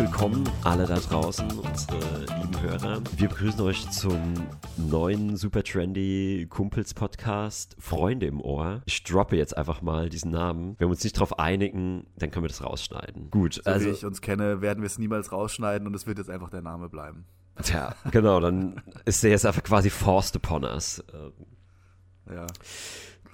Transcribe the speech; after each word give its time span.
willkommen, 0.00 0.48
alle 0.64 0.86
da 0.86 0.94
draußen, 0.94 1.46
unsere 1.58 2.20
lieben 2.20 2.62
Hörer. 2.62 3.02
Wir 3.16 3.28
begrüßen 3.28 3.60
euch 3.60 3.90
zum 3.90 4.32
neuen 4.78 5.36
super 5.36 5.62
trendy 5.62 6.46
Kumpels 6.48 6.94
Podcast 6.94 7.76
Freunde 7.78 8.24
im 8.24 8.40
Ohr. 8.40 8.80
Ich 8.86 9.04
droppe 9.04 9.36
jetzt 9.36 9.54
einfach 9.58 9.82
mal 9.82 10.08
diesen 10.08 10.30
Namen. 10.30 10.74
Wenn 10.78 10.88
wir 10.88 10.92
uns 10.92 11.04
nicht 11.04 11.16
darauf 11.16 11.38
einigen, 11.38 12.06
dann 12.16 12.30
können 12.30 12.44
wir 12.44 12.48
das 12.48 12.64
rausschneiden. 12.64 13.30
Gut, 13.30 13.60
so 13.62 13.62
also 13.64 13.88
wie 13.88 13.90
ich 13.90 14.06
uns 14.06 14.22
kenne, 14.22 14.62
werden 14.62 14.80
wir 14.80 14.86
es 14.86 14.96
niemals 14.96 15.32
rausschneiden 15.32 15.86
und 15.86 15.92
es 15.94 16.06
wird 16.06 16.16
jetzt 16.16 16.30
einfach 16.30 16.48
der 16.48 16.62
Name 16.62 16.88
bleiben. 16.88 17.26
Tja, 17.62 17.94
genau, 18.10 18.40
dann 18.40 18.80
ist 19.04 19.22
der 19.22 19.32
jetzt 19.32 19.44
einfach 19.44 19.62
quasi 19.62 19.90
forced 19.90 20.34
upon 20.34 20.64
us. 20.64 21.04
Ja. 22.26 22.46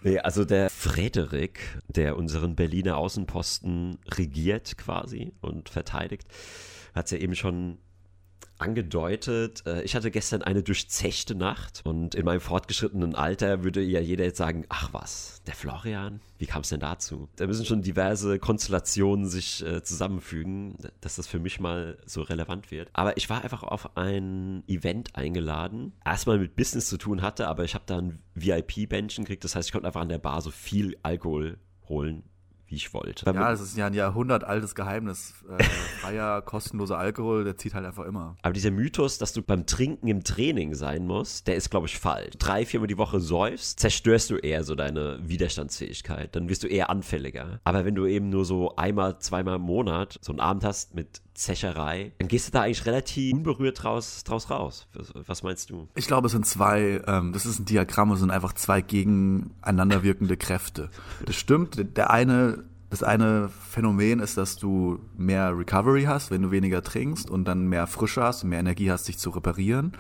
Nee, 0.02 0.18
also 0.18 0.44
der 0.44 0.70
Frederik, 0.70 1.78
der 1.88 2.16
unseren 2.16 2.54
Berliner 2.54 2.96
Außenposten 2.96 3.98
regiert 4.08 4.76
quasi 4.78 5.32
und 5.40 5.68
verteidigt, 5.68 6.28
hat 6.94 7.06
es 7.06 7.10
ja 7.12 7.18
eben 7.18 7.34
schon 7.34 7.78
angedeutet. 8.58 9.62
Äh, 9.66 9.82
ich 9.82 9.94
hatte 9.94 10.10
gestern 10.10 10.42
eine 10.42 10.62
durchzechte 10.62 11.34
Nacht 11.34 11.82
und 11.84 12.14
in 12.14 12.24
meinem 12.24 12.40
fortgeschrittenen 12.40 13.14
Alter 13.14 13.64
würde 13.64 13.82
ja 13.82 14.00
jeder 14.00 14.24
jetzt 14.24 14.38
sagen, 14.38 14.64
ach 14.68 14.92
was, 14.92 15.42
der 15.46 15.54
Florian, 15.54 16.20
wie 16.38 16.46
kam 16.46 16.62
es 16.62 16.68
denn 16.68 16.80
dazu? 16.80 17.28
Da 17.36 17.46
müssen 17.46 17.64
schon 17.64 17.82
diverse 17.82 18.38
Konstellationen 18.38 19.26
sich 19.26 19.64
äh, 19.64 19.82
zusammenfügen, 19.82 20.76
dass 21.00 21.16
das 21.16 21.26
für 21.26 21.38
mich 21.38 21.60
mal 21.60 21.98
so 22.06 22.22
relevant 22.22 22.70
wird. 22.70 22.88
Aber 22.92 23.16
ich 23.16 23.30
war 23.30 23.42
einfach 23.42 23.62
auf 23.62 23.96
ein 23.96 24.62
Event 24.66 25.16
eingeladen, 25.16 25.92
erstmal 26.04 26.38
mit 26.38 26.56
Business 26.56 26.88
zu 26.88 26.98
tun 26.98 27.22
hatte, 27.22 27.48
aber 27.48 27.64
ich 27.64 27.74
habe 27.74 27.84
da 27.86 27.98
ein 27.98 28.18
VIP-Bändchen 28.34 29.24
gekriegt, 29.24 29.44
das 29.44 29.54
heißt, 29.54 29.68
ich 29.68 29.72
konnte 29.72 29.86
einfach 29.86 30.02
an 30.02 30.08
der 30.08 30.18
Bar 30.18 30.40
so 30.40 30.50
viel 30.50 30.96
Alkohol 31.02 31.58
holen, 31.88 32.24
wie 32.68 32.76
ich 32.76 32.92
wollte. 32.94 33.26
Ja, 33.26 33.50
das 33.50 33.60
ist 33.60 33.76
ja 33.76 33.86
ein 33.86 33.94
jahrhundertaltes 33.94 34.74
Geheimnis. 34.74 35.34
Äh, 35.48 35.62
freier, 36.00 36.42
kostenloser 36.42 36.98
Alkohol, 36.98 37.44
der 37.44 37.56
zieht 37.56 37.74
halt 37.74 37.86
einfach 37.86 38.04
immer. 38.04 38.36
Aber 38.42 38.52
dieser 38.52 38.70
Mythos, 38.70 39.18
dass 39.18 39.32
du 39.32 39.42
beim 39.42 39.66
Trinken 39.66 40.08
im 40.08 40.24
Training 40.24 40.74
sein 40.74 41.06
musst, 41.06 41.46
der 41.46 41.56
ist, 41.56 41.70
glaube 41.70 41.86
ich, 41.86 41.98
falsch. 41.98 42.36
Drei, 42.38 42.66
viermal 42.66 42.88
die 42.88 42.98
Woche 42.98 43.20
säufst, 43.20 43.80
zerstörst 43.80 44.30
du 44.30 44.36
eher 44.36 44.64
so 44.64 44.74
deine 44.74 45.18
Widerstandsfähigkeit. 45.22 46.34
Dann 46.34 46.48
wirst 46.48 46.62
du 46.64 46.68
eher 46.68 46.90
anfälliger. 46.90 47.60
Aber 47.64 47.84
wenn 47.84 47.94
du 47.94 48.06
eben 48.06 48.28
nur 48.28 48.44
so 48.44 48.74
einmal, 48.76 49.18
zweimal 49.18 49.56
im 49.56 49.62
Monat 49.62 50.18
so 50.20 50.32
einen 50.32 50.40
Abend 50.40 50.64
hast 50.64 50.94
mit 50.94 51.20
Zecherei, 51.36 52.12
dann 52.18 52.28
gehst 52.28 52.48
du 52.48 52.52
da 52.52 52.62
eigentlich 52.62 52.86
relativ 52.86 53.34
unberührt 53.34 53.82
draus, 53.82 54.24
draus 54.24 54.50
raus. 54.50 54.88
Was, 54.94 55.12
was 55.14 55.42
meinst 55.42 55.70
du? 55.70 55.88
Ich 55.94 56.06
glaube, 56.06 56.26
es 56.26 56.32
sind 56.32 56.46
zwei, 56.46 57.02
ähm, 57.06 57.32
das 57.32 57.46
ist 57.46 57.58
ein 57.58 57.64
Diagramm, 57.64 58.10
es 58.12 58.20
sind 58.20 58.30
einfach 58.30 58.54
zwei 58.54 58.80
gegeneinander 58.80 60.02
wirkende 60.02 60.36
Kräfte. 60.36 60.90
Das 61.24 61.36
stimmt, 61.36 61.96
der 61.96 62.10
eine 62.10 62.64
das 62.88 63.02
eine 63.02 63.48
Phänomen 63.48 64.20
ist, 64.20 64.36
dass 64.36 64.56
du 64.56 65.00
mehr 65.16 65.56
Recovery 65.58 66.04
hast, 66.04 66.30
wenn 66.30 66.42
du 66.42 66.50
weniger 66.52 66.82
trinkst 66.82 67.28
und 67.28 67.44
dann 67.44 67.66
mehr 67.66 67.86
Frische 67.86 68.22
hast 68.22 68.44
und 68.44 68.50
mehr 68.50 68.60
Energie 68.60 68.90
hast, 68.90 69.08
dich 69.08 69.18
zu 69.18 69.30
reparieren. 69.30 69.92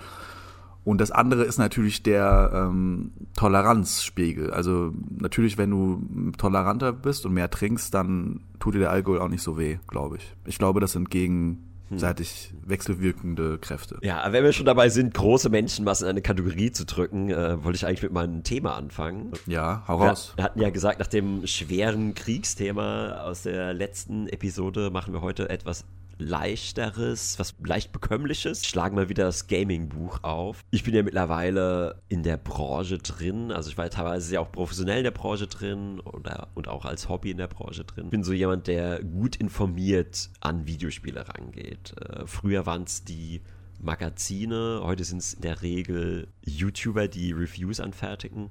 Und 0.86 1.00
das 1.00 1.10
andere 1.10 1.42
ist 1.42 1.58
natürlich 1.58 2.04
der 2.04 2.52
ähm, 2.54 3.10
Toleranzspiegel. 3.34 4.52
Also 4.52 4.92
natürlich, 5.18 5.58
wenn 5.58 5.70
du 5.70 6.30
toleranter 6.38 6.92
bist 6.92 7.26
und 7.26 7.34
mehr 7.34 7.50
trinkst, 7.50 7.92
dann 7.92 8.44
tut 8.60 8.76
dir 8.76 8.78
der 8.78 8.90
Alkohol 8.92 9.18
auch 9.18 9.28
nicht 9.28 9.42
so 9.42 9.58
weh, 9.58 9.78
glaube 9.88 10.18
ich. 10.18 10.36
Ich 10.44 10.58
glaube, 10.58 10.78
das 10.78 10.92
sind 10.92 11.10
gegenseitig 11.10 12.54
wechselwirkende 12.64 13.58
Kräfte. 13.58 13.98
Ja, 14.02 14.30
wenn 14.30 14.44
wir 14.44 14.52
schon 14.52 14.64
dabei 14.64 14.88
sind, 14.88 15.12
große 15.12 15.50
Menschenmassen 15.50 16.04
in 16.04 16.10
eine 16.10 16.22
Kategorie 16.22 16.70
zu 16.70 16.86
drücken, 16.86 17.30
äh, 17.30 17.64
wollte 17.64 17.74
ich 17.74 17.84
eigentlich 17.84 18.04
mit 18.04 18.12
meinem 18.12 18.44
Thema 18.44 18.76
anfangen. 18.76 19.32
Ja, 19.46 19.82
hau 19.88 19.96
raus. 19.96 20.34
Wir, 20.36 20.36
wir 20.36 20.44
hatten 20.44 20.60
ja 20.60 20.70
gesagt, 20.70 21.00
nach 21.00 21.08
dem 21.08 21.48
schweren 21.48 22.14
Kriegsthema 22.14 23.22
aus 23.24 23.42
der 23.42 23.74
letzten 23.74 24.28
Episode 24.28 24.90
machen 24.90 25.12
wir 25.12 25.20
heute 25.20 25.50
etwas 25.50 25.84
leichteres, 26.18 27.38
was 27.38 27.54
leicht 27.64 27.92
bekömmliches. 27.92 28.62
Ich 28.62 28.68
schlage 28.68 28.94
mal 28.94 29.08
wieder 29.08 29.24
das 29.24 29.46
Gaming-Buch 29.46 30.22
auf. 30.22 30.64
Ich 30.70 30.84
bin 30.84 30.94
ja 30.94 31.02
mittlerweile 31.02 32.02
in 32.08 32.22
der 32.22 32.36
Branche 32.36 32.98
drin, 32.98 33.52
also 33.52 33.70
ich 33.70 33.76
war 33.76 33.86
ja 33.86 33.90
teilweise 33.90 34.34
ja 34.34 34.40
auch 34.40 34.50
professionell 34.50 34.98
in 34.98 35.04
der 35.04 35.10
Branche 35.10 35.46
drin 35.46 36.00
oder, 36.00 36.48
und 36.54 36.68
auch 36.68 36.84
als 36.84 37.08
Hobby 37.08 37.30
in 37.30 37.38
der 37.38 37.48
Branche 37.48 37.84
drin. 37.84 38.06
Ich 38.06 38.10
bin 38.10 38.24
so 38.24 38.32
jemand, 38.32 38.66
der 38.66 39.02
gut 39.02 39.36
informiert 39.36 40.30
an 40.40 40.66
Videospiele 40.66 41.28
rangeht. 41.28 41.94
Äh, 42.00 42.26
früher 42.26 42.66
waren 42.66 42.84
es 42.84 43.04
die 43.04 43.42
Magazine, 43.80 44.80
heute 44.82 45.04
sind 45.04 45.18
es 45.18 45.34
in 45.34 45.42
der 45.42 45.62
Regel 45.62 46.28
YouTuber, 46.44 47.08
die 47.08 47.32
Reviews 47.32 47.80
anfertigen. 47.80 48.50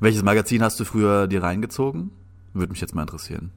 Welches 0.00 0.22
Magazin 0.22 0.62
hast 0.62 0.80
du 0.80 0.84
früher 0.84 1.28
dir 1.28 1.42
reingezogen? 1.42 2.10
Würde 2.54 2.72
mich 2.72 2.80
jetzt 2.80 2.94
mal 2.94 3.02
interessieren. 3.02 3.52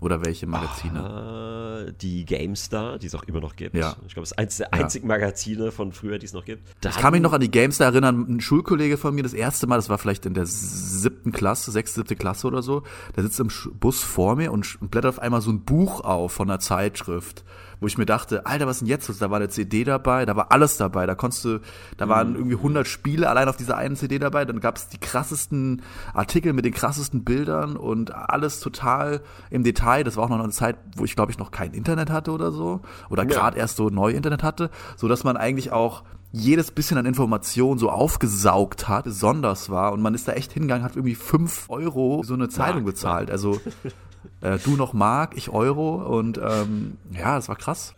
Oder 0.00 0.24
welche 0.24 0.46
Magazine? 0.46 1.88
Oh, 1.88 1.90
die 2.00 2.24
GameStar, 2.24 2.98
die 2.98 3.08
es 3.08 3.14
auch 3.14 3.24
immer 3.24 3.40
noch 3.40 3.56
gibt. 3.56 3.74
Ja. 3.74 3.96
Ich 4.06 4.14
glaube, 4.14 4.24
es 4.24 4.30
ist 4.30 4.38
eines 4.38 4.56
der 4.58 4.72
einzigen 4.72 5.08
ja. 5.08 5.14
Magazine 5.16 5.72
von 5.72 5.92
früher, 5.92 6.18
die 6.18 6.26
es 6.26 6.32
noch 6.32 6.44
gibt. 6.44 6.62
Da 6.80 6.90
ich 6.90 6.96
kann 6.96 7.12
mich 7.12 7.20
noch 7.20 7.32
an 7.32 7.40
die 7.40 7.50
GameStar 7.50 7.88
erinnern. 7.88 8.26
Ein 8.28 8.40
Schulkollege 8.40 8.96
von 8.96 9.14
mir 9.14 9.22
das 9.22 9.34
erste 9.34 9.66
Mal, 9.66 9.76
das 9.76 9.88
war 9.88 9.98
vielleicht 9.98 10.24
in 10.26 10.34
der 10.34 10.46
siebten 10.46 11.32
Klasse, 11.32 11.70
sechste, 11.72 12.00
siebte 12.00 12.16
Klasse 12.16 12.46
oder 12.46 12.62
so, 12.62 12.84
der 13.16 13.24
sitzt 13.24 13.40
im 13.40 13.50
Bus 13.80 14.02
vor 14.02 14.36
mir 14.36 14.52
und 14.52 14.78
blättert 14.80 15.16
auf 15.16 15.18
einmal 15.18 15.40
so 15.40 15.50
ein 15.50 15.64
Buch 15.64 16.00
auf 16.00 16.32
von 16.32 16.48
einer 16.48 16.60
Zeitschrift 16.60 17.44
wo 17.80 17.86
ich 17.86 17.98
mir 17.98 18.06
dachte, 18.06 18.46
Alter, 18.46 18.66
was 18.66 18.76
ist 18.76 18.80
denn 18.80 18.88
jetzt 18.88 19.08
los? 19.08 19.18
Da 19.18 19.30
war 19.30 19.36
eine 19.36 19.48
CD 19.48 19.84
dabei, 19.84 20.26
da 20.26 20.36
war 20.36 20.52
alles 20.52 20.76
dabei, 20.76 21.06
da 21.06 21.14
konntest 21.14 21.44
du, 21.44 21.60
da 21.96 22.08
waren 22.08 22.30
mhm. 22.30 22.36
irgendwie 22.36 22.56
100 22.56 22.86
Spiele 22.86 23.28
allein 23.28 23.48
auf 23.48 23.56
dieser 23.56 23.76
einen 23.76 23.96
CD 23.96 24.18
dabei, 24.18 24.44
dann 24.44 24.60
gab 24.60 24.76
es 24.76 24.88
die 24.88 24.98
krassesten 24.98 25.82
Artikel 26.14 26.52
mit 26.52 26.64
den 26.64 26.74
krassesten 26.74 27.24
Bildern 27.24 27.76
und 27.76 28.14
alles 28.14 28.60
total 28.60 29.20
im 29.50 29.64
Detail. 29.64 30.04
Das 30.04 30.16
war 30.16 30.24
auch 30.24 30.28
noch 30.28 30.38
eine 30.38 30.50
Zeit, 30.50 30.76
wo 30.96 31.04
ich 31.04 31.14
glaube 31.14 31.32
ich 31.32 31.38
noch 31.38 31.50
kein 31.50 31.72
Internet 31.72 32.10
hatte 32.10 32.32
oder 32.32 32.50
so 32.52 32.80
oder 33.10 33.22
ja. 33.22 33.28
gerade 33.28 33.58
erst 33.58 33.76
so 33.76 33.90
neu 33.90 34.10
Internet 34.10 34.42
hatte, 34.42 34.70
so 34.96 35.08
dass 35.08 35.24
man 35.24 35.36
eigentlich 35.36 35.72
auch 35.72 36.02
jedes 36.30 36.70
bisschen 36.70 36.98
an 36.98 37.06
Information 37.06 37.78
so 37.78 37.90
aufgesaugt 37.90 38.88
hat, 38.88 39.04
besonders 39.04 39.70
war 39.70 39.92
und 39.92 40.02
man 40.02 40.14
ist 40.14 40.28
da 40.28 40.32
echt 40.32 40.52
hingegangen, 40.52 40.84
hat 40.84 40.96
irgendwie 40.96 41.14
fünf 41.14 41.66
Euro 41.68 42.22
so 42.24 42.34
eine 42.34 42.48
Zeitung 42.48 42.84
bezahlt. 42.84 43.30
Also 43.30 43.60
äh, 44.40 44.58
du 44.58 44.76
noch 44.76 44.92
Mark, 44.92 45.36
ich 45.36 45.50
Euro 45.50 45.96
und 45.96 46.38
ähm, 46.38 46.96
ja, 47.10 47.36
das 47.36 47.48
war 47.48 47.56
krass. 47.56 47.94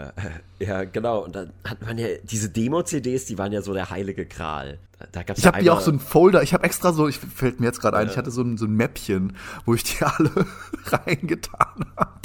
Ja, 0.58 0.84
genau. 0.92 1.24
Und 1.24 1.36
dann 1.36 1.52
hat 1.64 1.82
man 1.82 1.98
ja 1.98 2.08
diese 2.22 2.48
Demo-CDs, 2.48 3.26
die 3.26 3.38
waren 3.38 3.52
ja 3.52 3.62
so 3.62 3.74
der 3.74 3.90
heilige 3.90 4.26
Gral. 4.26 4.78
Da 5.12 5.22
gab's 5.22 5.40
ich 5.40 5.46
habe 5.46 5.60
die 5.62 5.70
auch 5.70 5.80
so 5.80 5.90
ein 5.90 5.98
Folder, 5.98 6.42
ich 6.42 6.52
habe 6.52 6.64
extra 6.64 6.92
so, 6.92 7.08
ich 7.08 7.18
fällt 7.18 7.60
mir 7.60 7.66
jetzt 7.66 7.80
gerade 7.80 7.96
ein, 7.96 8.06
ja. 8.06 8.12
ich 8.12 8.18
hatte 8.18 8.30
so 8.30 8.42
ein, 8.42 8.58
so 8.58 8.66
ein 8.66 8.72
Mäppchen, 8.72 9.36
wo 9.64 9.74
ich 9.74 9.84
die 9.84 10.04
alle 10.04 10.46
reingetan 10.86 11.86
habe. 11.96 12.20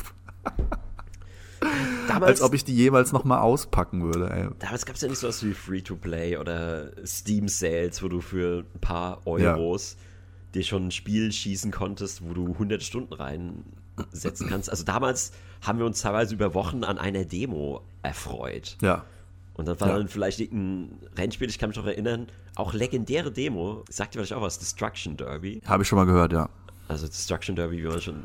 Damals, 2.07 2.29
Als 2.29 2.41
ob 2.41 2.53
ich 2.53 2.63
die 2.63 2.75
jemals 2.75 3.11
nochmal 3.11 3.39
auspacken 3.39 4.03
würde. 4.03 4.29
Ey. 4.29 4.47
Damals 4.59 4.85
gab 4.85 4.95
es 4.95 5.01
ja 5.01 5.07
nicht 5.07 5.19
so 5.19 5.27
was 5.27 5.43
wie 5.43 5.53
Free-to-Play 5.53 6.37
oder 6.37 6.91
Steam-Sales, 7.05 8.03
wo 8.03 8.07
du 8.07 8.22
für 8.22 8.63
ein 8.73 8.79
paar 8.79 9.25
Euros 9.25 9.97
ja. 9.97 10.51
dir 10.53 10.63
schon 10.63 10.87
ein 10.87 10.91
Spiel 10.91 11.31
schießen 11.31 11.72
konntest, 11.72 12.23
wo 12.23 12.33
du 12.33 12.53
100 12.53 12.83
Stunden 12.83 13.13
rein 13.13 13.63
setzen 14.11 14.47
kannst. 14.50 14.69
Also 14.69 14.83
damals 14.83 15.31
haben 15.61 15.79
wir 15.79 15.85
uns 15.85 16.01
teilweise 16.01 16.33
über 16.33 16.53
Wochen 16.53 16.83
an 16.83 16.97
einer 16.97 17.25
Demo 17.25 17.81
erfreut. 18.03 18.78
Ja. 18.81 19.06
Und 19.53 19.67
dann 19.67 19.79
war 19.79 19.89
ja. 19.89 19.97
dann 19.97 20.07
vielleicht 20.09 20.39
ein 20.39 21.00
Rennspiel, 21.17 21.50
ich 21.50 21.59
kann 21.59 21.69
mich 21.69 21.78
noch 21.78 21.85
erinnern, 21.85 22.28
auch 22.55 22.73
legendäre 22.73 23.31
Demo, 23.31 23.84
sagt 23.89 24.13
ihr 24.13 24.19
vielleicht 24.19 24.34
auch 24.34 24.41
was, 24.41 24.59
Destruction 24.59 25.16
Derby. 25.16 25.61
Habe 25.66 25.84
ich 25.84 25.89
schon 25.89 25.97
mal 25.97 26.05
gehört, 26.05 26.34
ja. 26.34 26.50
Also 26.88 27.07
Destruction 27.07 27.55
Derby, 27.55 27.81
wie 27.81 27.88
man 27.88 28.01
schon, 28.01 28.23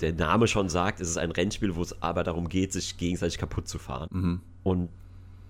der 0.00 0.12
Name 0.12 0.48
schon 0.48 0.68
sagt, 0.68 1.00
ist 1.00 1.08
es 1.08 1.16
ein 1.16 1.30
Rennspiel, 1.30 1.76
wo 1.76 1.82
es 1.82 2.02
aber 2.02 2.24
darum 2.24 2.48
geht, 2.48 2.72
sich 2.72 2.96
gegenseitig 2.96 3.38
kaputt 3.38 3.68
zu 3.68 3.78
fahren. 3.78 4.08
Mhm. 4.10 4.40
Und 4.64 4.88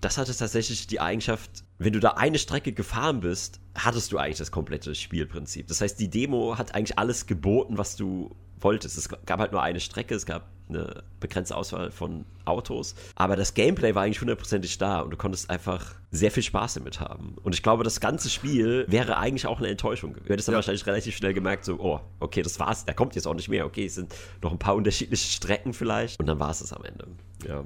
das 0.01 0.19
hatte 0.19 0.35
tatsächlich 0.35 0.85
die 0.85 0.99
Eigenschaft, 0.99 1.63
wenn 1.79 1.93
du 1.93 1.99
da 1.99 2.11
eine 2.11 2.37
Strecke 2.37 2.71
gefahren 2.71 3.21
bist, 3.21 3.59
hattest 3.75 4.11
du 4.11 4.19
eigentlich 4.19 4.37
das 4.37 4.51
komplette 4.51 4.93
Spielprinzip. 4.93 5.67
Das 5.67 5.81
heißt, 5.81 5.99
die 5.99 6.09
Demo 6.09 6.57
hat 6.59 6.75
eigentlich 6.75 6.99
alles 6.99 7.25
geboten, 7.25 7.79
was 7.79 7.95
du 7.95 8.29
wolltest. 8.59 8.97
Es 8.97 9.09
gab 9.09 9.39
halt 9.39 9.51
nur 9.51 9.61
eine 9.61 9.79
Strecke, 9.79 10.15
es 10.15 10.25
gab 10.25 10.47
eine 10.67 11.03
begrenzte 11.19 11.55
Auswahl 11.55 11.91
von 11.91 12.25
Autos, 12.45 12.95
aber 13.15 13.35
das 13.35 13.53
Gameplay 13.53 13.93
war 13.93 14.03
eigentlich 14.03 14.21
hundertprozentig 14.21 14.77
da 14.77 15.01
und 15.01 15.11
du 15.11 15.17
konntest 15.17 15.49
einfach 15.49 15.93
sehr 16.11 16.31
viel 16.31 16.43
Spaß 16.43 16.75
damit 16.75 16.99
haben. 16.99 17.35
Und 17.43 17.53
ich 17.53 17.61
glaube, 17.61 17.83
das 17.83 17.99
ganze 17.99 18.29
Spiel 18.29 18.85
wäre 18.87 19.17
eigentlich 19.17 19.45
auch 19.45 19.59
eine 19.59 19.67
Enttäuschung. 19.67 20.15
Du 20.15 20.29
hättest 20.29 20.47
dann 20.47 20.53
ja. 20.53 20.57
wahrscheinlich 20.57 20.85
relativ 20.87 21.15
schnell 21.15 21.33
gemerkt, 21.33 21.65
so, 21.65 21.79
oh, 21.79 21.99
okay, 22.19 22.41
das 22.41 22.59
war's, 22.59 22.85
da 22.85 22.93
kommt 22.93 23.15
jetzt 23.15 23.27
auch 23.27 23.35
nicht 23.35 23.49
mehr, 23.49 23.65
okay, 23.65 23.85
es 23.85 23.95
sind 23.95 24.13
noch 24.41 24.51
ein 24.51 24.59
paar 24.59 24.75
unterschiedliche 24.75 25.31
Strecken 25.31 25.73
vielleicht 25.73 26.19
und 26.19 26.25
dann 26.25 26.39
war 26.39 26.49
es 26.49 26.61
es 26.61 26.73
am 26.73 26.83
Ende. 26.83 27.07
Ja. 27.47 27.63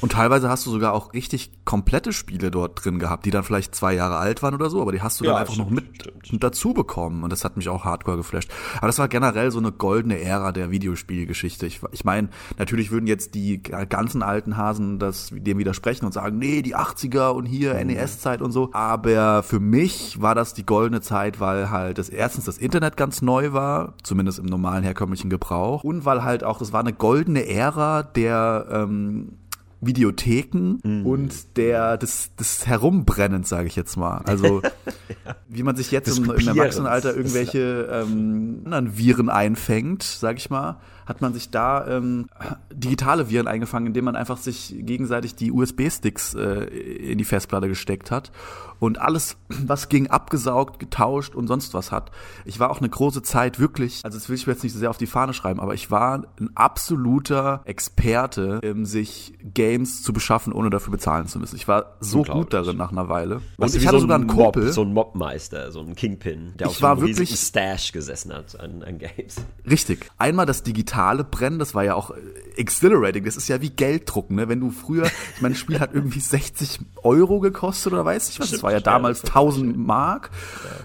Und 0.00 0.12
teilweise 0.12 0.48
hast 0.48 0.64
du 0.66 0.70
sogar 0.70 0.92
auch 0.92 1.12
richtig 1.12 1.50
komplette 1.64 2.12
Spiele 2.12 2.50
dort 2.50 2.84
drin 2.84 2.98
gehabt, 2.98 3.26
die 3.26 3.30
dann 3.30 3.42
vielleicht 3.42 3.74
zwei 3.74 3.94
Jahre 3.94 4.16
alt 4.16 4.42
waren 4.42 4.54
oder 4.54 4.70
so, 4.70 4.80
aber 4.80 4.92
die 4.92 5.02
hast 5.02 5.20
du 5.20 5.24
ja, 5.24 5.32
dann 5.32 5.40
einfach 5.40 5.54
stimmt, 5.54 5.70
noch 5.70 5.74
mit 5.74 6.12
stimmt. 6.24 6.44
dazu 6.44 6.72
bekommen. 6.72 7.24
Und 7.24 7.32
das 7.32 7.44
hat 7.44 7.56
mich 7.56 7.68
auch 7.68 7.84
hardcore 7.84 8.16
geflasht. 8.16 8.50
Aber 8.76 8.86
das 8.86 8.98
war 8.98 9.08
generell 9.08 9.50
so 9.50 9.58
eine 9.58 9.72
goldene 9.72 10.20
Ära 10.20 10.52
der 10.52 10.70
Videospielgeschichte. 10.70 11.66
Ich, 11.66 11.80
ich 11.92 12.04
meine, 12.04 12.28
natürlich 12.58 12.90
würden 12.90 13.06
jetzt 13.06 13.34
die 13.34 13.62
ganzen 13.62 14.22
alten 14.22 14.56
Hasen 14.56 14.98
das 14.98 15.30
dem 15.32 15.58
widersprechen 15.58 16.06
und 16.06 16.12
sagen, 16.12 16.38
nee, 16.38 16.62
die 16.62 16.76
80er 16.76 17.30
und 17.30 17.46
hier 17.46 17.74
mhm. 17.74 17.88
NES-Zeit 17.88 18.40
und 18.40 18.52
so. 18.52 18.70
Aber 18.72 19.42
für 19.42 19.60
mich 19.60 20.20
war 20.20 20.34
das 20.34 20.54
die 20.54 20.64
goldene 20.64 21.00
Zeit, 21.00 21.40
weil 21.40 21.70
halt 21.70 21.98
das 21.98 22.08
erstens 22.08 22.44
das 22.44 22.58
Internet 22.58 22.96
ganz 22.96 23.20
neu 23.20 23.52
war, 23.52 23.94
zumindest 24.02 24.38
im 24.38 24.46
normalen 24.46 24.84
herkömmlichen 24.84 25.28
Gebrauch. 25.28 25.82
Und 25.82 26.04
weil 26.04 26.22
halt 26.22 26.44
auch, 26.44 26.58
das 26.58 26.72
war 26.72 26.80
eine 26.80 26.92
goldene 26.92 27.48
Ära 27.48 28.02
der 28.04 28.66
ähm, 28.70 29.38
Videotheken 29.80 30.78
mm. 30.82 31.06
und 31.06 31.56
der 31.56 31.96
des, 31.96 32.34
des 32.34 32.66
Herumbrennens, 32.66 33.48
sage 33.48 33.68
ich 33.68 33.76
jetzt 33.76 33.96
mal. 33.96 34.22
Also 34.24 34.62
ja. 35.24 35.36
wie 35.48 35.62
man 35.62 35.76
sich 35.76 35.90
jetzt 35.90 36.18
im, 36.18 36.30
im 36.30 36.48
Erwachsenenalter 36.48 37.14
irgendwelche 37.16 37.88
ähm, 37.90 38.62
anderen 38.64 38.98
Viren 38.98 39.28
einfängt, 39.30 40.02
sage 40.02 40.38
ich 40.38 40.50
mal, 40.50 40.80
hat 41.06 41.20
man 41.20 41.32
sich 41.32 41.50
da 41.50 41.86
ähm, 41.86 42.26
digitale 42.72 43.30
Viren 43.30 43.48
eingefangen, 43.48 43.86
indem 43.86 44.04
man 44.04 44.16
einfach 44.16 44.36
sich 44.36 44.74
gegenseitig 44.78 45.34
die 45.36 45.50
USB-Sticks 45.50 46.34
äh, 46.34 46.64
in 46.64 47.18
die 47.18 47.24
Festplatte 47.24 47.68
gesteckt 47.68 48.10
hat 48.10 48.30
und 48.78 49.00
alles, 49.00 49.36
was 49.48 49.88
ging, 49.88 50.08
abgesaugt, 50.08 50.78
getauscht 50.78 51.34
und 51.34 51.46
sonst 51.46 51.74
was 51.74 51.90
hat. 51.92 52.10
Ich 52.44 52.60
war 52.60 52.70
auch 52.70 52.78
eine 52.78 52.88
große 52.88 53.22
Zeit 53.22 53.58
wirklich, 53.58 54.04
also 54.04 54.18
das 54.18 54.28
will 54.28 54.36
ich 54.36 54.46
mir 54.46 54.52
jetzt 54.52 54.62
nicht 54.62 54.72
so 54.72 54.78
sehr 54.78 54.90
auf 54.90 54.98
die 54.98 55.06
Fahne 55.06 55.34
schreiben, 55.34 55.60
aber 55.60 55.74
ich 55.74 55.90
war 55.90 56.24
ein 56.38 56.50
absoluter 56.54 57.62
Experte, 57.64 58.60
ähm, 58.62 58.84
sich 58.84 59.38
Games 59.68 60.02
zu 60.02 60.12
beschaffen, 60.12 60.52
ohne 60.52 60.70
dafür 60.70 60.92
bezahlen 60.92 61.26
zu 61.26 61.38
müssen. 61.38 61.56
Ich 61.56 61.68
war 61.68 61.96
so 62.00 62.22
gut 62.22 62.54
darin 62.54 62.76
nach 62.76 62.90
einer 62.90 63.08
Weile. 63.08 63.42
Und 63.56 63.74
ich 63.74 63.86
hatte 63.86 63.96
so 63.96 64.02
sogar 64.02 64.18
einen 64.18 64.26
Kumpel. 64.26 64.64
Mob, 64.64 64.72
so 64.72 64.82
ein 64.82 64.92
Mobmeister, 64.94 65.72
so 65.72 65.80
ein 65.80 65.94
Kingpin, 65.94 66.54
der 66.58 66.68
ich 66.68 66.70
auf 66.70 66.78
so 66.78 66.86
einem 66.86 67.00
wirklich, 67.02 67.38
Stash 67.38 67.92
gesessen 67.92 68.32
hat 68.32 68.58
an, 68.58 68.82
an 68.82 68.98
Games. 68.98 69.36
Richtig. 69.68 70.10
Einmal 70.16 70.46
das 70.46 70.62
digitale 70.62 71.24
Brennen, 71.24 71.58
das 71.58 71.74
war 71.74 71.84
ja 71.84 71.94
auch 71.94 72.12
exhilarating. 72.56 73.24
Das 73.24 73.36
ist 73.36 73.48
ja 73.48 73.60
wie 73.60 73.70
Gelddrucken, 73.70 74.36
ne? 74.36 74.48
Wenn 74.48 74.60
du 74.60 74.70
früher, 74.70 75.06
ich 75.34 75.42
meine, 75.42 75.54
das 75.54 75.60
Spiel 75.60 75.80
hat 75.80 75.94
irgendwie 75.94 76.20
60 76.20 76.80
Euro 77.02 77.40
gekostet 77.40 77.92
oder 77.92 78.04
weiß 78.04 78.30
ich 78.30 78.40
was. 78.40 78.50
Das 78.50 78.62
war 78.62 78.72
ja 78.72 78.80
damals 78.80 79.24
1000 79.24 79.76
Mark 79.76 80.30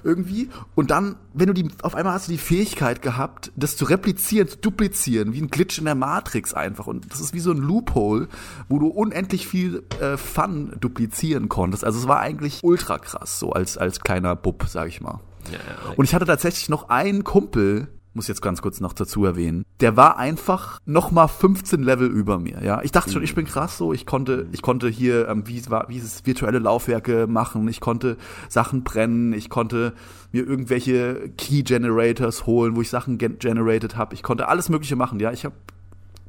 irgendwie. 0.04 0.50
Und 0.76 0.92
dann, 0.92 1.16
wenn 1.34 1.48
du 1.48 1.54
die, 1.54 1.70
auf 1.82 1.96
einmal 1.96 2.14
hast 2.14 2.28
du 2.28 2.32
die 2.34 2.38
Fähigkeit 2.38 3.02
gehabt, 3.02 3.52
das 3.56 3.78
zu 3.78 3.86
replizieren, 3.86 4.48
zu 4.48 4.58
duplizieren, 4.58 5.34
wie 5.34 5.42
ein 5.42 5.50
Glitch 5.50 5.78
in 5.80 5.86
der 5.86 5.96
Matrix 5.96 6.54
einfach. 6.54 6.88
Und 6.88 7.12
das 7.12 7.20
ist 7.20 7.34
wie 7.34 7.40
so 7.40 7.52
ein 7.52 7.58
Loophole, 7.58 8.28
wo 8.74 8.80
du 8.80 8.88
unendlich 8.88 9.48
viel 9.48 9.84
äh, 10.02 10.18
Fun 10.18 10.76
duplizieren 10.80 11.48
konntest. 11.48 11.86
Also 11.86 12.00
es 12.00 12.08
war 12.08 12.20
eigentlich 12.20 12.62
ultra 12.64 12.98
krass, 12.98 13.38
so 13.40 13.52
als, 13.52 13.78
als 13.78 14.00
kleiner 14.00 14.36
Bub, 14.36 14.66
sag 14.68 14.88
ich 14.88 15.00
mal. 15.00 15.20
Ja, 15.52 15.60
ja, 15.60 15.94
und 15.96 16.06
ich 16.06 16.16
hatte 16.16 16.26
tatsächlich 16.26 16.70
noch 16.70 16.90
einen 16.90 17.24
Kumpel, 17.24 17.90
muss 18.16 18.28
jetzt 18.28 18.42
ganz 18.42 18.64
kurz 18.64 18.80
noch 18.80 18.94
dazu 18.94 19.26
erwähnen. 19.26 19.64
Der 19.80 19.96
war 19.96 20.18
einfach 20.18 20.80
noch 20.86 21.12
mal 21.12 21.28
15 21.28 21.84
Level 21.84 22.08
über 22.08 22.40
mir. 22.40 22.64
Ja, 22.64 22.82
ich 22.82 22.92
dachte 22.92 23.12
schon, 23.12 23.22
ich 23.22 23.36
bin 23.36 23.46
krass 23.46 23.78
so. 23.78 23.94
Ich 23.94 24.08
konnte, 24.08 24.48
ich 24.52 24.64
konnte 24.64 24.90
hier, 24.90 25.28
ähm, 25.30 25.44
wie 25.46 25.70
war, 25.70 25.88
wie 25.90 26.00
es 26.00 26.26
virtuelle 26.26 26.58
Laufwerke 26.58 27.28
machen. 27.28 27.68
Ich 27.68 27.80
konnte 27.80 28.18
Sachen 28.50 28.84
brennen. 28.84 29.34
Ich 29.34 29.52
konnte 29.52 29.94
mir 30.32 30.48
irgendwelche 30.48 31.30
Key 31.38 31.62
Generators 31.62 32.48
holen, 32.48 32.76
wo 32.76 32.82
ich 32.82 32.90
Sachen 32.90 33.20
generated 33.20 33.98
habe. 33.98 34.16
Ich 34.16 34.24
konnte 34.24 34.48
alles 34.48 34.70
Mögliche 34.70 34.96
machen. 34.96 35.20
Ja, 35.20 35.32
ich 35.32 35.46
habe 35.46 35.54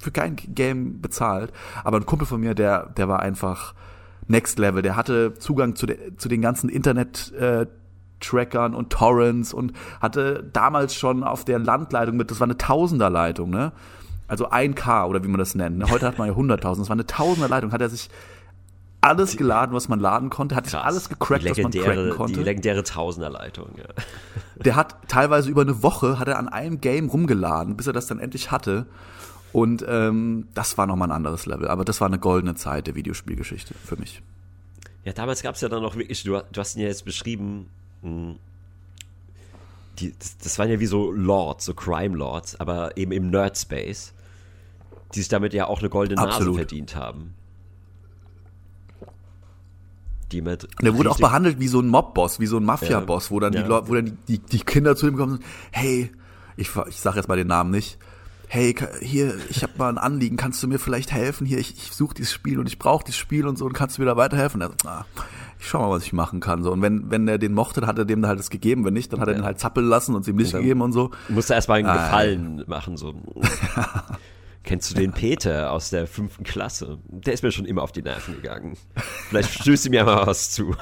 für 0.05 0.13
kein 0.13 0.37
Game 0.37 1.01
bezahlt. 1.01 1.53
Aber 1.83 1.97
ein 1.97 2.07
Kumpel 2.07 2.27
von 2.27 2.41
mir, 2.41 2.55
der, 2.55 2.91
der 2.91 3.09
war 3.09 3.21
einfach 3.21 3.75
Next 4.29 4.59
Level. 4.59 4.83
Der 4.83 4.97
hatte 4.97 5.35
Zugang 5.35 5.75
zu, 5.75 5.87
de, 5.87 6.17
zu 6.17 6.29
den 6.29 6.41
ganzen 6.41 6.69
Internet 6.69 7.33
äh, 7.33 7.67
Trackern 8.21 8.75
und 8.75 8.91
Torrents 8.91 9.53
und 9.53 9.73
hatte 10.01 10.49
damals 10.53 10.95
schon 10.95 11.25
auf 11.25 11.45
der 11.45 11.59
Landleitung 11.59 12.17
mit, 12.17 12.31
das 12.31 12.41
war 12.41 12.47
eine 12.47 12.57
Tausenderleitung, 12.57 13.51
ne? 13.51 13.73
Also 14.27 14.49
1K 14.49 15.07
oder 15.07 15.23
wie 15.23 15.29
man 15.29 15.39
das 15.39 15.55
nennt. 15.55 15.77
Ne? 15.77 15.91
Heute 15.91 16.07
hat 16.07 16.17
man 16.17 16.29
ja 16.29 16.35
100.000. 16.35 16.79
Das 16.79 16.89
war 16.89 16.93
eine 16.93 17.05
Tausenderleitung. 17.05 17.73
Hat 17.73 17.83
er 17.83 17.91
sich 17.91 18.09
alles 19.05 19.37
geladen, 19.37 19.75
was 19.75 19.89
man 19.89 20.01
laden 20.01 20.31
konnte, 20.31 20.57
hat 20.57 20.65
sich 20.65 20.75
alles 20.75 21.11
gecrackt, 21.11 21.45
was 21.45 21.59
man 21.59 21.71
cracken 21.73 22.11
konnte. 22.11 22.39
Die 22.39 22.43
legendäre 22.43 22.83
Tausenderleitung, 22.83 23.69
ja. 23.77 23.85
Der 24.57 24.77
hat 24.77 24.97
teilweise 25.09 25.51
über 25.51 25.61
eine 25.61 25.83
Woche 25.83 26.19
hat 26.19 26.29
er 26.29 26.39
an 26.39 26.49
einem 26.49 26.81
Game 26.81 27.11
rumgeladen, 27.11 27.77
bis 27.77 27.87
er 27.87 27.93
das 27.93 28.07
dann 28.07 28.19
endlich 28.19 28.51
hatte. 28.51 28.87
Und 29.55 29.85
ähm, 29.87 30.49
das 30.53 30.77
war 30.79 30.87
nochmal 30.89 31.11
ein 31.11 31.17
anderes 31.17 31.47
Level. 31.47 31.69
Aber 31.69 31.85
das 31.85 32.01
war 32.01 32.09
eine 32.09 32.19
goldene 32.19 32.57
Zeit 32.57 32.89
der 32.89 32.97
Videospielgeschichte 32.97 33.73
für 33.85 33.97
mich. 33.97 34.21
Ja, 35.05 35.13
damals 35.13 35.45
gab 35.45 35.55
es 35.55 35.61
ja 35.61 35.69
dann 35.69 35.81
noch 35.81 35.95
wirklich, 35.95 36.25
du, 36.25 36.43
du 36.51 36.61
hast 36.61 36.75
ihn 36.75 36.83
ja 36.83 36.89
jetzt 36.89 37.05
beschrieben, 37.05 37.69
die, 40.01 40.13
das, 40.19 40.39
das, 40.39 40.59
waren 40.59 40.71
ja 40.71 40.81
wie 40.81 40.87
so 40.87 41.13
Lords, 41.13 41.67
so 41.67 41.75
Crime 41.75 42.17
Lords, 42.17 42.59
aber 42.59 42.97
eben 42.97 43.13
im 43.13 43.31
Nerd-Space, 43.31 44.13
die 45.15 45.21
sich 45.21 45.29
damit 45.29 45.55
ja 45.55 45.69
auch 45.69 45.79
eine 45.79 45.89
goldene 45.89 46.21
Absolut. 46.21 46.55
Nase 46.55 46.59
verdient 46.59 46.97
haben. 46.97 47.35
Die 50.33 50.41
mit 50.41 50.65
und 50.65 50.85
er 50.85 50.99
wurde 50.99 51.13
auch 51.13 51.21
behandelt 51.21 51.61
wie 51.61 51.69
so 51.69 51.79
ein 51.79 51.87
Mob-Boss, 51.87 52.41
wie 52.41 52.47
so 52.47 52.57
ein 52.57 52.65
Mafia-Boss, 52.65 53.31
wo 53.31 53.39
dann, 53.39 53.53
ja. 53.53 53.63
die, 53.63 53.89
wo 53.89 53.95
dann 53.95 54.07
die, 54.07 54.17
die, 54.27 54.39
die, 54.41 54.59
Kinder 54.59 54.97
zu 54.97 55.07
ihm 55.07 55.17
kommen 55.17 55.35
und 55.35 55.43
sagen, 55.43 55.53
hey, 55.71 56.11
ich, 56.57 56.71
ich 56.89 57.01
sag 57.01 57.15
jetzt 57.15 57.29
mal 57.29 57.37
den 57.37 57.47
Namen 57.47 57.71
nicht, 57.71 57.99
hey, 58.55 58.73
hier, 59.01 59.35
ich 59.51 59.65
habe 59.65 59.73
mal 59.79 59.89
ein 59.89 59.99
Anliegen, 59.99 60.37
kannst 60.37 60.63
du 60.63 60.69
mir 60.69 60.79
vielleicht 60.79 61.11
helfen? 61.11 61.45
Hier, 61.45 61.59
ich, 61.59 61.77
ich 61.77 61.91
suche 61.91 62.15
dieses 62.15 62.33
Spiel 62.33 62.61
und 62.61 62.69
ich 62.69 62.79
brauche 62.79 63.05
dieses 63.05 63.19
Spiel 63.19 63.49
und 63.49 63.59
so 63.59 63.67
und 63.67 63.73
kannst 63.73 63.99
du 63.99 64.03
mir 64.03 64.07
da 64.07 64.17
weiterhelfen? 64.17 64.61
Er 64.61 64.69
so, 64.69 64.89
ah, 64.89 65.05
ich 65.59 65.67
schau 65.67 65.81
mal, 65.81 65.91
was 65.91 66.05
ich 66.05 66.13
machen 66.13 66.39
kann. 66.39 66.63
So. 66.63 66.71
Und 66.71 66.81
wenn, 66.81 67.11
wenn 67.11 67.27
er 67.27 67.39
den 67.39 67.53
mochte, 67.53 67.81
dann 67.81 67.89
hat 67.89 67.99
er 67.99 68.05
dem 68.05 68.25
halt 68.25 68.39
das 68.39 68.51
gegeben. 68.51 68.85
Wenn 68.85 68.95
nicht, 68.95 69.13
dann 69.13 69.19
hat 69.19 69.27
er 69.27 69.35
den 69.35 69.45
halt 69.45 69.59
zappeln 69.59 69.89
lassen 69.89 70.15
und 70.15 70.21
es 70.21 70.29
ihm 70.29 70.37
nicht 70.37 70.53
gegeben 70.53 70.83
und 70.83 70.93
so. 70.93 71.11
Musste 71.29 71.55
erstmal 71.55 71.79
einen 71.79 71.89
ah, 71.89 71.95
Gefallen 71.97 72.59
ja. 72.59 72.65
machen. 72.69 72.97
So. 72.97 73.15
Kennst 74.63 74.89
du 74.93 74.95
den 74.95 75.13
Peter 75.13 75.73
aus 75.73 75.91
der 75.91 76.07
fünften 76.07 76.45
Klasse? 76.45 76.99
Der 77.09 77.35
ist 77.35 77.43
mir 77.43 77.51
schon 77.51 77.67
immer 77.67 77.83
auf 77.83 77.91
die 77.91 78.03
Nerven 78.03 78.37
gegangen. 78.37 78.77
Vielleicht 79.31 79.51
stößt 79.51 79.87
ihm 79.87 79.95
ja 79.95 80.05
mal 80.05 80.29
was 80.29 80.53
zu. 80.53 80.77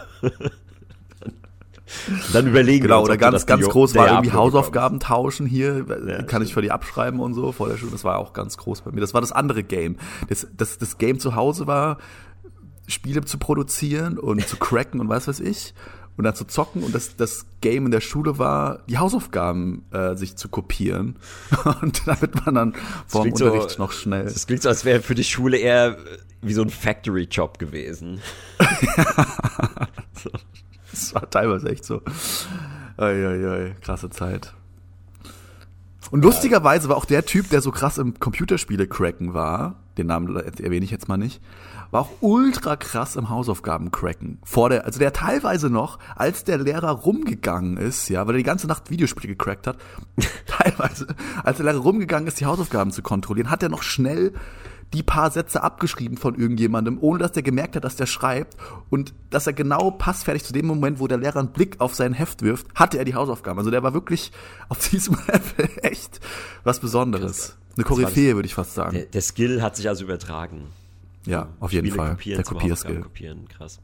Dann 2.32 2.46
überlegen 2.46 2.82
genau, 2.82 2.96
wir 2.96 3.00
uns, 3.00 3.08
oder 3.08 3.16
ganz, 3.16 3.46
ganz 3.46 3.68
groß 3.68 3.94
war 3.94 4.08
irgendwie 4.08 4.32
Hausaufgaben 4.32 4.98
bekommst. 4.98 5.06
tauschen 5.06 5.46
hier, 5.46 5.84
ja, 6.06 6.22
kann 6.22 6.42
ich 6.42 6.54
für 6.54 6.62
die 6.62 6.70
abschreiben 6.70 7.20
und 7.20 7.34
so 7.34 7.52
vor 7.52 7.68
der 7.68 7.76
Schule. 7.76 7.92
Das 7.92 8.04
war 8.04 8.18
auch 8.18 8.32
ganz 8.32 8.56
groß 8.56 8.82
bei 8.82 8.92
mir. 8.92 9.00
Das 9.00 9.14
war 9.14 9.20
das 9.20 9.32
andere 9.32 9.62
Game. 9.62 9.96
Das, 10.28 10.46
das, 10.56 10.78
das 10.78 10.98
Game 10.98 11.18
zu 11.18 11.34
Hause 11.34 11.66
war, 11.66 11.98
Spiele 12.86 13.24
zu 13.24 13.38
produzieren 13.38 14.18
und 14.18 14.46
zu 14.46 14.56
cracken 14.56 15.00
und 15.00 15.08
was 15.08 15.28
weiß 15.28 15.40
ich 15.40 15.74
und 16.16 16.24
dann 16.24 16.34
zu 16.34 16.44
zocken 16.44 16.82
und 16.82 16.94
das, 16.94 17.16
das 17.16 17.46
Game 17.60 17.86
in 17.86 17.90
der 17.90 18.00
Schule 18.00 18.38
war, 18.38 18.82
die 18.88 18.98
Hausaufgaben 18.98 19.84
äh, 19.92 20.14
sich 20.14 20.36
zu 20.36 20.48
kopieren 20.48 21.16
und 21.82 22.02
damit 22.06 22.44
man 22.44 22.54
dann 22.54 22.74
vor 23.06 23.24
dem 23.24 23.32
Unterricht 23.32 23.70
so, 23.70 23.82
noch 23.82 23.92
schnell. 23.92 24.24
Das 24.24 24.46
klingt 24.46 24.62
so, 24.62 24.68
als 24.68 24.84
wäre 24.84 25.00
für 25.00 25.14
die 25.14 25.24
Schule 25.24 25.56
eher 25.56 25.96
wie 26.42 26.52
so 26.52 26.62
ein 26.62 26.70
Factory-Job 26.70 27.58
gewesen. 27.58 28.20
das 30.92 31.14
war 31.14 31.28
teilweise 31.28 31.68
echt 31.68 31.84
so. 31.84 32.02
Eieiei, 32.96 33.74
krasse 33.80 34.10
Zeit. 34.10 34.54
Und 36.10 36.22
lustigerweise 36.22 36.88
war 36.88 36.96
auch 36.96 37.06
der 37.06 37.24
Typ, 37.24 37.48
der 37.48 37.62
so 37.62 37.70
krass 37.70 37.96
im 37.96 38.20
Computerspiele 38.20 38.86
cracken 38.86 39.32
war, 39.32 39.76
den 39.96 40.06
Namen 40.06 40.36
erwähne 40.36 40.84
ich 40.84 40.90
jetzt 40.90 41.08
mal 41.08 41.16
nicht, 41.16 41.40
war 41.90 42.02
auch 42.02 42.10
ultra 42.20 42.76
krass 42.76 43.16
im 43.16 43.30
Hausaufgaben 43.30 43.90
cracken. 43.90 44.38
Vor 44.42 44.68
der, 44.68 44.84
also 44.84 44.98
der 44.98 45.12
teilweise 45.12 45.70
noch, 45.70 45.98
als 46.16 46.44
der 46.44 46.58
Lehrer 46.58 46.90
rumgegangen 46.90 47.76
ist, 47.76 48.08
ja, 48.08 48.26
weil 48.26 48.34
er 48.34 48.38
die 48.38 48.44
ganze 48.44 48.66
Nacht 48.66 48.90
Videospiele 48.90 49.34
gecrackt 49.34 49.66
hat, 49.66 49.78
teilweise, 50.46 51.06
als 51.44 51.58
der 51.58 51.66
Lehrer 51.66 51.78
rumgegangen 51.78 52.26
ist, 52.28 52.40
die 52.40 52.46
Hausaufgaben 52.46 52.92
zu 52.92 53.02
kontrollieren, 53.02 53.50
hat 53.50 53.62
er 53.62 53.68
noch 53.68 53.82
schnell 53.82 54.32
die 54.92 55.02
paar 55.02 55.30
Sätze 55.30 55.62
abgeschrieben 55.62 56.16
von 56.16 56.34
irgendjemandem, 56.34 56.98
ohne 57.00 57.18
dass 57.18 57.32
der 57.32 57.42
gemerkt 57.42 57.76
hat, 57.76 57.84
dass 57.84 57.96
der 57.96 58.06
schreibt 58.06 58.56
und 58.90 59.14
dass 59.30 59.46
er 59.46 59.52
genau 59.52 59.90
passfertig 59.90 60.44
zu 60.44 60.52
dem 60.52 60.66
Moment, 60.66 61.00
wo 61.00 61.06
der 61.06 61.18
Lehrer 61.18 61.40
einen 61.40 61.52
Blick 61.52 61.80
auf 61.80 61.94
sein 61.94 62.12
Heft 62.12 62.42
wirft, 62.42 62.66
hatte 62.74 62.98
er 62.98 63.04
die 63.04 63.14
Hausaufgaben. 63.14 63.58
Also 63.58 63.70
der 63.70 63.82
war 63.82 63.94
wirklich 63.94 64.32
auf 64.68 64.88
diesem 64.88 65.16
Level 65.26 65.68
echt 65.82 66.20
was 66.64 66.80
Besonderes. 66.80 67.56
Eine 67.76 67.84
Koryphäe, 67.84 68.34
würde 68.34 68.46
ich 68.46 68.54
fast 68.54 68.74
sagen. 68.74 68.94
Der, 68.94 69.06
der 69.06 69.22
Skill 69.22 69.62
hat 69.62 69.76
sich 69.76 69.88
also 69.88 70.04
übertragen. 70.04 70.66
Ja, 71.24 71.48
auf 71.60 71.72
jeden 71.72 71.90
Fall. 71.90 72.16
der 72.24 72.42
Kopierskill. 72.42 73.00
Kopieren, 73.00 73.48
krass. 73.48 73.80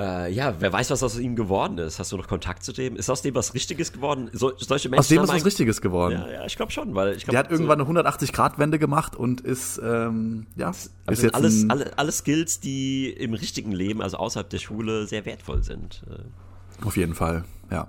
Äh, 0.00 0.32
ja, 0.32 0.54
wer 0.58 0.72
weiß, 0.72 0.90
was 0.90 1.02
aus 1.02 1.18
ihm 1.18 1.36
geworden 1.36 1.76
ist. 1.78 1.98
Hast 1.98 2.12
du 2.12 2.16
noch 2.16 2.26
Kontakt 2.26 2.64
zu 2.64 2.72
dem? 2.72 2.96
Ist 2.96 3.10
aus 3.10 3.20
dem 3.22 3.34
was 3.34 3.52
Richtiges 3.52 3.92
geworden? 3.92 4.30
So, 4.32 4.52
solche 4.56 4.88
Menschen 4.88 5.00
aus 5.00 5.08
dem 5.08 5.22
ist 5.22 5.32
was 5.32 5.44
Richtiges 5.44 5.80
geworden. 5.80 6.14
Ja, 6.14 6.32
ja 6.32 6.46
ich 6.46 6.56
glaube 6.56 6.72
schon, 6.72 6.94
weil 6.94 7.14
ich 7.16 7.24
glaub, 7.24 7.32
Der 7.32 7.40
hat 7.40 7.48
so 7.48 7.52
irgendwann 7.52 7.80
eine 7.80 8.00
180-Grad-Wende 8.00 8.78
gemacht 8.78 9.16
und 9.16 9.42
ist, 9.42 9.80
ähm, 9.84 10.46
ja, 10.56 10.68
also 10.68 10.90
ist 11.06 11.22
jetzt 11.22 11.34
alles, 11.34 11.68
alle, 11.68 11.98
alle 11.98 12.12
Skills, 12.12 12.60
die 12.60 13.10
im 13.10 13.34
richtigen 13.34 13.72
Leben, 13.72 14.00
also 14.00 14.16
außerhalb 14.16 14.48
der 14.48 14.58
Schule, 14.58 15.06
sehr 15.06 15.26
wertvoll 15.26 15.62
sind. 15.62 16.02
Äh. 16.08 16.86
Auf 16.86 16.96
jeden 16.96 17.14
Fall, 17.14 17.44
ja. 17.70 17.88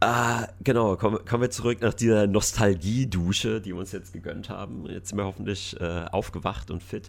Ah, 0.00 0.48
genau, 0.62 0.96
kommen, 0.96 1.24
kommen 1.24 1.42
wir 1.42 1.50
zurück 1.50 1.80
nach 1.80 1.94
dieser 1.94 2.26
Nostalgie-Dusche, 2.26 3.60
die 3.60 3.72
wir 3.72 3.78
uns 3.78 3.92
jetzt 3.92 4.12
gegönnt 4.12 4.50
haben. 4.50 4.86
Jetzt 4.88 5.08
sind 5.08 5.18
wir 5.18 5.24
hoffentlich 5.24 5.78
äh, 5.80 6.04
aufgewacht 6.10 6.70
und 6.70 6.82
fit. 6.82 7.08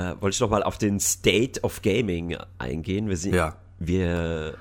Äh, 0.00 0.20
wollte 0.22 0.34
ich 0.34 0.40
nochmal 0.40 0.62
auf 0.62 0.78
den 0.78 0.98
State 0.98 1.62
of 1.62 1.82
Gaming 1.82 2.36
eingehen. 2.58 3.08
Wir, 3.08 3.16
sind, 3.18 3.34
ja. 3.34 3.56
wir 3.78 4.56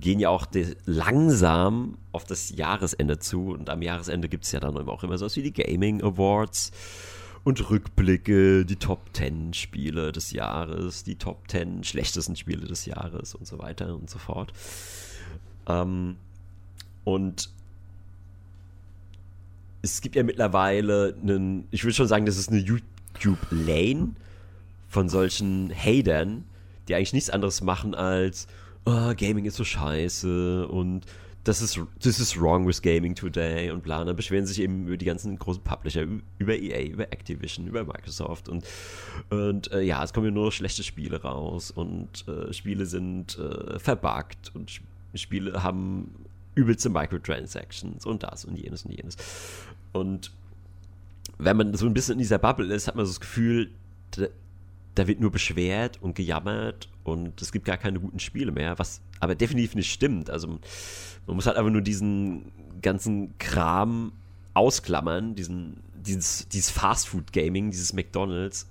gehen 0.00 0.18
ja 0.18 0.30
auch 0.30 0.46
langsam 0.86 1.98
auf 2.12 2.24
das 2.24 2.50
Jahresende 2.50 3.18
zu 3.18 3.50
und 3.50 3.68
am 3.68 3.82
Jahresende 3.82 4.30
gibt 4.30 4.44
es 4.44 4.52
ja 4.52 4.60
dann 4.60 4.76
auch 4.88 5.04
immer 5.04 5.18
sowas 5.18 5.36
wie 5.36 5.42
die 5.42 5.52
Gaming 5.52 6.02
Awards 6.02 6.72
und 7.42 7.68
Rückblicke, 7.68 8.64
die 8.64 8.76
Top 8.76 9.10
10 9.12 9.52
Spiele 9.52 10.10
des 10.10 10.30
Jahres, 10.30 11.04
die 11.04 11.16
Top 11.16 11.50
10 11.50 11.84
schlechtesten 11.84 12.36
Spiele 12.36 12.66
des 12.66 12.86
Jahres 12.86 13.34
und 13.34 13.46
so 13.46 13.58
weiter 13.58 13.94
und 13.94 14.08
so 14.08 14.18
fort. 14.18 14.54
Ähm, 15.66 16.16
und 17.04 17.50
es 19.82 20.00
gibt 20.00 20.16
ja 20.16 20.22
mittlerweile 20.22 21.14
einen, 21.20 21.68
ich 21.70 21.84
würde 21.84 21.92
schon 21.92 22.08
sagen, 22.08 22.24
das 22.24 22.38
ist 22.38 22.48
eine 22.48 22.60
YouTube-Lane 23.18 24.14
von 24.88 25.08
solchen 25.08 25.72
Hatern, 25.74 26.44
die 26.88 26.94
eigentlich 26.94 27.12
nichts 27.12 27.30
anderes 27.30 27.62
machen 27.62 27.94
als, 27.94 28.46
oh, 28.84 29.14
Gaming 29.16 29.44
ist 29.44 29.56
so 29.56 29.64
scheiße 29.64 30.68
und 30.68 31.06
das 31.44 31.60
ist, 31.60 31.78
this 32.00 32.18
is 32.18 32.40
wrong 32.40 32.66
with 32.66 32.80
gaming 32.80 33.14
today 33.14 33.70
und 33.70 33.82
bla. 33.82 34.02
Dann 34.02 34.16
beschweren 34.16 34.46
sich 34.46 34.60
eben 34.60 34.86
über 34.86 34.96
die 34.96 35.04
ganzen 35.04 35.38
großen 35.38 35.62
Publisher, 35.62 36.06
über 36.38 36.54
EA, 36.56 36.86
über 36.86 37.12
Activision, 37.12 37.66
über 37.66 37.84
Microsoft 37.84 38.48
und, 38.48 38.64
und 39.28 39.70
äh, 39.72 39.82
ja, 39.82 40.02
es 40.02 40.14
kommen 40.14 40.26
ja 40.26 40.32
nur 40.32 40.52
schlechte 40.52 40.82
Spiele 40.82 41.20
raus 41.20 41.70
und 41.70 42.26
äh, 42.28 42.52
Spiele 42.54 42.86
sind 42.86 43.38
äh, 43.38 43.78
verbuggt 43.78 44.52
und 44.54 44.80
Spiele 45.14 45.62
haben 45.62 46.10
übelste 46.54 46.88
Microtransactions 46.88 48.06
und 48.06 48.22
das 48.22 48.44
und 48.46 48.56
jenes 48.56 48.84
und 48.84 48.92
jenes. 48.92 49.16
Und 49.92 50.32
wenn 51.38 51.56
man 51.56 51.74
so 51.74 51.86
ein 51.86 51.94
bisschen 51.94 52.14
in 52.14 52.18
dieser 52.18 52.38
Bubble 52.38 52.72
ist, 52.72 52.88
hat 52.88 52.96
man 52.96 53.06
so 53.06 53.12
das 53.12 53.20
Gefühl, 53.20 53.70
da, 54.12 54.26
da 54.94 55.06
wird 55.06 55.20
nur 55.20 55.30
beschwert 55.30 56.00
und 56.00 56.14
gejammert 56.14 56.88
und 57.02 57.40
es 57.42 57.52
gibt 57.52 57.64
gar 57.64 57.76
keine 57.76 58.00
guten 58.00 58.20
Spiele 58.20 58.52
mehr, 58.52 58.78
was 58.78 59.00
aber 59.20 59.34
definitiv 59.34 59.74
nicht 59.74 59.92
stimmt. 59.92 60.30
Also 60.30 60.58
man 61.26 61.36
muss 61.36 61.46
halt 61.46 61.56
einfach 61.56 61.72
nur 61.72 61.82
diesen 61.82 62.52
ganzen 62.82 63.36
Kram 63.38 64.12
ausklammern, 64.54 65.34
diesen, 65.34 65.78
dieses, 65.94 66.48
dieses 66.48 66.70
Fastfood-Gaming, 66.70 67.70
dieses 67.70 67.92
McDonalds. 67.92 68.68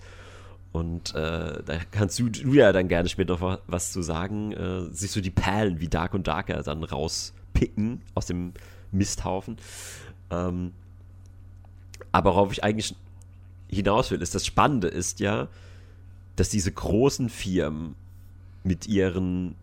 Und 0.72 1.14
äh, 1.14 1.62
da 1.64 1.80
kannst 1.92 2.18
du, 2.18 2.30
du 2.30 2.54
ja 2.54 2.72
dann 2.72 2.88
gerne 2.88 3.08
später 3.10 3.38
noch 3.38 3.60
was 3.68 3.92
zu 3.92 4.02
sagen, 4.02 4.54
äh, 4.54 4.92
sich 4.92 5.12
so 5.12 5.22
die 5.22 5.30
Perlen 5.30 5.80
wie 5.80 5.88
Dark 5.88 6.14
und 6.14 6.28
Darker 6.28 6.62
dann 6.64 6.84
rauspicken 6.84 8.02
aus 8.16 8.26
dem 8.26 8.54
Misthaufen. 8.92 9.58
Ähm, 10.32 10.72
aber 12.14 12.36
worauf 12.36 12.54
ich 12.54 12.64
eigentlich 12.64 12.96
hinaus 13.70 14.12
will, 14.12 14.22
ist, 14.22 14.34
das 14.34 14.46
Spannende 14.46 14.88
ist 14.88 15.20
ja, 15.20 15.50
dass 16.38 16.48
diese 16.50 16.72
großen 16.72 17.28
Firmen 17.28 17.96
mit 18.64 18.88
ihren 18.88 19.56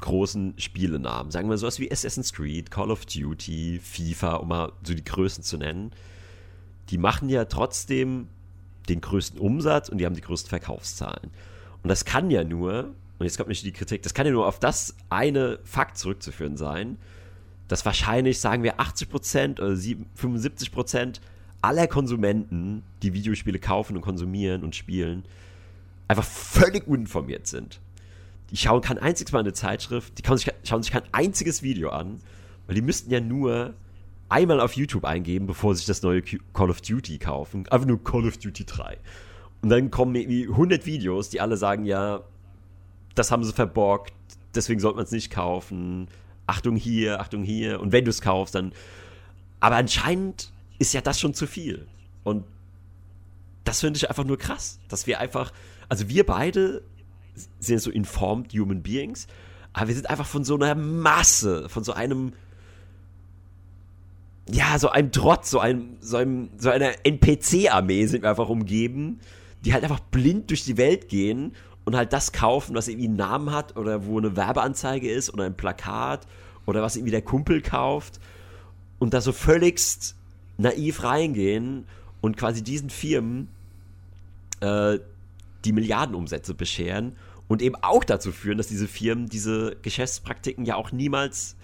großen 0.00 0.54
Spielenamen, 0.58 1.32
sagen 1.32 1.50
wir 1.50 1.58
sowas 1.58 1.80
wie 1.80 1.90
Assassin's 1.90 2.32
Creed, 2.32 2.70
Call 2.70 2.90
of 2.90 3.04
Duty, 3.04 3.80
FIFA, 3.82 4.36
um 4.36 4.48
mal 4.48 4.72
so 4.84 4.94
die 4.94 5.04
Größen 5.04 5.42
zu 5.42 5.58
nennen, 5.58 5.90
die 6.90 6.98
machen 6.98 7.28
ja 7.28 7.44
trotzdem 7.44 8.28
den 8.88 9.00
größten 9.00 9.40
Umsatz 9.40 9.88
und 9.88 9.98
die 9.98 10.06
haben 10.06 10.14
die 10.14 10.22
größten 10.22 10.48
Verkaufszahlen. 10.48 11.30
Und 11.82 11.88
das 11.88 12.04
kann 12.04 12.30
ja 12.30 12.44
nur, 12.44 12.94
und 13.18 13.26
jetzt 13.26 13.36
kommt 13.36 13.48
nicht 13.48 13.64
die 13.64 13.72
Kritik, 13.72 14.02
das 14.02 14.14
kann 14.14 14.24
ja 14.24 14.32
nur 14.32 14.46
auf 14.46 14.60
das 14.60 14.94
eine 15.10 15.58
Fakt 15.64 15.98
zurückzuführen 15.98 16.56
sein, 16.56 16.96
dass 17.66 17.84
wahrscheinlich, 17.84 18.38
sagen 18.40 18.62
wir, 18.62 18.78
80% 18.78 19.60
oder 19.60 19.74
75% 19.74 21.20
aller 21.62 21.86
Konsumenten, 21.86 22.82
die 23.02 23.12
Videospiele 23.14 23.58
kaufen 23.58 23.96
und 23.96 24.02
konsumieren 24.02 24.62
und 24.62 24.76
spielen, 24.76 25.24
einfach 26.06 26.24
völlig 26.24 26.86
uninformiert 26.86 27.46
sind. 27.46 27.80
Die 28.50 28.56
schauen 28.56 28.80
kein 28.80 28.98
einziges 28.98 29.32
Mal 29.32 29.40
eine 29.40 29.52
Zeitschrift, 29.52 30.18
die 30.18 30.36
sich, 30.36 30.52
schauen 30.64 30.82
sich 30.82 30.92
kein 30.92 31.02
einziges 31.12 31.62
Video 31.62 31.90
an, 31.90 32.20
weil 32.66 32.76
die 32.76 32.82
müssten 32.82 33.10
ja 33.10 33.20
nur 33.20 33.74
einmal 34.28 34.60
auf 34.60 34.74
YouTube 34.74 35.04
eingeben, 35.04 35.46
bevor 35.46 35.74
sie 35.74 35.78
sich 35.78 35.86
das 35.86 36.02
neue 36.02 36.22
Call 36.22 36.70
of 36.70 36.80
Duty 36.80 37.18
kaufen. 37.18 37.66
Einfach 37.68 37.86
nur 37.86 38.02
Call 38.02 38.26
of 38.26 38.38
Duty 38.38 38.64
3. 38.64 38.98
Und 39.62 39.70
dann 39.70 39.90
kommen 39.90 40.14
irgendwie 40.14 40.48
100 40.48 40.86
Videos, 40.86 41.30
die 41.30 41.40
alle 41.40 41.56
sagen, 41.56 41.84
ja, 41.84 42.20
das 43.14 43.30
haben 43.30 43.42
sie 43.44 43.52
verborgt, 43.52 44.12
deswegen 44.54 44.80
sollte 44.80 44.96
man 44.96 45.04
es 45.04 45.10
nicht 45.10 45.30
kaufen. 45.30 46.08
Achtung 46.46 46.76
hier, 46.76 47.20
Achtung 47.20 47.42
hier. 47.42 47.80
Und 47.80 47.92
wenn 47.92 48.04
du 48.04 48.10
es 48.10 48.20
kaufst, 48.20 48.54
dann. 48.54 48.72
Aber 49.60 49.76
anscheinend 49.76 50.52
ist 50.78 50.94
ja 50.94 51.00
das 51.00 51.18
schon 51.20 51.34
zu 51.34 51.46
viel. 51.46 51.86
Und 52.24 52.44
das 53.64 53.80
finde 53.80 53.98
ich 53.98 54.08
einfach 54.08 54.24
nur 54.24 54.38
krass, 54.38 54.78
dass 54.88 55.06
wir 55.06 55.20
einfach, 55.20 55.52
also 55.88 56.08
wir 56.08 56.24
beide 56.24 56.82
sind 57.60 57.80
so 57.80 57.90
informed 57.90 58.52
human 58.52 58.82
beings, 58.82 59.26
aber 59.72 59.88
wir 59.88 59.94
sind 59.94 60.10
einfach 60.10 60.26
von 60.26 60.44
so 60.44 60.54
einer 60.54 60.74
Masse, 60.74 61.68
von 61.68 61.84
so 61.84 61.92
einem, 61.92 62.32
ja, 64.50 64.78
so 64.78 64.88
einem 64.88 65.12
Trotz, 65.12 65.50
so 65.50 65.60
einem, 65.60 65.98
so 66.00 66.16
einem, 66.16 66.50
so 66.56 66.70
einer 66.70 67.04
NPC-Armee 67.04 68.06
sind 68.06 68.22
wir 68.22 68.30
einfach 68.30 68.48
umgeben, 68.48 69.20
die 69.64 69.72
halt 69.72 69.84
einfach 69.84 70.00
blind 70.00 70.50
durch 70.50 70.64
die 70.64 70.76
Welt 70.76 71.08
gehen 71.08 71.54
und 71.84 71.96
halt 71.96 72.12
das 72.12 72.32
kaufen, 72.32 72.74
was 72.74 72.88
irgendwie 72.88 73.08
einen 73.08 73.16
Namen 73.16 73.52
hat 73.52 73.76
oder 73.76 74.06
wo 74.06 74.18
eine 74.18 74.36
Werbeanzeige 74.36 75.10
ist 75.10 75.32
oder 75.32 75.44
ein 75.44 75.56
Plakat 75.56 76.26
oder 76.66 76.82
was 76.82 76.96
irgendwie 76.96 77.12
der 77.12 77.22
Kumpel 77.22 77.60
kauft 77.60 78.20
und 78.98 79.14
da 79.14 79.20
so 79.20 79.32
völligst 79.32 80.17
naiv 80.58 81.02
reingehen 81.02 81.86
und 82.20 82.36
quasi 82.36 82.62
diesen 82.62 82.90
Firmen 82.90 83.48
äh, 84.60 84.98
die 85.64 85.72
Milliardenumsätze 85.72 86.54
bescheren 86.54 87.16
und 87.48 87.62
eben 87.62 87.76
auch 87.76 88.04
dazu 88.04 88.30
führen, 88.30 88.58
dass 88.58 88.66
diese 88.68 88.86
Firmen 88.86 89.28
diese 89.28 89.76
Geschäftspraktiken 89.82 90.64
ja 90.64 90.76
auch 90.76 90.92
niemals 90.92 91.56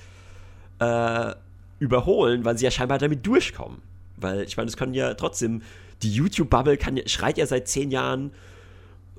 äh, 0.78 1.34
überholen, 1.78 2.44
weil 2.44 2.56
sie 2.56 2.64
ja 2.64 2.70
scheinbar 2.70 2.98
damit 2.98 3.26
durchkommen. 3.26 3.82
Weil 4.16 4.42
ich 4.42 4.56
meine, 4.56 4.68
es 4.68 4.76
können 4.76 4.94
ja 4.94 5.14
trotzdem, 5.14 5.62
die 6.02 6.12
YouTube-Bubble 6.12 6.78
schreit 7.06 7.38
ja 7.38 7.46
seit 7.46 7.68
zehn 7.68 7.90
Jahren, 7.90 8.32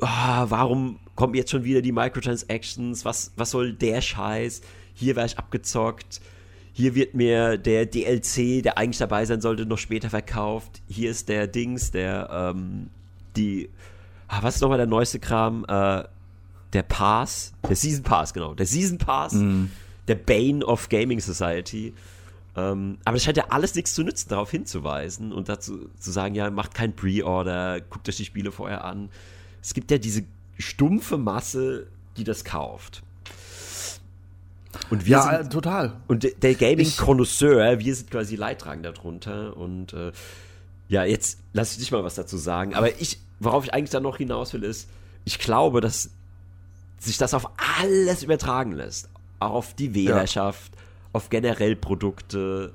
oh, 0.01 0.08
warum 0.08 1.00
kommen 1.15 1.36
jetzt 1.36 1.51
schon 1.51 1.63
wieder 1.63 1.82
die 1.82 1.91
Microtransactions, 1.91 3.05
was, 3.05 3.32
was 3.36 3.51
soll 3.51 3.74
der 3.74 4.01
Scheiß, 4.01 4.62
hier 4.94 5.15
wäre 5.15 5.25
ich 5.25 5.38
abgezockt, 5.38 6.22
hier 6.77 6.94
wird 6.94 7.13
mir 7.13 7.58
der 7.58 7.86
DLC, 7.86 8.62
der 8.62 8.77
eigentlich 8.77 8.98
dabei 8.98 9.24
sein 9.24 9.39
sollte, 9.39 9.65
noch 9.65 9.77
später 9.77 10.10
verkauft. 10.10 10.82
Hier 10.89 11.10
ist 11.10 11.29
der 11.29 11.48
Dings, 11.48 11.91
der, 11.91 12.29
ähm, 12.29 12.89
die, 13.38 13.70
ah, 14.27 14.44
was 14.44 14.55
ist 14.55 14.62
nochmal 14.62 14.77
der 14.77 14.86
neueste 14.86 15.20
Kram? 15.20 15.63
Äh, 15.70 16.03
der 16.74 16.84
Pass, 16.84 17.53
der 17.65 17.77
Season 17.77 18.03
Pass, 18.03 18.34
genau, 18.34 18.53
der 18.55 18.65
Season 18.65 18.98
Pass, 18.98 19.32
mm. 19.32 19.67
der 20.10 20.15
Bane 20.15 20.65
of 20.65 20.89
Gaming 20.89 21.22
Society. 21.22 21.94
Ähm, 22.58 22.98
aber 23.05 23.13
das 23.15 23.24
scheint 23.24 23.38
ja 23.38 23.46
alles 23.51 23.74
nichts 23.74 23.94
zu 23.94 24.03
nützen, 24.03 24.27
darauf 24.27 24.51
hinzuweisen 24.51 25.32
und 25.32 25.48
dazu 25.48 25.88
zu 25.98 26.12
sagen, 26.12 26.36
ja, 26.36 26.50
macht 26.50 26.74
kein 26.74 26.94
Pre-Order, 26.94 27.79
guckt 27.89 28.10
euch 28.10 28.17
die 28.17 28.25
Spiele 28.25 28.51
vorher 28.51 28.84
an. 28.84 29.08
Es 29.62 29.74
gibt 29.74 29.91
ja 29.91 29.98
diese 29.98 30.25
stumpfe 30.58 31.17
Masse, 31.17 31.88
die 32.17 32.25
das 32.25 32.44
kauft. 32.44 33.01
Und 34.89 35.05
wir 35.05 35.12
ja, 35.12 35.38
sind, 35.39 35.51
total. 35.51 35.94
Und 36.08 36.27
der 36.44 36.55
Gaming-Konnoisseur, 36.55 37.79
wir 37.79 37.96
sind 37.96 38.12
quasi 38.12 38.36
Leidtragend 38.36 38.86
darunter. 38.86 39.55
Und 39.58 39.94
äh, 39.94 40.12
ja, 40.88 41.03
jetzt 41.03 41.39
lass 41.53 41.72
ich 41.74 41.79
dich 41.79 41.91
mal 41.91 42.03
was 42.03 42.15
dazu 42.15 42.38
sagen. 42.38 42.75
Aber 42.75 43.00
ich, 43.00 43.20
worauf 43.39 43.65
ich 43.65 43.74
eigentlich 43.74 43.91
da 43.91 44.00
noch 44.00 44.17
hinaus 44.17 44.53
will, 44.53 44.63
ist, 44.63 44.89
ich 45.24 45.39
glaube, 45.39 45.82
dass 45.82 46.12
sich 47.00 47.17
das 47.17 47.34
auf 47.34 47.50
alles 47.79 48.24
übertragen 48.24 48.72
lässt. 48.72 49.10
Auch 49.39 49.51
auf 49.51 49.74
die 49.74 49.94
Wählerschaft, 49.94 50.74
ja. 50.75 50.82
auf 51.13 51.29
generell 51.29 51.75
Produkte, 51.75 52.74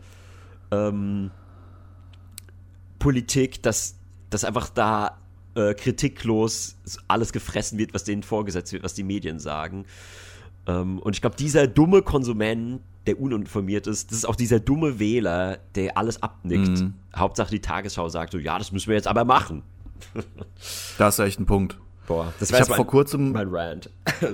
ähm, 0.71 1.31
Politik, 2.99 3.63
dass, 3.63 3.97
dass 4.29 4.45
einfach 4.45 4.69
da 4.69 5.19
äh, 5.55 5.75
kritiklos 5.75 6.77
alles 7.09 7.33
gefressen 7.33 7.79
wird, 7.79 7.95
was 7.95 8.05
denen 8.05 8.23
vorgesetzt 8.23 8.73
wird, 8.73 8.83
was 8.83 8.95
die 8.95 9.03
Medien 9.03 9.39
sagen. 9.39 9.87
Ähm, 10.67 10.99
und 10.99 11.15
ich 11.15 11.21
glaube, 11.21 11.37
dieser 11.37 11.67
dumme 11.67 12.03
Konsument, 12.03 12.81
der 13.07 13.21
uninformiert 13.21 13.87
ist, 13.87 14.11
das 14.11 14.19
ist 14.19 14.25
auch 14.29 14.37
dieser 14.37 14.61
dumme 14.61 14.99
Wähler, 14.99 15.59
der 15.75 15.97
alles 15.97 16.23
abnickt. 16.23 16.81
Mhm. 16.81 16.95
Hauptsache 17.17 17.51
die 17.51 17.61
Tagesschau 17.61 18.09
sagt 18.09 18.33
so, 18.33 18.39
ja, 18.39 18.59
das 18.59 18.73
müssen 18.73 18.89
wir 18.89 18.97
jetzt 18.97 19.09
aber 19.09 19.25
machen. 19.25 19.63
da 20.99 21.09
ist 21.09 21.19
echt 21.19 21.41
ein 21.41 21.47
Punkt. 21.47 21.79
Boah, 22.07 22.33
das 22.41 22.53
war 22.53 22.65
vor 22.65 22.87
kurzem 22.87 23.33
mein 23.33 23.49
Rant. 23.49 23.91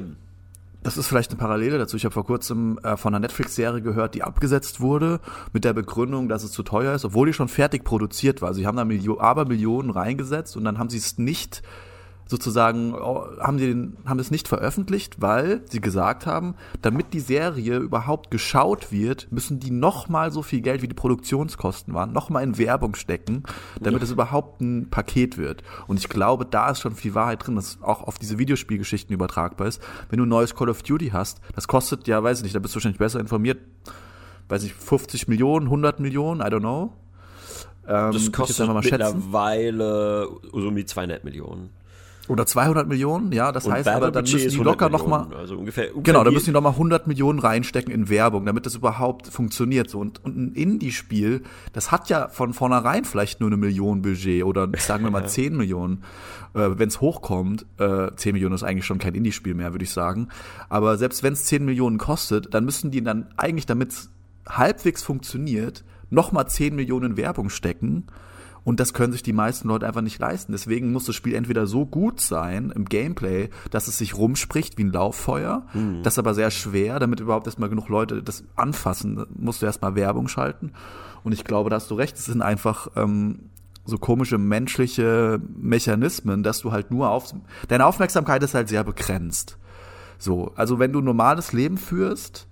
Das 0.82 0.96
ist 0.96 1.08
vielleicht 1.08 1.32
eine 1.32 1.38
Parallele 1.40 1.78
dazu. 1.78 1.96
Ich 1.96 2.04
habe 2.04 2.12
vor 2.12 2.24
kurzem 2.24 2.78
äh, 2.84 2.96
von 2.96 3.12
einer 3.12 3.18
Netflix-Serie 3.18 3.82
gehört, 3.82 4.14
die 4.14 4.22
abgesetzt 4.22 4.80
wurde, 4.80 5.18
mit 5.52 5.64
der 5.64 5.72
Begründung, 5.72 6.28
dass 6.28 6.44
es 6.44 6.52
zu 6.52 6.62
teuer 6.62 6.94
ist, 6.94 7.04
obwohl 7.04 7.26
die 7.26 7.32
schon 7.32 7.48
fertig 7.48 7.82
produziert 7.82 8.40
war. 8.40 8.54
Sie 8.54 8.68
haben 8.68 8.76
da 8.76 8.84
Milio 8.84 9.18
aber 9.18 9.46
Millionen 9.46 9.90
reingesetzt 9.90 10.56
und 10.56 10.62
dann 10.62 10.78
haben 10.78 10.88
sie 10.88 10.98
es 10.98 11.18
nicht 11.18 11.64
sozusagen 12.26 12.94
haben 12.94 13.58
sie 13.58 13.68
den, 13.68 13.96
haben 14.04 14.18
es 14.18 14.30
nicht 14.30 14.48
veröffentlicht, 14.48 15.20
weil 15.20 15.62
sie 15.68 15.80
gesagt 15.80 16.26
haben, 16.26 16.54
damit 16.82 17.12
die 17.12 17.20
Serie 17.20 17.78
überhaupt 17.78 18.30
geschaut 18.30 18.90
wird, 18.90 19.28
müssen 19.30 19.60
die 19.60 19.70
nochmal 19.70 20.32
so 20.32 20.42
viel 20.42 20.60
Geld 20.60 20.82
wie 20.82 20.88
die 20.88 20.94
Produktionskosten 20.94 21.94
waren, 21.94 22.12
nochmal 22.12 22.42
in 22.42 22.58
Werbung 22.58 22.96
stecken, 22.96 23.44
damit 23.80 24.00
ja. 24.00 24.04
es 24.04 24.10
überhaupt 24.10 24.60
ein 24.60 24.90
Paket 24.90 25.38
wird. 25.38 25.62
Und 25.86 25.98
ich 25.98 26.08
glaube, 26.08 26.44
da 26.44 26.70
ist 26.70 26.80
schon 26.80 26.96
viel 26.96 27.14
Wahrheit 27.14 27.46
drin, 27.46 27.54
dass 27.54 27.80
auch 27.82 28.02
auf 28.02 28.18
diese 28.18 28.38
Videospielgeschichten 28.38 29.14
übertragbar 29.14 29.68
ist. 29.68 29.80
Wenn 30.10 30.18
du 30.18 30.26
ein 30.26 30.28
neues 30.28 30.54
Call 30.54 30.68
of 30.68 30.82
Duty 30.82 31.10
hast, 31.10 31.40
das 31.54 31.68
kostet 31.68 32.08
ja, 32.08 32.22
weiß 32.22 32.38
ich 32.38 32.44
nicht, 32.44 32.54
da 32.54 32.58
bist 32.58 32.74
du 32.74 32.76
wahrscheinlich 32.76 32.98
besser 32.98 33.20
informiert, 33.20 33.58
weiß 34.48 34.64
ich, 34.64 34.74
50 34.74 35.28
Millionen, 35.28 35.66
100 35.66 36.00
Millionen, 36.00 36.40
I 36.40 36.44
don't 36.44 36.60
know. 36.60 36.92
Ähm, 37.88 38.12
das 38.12 38.32
kostet 38.32 38.68
mittlerweile 38.68 40.28
so 40.52 40.68
um 40.68 40.74
die 40.74 40.84
200 40.84 41.22
Millionen. 41.22 41.70
Oder 42.28 42.44
200 42.46 42.88
Millionen, 42.88 43.30
ja, 43.32 43.52
das 43.52 43.66
Und 43.66 43.72
heißt 43.72 43.86
aber, 43.88 44.10
dann 44.10 44.14
Werbebudget 44.26 44.34
müssen 44.34 44.48
die 44.50 44.54
100 44.56 44.72
locker 44.74 44.88
nochmal, 44.90 45.26
Also 45.36 45.56
ungefähr, 45.56 45.84
ungefähr 45.94 46.02
genau, 46.02 46.24
da 46.24 46.30
die- 46.30 46.34
müssen 46.34 46.46
die 46.46 46.52
nochmal 46.52 46.72
100 46.72 47.06
Millionen 47.06 47.38
reinstecken 47.38 47.92
in 47.92 48.08
Werbung, 48.08 48.44
damit 48.46 48.66
das 48.66 48.74
überhaupt 48.74 49.28
funktioniert. 49.28 49.88
So. 49.90 50.00
Und, 50.00 50.24
und 50.24 50.36
ein 50.36 50.52
Indie-Spiel, 50.54 51.42
das 51.72 51.92
hat 51.92 52.08
ja 52.08 52.28
von 52.28 52.52
vornherein 52.52 53.04
vielleicht 53.04 53.40
nur 53.40 53.48
eine 53.48 53.56
Million 53.56 54.02
Budget 54.02 54.44
oder 54.44 54.68
sagen 54.78 55.04
wir 55.04 55.10
mal 55.10 55.26
10 55.28 55.56
Millionen, 55.56 56.02
äh, 56.54 56.68
wenn 56.78 56.88
es 56.88 57.00
hochkommt. 57.00 57.66
Äh, 57.78 58.08
10 58.16 58.32
Millionen 58.32 58.54
ist 58.54 58.62
eigentlich 58.62 58.86
schon 58.86 58.98
kein 58.98 59.14
Indie-Spiel 59.14 59.54
mehr, 59.54 59.72
würde 59.72 59.84
ich 59.84 59.90
sagen. 59.90 60.28
Aber 60.68 60.96
selbst 60.98 61.22
wenn 61.22 61.32
es 61.34 61.44
10 61.44 61.64
Millionen 61.64 61.98
kostet, 61.98 62.52
dann 62.54 62.64
müssen 62.64 62.90
die 62.90 63.02
dann 63.02 63.26
eigentlich, 63.36 63.66
damit 63.66 63.92
es 63.92 64.10
halbwegs 64.48 65.02
funktioniert, 65.02 65.84
nochmal 66.10 66.48
10 66.48 66.74
Millionen 66.76 67.12
in 67.12 67.16
Werbung 67.16 67.48
stecken. 67.50 68.06
Und 68.66 68.80
das 68.80 68.92
können 68.92 69.12
sich 69.12 69.22
die 69.22 69.32
meisten 69.32 69.68
Leute 69.68 69.86
einfach 69.86 70.00
nicht 70.00 70.18
leisten. 70.18 70.50
Deswegen 70.50 70.90
muss 70.90 71.04
das 71.04 71.14
Spiel 71.14 71.36
entweder 71.36 71.68
so 71.68 71.86
gut 71.86 72.20
sein 72.20 72.72
im 72.74 72.86
Gameplay, 72.86 73.48
dass 73.70 73.86
es 73.86 73.96
sich 73.96 74.18
rumspricht 74.18 74.76
wie 74.76 74.82
ein 74.82 74.90
Lauffeuer. 74.90 75.66
Das 76.02 76.14
ist 76.14 76.18
aber 76.18 76.34
sehr 76.34 76.50
schwer, 76.50 76.98
damit 76.98 77.20
überhaupt 77.20 77.46
erstmal 77.46 77.68
genug 77.68 77.88
Leute 77.88 78.24
das 78.24 78.42
anfassen, 78.56 79.24
musst 79.38 79.62
du 79.62 79.66
erstmal 79.66 79.94
Werbung 79.94 80.26
schalten. 80.26 80.72
Und 81.22 81.30
ich 81.30 81.44
glaube, 81.44 81.70
da 81.70 81.76
hast 81.76 81.92
du 81.92 81.94
recht, 81.94 82.16
es 82.16 82.24
sind 82.24 82.42
einfach 82.42 82.88
ähm, 82.96 83.50
so 83.84 83.98
komische 83.98 84.36
menschliche 84.36 85.40
Mechanismen, 85.56 86.42
dass 86.42 86.58
du 86.58 86.72
halt 86.72 86.90
nur 86.90 87.10
auf. 87.10 87.32
Deine 87.68 87.86
Aufmerksamkeit 87.86 88.42
ist 88.42 88.54
halt 88.54 88.68
sehr 88.68 88.82
begrenzt. 88.82 89.58
So, 90.18 90.50
also 90.56 90.80
wenn 90.80 90.92
du 90.92 90.98
ein 90.98 91.04
normales 91.04 91.52
Leben 91.52 91.78
führst, 91.78 92.48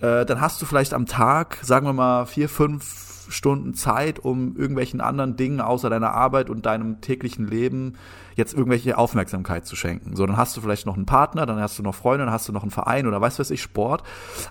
äh, 0.00 0.26
dann 0.26 0.42
hast 0.42 0.60
du 0.60 0.66
vielleicht 0.66 0.92
am 0.92 1.06
Tag, 1.06 1.58
sagen 1.62 1.86
wir 1.86 1.94
mal, 1.94 2.26
vier, 2.26 2.50
fünf 2.50 3.11
Stunden 3.28 3.74
Zeit, 3.74 4.18
um 4.18 4.56
irgendwelchen 4.56 5.00
anderen 5.00 5.36
Dingen 5.36 5.60
außer 5.60 5.90
deiner 5.90 6.12
Arbeit 6.12 6.50
und 6.50 6.66
deinem 6.66 7.00
täglichen 7.00 7.46
Leben 7.46 7.94
jetzt 8.36 8.54
irgendwelche 8.54 8.98
Aufmerksamkeit 8.98 9.66
zu 9.66 9.76
schenken. 9.76 10.16
So, 10.16 10.26
dann 10.26 10.36
hast 10.36 10.56
du 10.56 10.60
vielleicht 10.60 10.86
noch 10.86 10.96
einen 10.96 11.06
Partner, 11.06 11.46
dann 11.46 11.60
hast 11.60 11.78
du 11.78 11.82
noch 11.82 11.94
Freunde, 11.94 12.24
dann 12.24 12.34
hast 12.34 12.48
du 12.48 12.52
noch 12.52 12.62
einen 12.62 12.70
Verein 12.70 13.06
oder 13.06 13.20
weißt 13.20 13.38
was 13.38 13.50
ich, 13.50 13.62
Sport. 13.62 14.02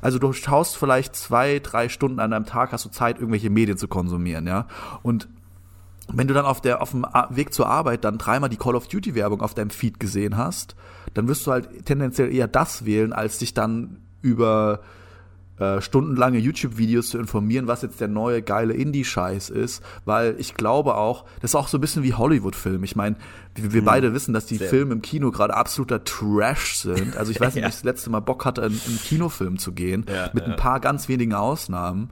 Also 0.01 0.20
du 0.20 0.34
schaust 0.34 0.78
vielleicht 0.78 1.16
zwei, 1.16 1.60
drei 1.60 1.90
Stunden 1.90 2.20
an 2.20 2.34
einem 2.34 2.46
Tag, 2.46 2.72
hast 2.72 2.86
du 2.86 2.90
Zeit, 2.90 3.18
irgendwelche 3.18 3.50
Medien 3.50 3.78
zu 3.78 3.88
konsumieren, 3.88 4.48
ja. 4.48 4.68
Und 5.01 5.28
wenn 6.13 6.28
du 6.28 6.34
dann 6.34 6.46
auf 6.46 6.62
der 6.62 6.82
auf 6.82 6.92
dem 6.92 7.06
Weg 7.30 7.54
zur 7.54 7.68
Arbeit 7.68 8.04
dann 8.04 8.18
dreimal 8.18 8.50
die 8.50 8.58
Call 8.58 8.75
of 8.75 8.88
Duty 8.88 9.16
Werbung 9.16 9.42
auf 9.42 9.54
deinem 9.54 9.70
Feed 9.70 10.00
gesehen 10.00 10.38
hast, 10.38 10.75
dann 11.13 11.28
wirst 11.28 11.48
du 11.48 11.51
halt 11.51 11.86
tendenziell 11.86 12.34
eher 12.34 12.48
das 12.48 12.86
wählen, 12.86 13.13
als 13.13 13.38
dich 13.38 13.54
dann 13.54 13.98
über 14.22 14.82
äh, 15.62 15.80
stundenlange 15.80 16.39
YouTube-Videos 16.39 17.10
zu 17.10 17.20
informieren, 17.20 17.68
was 17.68 17.84
jetzt 17.84 18.01
der 18.01 18.08
neue 18.08 18.41
geile 18.41 18.74
Indie-Scheiß 18.74 19.51
ist, 19.51 19.84
weil 20.06 20.36
ich 20.39 20.56
glaube 20.56 20.96
auch, 20.96 21.24
das 21.39 21.51
ist 21.51 21.56
auch 21.56 21.68
so 21.68 21.77
ein 21.77 21.82
bisschen 21.82 22.01
wie 22.01 22.15
Hollywood-Film. 22.15 22.84
Ich 22.84 22.96
meine, 22.96 23.15
wir, 23.55 23.74
wir 23.74 23.84
beide 23.86 24.13
wissen, 24.13 24.34
dass 24.34 24.46
die 24.46 24.58
Sehr. 24.58 24.70
Filme 24.70 24.93
im 24.93 25.01
Kino 25.01 25.31
gerade 25.31 25.53
absoluter 25.55 26.03
Trash 26.03 26.77
sind. 26.77 27.17
Also 27.17 27.31
ich 27.31 27.39
weiß 27.39 27.53
nicht, 27.55 27.62
Ja. 27.63 27.67
ob 27.67 27.74
ich 27.74 27.75
das 27.77 27.84
letzte 27.84 28.10
Mal 28.10 28.20
Bock 28.22 28.46
hatte, 28.46 28.62
in 28.62 28.74
in 28.74 28.79
einen 28.88 29.00
Kinofilm 29.03 29.58
zu 29.58 29.72
gehen, 29.74 30.05
Ja, 30.13 30.29
mit 30.34 30.46
ja. 30.46 30.51
ein 30.51 30.55
paar 30.58 30.79
ganz 30.79 31.08
wenigen 31.10 31.34
Ausnahmen. 31.34 32.10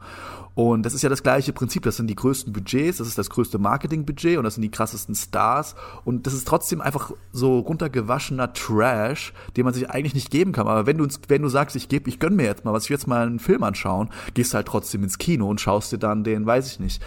Und 0.55 0.84
das 0.86 0.93
ist 0.93 1.03
ja 1.03 1.10
das 1.10 1.24
gleiche 1.24 1.53
Prinzip. 1.53 1.84
Das 1.84 1.96
sind 1.96 2.08
die 2.08 2.15
größten 2.15 2.51
Budgets, 2.51 2.98
das 2.98 3.08
ist 3.08 3.17
das 3.17 3.29
größte 3.29 3.60
Marketingbudget 3.60 4.38
und 4.38 4.43
das 4.43 4.55
sind 4.55 4.63
die 4.63 4.72
krassesten 4.72 5.15
Stars. 5.15 5.75
Und 6.03 6.27
das 6.27 6.34
ist 6.34 6.46
trotzdem 6.46 6.81
einfach 6.81 7.12
so 7.31 7.60
runtergewaschener 7.60 8.51
Trash, 8.51 9.31
den 9.55 9.63
man 9.63 9.74
sich 9.74 9.89
eigentlich 9.89 10.15
nicht 10.15 10.31
geben 10.31 10.51
kann. 10.51 10.67
Aber 10.67 10.86
wenn 10.86 10.98
du, 10.98 11.08
wenn 11.29 11.41
du 11.43 11.48
sagst, 11.48 11.77
ich 11.77 11.88
gebe, 11.88 12.10
ich 12.10 12.19
gönn 12.19 12.36
mir 12.36 12.43
jetzt 12.43 12.65
mal 12.65 12.74
was, 12.74 12.84
ich 12.86 12.89
will 12.89 12.98
jetzt 12.98 13.08
mal 13.08 13.25
einen 13.25 13.39
Film 13.39 13.63
anschauen, 13.63 14.10
gehst 14.34 14.51
du 14.51 14.55
halt 14.58 14.67
trotzdem 14.67 15.03
ins 15.03 15.17
Kino 15.17 15.48
und 15.48 15.62
schaust 15.62 15.93
dir 15.93 15.98
dann 15.98 16.25
den, 16.25 16.46
weiß 16.46 16.67
ich 16.74 16.79
nicht, 16.81 17.01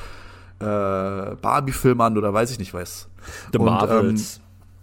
äh, 0.62 1.37
Barbie-Film 1.37 2.00
an 2.00 2.16
oder 2.19 2.33
weiß 2.33 2.50
ich 2.50 2.59
nicht 2.59 2.75
was. 2.75 3.09
The 3.52 3.59
Und, 3.59 3.66
ähm, 3.69 3.75
Marvels. 3.75 4.40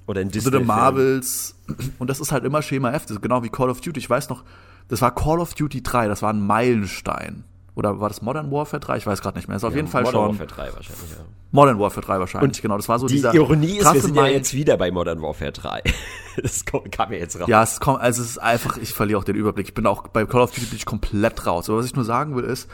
oder 0.08 0.22
in 0.22 0.30
Disney. 0.30 0.52
The 0.52 0.64
Marvels. 0.64 1.56
Und 2.00 2.10
das 2.10 2.20
ist 2.20 2.32
halt 2.32 2.44
immer 2.46 2.62
Schema 2.62 2.92
F. 2.92 3.06
Genau 3.22 3.44
wie 3.44 3.50
Call 3.50 3.70
of 3.70 3.82
Duty. 3.82 4.00
Ich 4.00 4.10
weiß 4.10 4.30
noch, 4.30 4.44
das 4.88 5.02
war 5.02 5.14
Call 5.14 5.40
of 5.40 5.54
Duty 5.54 5.84
3, 5.84 6.08
das 6.08 6.22
war 6.22 6.34
ein 6.34 6.46
Meilenstein. 6.46 7.44
Oder 7.76 8.02
war 8.02 8.10
das 8.10 8.22
Modern 8.22 8.52
Warfare 8.52 8.82
3? 8.82 8.98
Ich 8.98 9.08
weiß 9.08 9.22
gerade 9.22 9.38
nicht 9.38 9.48
mehr. 9.48 9.56
Das 9.56 9.64
ist 9.64 9.68
auf 9.70 9.76
jeden 9.76 9.88
Fall 9.88 10.04
Modern 10.04 10.32
schon. 10.36 10.40
Warfare 10.40 10.48
3 10.70 10.76
wahrscheinlich, 10.76 11.12
ja. 11.12 11.24
Modern 11.52 11.80
Warfare 11.80 12.06
3 12.06 12.20
wahrscheinlich, 12.20 12.62
genau. 12.62 12.76
Das 12.76 12.90
war 12.90 13.00
so 13.00 13.08
Die 13.08 13.14
dieser 13.14 13.34
Ironie 13.34 13.78
ist, 13.78 13.94
wir 13.94 14.02
sind 14.02 14.16
ja 14.16 14.28
jetzt 14.28 14.54
wieder 14.54 14.76
bei 14.76 14.92
Modern 14.92 15.22
Warfare 15.22 15.52
3. 15.52 15.84
Das 16.42 16.64
kam 16.64 17.12
ja 17.12 17.18
jetzt 17.18 17.38
raus. 17.38 17.50
Ja, 17.50 17.64
es 17.64 17.82
kommt, 17.82 18.00
also 18.00 18.22
es 18.22 18.30
ist 18.30 18.38
einfach, 18.38 18.78
ich 18.78 18.94
verliere 18.94 19.20
auch 19.20 19.26
den 19.26 19.36
Überblick. 19.36 19.68
Ich 19.68 19.74
bin 19.74 19.86
auch 19.86 20.08
bei 20.08 20.26
Call 20.26 20.40
of 20.42 20.52
Duty 20.52 20.68
bin 20.68 20.78
ich 20.78 20.86
komplett 20.86 21.46
raus. 21.46 21.70
Aber 21.70 21.80
was 21.80 21.86
ich 21.86 21.96
nur 21.96 22.06
sagen 22.06 22.34
will 22.38 22.46
ist, 22.46 22.70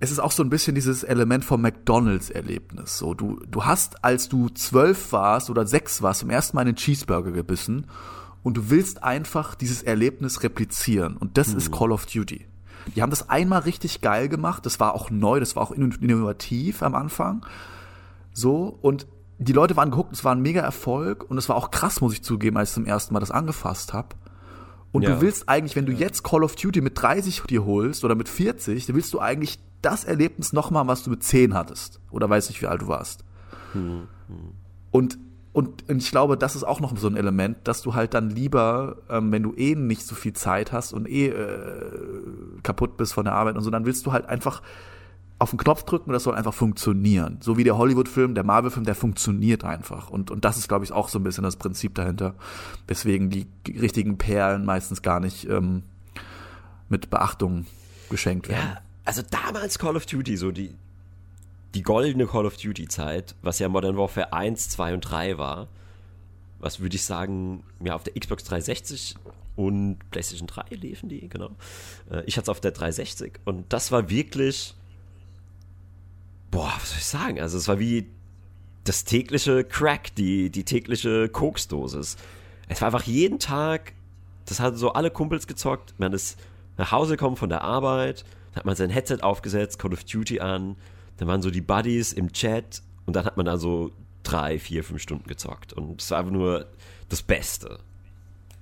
es 0.00 0.10
ist 0.10 0.18
auch 0.20 0.32
so 0.32 0.42
ein 0.42 0.50
bisschen 0.50 0.74
dieses 0.74 1.02
Element 1.02 1.44
vom 1.44 1.60
McDonalds-Erlebnis. 1.62 2.98
So, 2.98 3.14
du, 3.14 3.40
du 3.50 3.64
hast, 3.64 4.04
als 4.04 4.28
du 4.28 4.48
zwölf 4.50 5.12
warst 5.12 5.50
oder 5.50 5.66
sechs 5.66 6.02
warst, 6.02 6.20
zum 6.20 6.30
ersten 6.30 6.56
Mal 6.56 6.62
einen 6.62 6.76
Cheeseburger 6.76 7.32
gebissen 7.32 7.86
und 8.42 8.56
du 8.56 8.70
willst 8.70 9.02
einfach 9.02 9.54
dieses 9.54 9.82
Erlebnis 9.82 10.42
replizieren. 10.42 11.16
Und 11.16 11.36
das 11.36 11.52
ist 11.52 11.72
Call 11.72 11.90
of 11.92 12.06
Duty. 12.06 12.46
Die 12.94 13.02
haben 13.02 13.10
das 13.10 13.28
einmal 13.28 13.60
richtig 13.62 14.00
geil 14.00 14.28
gemacht. 14.28 14.64
Das 14.64 14.78
war 14.80 14.94
auch 14.94 15.10
neu, 15.10 15.40
das 15.40 15.56
war 15.56 15.62
auch 15.64 15.72
inno- 15.72 16.00
innovativ 16.00 16.82
am 16.82 16.94
Anfang. 16.94 17.44
So, 18.32 18.78
und 18.80 19.06
die 19.38 19.52
Leute 19.52 19.76
waren 19.76 19.90
gehuckt, 19.90 20.12
es 20.12 20.24
war 20.24 20.34
ein 20.34 20.40
mega 20.42 20.60
Erfolg 20.60 21.28
und 21.28 21.38
es 21.38 21.48
war 21.48 21.56
auch 21.56 21.70
krass, 21.70 22.00
muss 22.00 22.12
ich 22.12 22.22
zugeben, 22.22 22.56
als 22.56 22.70
ich 22.70 22.74
zum 22.74 22.86
ersten 22.86 23.14
Mal 23.14 23.20
das 23.20 23.30
angefasst 23.30 23.92
habe. 23.92 24.08
Und 24.90 25.02
Ja. 25.02 25.10
du 25.16 25.20
willst 25.20 25.48
eigentlich, 25.48 25.76
wenn 25.76 25.86
du 25.86 25.92
jetzt 25.92 26.22
Call 26.24 26.42
of 26.42 26.56
Duty 26.56 26.80
mit 26.80 27.00
30 27.00 27.42
dir 27.42 27.64
holst 27.64 28.04
oder 28.04 28.14
mit 28.14 28.28
40, 28.28 28.86
dann 28.86 28.96
willst 28.96 29.12
du 29.12 29.20
eigentlich 29.20 29.58
das 29.82 30.04
Erlebnis 30.04 30.52
nochmal, 30.52 30.86
was 30.86 31.02
du 31.02 31.10
mit 31.10 31.22
10 31.22 31.54
hattest. 31.54 32.00
Oder 32.10 32.28
weiß 32.28 32.48
nicht, 32.48 32.60
wie 32.62 32.66
alt 32.66 32.82
du 32.82 32.88
warst. 32.88 33.24
Und, 34.90 35.18
und, 35.52 35.88
und 35.88 36.02
ich 36.02 36.10
glaube, 36.10 36.36
das 36.36 36.56
ist 36.56 36.64
auch 36.64 36.80
noch 36.80 36.96
so 36.96 37.08
ein 37.08 37.16
Element, 37.16 37.58
dass 37.64 37.82
du 37.82 37.94
halt 37.94 38.14
dann 38.14 38.30
lieber, 38.30 38.96
ähm, 39.08 39.32
wenn 39.32 39.42
du 39.42 39.54
eh 39.54 39.74
nicht 39.74 40.02
so 40.02 40.14
viel 40.14 40.32
Zeit 40.32 40.72
hast 40.72 40.92
und 40.92 41.08
eh 41.08 41.28
äh, 41.28 41.90
kaputt 42.62 42.96
bist 42.96 43.14
von 43.14 43.24
der 43.24 43.34
Arbeit 43.34 43.56
und 43.56 43.62
so, 43.62 43.70
dann 43.70 43.84
willst 43.84 44.06
du 44.06 44.12
halt 44.12 44.26
einfach 44.26 44.62
auf 45.40 45.50
den 45.50 45.58
Knopf 45.58 45.84
drücken 45.84 46.10
und 46.10 46.14
das 46.14 46.24
soll 46.24 46.34
einfach 46.34 46.54
funktionieren. 46.54 47.38
So 47.40 47.56
wie 47.56 47.64
der 47.64 47.78
Hollywood-Film, 47.78 48.34
der 48.34 48.44
Marvel-Film, 48.44 48.84
der 48.84 48.96
funktioniert 48.96 49.62
einfach. 49.62 50.10
Und, 50.10 50.30
und 50.32 50.44
das 50.44 50.56
ist, 50.56 50.68
glaube 50.68 50.84
ich, 50.84 50.92
auch 50.92 51.08
so 51.08 51.20
ein 51.20 51.22
bisschen 51.22 51.44
das 51.44 51.56
Prinzip 51.56 51.94
dahinter, 51.94 52.34
weswegen 52.88 53.30
die 53.30 53.46
richtigen 53.68 54.18
Perlen 54.18 54.64
meistens 54.64 55.00
gar 55.00 55.20
nicht 55.20 55.48
ähm, 55.48 55.84
mit 56.88 57.10
Beachtung 57.10 57.66
geschenkt 58.10 58.48
werden. 58.48 58.68
Ja, 58.74 58.80
also 59.08 59.22
damals 59.22 59.78
Call 59.78 59.96
of 59.96 60.04
Duty, 60.04 60.36
so 60.36 60.50
die, 60.50 60.74
die 61.72 61.82
goldene 61.82 62.26
Call 62.26 62.44
of 62.44 62.58
Duty 62.58 62.88
Zeit, 62.88 63.34
was 63.40 63.58
ja 63.58 63.66
Modern 63.70 63.96
Warfare 63.96 64.34
1, 64.34 64.68
2 64.68 64.92
und 64.92 65.00
3 65.00 65.38
war, 65.38 65.68
was 66.58 66.80
würde 66.80 66.94
ich 66.94 67.04
sagen, 67.04 67.64
ja, 67.82 67.94
auf 67.94 68.02
der 68.02 68.12
Xbox 68.12 68.44
360 68.44 69.14
und 69.56 69.98
PlayStation 70.10 70.46
3 70.46 70.76
liefen 70.76 71.08
die, 71.08 71.26
genau. 71.26 71.52
Äh, 72.10 72.22
Ich 72.26 72.36
hatte 72.36 72.44
es 72.44 72.48
auf 72.50 72.60
der 72.60 72.72
360 72.72 73.40
und 73.46 73.72
das 73.72 73.90
war 73.92 74.10
wirklich, 74.10 74.74
boah, 76.50 76.70
was 76.78 76.90
soll 76.90 76.98
ich 76.98 77.06
sagen, 77.06 77.40
also 77.40 77.56
es 77.56 77.66
war 77.66 77.78
wie 77.78 78.10
das 78.84 79.04
tägliche 79.04 79.64
Crack, 79.64 80.14
die, 80.16 80.50
die 80.50 80.64
tägliche 80.64 81.30
Koksdosis. 81.30 82.18
Es 82.68 82.82
war 82.82 82.88
einfach 82.88 83.04
jeden 83.04 83.38
Tag, 83.38 83.94
das 84.44 84.60
hatten 84.60 84.76
so 84.76 84.92
alle 84.92 85.10
Kumpels 85.10 85.46
gezockt, 85.46 85.94
man 85.96 86.12
ist 86.12 86.38
nach 86.76 86.92
Hause 86.92 87.14
gekommen 87.16 87.36
von 87.36 87.48
der 87.48 87.62
Arbeit, 87.62 88.26
hat 88.58 88.66
man 88.66 88.76
sein 88.76 88.90
Headset 88.90 89.18
aufgesetzt, 89.22 89.78
Call 89.78 89.92
of 89.92 90.04
Duty 90.04 90.40
an, 90.40 90.76
dann 91.16 91.28
waren 91.28 91.42
so 91.42 91.50
die 91.50 91.60
Buddies 91.60 92.12
im 92.12 92.32
Chat 92.32 92.82
und 93.06 93.16
dann 93.16 93.24
hat 93.24 93.36
man 93.36 93.46
da 93.46 93.56
so 93.56 93.92
drei, 94.22 94.58
vier, 94.58 94.84
fünf 94.84 95.00
Stunden 95.00 95.26
gezockt 95.28 95.72
und 95.72 96.00
es 96.02 96.10
war 96.10 96.18
einfach 96.18 96.32
nur 96.32 96.66
das 97.08 97.22
Beste. 97.22 97.78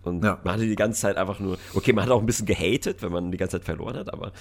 Und 0.03 0.23
Ja. 0.23 0.39
man 0.45 0.55
hatte 0.55 0.67
die 0.67 0.77
ganze 0.77 1.01
Zeit 1.01 1.17
einfach 1.17 1.41
nur, 1.41 1.59
okay, 1.75 1.93
man 1.93 2.05
hat 2.05 2.11
auch 2.13 2.21
ein 2.21 2.27
bisschen 2.27 2.47
gehatet, 2.47 3.03
wenn 3.03 3.11
man 3.11 3.33
die 3.33 3.39
ganze 3.39 3.59
Zeit 3.59 3.65
verloren 3.65 3.97
hat, 3.97 4.13
aber 4.13 4.33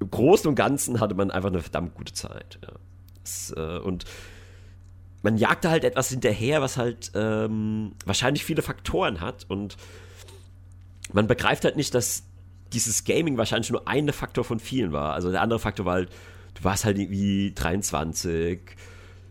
im 0.00 0.10
Großen 0.10 0.46
und 0.48 0.54
Ganzen 0.56 1.00
hatte 1.00 1.14
man 1.14 1.30
einfach 1.30 1.48
eine 1.48 1.62
verdammt 1.62 1.94
gute 1.94 2.12
Zeit. 2.12 2.58
Ja. 2.62 2.72
Das, 3.22 3.54
äh, 3.56 3.78
und 3.78 4.04
man 5.22 5.38
jagte 5.38 5.70
halt 5.70 5.84
etwas 5.84 6.10
hinterher, 6.10 6.60
was 6.60 6.76
halt 6.76 7.10
ähm, 7.14 7.92
wahrscheinlich 8.04 8.44
viele 8.44 8.60
Faktoren 8.62 9.20
hat 9.20 9.46
und 9.48 9.76
man 11.12 11.26
begreift 11.26 11.64
halt 11.64 11.76
nicht, 11.76 11.94
dass 11.94 12.24
dieses 12.72 13.04
Gaming 13.04 13.38
wahrscheinlich 13.38 13.70
nur 13.70 13.86
ein 13.88 14.12
Faktor 14.12 14.44
von 14.44 14.58
vielen 14.60 14.92
war. 14.92 15.14
Also 15.14 15.30
der 15.30 15.42
andere 15.42 15.58
Faktor 15.58 15.86
war 15.86 15.94
halt, 15.94 16.10
du 16.54 16.64
warst 16.64 16.84
halt 16.84 16.98
irgendwie 16.98 17.52
23, 17.54 18.60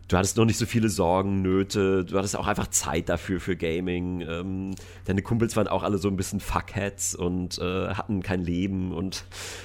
du 0.08 0.16
hattest 0.16 0.36
noch 0.36 0.44
nicht 0.44 0.58
so 0.58 0.66
viele 0.66 0.88
Sorgen, 0.88 1.42
Nöte, 1.42 2.04
du 2.04 2.16
hattest 2.16 2.36
auch 2.36 2.46
einfach 2.46 2.68
Zeit 2.68 3.08
dafür 3.08 3.40
für 3.40 3.56
Gaming. 3.56 4.20
Ähm, 4.20 4.74
deine 5.04 5.22
Kumpels 5.22 5.56
waren 5.56 5.68
auch 5.68 5.82
alle 5.82 5.98
so 5.98 6.08
ein 6.08 6.16
bisschen 6.16 6.40
Fuckheads 6.40 7.14
und 7.14 7.58
äh, 7.58 7.88
hatten 7.88 8.22
kein 8.22 8.42
Leben 8.42 8.92
und 8.92 9.24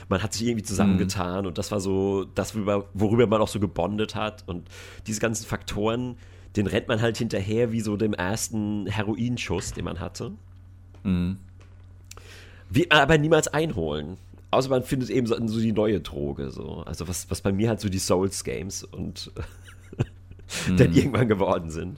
man 0.09 0.23
hat 0.23 0.33
sich 0.33 0.47
irgendwie 0.47 0.63
zusammengetan 0.63 1.45
und 1.45 1.57
das 1.57 1.71
war 1.71 1.79
so 1.79 2.25
das, 2.25 2.55
worüber, 2.55 3.27
man 3.27 3.41
auch 3.41 3.47
so 3.47 3.59
gebondet 3.59 4.15
hat 4.15 4.43
und 4.47 4.67
diese 5.07 5.19
ganzen 5.19 5.45
Faktoren, 5.45 6.17
den 6.55 6.67
rennt 6.67 6.87
man 6.87 7.01
halt 7.01 7.17
hinterher 7.17 7.71
wie 7.71 7.81
so 7.81 7.95
dem 7.95 8.13
ersten 8.13 8.87
Heroinschuss, 8.87 9.73
den 9.73 9.85
man 9.85 9.99
hatte. 9.99 10.33
Wird 12.71 12.91
man 12.91 13.01
aber 13.01 13.17
niemals 13.17 13.47
einholen. 13.49 14.17
Außer 14.49 14.69
man 14.69 14.83
findet 14.83 15.09
eben 15.09 15.27
so, 15.27 15.35
so 15.47 15.59
die 15.59 15.71
neue 15.71 15.99
Droge. 16.01 16.51
So. 16.51 16.83
Also 16.85 17.07
was, 17.07 17.29
was 17.29 17.41
bei 17.41 17.51
mir 17.51 17.69
halt 17.69 17.79
so 17.79 17.89
die 17.89 17.99
Souls-Games 17.99 18.83
und 18.83 19.31
dann 20.77 20.93
irgendwann 20.93 21.27
geworden 21.27 21.69
sind. 21.69 21.97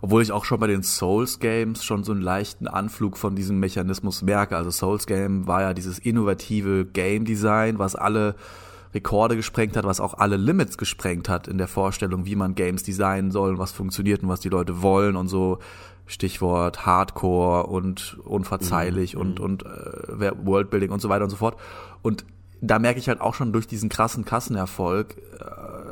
Obwohl 0.00 0.22
ich 0.22 0.32
auch 0.32 0.44
schon 0.44 0.60
bei 0.60 0.66
den 0.66 0.82
Souls-Games 0.82 1.84
schon 1.84 2.04
so 2.04 2.12
einen 2.12 2.20
leichten 2.20 2.68
Anflug 2.68 3.16
von 3.16 3.34
diesem 3.34 3.58
Mechanismus 3.58 4.22
merke. 4.22 4.56
Also 4.56 4.70
Souls-Game 4.70 5.46
war 5.46 5.62
ja 5.62 5.74
dieses 5.74 5.98
innovative 5.98 6.84
Game-Design, 6.84 7.78
was 7.78 7.94
alle 7.94 8.34
Rekorde 8.94 9.36
gesprengt 9.36 9.76
hat, 9.76 9.84
was 9.84 10.00
auch 10.00 10.14
alle 10.14 10.36
Limits 10.36 10.78
gesprengt 10.78 11.28
hat 11.28 11.48
in 11.48 11.58
der 11.58 11.68
Vorstellung, 11.68 12.24
wie 12.24 12.36
man 12.36 12.54
Games 12.54 12.82
designen 12.82 13.30
soll, 13.30 13.58
was 13.58 13.72
funktioniert 13.72 14.22
und 14.22 14.28
was 14.28 14.40
die 14.40 14.48
Leute 14.48 14.82
wollen 14.82 15.16
und 15.16 15.28
so. 15.28 15.58
Stichwort 16.06 16.86
Hardcore 16.86 17.66
und 17.66 18.18
unverzeihlich 18.24 19.14
mhm. 19.14 19.20
und, 19.20 19.40
und 19.40 19.64
äh, 19.64 20.32
Worldbuilding 20.44 20.90
und 20.90 21.00
so 21.00 21.08
weiter 21.08 21.24
und 21.24 21.30
so 21.30 21.36
fort. 21.36 21.56
Und 22.02 22.24
da 22.60 22.78
merke 22.78 22.98
ich 22.98 23.08
halt 23.08 23.20
auch 23.20 23.34
schon 23.34 23.52
durch 23.52 23.66
diesen 23.66 23.88
krassen 23.88 24.24
Kassenerfolg, 24.24 25.16
äh, 25.38 25.85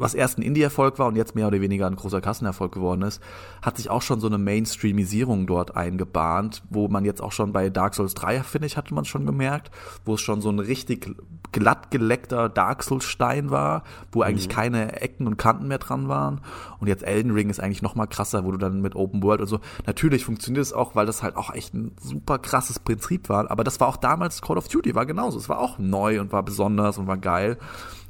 was 0.00 0.14
erst 0.14 0.38
ein 0.38 0.42
Indie-Erfolg 0.42 0.98
war 0.98 1.06
und 1.06 1.16
jetzt 1.16 1.34
mehr 1.34 1.46
oder 1.46 1.60
weniger 1.60 1.86
ein 1.86 1.96
großer 1.96 2.20
Kassenerfolg 2.20 2.72
geworden 2.72 3.02
ist, 3.02 3.22
hat 3.62 3.76
sich 3.76 3.90
auch 3.90 4.02
schon 4.02 4.18
so 4.18 4.26
eine 4.26 4.38
Mainstreamisierung 4.38 5.46
dort 5.46 5.76
eingebahnt, 5.76 6.62
wo 6.70 6.88
man 6.88 7.04
jetzt 7.04 7.22
auch 7.22 7.32
schon 7.32 7.52
bei 7.52 7.68
Dark 7.70 7.94
Souls 7.94 8.14
3, 8.14 8.42
finde 8.42 8.66
ich, 8.66 8.76
hatte 8.76 8.94
man 8.94 9.04
schon 9.04 9.26
gemerkt, 9.26 9.70
wo 10.04 10.14
es 10.14 10.20
schon 10.20 10.40
so 10.40 10.50
ein 10.50 10.58
richtig 10.58 11.14
glatt 11.52 11.90
geleckter 11.90 12.48
Dark 12.48 12.82
Souls 12.82 13.04
Stein 13.04 13.50
war, 13.50 13.82
wo 14.12 14.22
eigentlich 14.22 14.48
mhm. 14.48 14.52
keine 14.52 15.00
Ecken 15.00 15.26
und 15.26 15.36
Kanten 15.36 15.68
mehr 15.68 15.78
dran 15.78 16.08
waren. 16.08 16.40
Und 16.78 16.88
jetzt 16.88 17.02
Elden 17.02 17.32
Ring 17.32 17.50
ist 17.50 17.60
eigentlich 17.60 17.82
noch 17.82 17.94
mal 17.94 18.06
krasser, 18.06 18.44
wo 18.44 18.52
du 18.52 18.58
dann 18.58 18.80
mit 18.80 18.94
Open 18.94 19.22
World 19.22 19.42
und 19.42 19.46
so. 19.48 19.60
Natürlich 19.86 20.24
funktioniert 20.24 20.64
es 20.64 20.72
auch, 20.72 20.94
weil 20.94 21.06
das 21.06 21.22
halt 21.22 21.36
auch 21.36 21.52
echt 21.52 21.74
ein 21.74 21.92
super 22.00 22.38
krasses 22.38 22.78
Prinzip 22.78 23.28
war. 23.28 23.50
Aber 23.50 23.64
das 23.64 23.80
war 23.80 23.88
auch 23.88 23.96
damals 23.96 24.40
Call 24.40 24.58
of 24.58 24.68
Duty, 24.68 24.94
war 24.94 25.06
genauso. 25.06 25.38
Es 25.38 25.48
war 25.48 25.58
auch 25.58 25.78
neu 25.78 26.20
und 26.20 26.32
war 26.32 26.42
besonders 26.42 26.98
und 26.98 27.06
war 27.06 27.18
geil. 27.18 27.58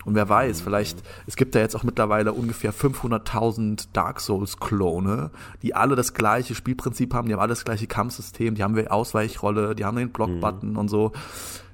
Und 0.05 0.15
wer 0.15 0.29
weiß, 0.29 0.63
vielleicht, 0.63 1.03
es 1.27 1.37
gibt 1.37 1.55
ja 1.55 1.61
jetzt 1.61 1.77
auch 1.77 1.83
mittlerweile 1.83 2.33
ungefähr 2.33 2.73
500.000 2.73 3.89
Dark 3.93 4.21
Souls-Klone, 4.21 5.31
die 5.63 5.75
alle 5.75 5.95
das 5.95 6.15
gleiche 6.15 6.55
Spielprinzip 6.55 7.13
haben, 7.13 7.29
die 7.29 7.35
haben 7.35 7.41
alle 7.41 7.51
das 7.51 7.65
gleiche 7.65 7.87
Kampfsystem, 7.87 8.55
die 8.55 8.63
haben 8.63 8.77
eine 8.77 8.91
Ausweichrolle, 8.91 9.75
die 9.75 9.85
haben 9.85 9.97
den 9.97 10.11
Block-Button 10.11 10.71
mhm. 10.71 10.79
und 10.79 10.89
so. 10.89 11.13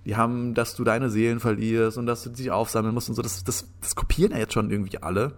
Die 0.04 0.16
haben, 0.16 0.54
dass 0.54 0.74
du 0.74 0.84
deine 0.84 1.10
Seelen 1.10 1.40
verlierst 1.40 1.98
und 1.98 2.06
dass 2.06 2.22
du 2.22 2.30
dich 2.30 2.50
aufsammeln 2.50 2.94
musst 2.94 3.08
und 3.08 3.16
so. 3.16 3.22
Das, 3.22 3.42
das, 3.44 3.68
das 3.80 3.96
kopieren 3.96 4.32
ja 4.32 4.38
jetzt 4.38 4.54
schon 4.54 4.70
irgendwie 4.70 4.98
alle. 5.02 5.32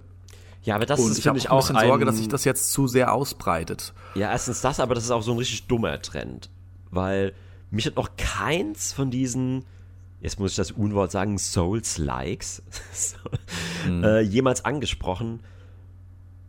Ja, 0.63 0.75
aber 0.75 0.87
das 0.87 1.01
und 1.01 1.11
ist, 1.11 1.19
ich 1.19 1.27
habe 1.27 1.39
ich 1.39 1.51
auch 1.51 1.57
ein 1.57 1.61
bisschen 1.61 1.77
ein, 1.77 1.89
Sorge, 1.89 2.05
dass 2.05 2.19
sich 2.19 2.29
das 2.29 2.45
jetzt 2.45 2.73
zu 2.73 2.87
sehr 2.87 3.13
ausbreitet. 3.15 3.95
Ja, 4.15 4.31
erstens 4.31 4.61
das, 4.61 4.81
aber 4.81 4.95
das 4.95 5.05
ist 5.05 5.11
auch 5.11 5.23
so 5.23 5.33
ein 5.33 5.39
richtig 5.39 5.67
dummer 5.67 6.01
Trend. 6.03 6.51
Weil 6.91 7.33
mich 7.71 7.87
hat 7.87 7.97
noch 7.97 8.11
keins 8.17 8.93
von 8.93 9.11
diesen 9.11 9.65
jetzt 10.21 10.41
muss 10.41 10.53
ich 10.53 10.57
das 10.57 10.73
Unwort 10.73 11.11
sagen, 11.11 11.39
Souls-Likes, 11.39 12.63
mhm. 13.87 14.05
äh, 14.05 14.21
jemals 14.21 14.65
angesprochen, 14.65 15.41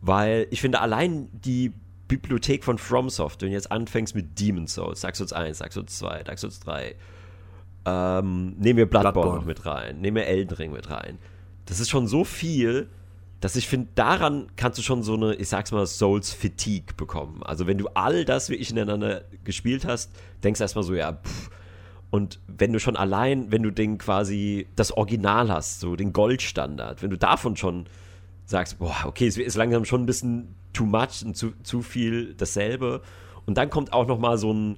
weil 0.00 0.46
ich 0.50 0.60
finde, 0.60 0.80
allein 0.80 1.28
die 1.32 1.72
Bibliothek 2.08 2.64
von 2.64 2.78
FromSoft, 2.78 3.42
wenn 3.42 3.50
du 3.50 3.54
jetzt 3.54 3.70
anfängst 3.70 4.14
mit 4.14 4.40
Demon 4.40 4.66
Souls, 4.66 5.00
Dark 5.00 5.14
Souls 5.14 5.32
1, 5.32 5.58
Dark 5.58 5.72
Souls 5.72 5.98
2, 5.98 6.24
Dark 6.24 6.38
Souls 6.38 6.58
3, 6.60 6.96
ähm, 7.84 8.56
nehmen 8.58 8.78
wir 8.78 8.86
Bloodborne, 8.86 9.12
Bloodborne, 9.12 9.38
noch 9.38 9.46
mit 9.46 9.64
rein, 9.66 10.00
nehmen 10.00 10.16
wir 10.16 10.26
Elden 10.26 10.54
Ring 10.56 10.72
mit 10.72 10.90
rein. 10.90 11.18
Das 11.66 11.78
ist 11.78 11.88
schon 11.88 12.08
so 12.08 12.24
viel, 12.24 12.88
dass 13.40 13.54
ich 13.56 13.68
finde, 13.68 13.88
daran 13.94 14.48
kannst 14.56 14.78
du 14.78 14.82
schon 14.82 15.02
so 15.02 15.14
eine, 15.14 15.34
ich 15.34 15.48
sag's 15.48 15.70
mal, 15.70 15.86
Souls-Fatigue 15.86 16.94
bekommen. 16.96 17.42
Also 17.44 17.66
wenn 17.66 17.78
du 17.78 17.88
all 17.94 18.24
das 18.24 18.50
wie 18.50 18.56
ich 18.56 18.70
ineinander 18.70 19.22
gespielt 19.44 19.86
hast, 19.86 20.10
denkst 20.42 20.58
du 20.58 20.64
erstmal 20.64 20.84
so, 20.84 20.94
ja, 20.94 21.12
pff, 21.12 21.50
und 22.10 22.40
wenn 22.48 22.72
du 22.72 22.80
schon 22.80 22.96
allein, 22.96 23.52
wenn 23.52 23.62
du 23.62 23.70
den 23.70 23.98
quasi 23.98 24.66
das 24.74 24.92
Original 24.92 25.50
hast, 25.50 25.80
so 25.80 25.94
den 25.94 26.12
Goldstandard, 26.12 27.02
wenn 27.02 27.10
du 27.10 27.16
davon 27.16 27.56
schon 27.56 27.86
sagst, 28.46 28.78
boah, 28.80 29.04
okay, 29.04 29.28
es 29.28 29.36
ist 29.36 29.56
langsam 29.56 29.84
schon 29.84 30.02
ein 30.02 30.06
bisschen 30.06 30.54
too 30.72 30.86
much 30.86 31.24
und 31.24 31.36
zu, 31.36 31.52
zu 31.62 31.82
viel 31.82 32.34
dasselbe. 32.34 33.02
Und 33.46 33.56
dann 33.58 33.70
kommt 33.70 33.92
auch 33.92 34.06
noch 34.06 34.18
mal 34.18 34.38
so 34.38 34.52
ein 34.52 34.76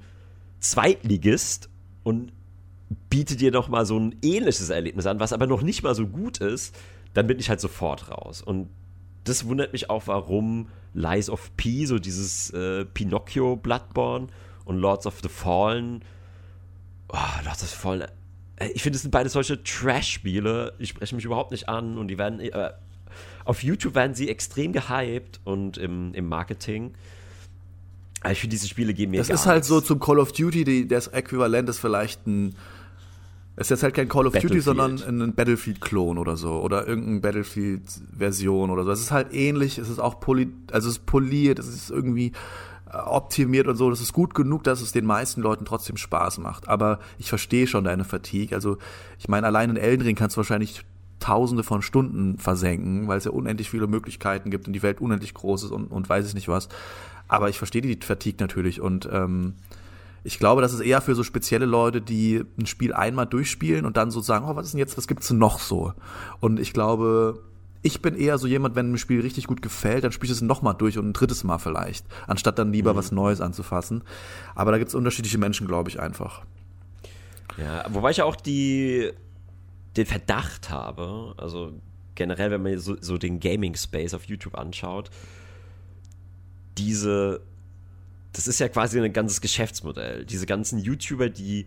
Zweitligist 0.60 1.70
und 2.02 2.32
bietet 3.08 3.40
dir 3.40 3.50
noch 3.50 3.68
mal 3.68 3.86
so 3.86 3.98
ein 3.98 4.16
ähnliches 4.22 4.68
Erlebnis 4.68 5.06
an, 5.06 5.18
was 5.18 5.32
aber 5.32 5.46
noch 5.46 5.62
nicht 5.62 5.82
mal 5.82 5.94
so 5.94 6.06
gut 6.06 6.38
ist, 6.38 6.76
dann 7.14 7.26
bin 7.26 7.38
ich 7.38 7.48
halt 7.48 7.60
sofort 7.60 8.10
raus. 8.10 8.42
Und 8.42 8.68
das 9.24 9.46
wundert 9.46 9.72
mich 9.72 9.88
auch, 9.88 10.06
warum 10.06 10.68
Lies 10.92 11.30
of 11.30 11.56
P, 11.56 11.86
so 11.86 11.98
dieses 11.98 12.50
äh, 12.50 12.84
Pinocchio 12.84 13.56
Bloodborne 13.56 14.26
und 14.66 14.76
Lords 14.76 15.06
of 15.06 15.20
the 15.22 15.28
Fallen 15.28 16.04
oh, 17.12 17.40
das 17.44 17.62
ist 17.62 17.75
voll. 17.75 18.07
Äh, 18.57 18.68
ich 18.75 18.83
finde, 18.83 18.96
es 18.96 19.03
sind 19.03 19.11
beide 19.11 19.29
solche 19.29 19.62
Trash-Spiele. 19.62 20.75
Die 20.79 20.87
sprechen 20.87 21.16
mich 21.16 21.25
überhaupt 21.25 21.51
nicht 21.51 21.68
an 21.68 21.98
und 21.98 22.09
die 22.09 22.18
werden. 22.18 22.40
Äh, 22.40 22.70
auf 23.44 23.62
YouTube 23.62 23.94
werden 23.94 24.14
sie 24.14 24.29
extrem 24.29 24.72
gehypt 24.72 25.40
und 25.44 25.77
im, 25.77 26.14
im 26.14 26.29
Marketing. 26.29 26.94
Aber 28.22 28.33
ich 28.33 28.40
finde, 28.40 28.55
diese 28.55 28.68
Spiele 28.68 28.94
geben 28.94 29.11
mir 29.11 29.18
Das 29.18 29.29
ist 29.31 29.46
halt 29.46 29.57
nichts. 29.57 29.68
so 29.68 29.81
zum 29.81 29.98
Call 29.98 30.20
of 30.20 30.33
Duty, 30.33 30.64
die, 30.64 30.88
das 30.88 31.09
Äquivalent 31.09 31.68
ist 31.68 31.79
vielleicht 31.79 32.27
ein. 32.27 32.55
Es 33.55 33.66
ist 33.66 33.70
jetzt 33.70 33.83
halt 33.83 33.94
kein 33.94 34.09
Call 34.09 34.27
of 34.27 34.33
Duty, 34.33 34.61
sondern 34.61 35.03
ein 35.03 35.35
Battlefield-Klon 35.35 36.16
oder 36.16 36.38
so. 36.38 36.62
Oder 36.62 36.87
irgendeine 36.88 37.20
Battlefield-Version 37.20 38.70
oder 38.70 38.85
so. 38.85 38.92
Es 38.92 39.01
ist 39.01 39.11
halt 39.11 39.35
ähnlich, 39.35 39.77
es 39.77 39.90
ist 39.90 39.98
auch 39.98 40.20
poli 40.20 40.48
also 40.70 40.88
es 40.88 40.96
ist 40.96 41.07
poliert, 41.07 41.59
es 41.59 41.68
ist 41.68 41.90
irgendwie 41.90 42.33
optimiert 42.92 43.66
und 43.66 43.76
so. 43.76 43.90
Das 43.90 44.00
ist 44.00 44.12
gut 44.12 44.35
genug, 44.35 44.64
dass 44.64 44.81
es 44.81 44.92
den 44.92 45.07
meisten 45.07 45.40
Leuten 45.40 45.64
trotzdem 45.64 45.96
Spaß 45.96 46.38
macht. 46.38 46.68
Aber 46.68 46.98
ich 47.18 47.28
verstehe 47.28 47.66
schon 47.66 47.85
deine 47.85 48.05
Fatigue. 48.05 48.55
Also 48.55 48.78
ich 49.18 49.28
meine, 49.28 49.46
allein 49.46 49.70
in 49.70 49.76
Elden 49.76 50.02
Ring 50.02 50.16
kannst 50.16 50.37
du 50.37 50.38
wahrscheinlich 50.38 50.85
Tausende 51.22 51.62
von 51.62 51.83
Stunden 51.83 52.37
versenken, 52.38 53.07
weil 53.07 53.16
es 53.16 53.24
ja 53.24 53.31
unendlich 53.31 53.70
viele 53.70 53.87
Möglichkeiten 53.87 54.50
gibt 54.50 54.66
und 54.66 54.72
die 54.72 54.83
Welt 54.83 55.00
unendlich 55.00 55.35
groß 55.35 55.64
ist 55.64 55.70
und, 55.70 55.87
und 55.87 56.09
weiß 56.09 56.26
ich 56.26 56.35
nicht 56.35 56.48
was. 56.48 56.68
Aber 57.28 57.48
ich 57.48 57.59
verstehe 57.59 57.81
die 57.81 57.96
Fatigue 58.05 58.40
natürlich 58.40 58.81
und 58.81 59.09
ähm, 59.11 59.55
ich 60.24 60.40
glaube, 60.40 60.62
das 60.62 60.72
ist 60.72 60.81
eher 60.81 61.00
für 61.00 61.14
so 61.14 61.22
spezielle 61.22 61.64
Leute, 61.66 62.00
die 62.00 62.42
ein 62.59 62.66
Spiel 62.66 62.92
einmal 62.92 63.26
durchspielen 63.26 63.87
und 63.87 63.96
dann 63.96 64.11
so 64.11 64.20
sagen, 64.20 64.46
oh, 64.48 64.57
was 64.57 64.66
ist 64.66 64.72
denn 64.72 64.81
jetzt, 64.81 64.96
was 64.96 65.07
gibt's 65.07 65.28
denn 65.28 65.38
noch 65.38 65.61
so? 65.61 65.92
Und 66.40 66.59
ich 66.59 66.72
glaube, 66.72 67.40
ich 67.82 68.00
bin 68.00 68.14
eher 68.14 68.38
so 68.38 68.46
jemand, 68.46 68.76
wenn 68.76 68.92
ein 68.92 68.98
Spiel 68.98 69.20
richtig 69.20 69.46
gut 69.46 69.60
gefällt, 69.60 70.04
dann 70.04 70.12
spiele 70.12 70.32
ich 70.32 70.38
es 70.38 70.42
nochmal 70.42 70.74
durch 70.74 70.98
und 70.98 71.08
ein 71.08 71.12
drittes 71.12 71.42
Mal 71.42 71.58
vielleicht, 71.58 72.06
anstatt 72.28 72.58
dann 72.58 72.72
lieber 72.72 72.92
mhm. 72.92 72.96
was 72.96 73.12
Neues 73.12 73.40
anzufassen. 73.40 74.04
Aber 74.54 74.70
da 74.70 74.78
gibt 74.78 74.88
es 74.88 74.94
unterschiedliche 74.94 75.38
Menschen, 75.38 75.66
glaube 75.66 75.90
ich, 75.90 75.98
einfach. 76.00 76.44
Ja, 77.58 77.84
wobei 77.90 78.12
ich 78.12 78.22
auch 78.22 78.36
die, 78.36 79.10
den 79.96 80.06
Verdacht 80.06 80.70
habe, 80.70 81.34
also 81.36 81.72
generell, 82.14 82.50
wenn 82.50 82.62
man 82.62 82.78
so, 82.78 82.96
so 83.00 83.18
den 83.18 83.40
Gaming-Space 83.40 84.14
auf 84.14 84.24
YouTube 84.24 84.56
anschaut, 84.56 85.10
diese, 86.78 87.42
das 88.32 88.46
ist 88.46 88.60
ja 88.60 88.68
quasi 88.68 89.00
ein 89.00 89.12
ganzes 89.12 89.40
Geschäftsmodell. 89.40 90.24
Diese 90.24 90.46
ganzen 90.46 90.78
YouTuber, 90.78 91.28
die 91.28 91.66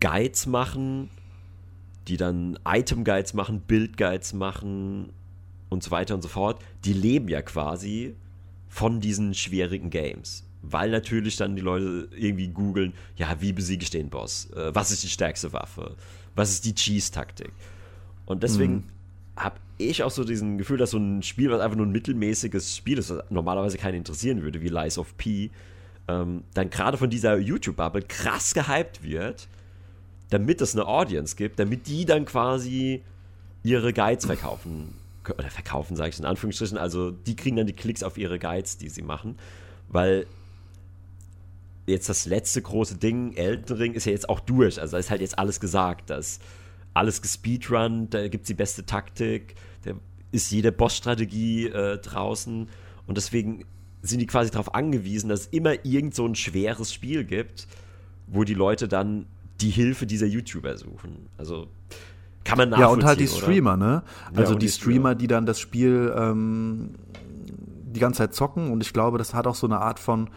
Guides 0.00 0.46
machen, 0.46 1.10
die 2.08 2.16
dann 2.16 2.58
Item-Guides 2.66 3.34
machen, 3.34 3.60
Bild-Guides 3.60 4.32
machen 4.32 5.10
und 5.68 5.82
so 5.82 5.90
weiter 5.90 6.14
und 6.14 6.22
so 6.22 6.28
fort, 6.28 6.62
die 6.84 6.92
leben 6.92 7.28
ja 7.28 7.42
quasi 7.42 8.14
von 8.68 9.00
diesen 9.00 9.34
schwierigen 9.34 9.90
Games. 9.90 10.44
Weil 10.62 10.90
natürlich 10.90 11.36
dann 11.36 11.56
die 11.56 11.62
Leute 11.62 12.08
irgendwie 12.16 12.48
googeln, 12.48 12.92
ja, 13.16 13.36
wie 13.40 13.52
besiege 13.52 13.82
ich 13.82 13.90
den 13.90 14.10
Boss? 14.10 14.50
Äh, 14.50 14.74
was 14.74 14.90
ist 14.90 15.02
die 15.02 15.08
stärkste 15.08 15.52
Waffe? 15.52 15.96
Was 16.34 16.50
ist 16.50 16.64
die 16.64 16.74
Cheese-Taktik? 16.74 17.52
Und 18.24 18.42
deswegen 18.42 18.74
mhm. 18.74 18.84
habe 19.36 19.56
ich 19.78 20.02
auch 20.02 20.10
so 20.10 20.24
diesen 20.24 20.58
Gefühl, 20.58 20.78
dass 20.78 20.90
so 20.90 20.98
ein 20.98 21.22
Spiel, 21.22 21.50
was 21.50 21.60
einfach 21.60 21.76
nur 21.76 21.86
ein 21.86 21.92
mittelmäßiges 21.92 22.76
Spiel 22.76 22.98
ist, 22.98 23.10
was 23.10 23.22
normalerweise 23.30 23.78
keinen 23.78 23.96
interessieren 23.96 24.42
würde, 24.42 24.60
wie 24.60 24.68
Lies 24.68 24.98
of 24.98 25.16
P, 25.16 25.50
ähm, 26.08 26.44
dann 26.54 26.70
gerade 26.70 26.96
von 26.96 27.10
dieser 27.10 27.36
YouTube-Bubble 27.38 28.02
krass 28.02 28.54
gehypt 28.54 29.02
wird 29.02 29.48
damit 30.30 30.60
es 30.60 30.74
eine 30.74 30.86
Audience 30.86 31.36
gibt, 31.36 31.58
damit 31.58 31.86
die 31.86 32.04
dann 32.04 32.24
quasi 32.24 33.02
ihre 33.62 33.92
Guides 33.92 34.26
verkaufen. 34.26 34.94
Oder 35.28 35.50
verkaufen, 35.50 35.96
sage 35.96 36.10
ich 36.10 36.18
in 36.18 36.24
Anführungsstrichen. 36.24 36.78
Also 36.78 37.10
die 37.10 37.34
kriegen 37.34 37.56
dann 37.56 37.66
die 37.66 37.72
Klicks 37.72 38.02
auf 38.02 38.16
ihre 38.16 38.38
Guides, 38.38 38.78
die 38.78 38.88
sie 38.88 39.02
machen. 39.02 39.36
Weil 39.88 40.26
jetzt 41.86 42.08
das 42.08 42.26
letzte 42.26 42.62
große 42.62 42.96
Ding, 42.96 43.32
Elden 43.34 43.76
Ring, 43.76 43.94
ist 43.94 44.06
ja 44.06 44.12
jetzt 44.12 44.28
auch 44.28 44.40
durch. 44.40 44.80
Also 44.80 44.92
da 44.92 44.98
ist 44.98 45.10
halt 45.10 45.20
jetzt 45.20 45.38
alles 45.38 45.58
gesagt. 45.58 46.10
Da 46.10 46.16
ist 46.18 46.40
alles 46.94 47.22
gespeedrun, 47.22 48.08
da 48.10 48.26
gibt 48.28 48.44
es 48.44 48.48
die 48.48 48.54
beste 48.54 48.86
Taktik, 48.86 49.54
da 49.84 49.92
ist 50.32 50.50
jede 50.50 50.72
Bossstrategie 50.72 51.66
äh, 51.66 51.98
draußen. 51.98 52.68
Und 53.06 53.16
deswegen 53.16 53.64
sind 54.02 54.20
die 54.20 54.26
quasi 54.26 54.50
darauf 54.50 54.74
angewiesen, 54.74 55.28
dass 55.28 55.40
es 55.40 55.46
immer 55.48 55.84
irgend 55.84 56.14
so 56.14 56.26
ein 56.26 56.34
schweres 56.34 56.92
Spiel 56.92 57.24
gibt, 57.24 57.66
wo 58.26 58.44
die 58.44 58.54
Leute 58.54 58.88
dann 58.88 59.26
die 59.60 59.70
Hilfe 59.70 60.06
dieser 60.06 60.26
YouTuber 60.26 60.76
suchen. 60.76 61.28
Also 61.36 61.68
kann 62.44 62.58
man 62.58 62.70
nachvollziehen. 62.70 62.88
Ja, 62.88 62.94
und 62.94 63.04
halt 63.04 63.20
die 63.20 63.28
Streamer, 63.28 63.74
oder? 63.74 63.86
ne? 63.86 64.02
Also 64.34 64.52
ja, 64.52 64.58
die, 64.58 64.66
die, 64.66 64.72
Streamer, 64.72 65.14
die 65.14 65.26
dann 65.26 65.46
das 65.46 65.58
Spiel 65.58 66.14
ähm, 66.16 66.94
die 67.96 68.00
ganze 68.00 68.18
Zeit 68.18 68.34
zocken 68.34 68.70
und 68.70 68.82
ich 68.82 68.92
glaube, 68.92 69.18
das 69.18 69.34
hat 69.34 69.46
auch 69.46 69.54
so 69.54 69.66
eine 69.66 69.80
Art 69.80 69.98
von 69.98 70.28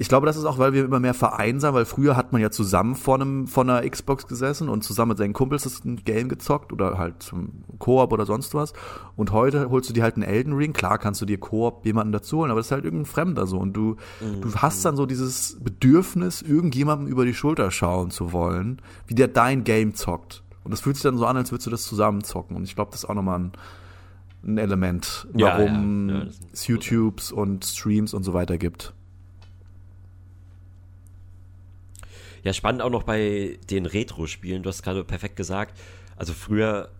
ich 0.00 0.08
glaube, 0.08 0.26
das 0.26 0.36
ist 0.36 0.44
auch, 0.44 0.58
weil 0.58 0.72
wir 0.72 0.84
immer 0.84 1.00
mehr 1.00 1.12
vereinsamen, 1.12 1.74
weil 1.74 1.84
früher 1.84 2.14
hat 2.14 2.30
man 2.30 2.40
ja 2.40 2.52
zusammen 2.52 2.94
vor 2.94 3.16
einem 3.16 3.48
vor 3.48 3.64
einer 3.64 3.86
Xbox 3.86 4.28
gesessen 4.28 4.68
und 4.68 4.84
zusammen 4.84 5.08
mit 5.08 5.18
seinen 5.18 5.32
Kumpels 5.32 5.64
das 5.64 5.84
ein 5.84 5.96
Game 5.96 6.28
gezockt 6.28 6.72
oder 6.72 6.98
halt 6.98 7.20
zum 7.20 7.64
Koop 7.80 8.12
oder 8.12 8.24
sonst 8.24 8.54
was. 8.54 8.74
Und 9.16 9.32
heute 9.32 9.70
holst 9.70 9.90
du 9.90 9.92
dir 9.92 10.04
halt 10.04 10.14
einen 10.14 10.22
Elden 10.22 10.52
Ring. 10.52 10.72
Klar 10.72 10.98
kannst 10.98 11.20
du 11.20 11.26
dir 11.26 11.38
Koop 11.38 11.84
jemanden 11.84 12.12
dazu 12.12 12.38
holen, 12.38 12.52
aber 12.52 12.60
das 12.60 12.68
ist 12.68 12.72
halt 12.72 12.84
irgendein 12.84 13.06
Fremder 13.06 13.48
so. 13.48 13.58
Und 13.58 13.72
du, 13.72 13.96
mhm. 14.20 14.40
du 14.40 14.54
hast 14.54 14.84
dann 14.84 14.94
so 14.94 15.04
dieses 15.04 15.58
Bedürfnis, 15.60 16.42
irgendjemandem 16.42 17.08
über 17.08 17.24
die 17.24 17.34
Schulter 17.34 17.72
schauen 17.72 18.12
zu 18.12 18.32
wollen, 18.32 18.80
wie 19.08 19.16
der 19.16 19.26
dein 19.26 19.64
Game 19.64 19.96
zockt. 19.96 20.44
Und 20.62 20.70
das 20.70 20.80
fühlt 20.80 20.94
sich 20.94 21.02
dann 21.02 21.18
so 21.18 21.26
an, 21.26 21.36
als 21.36 21.50
würdest 21.50 21.66
du 21.66 21.70
das 21.72 21.82
zusammen 21.82 22.22
zocken. 22.22 22.54
Und 22.54 22.62
ich 22.62 22.76
glaube, 22.76 22.92
das 22.92 23.02
ist 23.02 23.10
auch 23.10 23.14
nochmal 23.14 23.40
ein, 23.40 23.52
ein 24.44 24.58
Element, 24.58 25.26
warum 25.32 26.08
ja, 26.08 26.14
ja. 26.14 26.22
Ja, 26.22 26.30
es 26.52 26.68
YouTubes 26.68 27.32
und 27.32 27.64
Streams 27.64 28.14
und 28.14 28.22
so 28.22 28.32
weiter 28.32 28.58
gibt. 28.58 28.94
Ja, 32.42 32.52
spannend 32.52 32.82
auch 32.82 32.90
noch 32.90 33.02
bei 33.02 33.58
den 33.70 33.86
Retro-Spielen. 33.86 34.62
Du 34.62 34.68
hast 34.68 34.82
gerade 34.82 35.04
perfekt 35.04 35.36
gesagt. 35.36 35.78
Also 36.16 36.32
früher, 36.32 36.90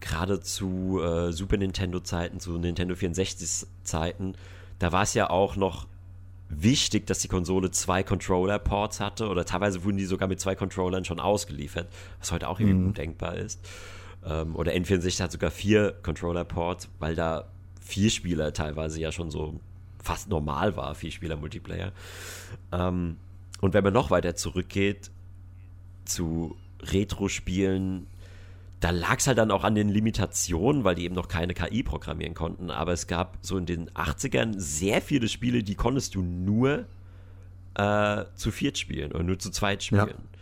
gerade 0.00 0.40
zu 0.40 1.00
äh, 1.02 1.32
Super 1.32 1.56
Nintendo-Zeiten, 1.56 2.40
zu 2.40 2.58
Nintendo 2.58 2.94
64-Zeiten, 2.94 4.34
da 4.78 4.92
war 4.92 5.02
es 5.02 5.14
ja 5.14 5.30
auch 5.30 5.56
noch 5.56 5.86
wichtig, 6.48 7.06
dass 7.06 7.20
die 7.20 7.28
Konsole 7.28 7.70
zwei 7.70 8.02
Controller-Ports 8.02 9.00
hatte 9.00 9.28
oder 9.28 9.44
teilweise 9.44 9.84
wurden 9.84 9.96
die 9.96 10.04
sogar 10.04 10.28
mit 10.28 10.40
zwei 10.40 10.54
Controllern 10.54 11.04
schon 11.04 11.18
ausgeliefert, 11.20 11.88
was 12.18 12.30
heute 12.30 12.48
auch 12.48 12.60
irgendwie 12.60 12.78
mhm. 12.78 12.86
undenkbar 12.88 13.36
ist. 13.36 13.60
Ähm, 14.24 14.54
oder 14.54 14.72
N64 14.72 15.22
hat 15.22 15.32
sogar 15.32 15.50
vier 15.50 15.94
Controller-Ports, 16.02 16.88
weil 16.98 17.14
da 17.14 17.48
vier 17.80 18.10
Spieler 18.10 18.52
teilweise 18.52 19.00
ja 19.00 19.12
schon 19.12 19.30
so 19.30 19.60
fast 20.02 20.28
normal 20.28 20.76
war, 20.76 20.94
vier 20.94 21.10
Spieler 21.10 21.36
Multiplayer. 21.36 21.92
Ähm, 22.70 23.16
und 23.62 23.74
wenn 23.74 23.84
man 23.84 23.92
noch 23.92 24.10
weiter 24.10 24.34
zurückgeht 24.34 25.12
zu 26.04 26.56
Retro-Spielen, 26.82 28.08
da 28.80 28.90
lag 28.90 29.20
es 29.20 29.28
halt 29.28 29.38
dann 29.38 29.52
auch 29.52 29.62
an 29.62 29.76
den 29.76 29.88
Limitationen, 29.88 30.82
weil 30.82 30.96
die 30.96 31.04
eben 31.04 31.14
noch 31.14 31.28
keine 31.28 31.54
KI 31.54 31.84
programmieren 31.84 32.34
konnten. 32.34 32.72
Aber 32.72 32.92
es 32.92 33.06
gab 33.06 33.38
so 33.40 33.56
in 33.56 33.64
den 33.64 33.88
80ern 33.90 34.58
sehr 34.58 35.00
viele 35.00 35.28
Spiele, 35.28 35.62
die 35.62 35.76
konntest 35.76 36.16
du 36.16 36.22
nur 36.22 36.86
äh, 37.74 38.24
zu 38.34 38.50
viert 38.50 38.78
spielen 38.78 39.12
oder 39.12 39.22
nur 39.22 39.38
zu 39.38 39.50
zweit 39.52 39.84
spielen. 39.84 40.08
Ja. 40.08 40.40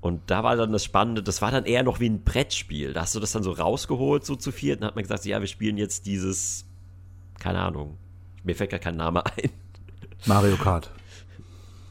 Und 0.00 0.22
da 0.26 0.42
war 0.42 0.56
dann 0.56 0.72
das 0.72 0.82
Spannende, 0.82 1.22
das 1.22 1.40
war 1.42 1.52
dann 1.52 1.66
eher 1.66 1.84
noch 1.84 2.00
wie 2.00 2.08
ein 2.08 2.24
Brettspiel. 2.24 2.94
Da 2.94 3.02
hast 3.02 3.14
du 3.14 3.20
das 3.20 3.30
dann 3.30 3.44
so 3.44 3.52
rausgeholt, 3.52 4.26
so 4.26 4.34
zu 4.34 4.50
viert, 4.50 4.80
und 4.80 4.88
hat 4.88 4.96
man 4.96 5.04
gesagt, 5.04 5.24
ja, 5.24 5.38
wir 5.38 5.46
spielen 5.46 5.76
jetzt 5.76 6.04
dieses, 6.06 6.64
keine 7.38 7.60
Ahnung, 7.60 7.96
mir 8.42 8.56
fällt 8.56 8.70
gar 8.70 8.80
kein 8.80 8.96
Name 8.96 9.24
ein. 9.36 9.50
Mario 10.26 10.56
Kart 10.56 10.90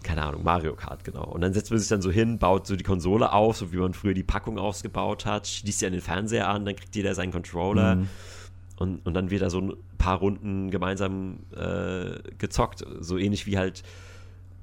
keine 0.09 0.23
Ahnung, 0.23 0.43
Mario 0.43 0.75
Kart, 0.75 1.03
genau. 1.03 1.25
Und 1.25 1.41
dann 1.41 1.53
setzt 1.53 1.69
man 1.69 1.79
sich 1.79 1.87
dann 1.87 2.01
so 2.01 2.09
hin, 2.09 2.39
baut 2.39 2.65
so 2.65 2.75
die 2.75 2.83
Konsole 2.83 3.31
auf, 3.31 3.57
so 3.57 3.71
wie 3.71 3.77
man 3.77 3.93
früher 3.93 4.15
die 4.15 4.23
Packung 4.23 4.57
ausgebaut 4.57 5.27
hat, 5.27 5.45
schließt 5.47 5.79
sie 5.79 5.85
an 5.85 5.91
den 5.91 6.01
Fernseher 6.01 6.47
an, 6.47 6.65
dann 6.65 6.75
kriegt 6.75 6.95
jeder 6.95 7.13
seinen 7.13 7.31
Controller 7.31 7.97
mhm. 7.97 8.09
und, 8.77 9.05
und 9.05 9.13
dann 9.13 9.29
wird 9.29 9.43
da 9.43 9.51
so 9.51 9.61
ein 9.61 9.73
paar 9.99 10.17
Runden 10.17 10.71
gemeinsam 10.71 11.41
äh, 11.55 12.17
gezockt. 12.39 12.83
So 12.99 13.19
ähnlich 13.19 13.45
wie 13.45 13.59
halt 13.59 13.83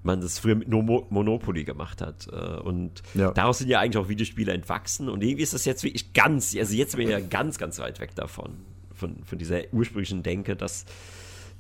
man 0.03 0.21
das 0.21 0.41
früher 0.41 0.57
mit 0.57 0.69
Monopoly 0.69 1.63
gemacht 1.63 2.03
hat. 2.03 2.27
Äh, 2.33 2.59
und 2.61 3.05
ja. 3.15 3.31
daraus 3.31 3.59
sind 3.59 3.69
ja 3.69 3.79
eigentlich 3.79 3.99
auch 4.03 4.09
Videospiele 4.09 4.53
entwachsen. 4.53 5.09
Und 5.09 5.23
irgendwie 5.23 5.45
ist 5.45 5.55
das 5.55 5.65
jetzt 5.65 5.85
wirklich 5.85 6.13
ganz, 6.13 6.57
also 6.57 6.75
jetzt 6.75 6.97
bin 6.97 7.07
ich 7.07 7.13
ja 7.13 7.21
ganz, 7.21 7.57
ganz 7.57 7.79
weit 7.79 8.01
weg 8.01 8.17
davon, 8.17 8.51
von, 8.93 9.23
von 9.23 9.39
dieser 9.39 9.61
ursprünglichen 9.73 10.25
Denke, 10.25 10.57
dass 10.57 10.87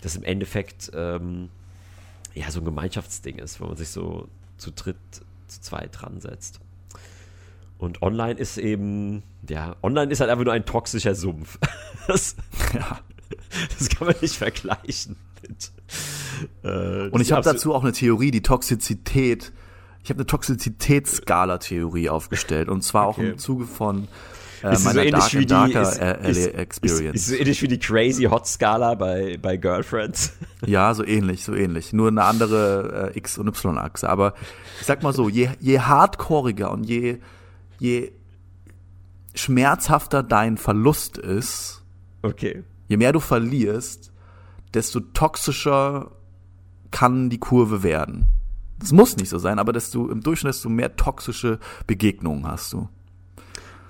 das 0.00 0.16
im 0.16 0.24
Endeffekt 0.24 0.90
ähm, 0.92 1.50
ja 2.36 2.50
so 2.50 2.60
ein 2.60 2.64
Gemeinschaftsding 2.64 3.38
ist, 3.38 3.60
wo 3.60 3.66
man 3.66 3.76
sich 3.76 3.88
so 3.88 4.28
zu 4.58 4.70
dritt, 4.70 4.96
zu 5.48 5.60
zweit 5.60 6.00
dran 6.00 6.20
setzt. 6.20 6.60
Und 7.78 8.02
online 8.02 8.38
ist 8.38 8.58
eben, 8.58 9.22
ja, 9.48 9.76
online 9.82 10.10
ist 10.10 10.20
halt 10.20 10.30
einfach 10.30 10.44
nur 10.44 10.54
ein 10.54 10.64
toxischer 10.64 11.14
Sumpf. 11.14 11.58
Das, 12.06 12.36
ja. 12.72 13.00
das 13.76 13.88
kann 13.88 14.06
man 14.06 14.14
nicht 14.20 14.36
vergleichen 14.36 15.16
mit. 15.42 15.72
Äh, 16.62 17.08
Und 17.08 17.20
ich 17.20 17.32
habe 17.32 17.42
dazu 17.42 17.74
auch 17.74 17.82
eine 17.82 17.90
Theorie, 17.90 18.30
die 18.30 18.42
Toxizität. 18.42 19.52
Ich 20.04 20.10
habe 20.10 20.18
eine 20.18 20.26
Toxizitätsskala-Theorie 20.26 22.08
aufgestellt. 22.08 22.68
Und 22.68 22.82
zwar 22.82 23.08
okay. 23.08 23.20
auch 23.20 23.24
im 23.32 23.38
Zuge 23.38 23.64
von 23.64 24.06
äh, 24.62 24.72
ist 24.72 24.84
meiner 24.84 25.04
so 25.04 25.10
Dark 25.10 25.34
and 25.34 25.50
Darker 25.50 26.20
ist, 26.22 26.38
ist, 26.38 26.54
Experience. 26.54 27.14
Ist, 27.14 27.22
ist, 27.22 27.28
so 27.28 27.34
ähnlich 27.34 27.62
wie 27.62 27.68
die 27.68 27.78
Crazy 27.78 28.24
Hot 28.24 28.46
Skala 28.46 28.94
bei, 28.94 29.38
bei 29.40 29.56
Girlfriends. 29.56 30.32
Ja, 30.64 30.94
so 30.94 31.04
ähnlich, 31.04 31.44
so 31.44 31.54
ähnlich. 31.54 31.92
Nur 31.92 32.08
eine 32.08 32.24
andere 32.24 33.12
äh, 33.14 33.18
X- 33.18 33.38
und 33.38 33.46
Y-Achse. 33.46 34.08
Aber 34.08 34.32
ich 34.80 34.86
sag 34.86 35.02
mal 35.02 35.12
so, 35.12 35.28
je, 35.28 35.50
je 35.60 35.78
hardcoreiger 35.80 36.70
und 36.72 36.84
je, 36.84 37.18
je 37.78 38.10
schmerzhafter 39.34 40.22
dein 40.22 40.56
Verlust 40.56 41.18
ist, 41.18 41.82
okay. 42.22 42.64
je 42.88 42.96
mehr 42.96 43.12
du 43.12 43.20
verlierst, 43.20 44.12
desto 44.72 45.00
toxischer 45.00 46.12
kann 46.90 47.30
die 47.30 47.38
Kurve 47.38 47.82
werden. 47.82 48.26
Das 48.78 48.92
muss 48.92 49.16
nicht 49.16 49.28
so 49.28 49.38
sein, 49.38 49.58
aber 49.58 49.72
desto 49.72 50.08
im 50.08 50.22
Durchschnitt 50.22 50.54
desto 50.54 50.68
mehr 50.68 50.96
toxische 50.96 51.58
Begegnungen 51.86 52.46
hast 52.46 52.72
du. 52.72 52.88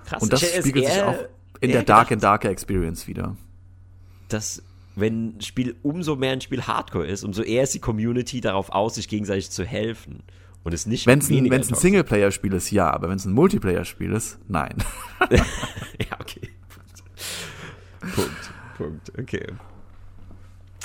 Krass. 0.07 0.23
Und 0.23 0.33
das 0.33 0.41
spiegelt 0.41 0.87
sich 0.87 1.03
auch 1.03 1.19
in 1.61 1.73
der 1.73 1.83
Dark 1.83 2.13
and 2.13 2.23
Darker 2.23 2.51
Experience 2.51 3.07
wieder. 3.07 3.37
Dass, 4.29 4.63
wenn 4.95 5.37
ein 5.37 5.41
Spiel 5.41 5.77
umso 5.83 6.17
mehr 6.17 6.33
ein 6.33 6.41
Spiel 6.41 6.63
Hardcore 6.63 7.07
ist, 7.07 7.25
umso 7.25 7.43
eher 7.43 7.63
ist 7.63 7.75
die 7.75 7.81
Community 7.81 8.41
darauf 8.41 8.71
aus, 8.71 8.95
sich 8.97 9.09
gegenseitig 9.09 9.51
zu 9.51 9.65
helfen. 9.65 10.23
Und 10.65 10.73
es 10.73 10.87
nicht 10.87 11.07
Wenn 11.07 11.21
es 11.21 11.31
ein, 11.31 11.53
ein 11.53 11.63
Singleplayer-Spiel 11.63 12.53
ist, 12.55 12.73
ja, 12.73 12.91
aber 12.91 13.09
wenn 13.09 13.17
es 13.17 13.25
ein 13.25 13.33
Multiplayer-Spiel 13.33 14.13
ist, 14.13 14.39
nein. 14.49 14.75
ja, 15.31 16.21
okay. 16.21 16.51
Punkt. 18.01 18.51
Punkt. 18.77 19.13
Okay. 19.19 19.47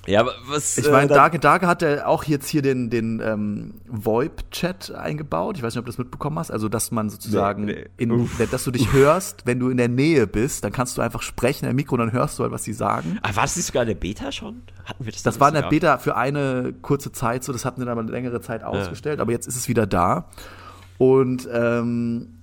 Ja, 0.08 0.22
aber 0.22 0.34
was. 0.48 0.78
Ich 0.78 0.90
meine, 0.90 1.12
äh, 1.12 1.14
Darke 1.14 1.38
Darke 1.38 1.68
hat 1.68 1.84
er 1.84 2.08
auch 2.08 2.24
jetzt 2.24 2.48
hier 2.48 2.62
den, 2.62 2.90
den 2.90 3.22
ähm, 3.24 3.76
VoIP-Chat 3.88 4.92
eingebaut. 4.92 5.58
Ich 5.58 5.64
weiß 5.64 5.76
nicht, 5.76 5.80
ob 5.80 5.86
du 5.86 5.92
das 5.92 6.00
mitbekommen 6.00 6.40
hast. 6.40 6.50
Also, 6.50 6.70
dass 6.70 6.92
man 6.92 7.10
sozusagen, 7.10 7.66
nee, 7.66 7.88
nee. 7.98 8.04
In, 8.04 8.30
dass 8.50 8.64
du 8.64 8.72
dich 8.72 8.92
hörst, 8.94 9.46
wenn 9.46 9.60
du 9.60 9.70
in 9.70 9.78
der 9.78 9.90
Nähe 9.90 10.26
bist, 10.26 10.64
dann 10.64 10.72
kannst 10.72 10.98
du 10.98 11.02
einfach 11.02 11.22
sprechen 11.22 11.68
im 11.68 11.76
Mikro 11.76 11.96
und 11.96 12.00
dann 12.00 12.12
hörst 12.12 12.40
du 12.40 12.44
halt, 12.44 12.52
was 12.52 12.64
sie 12.64 12.74
sagen. 12.74 13.20
Aber 13.22 13.36
war 13.36 13.44
das 13.44 13.56
nicht 13.56 13.68
sogar 13.68 13.84
in 13.84 13.90
der 13.90 13.96
Beta 13.96 14.32
schon? 14.32 14.64
Hatten 14.86 15.06
wir 15.06 15.12
das 15.12 15.22
Das 15.22 15.40
war 15.40 15.50
in 15.50 15.56
der 15.56 15.70
Beta 15.70 16.00
für 16.00 16.16
eine 16.16 16.74
kurze 16.82 17.12
Zeit 17.12 17.44
so. 17.44 17.54
Das 17.54 17.64
hatten 17.64 17.80
wir 17.80 17.86
dann 17.86 17.94
aber 17.94 18.02
eine 18.02 18.12
längere 18.12 18.42
Zeit 18.42 18.64
ausgestellt. 18.64 19.20
Ja. 19.20 19.22
Aber 19.22 19.32
jetzt 19.32 19.48
ist 19.48 19.56
es 19.56 19.68
wieder 19.68 19.86
da. 19.86 20.30
Und 20.98 21.48
ähm, 21.52 22.40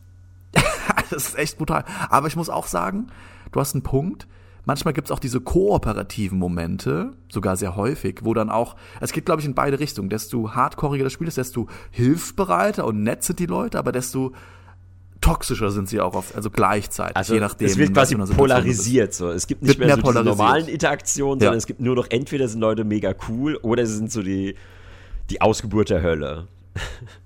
das 1.11 1.29
ist 1.29 1.39
echt 1.39 1.59
brutal. 1.59 1.85
Aber 2.09 2.29
ich 2.29 2.37
muss 2.37 2.51
auch 2.51 2.69
sagen, 2.69 3.09
du 3.51 3.59
hast 3.61 3.75
einen 3.75 3.83
Punkt 3.83 4.29
manchmal 4.69 4.93
gibt 4.93 5.09
es 5.09 5.11
auch 5.11 5.19
diese 5.19 5.41
kooperativen 5.41 6.39
Momente, 6.39 7.15
sogar 7.33 7.57
sehr 7.57 7.75
häufig, 7.75 8.21
wo 8.23 8.35
dann 8.35 8.51
auch, 8.51 8.77
es 9.01 9.13
geht 9.13 9.25
glaube 9.25 9.41
ich 9.41 9.47
in 9.47 9.55
beide 9.55 9.81
Richtungen, 9.81 10.11
desto 10.11 10.55
hardcoreiger 10.55 11.05
das 11.05 11.13
Spiel 11.15 11.27
ist, 11.27 11.39
desto 11.39 11.69
hilfsbereiter 11.91 12.85
und 12.87 13.03
nett 13.03 13.25
sind 13.25 13.39
die 13.39 13.47
Leute, 13.47 13.79
aber 13.79 13.93
desto 13.93 14.33
toxischer 15.23 15.71
sind 15.71 15.89
sie 15.89 16.01
auch 16.01 16.15
oft, 16.15 16.37
also 16.37 16.51
gleichzeitig, 16.51 17.17
also 17.17 17.35
je 17.35 17.41
nachdem. 17.41 17.67
Es 17.67 17.79
wird 17.79 17.95
quasi 17.95 18.15
polarisiert 18.15 19.15
so. 19.15 19.31
Es 19.31 19.47
gibt 19.47 19.63
nicht 19.63 19.79
mehr, 19.79 19.89
mehr 19.89 19.97
so 19.97 20.13
diese 20.13 20.23
normalen 20.23 20.69
Interaktionen, 20.69 21.41
sondern 21.41 21.55
ja. 21.55 21.59
es 21.59 21.67
gibt 21.67 21.81
nur 21.81 21.97
noch 21.97 22.07
entweder 22.11 22.47
sind 22.47 22.61
Leute 22.61 22.85
mega 22.85 23.15
cool 23.29 23.57
oder 23.63 23.85
sie 23.87 23.97
sind 23.97 24.13
so 24.13 24.23
die, 24.23 24.55
die 25.31 25.41
Ausgeburt 25.41 25.91
der 25.91 26.03
Hölle. 26.03 26.47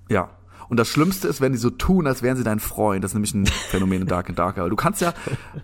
Ja. 0.09 0.31
Und 0.73 0.77
das 0.77 0.87
Schlimmste 0.87 1.27
ist, 1.27 1.39
wenn 1.39 1.51
die 1.51 1.59
so 1.59 1.69
tun, 1.69 2.07
als 2.07 2.23
wären 2.23 2.35
sie 2.35 2.43
dein 2.43 2.59
Freund. 2.59 3.03
Das 3.03 3.11
ist 3.11 3.13
nämlich 3.13 3.35
ein 3.35 3.45
Phänomen 3.45 4.01
in 4.01 4.07
Dark 4.07 4.27
and 4.27 4.39
Darker. 4.39 4.67
Du 4.69 4.75
kannst 4.75 5.01
ja 5.01 5.13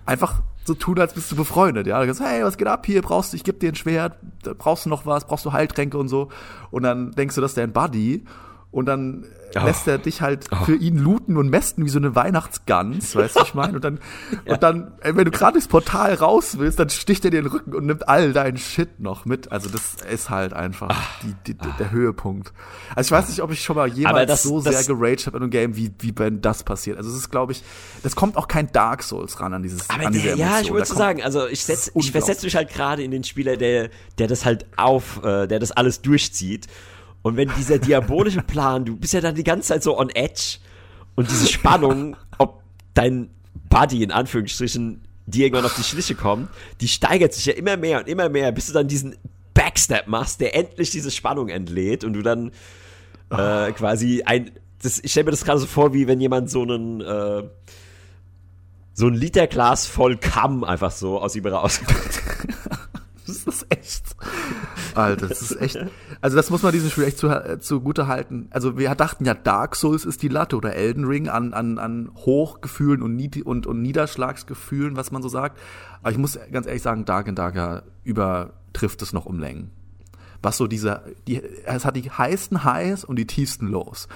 einfach 0.06 0.43
so 0.65 0.76
tun, 0.76 1.00
als 1.00 1.15
bist 1.15 1.32
du 1.32 1.36
befreundet. 1.36 1.88
Ja, 1.88 2.00
du 2.00 2.13
sagst, 2.13 2.22
hey, 2.22 2.43
was 2.43 2.58
geht 2.58 2.67
ab 2.67 2.86
hier? 2.86 3.02
Brauchst 3.02 3.34
du, 3.34 3.36
ich 3.36 3.43
geb 3.43 3.60
dir 3.60 3.69
ein 3.69 3.76
Schwert. 3.76 4.19
Brauchst 4.60 4.86
du 4.86 4.89
noch 4.89 5.08
was? 5.08 5.26
Brauchst 5.26 5.45
du 5.45 5.52
Heiltränke 5.52 5.98
und 5.98 6.10
so? 6.10 6.30
Und 6.69 6.84
dann 6.84 7.10
denkst 7.13 7.34
du, 7.34 7.41
das 7.41 7.50
ist 7.50 7.58
dein 7.58 7.74
Buddy. 7.74 8.24
Und 8.71 8.86
dann 8.86 9.25
oh. 9.55 9.65
lässt 9.65 9.88
er 9.88 9.97
dich 9.97 10.21
halt 10.21 10.45
oh. 10.51 10.63
für 10.63 10.75
ihn 10.75 10.97
looten 10.97 11.38
und 11.38 11.49
mästen 11.49 11.86
wie 11.86 11.89
so 11.89 11.97
eine 11.97 12.15
Weihnachtsgans, 12.15 13.15
weißt 13.15 13.38
du, 13.38 13.43
ich 13.43 13.53
meine? 13.55 13.73
Und 13.73 13.84
dann, 13.84 13.99
ja. 14.45 14.53
und 14.53 14.63
dann, 14.63 14.91
wenn 15.01 15.25
du 15.25 15.32
gerade 15.32 15.53
durchs 15.53 15.67
Portal 15.67 16.13
raus 16.13 16.60
willst, 16.60 16.77
dann 16.79 16.89
sticht 16.89 17.25
er 17.25 17.32
dir 17.32 17.41
den 17.41 17.51
Rücken 17.51 17.73
und 17.73 17.88
nimmt 17.88 18.08
all 18.08 18.32
deinen 18.32 18.58
Shit 18.58 18.99
noch 18.99 19.25
mit. 19.25 19.51
Also 19.51 19.69
das 19.69 19.95
ist 20.12 20.29
halt 20.29 20.53
einfach 20.53 20.89
ah. 20.89 21.03
die, 21.47 21.55
die, 21.55 21.69
der 21.79 21.89
Höhepunkt. 21.89 22.53
Also 22.95 23.08
ich 23.08 23.12
weiß 23.12 23.29
nicht, 23.29 23.41
ob 23.41 23.51
ich 23.51 23.63
schon 23.63 23.75
mal 23.75 23.88
jemals 23.88 24.27
das, 24.27 24.43
so 24.43 24.60
sehr 24.60 24.84
geraged 24.84 25.25
habe 25.25 25.38
in 25.38 25.43
einem 25.43 25.51
Game, 25.51 25.75
wie, 25.75 25.91
wie 25.99 26.13
wenn 26.17 26.41
das 26.41 26.63
passiert. 26.63 26.97
Also 26.97 27.10
es 27.10 27.15
ist, 27.15 27.32
glaube 27.32 27.53
ich, 27.53 27.63
das 28.03 28.15
kommt 28.15 28.38
auch 28.38 28.47
kein 28.47 28.71
Dark 28.71 29.01
Souls 29.01 29.39
ran 29.39 29.53
an 29.53 29.63
dieses 29.63 29.89
Aber 29.89 30.05
an 30.05 30.13
diese 30.13 30.27
der, 30.27 30.36
Ja, 30.36 30.60
ich 30.60 30.71
wollte 30.71 30.93
sagen, 30.93 31.23
also 31.23 31.47
ich, 31.47 31.63
setz, 31.65 31.91
ich 31.95 32.12
versetze 32.12 32.45
mich 32.45 32.55
halt 32.55 32.69
gerade 32.69 33.03
in 33.03 33.10
den 33.10 33.23
Spieler, 33.23 33.58
der, 33.58 33.89
der 34.19 34.27
das 34.27 34.45
halt 34.45 34.67
auf, 34.77 35.23
äh, 35.23 35.47
der 35.47 35.58
das 35.58 35.71
alles 35.71 36.01
durchzieht 36.03 36.67
und 37.21 37.38
wenn 37.38 37.51
dieser 37.58 37.79
diabolische 37.79 38.41
Plan, 38.41 38.86
du 38.86 38.95
bist 38.95 39.13
ja 39.13 39.21
dann 39.21 39.36
die 39.36 39.43
ganze 39.43 39.69
Zeit 39.69 39.84
so 39.84 39.97
on 39.97 40.10
edge 40.10 40.58
und 41.15 41.29
diese 41.29 41.47
Spannung, 41.47 42.15
ob 42.38 42.63
dein 42.93 43.29
Buddy 43.69 44.03
in 44.03 44.12
Anführungsstrichen 44.12 45.01
dir 45.25 45.45
irgendwann 45.45 45.65
auf 45.65 45.75
die 45.75 45.84
Schliche 45.84 46.15
kommt, 46.15 46.49
die 46.82 46.88
steigert 46.88 47.34
sich 47.34 47.45
ja 47.45 47.53
immer 47.53 47.77
mehr 47.77 47.99
und 47.99 48.08
immer 48.08 48.29
mehr, 48.29 48.51
bis 48.51 48.67
du 48.67 48.73
dann 48.73 48.88
diesen 48.88 49.15
Backstep 49.53 50.08
machst, 50.08 50.39
der 50.41 50.55
endlich 50.55 50.89
diese 50.89 51.12
Spannung 51.12 51.49
entlädt 51.49 52.03
und 52.03 52.13
du 52.13 52.21
dann 52.21 52.51
Äh, 53.32 53.73
quasi 53.73 54.23
ein, 54.25 54.51
das, 54.82 54.99
ich 55.03 55.12
stelle 55.12 55.25
mir 55.25 55.32
das 55.32 55.45
gerade 55.45 55.60
so 55.60 55.67
vor, 55.67 55.93
wie 55.93 56.08
wenn 56.08 56.19
jemand 56.19 56.49
so 56.49 56.63
einen, 56.63 57.01
äh, 57.01 57.43
so 58.93 59.08
ein 59.08 59.13
Literglas 59.13 59.86
voll 59.86 60.17
Kamm 60.17 60.63
einfach 60.63 60.91
so 60.91 61.21
aus 61.21 61.36
ihm 61.36 61.45
raus. 61.45 61.79
das 63.27 63.43
ist 63.43 63.67
echt. 63.69 64.09
Alter, 64.95 65.28
das 65.28 65.41
ist 65.41 65.60
echt. 65.62 65.78
Also 66.21 66.36
das 66.36 66.49
muss 66.49 66.62
man 66.63 66.71
diesem 66.71 66.89
Spiel 66.89 67.06
echt 67.06 67.17
zu, 67.17 67.28
äh, 67.28 67.60
zugute 67.60 68.08
halten. 68.08 68.47
Also 68.52 68.78
wir 68.78 68.93
dachten 68.95 69.25
ja, 69.25 69.34
Dark 69.34 69.75
Souls 69.75 70.06
ist 70.06 70.21
die 70.21 70.28
Latte 70.28 70.56
oder 70.56 70.75
Elden 70.75 71.06
Ring 71.06 71.30
an, 71.30 71.54
an, 71.54 71.78
an 71.78 72.12
Hochgefühlen 72.15 73.02
und, 73.02 73.15
Nied 73.15 73.41
und, 73.45 73.67
und 73.67 73.82
Niederschlagsgefühlen, 73.82 74.95
was 74.95 75.12
man 75.12 75.21
so 75.21 75.30
sagt. 75.30 75.60
Aber 76.02 76.12
ich 76.12 76.17
muss 76.17 76.39
ganz 76.52 76.67
ehrlich 76.67 76.82
sagen, 76.82 77.06
Dark 77.06 77.28
and 77.28 77.38
Darker 77.38 77.84
übertrifft 78.04 79.02
es 79.02 79.13
noch 79.13 79.25
um 79.25 79.39
Längen. 79.39 79.71
Was 80.41 80.58
so 80.58 80.67
diese, 80.67 81.04
die, 81.28 81.41
es 81.65 81.86
hat 81.86 81.95
die 81.95 82.10
heißen 82.10 82.63
Highs 82.63 83.04
und 83.04 83.17
die 83.17 83.28
tiefsten 83.28 83.67
Lows, 83.67 84.08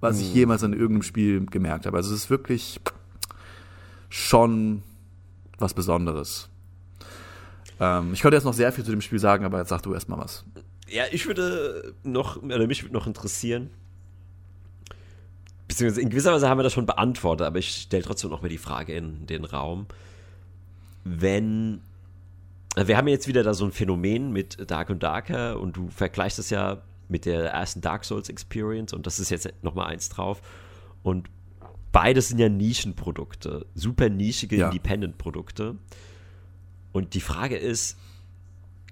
was 0.00 0.20
ich 0.20 0.28
hm. 0.28 0.34
jemals 0.34 0.62
in 0.62 0.72
irgendeinem 0.72 1.02
Spiel 1.02 1.46
gemerkt 1.46 1.86
habe. 1.86 1.96
Also 1.96 2.12
es 2.14 2.22
ist 2.22 2.30
wirklich 2.30 2.80
schon 4.08 4.82
was 5.58 5.74
Besonderes. 5.74 6.50
Ähm, 7.82 8.12
ich 8.12 8.20
könnte 8.20 8.36
jetzt 8.36 8.44
noch 8.44 8.54
sehr 8.54 8.70
viel 8.70 8.84
zu 8.84 8.92
dem 8.92 9.00
Spiel 9.00 9.18
sagen, 9.18 9.44
aber 9.44 9.58
jetzt 9.58 9.70
sag 9.70 9.82
du 9.82 9.92
erst 9.92 10.08
mal 10.08 10.18
was. 10.18 10.44
Ja, 10.88 11.04
ich 11.10 11.26
würde 11.26 11.94
noch, 12.04 12.40
oder 12.40 12.66
mich 12.68 12.84
würde 12.84 12.94
noch 12.94 13.08
interessieren, 13.08 13.70
beziehungsweise 15.66 16.02
in 16.02 16.10
gewisser 16.10 16.32
Weise 16.32 16.48
haben 16.48 16.58
wir 16.58 16.62
das 16.62 16.74
schon 16.74 16.86
beantwortet, 16.86 17.46
aber 17.46 17.58
ich 17.58 17.70
stelle 17.70 18.04
trotzdem 18.04 18.30
noch 18.30 18.40
mal 18.40 18.48
die 18.48 18.58
Frage 18.58 18.94
in 18.94 19.26
den 19.26 19.44
Raum. 19.44 19.86
Wenn, 21.02 21.80
wir 22.76 22.96
haben 22.96 23.08
jetzt 23.08 23.26
wieder 23.26 23.42
da 23.42 23.52
so 23.52 23.64
ein 23.64 23.72
Phänomen 23.72 24.32
mit 24.32 24.70
Dark 24.70 24.90
und 24.90 25.02
Darker 25.02 25.58
und 25.58 25.76
du 25.76 25.88
vergleichst 25.88 26.38
es 26.38 26.50
ja 26.50 26.82
mit 27.08 27.26
der 27.26 27.50
ersten 27.50 27.80
Dark 27.80 28.04
Souls 28.04 28.28
Experience 28.28 28.92
und 28.92 29.06
das 29.06 29.18
ist 29.18 29.30
jetzt 29.30 29.52
noch 29.62 29.74
mal 29.74 29.86
eins 29.86 30.08
drauf 30.08 30.40
und 31.02 31.28
beides 31.90 32.28
sind 32.28 32.38
ja 32.38 32.48
Nischenprodukte, 32.48 33.66
super 33.74 34.08
nischige 34.08 34.56
ja. 34.56 34.66
Independent-Produkte. 34.68 35.76
Und 36.92 37.14
die 37.14 37.20
Frage 37.20 37.56
ist, 37.56 37.98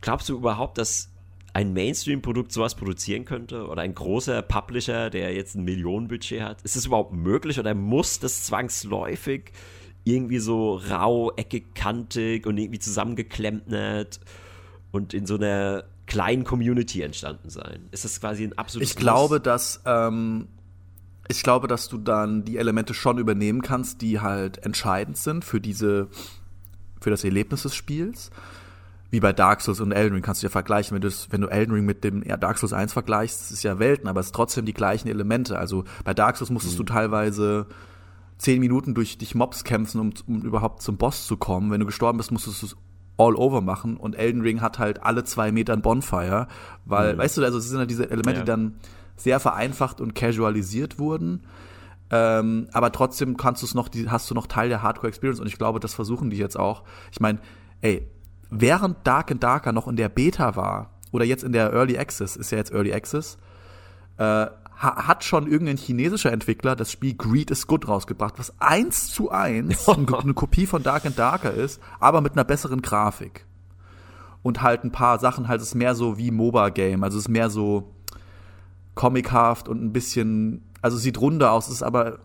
glaubst 0.00 0.28
du 0.28 0.36
überhaupt, 0.36 0.78
dass 0.78 1.10
ein 1.52 1.72
Mainstream-Produkt 1.72 2.52
sowas 2.52 2.74
produzieren 2.74 3.24
könnte? 3.24 3.66
Oder 3.66 3.82
ein 3.82 3.94
großer 3.94 4.42
Publisher, 4.42 5.10
der 5.10 5.34
jetzt 5.34 5.54
ein 5.54 5.64
Millionenbudget 5.64 6.42
hat? 6.42 6.62
Ist 6.62 6.76
es 6.76 6.86
überhaupt 6.86 7.12
möglich 7.12 7.58
oder 7.58 7.74
muss 7.74 8.18
das 8.20 8.44
zwangsläufig 8.44 9.52
irgendwie 10.04 10.38
so 10.38 10.76
rau, 10.76 11.32
eckig, 11.36 11.74
kantig 11.74 12.46
und 12.46 12.56
irgendwie 12.56 12.78
zusammengeklempnet 12.78 14.20
und 14.92 15.12
in 15.12 15.26
so 15.26 15.34
einer 15.36 15.84
kleinen 16.06 16.44
Community 16.44 17.02
entstanden 17.02 17.50
sein? 17.50 17.88
Ist 17.90 18.04
das 18.04 18.20
quasi 18.20 18.44
ein 18.44 18.56
absolutes 18.56 18.90
Ich 18.90 18.96
glaube, 18.96 19.40
dass 19.40 19.82
ähm, 19.84 20.48
ich 21.28 21.42
glaube, 21.42 21.68
dass 21.68 21.88
du 21.88 21.98
dann 21.98 22.44
die 22.44 22.56
Elemente 22.56 22.94
schon 22.94 23.18
übernehmen 23.18 23.62
kannst, 23.62 24.02
die 24.02 24.20
halt 24.20 24.64
entscheidend 24.64 25.16
sind 25.16 25.44
für 25.44 25.60
diese 25.60 26.08
für 27.00 27.10
das 27.10 27.24
Erlebnis 27.24 27.62
des 27.62 27.74
Spiels. 27.74 28.30
Wie 29.10 29.20
bei 29.20 29.32
Dark 29.32 29.60
Souls 29.60 29.80
und 29.80 29.90
Elden 29.90 30.14
Ring 30.14 30.22
kannst 30.22 30.42
du 30.42 30.46
ja 30.46 30.50
vergleichen. 30.50 31.00
Wenn, 31.00 31.12
wenn 31.30 31.40
du 31.40 31.48
Elden 31.48 31.74
Ring 31.74 31.84
mit 31.84 32.04
dem 32.04 32.22
ja, 32.22 32.36
Dark 32.36 32.58
Souls 32.58 32.72
1 32.72 32.92
vergleichst, 32.92 33.50
ist 33.50 33.64
ja 33.64 33.78
Welten, 33.80 34.08
aber 34.08 34.20
es 34.20 34.26
sind 34.26 34.36
trotzdem 34.36 34.66
die 34.66 34.74
gleichen 34.74 35.08
Elemente. 35.08 35.58
Also 35.58 35.84
bei 36.04 36.14
Dark 36.14 36.36
Souls 36.36 36.50
musstest 36.50 36.76
mhm. 36.76 36.86
du 36.86 36.92
teilweise 36.92 37.66
zehn 38.38 38.60
Minuten 38.60 38.94
durch 38.94 39.18
dich 39.18 39.34
Mobs 39.34 39.64
kämpfen, 39.64 40.00
um, 40.00 40.12
um 40.28 40.42
überhaupt 40.42 40.82
zum 40.82 40.96
Boss 40.96 41.26
zu 41.26 41.36
kommen. 41.36 41.72
Wenn 41.72 41.80
du 41.80 41.86
gestorben 41.86 42.18
bist, 42.18 42.30
musstest 42.30 42.62
du 42.62 42.66
es 42.66 42.76
all 43.18 43.34
over 43.34 43.60
machen 43.60 43.96
und 43.96 44.14
Elden 44.14 44.40
Ring 44.40 44.60
hat 44.60 44.78
halt 44.78 45.02
alle 45.02 45.24
zwei 45.24 45.52
Meter 45.52 45.74
ein 45.74 45.82
Bonfire, 45.82 46.46
weil, 46.86 47.14
mhm. 47.14 47.18
weißt 47.18 47.36
du, 47.36 47.44
also 47.44 47.58
es 47.58 47.68
sind 47.68 47.78
halt 47.78 47.90
diese 47.90 48.10
Elemente, 48.10 48.40
ja. 48.40 48.40
die 48.40 48.46
dann 48.46 48.76
sehr 49.16 49.40
vereinfacht 49.40 50.00
und 50.00 50.14
casualisiert 50.14 50.98
wurden. 50.98 51.42
Ähm, 52.10 52.68
aber 52.72 52.90
trotzdem 52.92 53.36
kannst 53.36 53.62
du 53.62 53.66
es 53.66 53.74
noch, 53.74 53.88
die, 53.88 54.10
hast 54.10 54.30
du 54.30 54.34
noch 54.34 54.46
Teil 54.46 54.68
der 54.68 54.82
Hardcore 54.82 55.08
Experience 55.08 55.40
und 55.40 55.46
ich 55.46 55.58
glaube, 55.58 55.78
das 55.78 55.94
versuchen 55.94 56.30
die 56.30 56.36
jetzt 56.36 56.58
auch. 56.58 56.82
Ich 57.12 57.20
meine, 57.20 57.38
ey, 57.80 58.08
während 58.50 59.06
Dark 59.06 59.30
and 59.30 59.42
Darker 59.42 59.72
noch 59.72 59.86
in 59.86 59.96
der 59.96 60.08
Beta 60.08 60.56
war 60.56 60.90
oder 61.12 61.24
jetzt 61.24 61.44
in 61.44 61.52
der 61.52 61.72
Early 61.72 61.98
Access, 61.98 62.36
ist 62.36 62.50
ja 62.50 62.58
jetzt 62.58 62.72
Early 62.72 62.92
Access, 62.92 63.38
äh, 64.18 64.46
hat 64.76 65.24
schon 65.24 65.46
irgendein 65.46 65.76
chinesischer 65.76 66.32
Entwickler 66.32 66.74
das 66.74 66.90
Spiel 66.90 67.14
Greed 67.14 67.50
is 67.50 67.66
Good 67.66 67.86
rausgebracht, 67.86 68.38
was 68.38 68.54
eins 68.60 69.08
zu 69.08 69.30
eins 69.30 69.86
eine 69.88 70.34
Kopie 70.34 70.66
von 70.66 70.82
Dark 70.82 71.04
and 71.04 71.18
Darker 71.18 71.52
ist, 71.52 71.80
aber 72.00 72.22
mit 72.22 72.32
einer 72.32 72.44
besseren 72.44 72.80
Grafik. 72.80 73.44
Und 74.42 74.62
halt 74.62 74.84
ein 74.84 74.90
paar 74.90 75.18
Sachen, 75.18 75.48
halt 75.48 75.60
ist 75.60 75.74
mehr 75.74 75.94
so 75.94 76.16
wie 76.16 76.30
MOBA-Game, 76.30 77.04
also 77.04 77.18
es 77.18 77.24
ist 77.24 77.28
mehr 77.28 77.50
so 77.50 77.92
comichaft 78.94 79.68
und 79.68 79.84
ein 79.84 79.92
bisschen 79.92 80.64
also 80.82 80.96
sieht 80.96 81.20
runder 81.20 81.52
aus, 81.52 81.68
ist 81.68 81.82
aber 81.82 82.18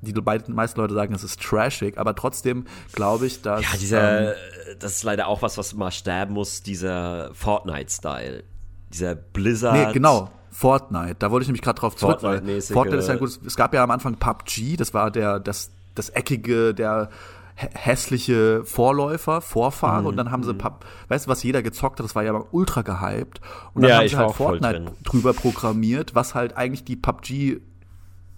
die 0.00 0.12
meisten 0.52 0.80
Leute 0.80 0.94
sagen, 0.94 1.14
es 1.14 1.24
ist 1.24 1.42
trashig, 1.42 1.98
aber 1.98 2.14
trotzdem 2.14 2.66
glaube 2.92 3.26
ich, 3.26 3.42
dass. 3.42 3.62
Ja, 3.62 3.78
dieser, 3.78 4.20
ähm, 4.30 4.36
das 4.78 4.92
ist 4.92 5.02
leider 5.02 5.26
auch 5.26 5.42
was, 5.42 5.58
was 5.58 5.74
man 5.74 5.90
sterben 5.90 6.34
muss, 6.34 6.62
dieser 6.62 7.30
Fortnite-Style. 7.34 8.44
Dieser 8.92 9.14
Blizzard. 9.14 9.88
Nee, 9.88 9.92
genau. 9.92 10.30
Fortnite, 10.50 11.16
da 11.18 11.30
wollte 11.30 11.42
ich 11.42 11.48
nämlich 11.48 11.62
gerade 11.62 11.78
drauf 11.78 11.94
zurück, 11.94 12.22
weil 12.22 12.40
Fortnite 12.62 12.96
ist 12.96 13.08
ja 13.08 13.16
gut. 13.16 13.38
Es 13.46 13.54
gab 13.54 13.74
ja 13.74 13.82
am 13.82 13.90
Anfang 13.90 14.16
PUBG, 14.16 14.76
das 14.76 14.94
war 14.94 15.10
der, 15.10 15.38
das, 15.38 15.70
das 15.94 16.08
eckige, 16.10 16.74
der 16.74 17.10
hässliche 17.54 18.64
Vorläufer, 18.64 19.40
Vorfahre 19.40 20.02
mhm. 20.02 20.06
und 20.06 20.16
dann 20.16 20.30
haben 20.30 20.44
sie, 20.44 20.54
mhm. 20.54 20.58
Pub, 20.58 20.84
weißt 21.08 21.26
du, 21.26 21.30
was 21.30 21.42
jeder 21.42 21.62
gezockt 21.62 21.98
hat, 21.98 22.04
das 22.04 22.14
war 22.14 22.22
ja 22.22 22.40
ultra 22.52 22.82
gehypt 22.82 23.40
und 23.74 23.82
dann 23.82 23.90
ja, 23.90 23.98
haben 23.98 24.08
sie 24.08 24.16
halt 24.16 24.32
Fortnite 24.32 24.92
drüber 25.02 25.32
programmiert, 25.32 26.14
was 26.14 26.34
halt 26.34 26.56
eigentlich 26.56 26.84
die 26.84 26.96
PUBG 26.96 27.60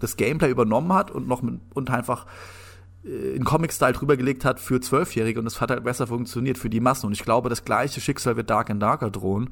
das 0.01 0.17
Gameplay 0.17 0.49
übernommen 0.49 0.91
hat 0.93 1.11
und 1.11 1.27
noch 1.27 1.41
mit, 1.41 1.59
und 1.73 1.89
einfach 1.89 2.25
äh, 3.05 3.35
in 3.35 3.43
Comic-Style 3.43 3.93
drüber 3.93 4.17
gelegt 4.17 4.45
hat 4.45 4.59
für 4.59 4.81
Zwölfjährige 4.81 5.39
und 5.39 5.45
es 5.47 5.61
hat 5.61 5.71
halt 5.71 5.83
besser 5.83 6.07
funktioniert 6.07 6.57
für 6.57 6.69
die 6.69 6.79
Massen. 6.79 7.07
Und 7.07 7.13
ich 7.13 7.23
glaube, 7.23 7.49
das 7.49 7.63
gleiche 7.63 8.01
Schicksal 8.01 8.35
wird 8.35 8.49
Dark 8.49 8.69
and 8.69 8.81
Darker 8.81 9.09
drohen. 9.09 9.49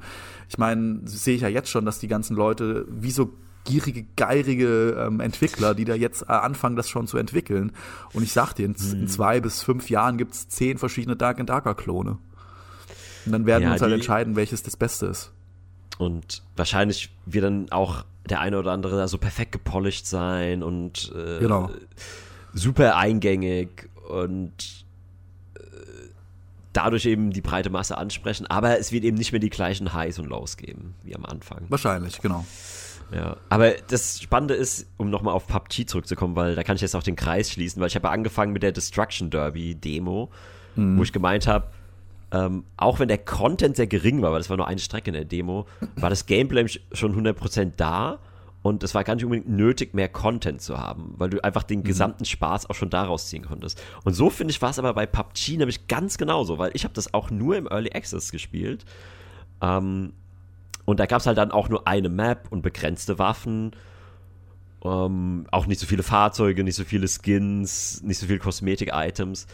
Ich 0.48 0.58
meine, 0.58 1.00
sehe 1.04 1.36
ich 1.36 1.42
ja 1.42 1.48
jetzt 1.48 1.70
schon, 1.70 1.84
dass 1.84 1.98
die 1.98 2.08
ganzen 2.08 2.36
Leute 2.36 2.86
wie 2.90 3.10
so 3.10 3.32
gierige, 3.64 4.04
geirige 4.16 4.96
ähm, 4.98 5.20
Entwickler, 5.20 5.74
die 5.74 5.84
da 5.84 5.94
jetzt 5.94 6.22
äh, 6.22 6.32
anfangen, 6.32 6.76
das 6.76 6.88
schon 6.88 7.06
zu 7.06 7.18
entwickeln. 7.18 7.72
Und 8.12 8.22
ich 8.22 8.32
sag 8.32 8.54
dir, 8.54 8.66
in, 8.66 8.74
hm. 8.74 9.02
in 9.02 9.08
zwei 9.08 9.40
bis 9.40 9.62
fünf 9.62 9.90
Jahren 9.90 10.16
gibt's 10.16 10.48
zehn 10.48 10.78
verschiedene 10.78 11.16
Dark 11.16 11.40
and 11.40 11.48
Darker 11.48 11.74
Klone. 11.74 12.18
Und 13.26 13.32
dann 13.32 13.46
werden 13.46 13.62
ja, 13.62 13.68
wir 13.68 13.72
uns 13.74 13.82
halt 13.82 13.92
entscheiden, 13.92 14.36
welches 14.36 14.62
das 14.62 14.76
Beste 14.76 15.06
ist. 15.06 15.32
Und 16.00 16.42
wahrscheinlich 16.56 17.10
wird 17.26 17.44
dann 17.44 17.70
auch 17.70 18.06
der 18.28 18.40
eine 18.40 18.58
oder 18.58 18.72
andere 18.72 18.96
da 18.96 19.06
so 19.06 19.18
perfekt 19.18 19.52
gepolished 19.52 20.06
sein 20.06 20.62
und 20.62 21.12
äh, 21.14 21.40
genau. 21.40 21.70
super 22.54 22.96
eingängig 22.96 23.90
und 24.08 24.86
äh, 25.56 25.60
dadurch 26.72 27.04
eben 27.04 27.32
die 27.32 27.42
breite 27.42 27.68
Masse 27.68 27.98
ansprechen, 27.98 28.46
aber 28.46 28.78
es 28.78 28.92
wird 28.92 29.04
eben 29.04 29.18
nicht 29.18 29.32
mehr 29.32 29.40
die 29.40 29.50
gleichen 29.50 29.92
Highs 29.92 30.18
und 30.18 30.26
Lows 30.26 30.56
geben 30.56 30.94
wie 31.02 31.14
am 31.14 31.26
Anfang. 31.26 31.66
Wahrscheinlich, 31.68 32.22
genau. 32.22 32.46
Ja, 33.12 33.36
aber 33.50 33.72
das 33.88 34.22
Spannende 34.22 34.54
ist, 34.54 34.86
um 34.96 35.10
nochmal 35.10 35.34
auf 35.34 35.48
PUBG 35.48 35.84
zurückzukommen, 35.84 36.34
weil 36.34 36.54
da 36.54 36.62
kann 36.62 36.76
ich 36.76 36.82
jetzt 36.82 36.96
auch 36.96 37.02
den 37.02 37.16
Kreis 37.16 37.50
schließen, 37.50 37.78
weil 37.82 37.88
ich 37.88 37.96
habe 37.96 38.08
angefangen 38.08 38.54
mit 38.54 38.62
der 38.62 38.72
Destruction 38.72 39.28
Derby 39.28 39.74
Demo, 39.74 40.30
mhm. 40.76 40.96
wo 40.96 41.02
ich 41.02 41.12
gemeint 41.12 41.46
habe, 41.46 41.66
ähm, 42.32 42.64
auch 42.76 43.00
wenn 43.00 43.08
der 43.08 43.18
Content 43.18 43.76
sehr 43.76 43.86
gering 43.86 44.22
war, 44.22 44.32
weil 44.32 44.38
das 44.38 44.50
war 44.50 44.56
nur 44.56 44.68
eine 44.68 44.80
Strecke 44.80 45.10
in 45.10 45.14
der 45.14 45.24
Demo, 45.24 45.66
war 45.96 46.10
das 46.10 46.26
Gameplay 46.26 46.66
schon 46.92 47.14
100% 47.14 47.72
da 47.76 48.18
und 48.62 48.82
es 48.82 48.94
war 48.94 49.04
gar 49.04 49.14
nicht 49.14 49.24
unbedingt 49.24 49.48
nötig, 49.48 49.94
mehr 49.94 50.08
Content 50.08 50.60
zu 50.60 50.78
haben, 50.78 51.14
weil 51.16 51.30
du 51.30 51.42
einfach 51.42 51.62
den 51.62 51.80
mhm. 51.80 51.84
gesamten 51.84 52.24
Spaß 52.24 52.68
auch 52.68 52.74
schon 52.74 52.90
daraus 52.90 53.28
ziehen 53.28 53.44
konntest. 53.44 53.82
Und 54.04 54.14
so 54.14 54.30
finde 54.30 54.52
ich 54.52 54.60
war 54.60 54.70
es 54.70 54.78
aber 54.78 54.94
bei 54.94 55.06
PUBG 55.06 55.56
nämlich 55.56 55.88
ganz 55.88 56.18
genauso, 56.18 56.58
weil 56.58 56.70
ich 56.74 56.84
habe 56.84 56.94
das 56.94 57.14
auch 57.14 57.30
nur 57.30 57.56
im 57.56 57.66
Early 57.66 57.90
Access 57.92 58.30
gespielt. 58.30 58.84
Ähm, 59.62 60.12
und 60.84 61.00
da 61.00 61.06
gab 61.06 61.20
es 61.20 61.26
halt 61.26 61.38
dann 61.38 61.52
auch 61.52 61.68
nur 61.68 61.86
eine 61.86 62.08
Map 62.08 62.48
und 62.50 62.62
begrenzte 62.62 63.18
Waffen. 63.18 63.72
Ähm, 64.84 65.46
auch 65.50 65.66
nicht 65.66 65.80
so 65.80 65.86
viele 65.86 66.02
Fahrzeuge, 66.02 66.62
nicht 66.64 66.74
so 66.74 66.84
viele 66.84 67.06
Skins, 67.08 68.02
nicht 68.02 68.18
so 68.18 68.26
viele 68.26 68.38
Kosmetik-Items. 68.38 69.46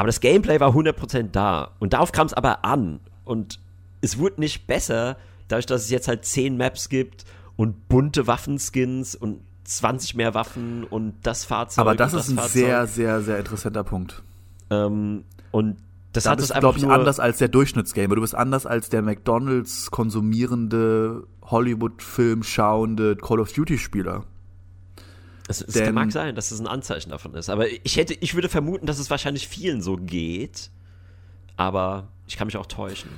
Aber 0.00 0.06
das 0.06 0.20
Gameplay 0.20 0.58
war 0.60 0.74
100% 0.74 1.28
da. 1.30 1.72
Und 1.78 1.92
darauf 1.92 2.10
kam 2.10 2.26
es 2.26 2.32
aber 2.32 2.64
an. 2.64 3.00
Und 3.24 3.60
es 4.00 4.16
wurde 4.16 4.40
nicht 4.40 4.66
besser, 4.66 5.18
dadurch, 5.46 5.66
dass 5.66 5.82
es 5.82 5.90
jetzt 5.90 6.08
halt 6.08 6.24
10 6.24 6.56
Maps 6.56 6.88
gibt 6.88 7.26
und 7.56 7.86
bunte 7.86 8.26
Waffenskins 8.26 9.14
und 9.14 9.42
20 9.64 10.14
mehr 10.14 10.32
Waffen 10.32 10.84
und 10.84 11.16
das 11.22 11.44
Fahrzeug. 11.44 11.82
Aber 11.82 11.94
das 11.94 12.14
ist 12.14 12.20
das 12.20 12.28
ein 12.30 12.36
Fahrzeug. 12.36 12.52
sehr, 12.52 12.86
sehr, 12.86 13.20
sehr 13.20 13.38
interessanter 13.40 13.84
Punkt. 13.84 14.22
Ähm, 14.70 15.24
und 15.50 15.76
das 16.14 16.24
da 16.24 16.30
hat 16.30 16.40
es 16.40 16.48
glaube 16.48 16.78
ich, 16.78 16.86
anders 16.86 17.20
als 17.20 17.36
der 17.36 17.48
Durchschnittsgamer. 17.48 18.14
Du 18.14 18.22
bist 18.22 18.34
anders 18.34 18.64
als 18.64 18.88
der 18.88 19.02
McDonalds 19.02 19.90
konsumierende, 19.90 21.26
Hollywood-Film 21.42 22.42
schauende 22.42 23.16
Call 23.16 23.38
of 23.38 23.52
Duty-Spieler. 23.52 24.24
Es, 25.50 25.62
es 25.62 25.92
mag 25.92 26.12
sein, 26.12 26.36
dass 26.36 26.50
das 26.50 26.60
ein 26.60 26.68
Anzeichen 26.68 27.10
davon 27.10 27.34
ist. 27.34 27.50
Aber 27.50 27.66
ich 27.68 27.96
hätte, 27.96 28.14
ich 28.14 28.34
würde 28.34 28.48
vermuten, 28.48 28.86
dass 28.86 29.00
es 29.00 29.10
wahrscheinlich 29.10 29.48
vielen 29.48 29.82
so 29.82 29.96
geht. 29.96 30.70
Aber 31.56 32.08
ich 32.28 32.36
kann 32.36 32.46
mich 32.46 32.56
auch 32.56 32.66
täuschen. 32.66 33.10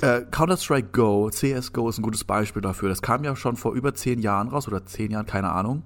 äh, 0.00 0.22
Counter-Strike 0.22 0.88
Go, 0.88 1.30
CSGO 1.30 1.88
ist 1.88 1.98
ein 1.98 2.02
gutes 2.02 2.24
Beispiel 2.24 2.60
dafür. 2.60 2.88
Das 2.88 3.02
kam 3.02 3.22
ja 3.22 3.36
schon 3.36 3.56
vor 3.56 3.72
über 3.74 3.94
zehn 3.94 4.20
Jahren 4.20 4.48
raus 4.48 4.66
oder 4.66 4.84
zehn 4.84 5.12
Jahren, 5.12 5.26
keine 5.26 5.52
Ahnung. 5.52 5.84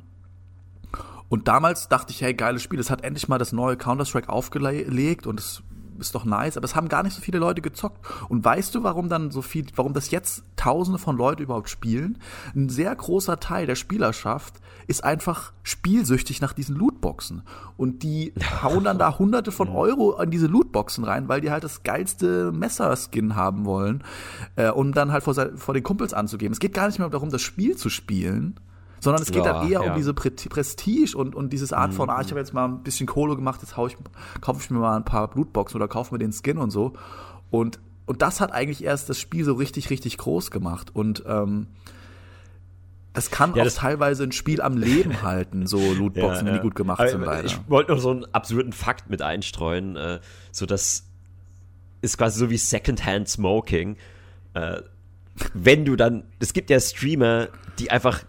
Und 1.28 1.48
damals 1.48 1.88
dachte 1.88 2.12
ich, 2.12 2.22
hey, 2.22 2.32
geiles 2.32 2.62
Spiel, 2.62 2.80
es 2.80 2.88
hat 2.88 3.04
endlich 3.04 3.28
mal 3.28 3.38
das 3.38 3.52
neue 3.52 3.76
Counter-Strike 3.76 4.30
aufgelegt 4.30 5.26
und 5.26 5.38
es 5.38 5.62
ist 6.00 6.14
doch 6.14 6.24
nice, 6.24 6.56
aber 6.56 6.64
es 6.64 6.76
haben 6.76 6.88
gar 6.88 7.02
nicht 7.02 7.14
so 7.14 7.22
viele 7.22 7.38
Leute 7.38 7.62
gezockt. 7.62 8.04
Und 8.28 8.44
weißt 8.44 8.74
du, 8.74 8.82
warum 8.82 9.08
dann 9.08 9.30
so 9.30 9.42
viel, 9.42 9.66
warum 9.74 9.92
das 9.92 10.10
jetzt 10.10 10.44
tausende 10.56 10.98
von 10.98 11.16
Leuten 11.16 11.42
überhaupt 11.42 11.68
spielen? 11.68 12.18
Ein 12.54 12.68
sehr 12.68 12.94
großer 12.94 13.40
Teil 13.40 13.66
der 13.66 13.74
Spielerschaft 13.74 14.54
ist 14.86 15.04
einfach 15.04 15.52
spielsüchtig 15.62 16.40
nach 16.40 16.52
diesen 16.52 16.76
Lootboxen. 16.76 17.42
Und 17.76 18.02
die 18.02 18.32
hauen 18.62 18.84
dann 18.84 18.98
da 18.98 19.18
hunderte 19.18 19.52
von 19.52 19.68
Euro 19.68 20.20
in 20.20 20.30
diese 20.30 20.46
Lootboxen 20.46 21.04
rein, 21.04 21.28
weil 21.28 21.40
die 21.40 21.50
halt 21.50 21.64
das 21.64 21.82
geilste 21.82 22.52
Messerskin 22.52 23.36
haben 23.36 23.64
wollen, 23.64 24.04
äh, 24.56 24.68
um 24.68 24.92
dann 24.92 25.12
halt 25.12 25.24
vor, 25.24 25.34
vor 25.34 25.74
den 25.74 25.82
Kumpels 25.82 26.14
anzugeben. 26.14 26.52
Es 26.52 26.60
geht 26.60 26.74
gar 26.74 26.86
nicht 26.86 26.98
mehr 26.98 27.08
darum, 27.08 27.30
das 27.30 27.42
Spiel 27.42 27.76
zu 27.76 27.90
spielen, 27.90 28.58
sondern 29.00 29.22
es 29.22 29.30
geht 29.30 29.44
ja, 29.44 29.52
dann 29.52 29.70
eher 29.70 29.84
ja. 29.84 29.90
um 29.90 29.96
diese 29.96 30.14
Prestige 30.14 31.16
und, 31.16 31.34
und 31.34 31.52
dieses 31.52 31.72
Art 31.72 31.94
von, 31.94 32.06
mhm. 32.06 32.10
ah, 32.10 32.20
ich 32.20 32.28
habe 32.28 32.40
jetzt 32.40 32.54
mal 32.54 32.66
ein 32.66 32.82
bisschen 32.82 33.06
Kohle 33.06 33.36
gemacht, 33.36 33.60
jetzt 33.62 33.72
ich, 33.72 33.96
kaufe 34.40 34.60
ich 34.62 34.70
mir 34.70 34.78
mal 34.78 34.96
ein 34.96 35.04
paar 35.04 35.28
Blutboxen 35.28 35.76
oder 35.76 35.88
kaufe 35.88 36.14
mir 36.14 36.18
den 36.18 36.32
Skin 36.32 36.58
und 36.58 36.70
so. 36.70 36.94
Und, 37.50 37.78
und 38.06 38.22
das 38.22 38.40
hat 38.40 38.52
eigentlich 38.52 38.82
erst 38.84 39.08
das 39.08 39.18
Spiel 39.18 39.44
so 39.44 39.54
richtig, 39.54 39.90
richtig 39.90 40.18
groß 40.18 40.50
gemacht. 40.50 40.94
Und 40.94 41.24
ähm, 41.26 41.68
es 43.12 43.30
kann 43.30 43.54
ja, 43.54 43.64
auch 43.64 43.68
teilweise 43.68 44.24
ein 44.24 44.32
Spiel 44.32 44.60
am 44.60 44.76
Leben 44.76 45.22
halten, 45.22 45.66
so 45.66 45.78
Lootboxen, 45.78 46.46
ja, 46.46 46.52
wenn 46.52 46.58
die 46.58 46.62
gut 46.62 46.74
gemacht 46.74 47.00
Aber 47.00 47.08
sind, 47.08 47.22
leider. 47.22 47.46
Ich 47.46 47.58
wollte 47.68 47.92
noch 47.92 48.00
so 48.00 48.10
einen 48.10 48.26
absurden 48.32 48.72
Fakt 48.72 49.10
mit 49.10 49.22
einstreuen, 49.22 49.96
äh, 49.96 50.20
so 50.52 50.66
dass 50.66 51.04
ist 52.02 52.18
quasi 52.18 52.38
so 52.38 52.50
wie 52.50 52.58
Secondhand 52.58 53.28
Smoking. 53.28 53.96
Äh, 54.54 54.82
wenn 55.54 55.84
du 55.84 55.96
dann, 55.96 56.24
es 56.38 56.52
gibt 56.52 56.70
ja 56.70 56.80
Streamer, 56.80 57.48
die 57.78 57.90
einfach 57.90 58.24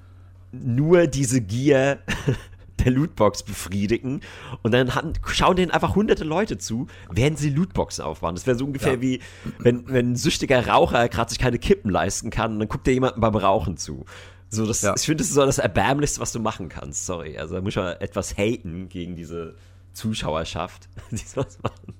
nur 0.64 1.08
diese 1.08 1.42
Gier 1.42 2.00
der 2.84 2.92
Lootbox 2.92 3.44
befriedigen 3.44 4.22
und 4.62 4.72
dann 4.72 4.94
hatten, 4.94 5.14
schauen 5.26 5.56
denen 5.56 5.72
einfach 5.72 5.96
hunderte 5.96 6.24
Leute 6.24 6.58
zu, 6.58 6.88
während 7.10 7.40
sie 7.40 7.50
Lootboxen 7.50 8.04
aufbauen. 8.04 8.36
Das 8.36 8.46
wäre 8.46 8.58
so 8.58 8.66
ungefähr 8.66 8.94
ja. 8.94 9.02
wie, 9.02 9.20
wenn, 9.60 9.88
wenn 9.88 10.12
ein 10.12 10.16
süchtiger 10.16 10.68
Raucher 10.68 11.10
gerade 11.10 11.30
sich 11.30 11.40
keine 11.40 11.60
Kippen 11.60 11.90
leisten 11.90 12.30
kann 12.30 12.60
dann 12.60 12.68
guckt 12.68 12.86
der 12.86 12.94
jemanden 12.94 13.22
beim 13.22 13.36
Rauchen 13.36 13.78
zu. 13.78 14.06
So, 14.50 14.66
das, 14.66 14.82
ja. 14.82 14.94
Ich 14.96 15.04
finde, 15.04 15.18
das 15.18 15.28
ist 15.28 15.34
so 15.34 15.46
das 15.46 15.58
Erbärmlichste, 15.58 16.22
was 16.22 16.32
du 16.32 16.40
machen 16.40 16.70
kannst. 16.70 17.06
Sorry. 17.06 17.38
Also 17.38 17.56
da 17.56 17.62
muss 17.62 17.76
man 17.76 17.98
etwas 17.98 18.38
haten 18.38 18.88
gegen 18.90 19.16
diese 19.16 19.56
Zuschauerschaft, 19.94 20.88
die 21.12 21.18
sowas 21.18 21.60
machen. 21.62 21.94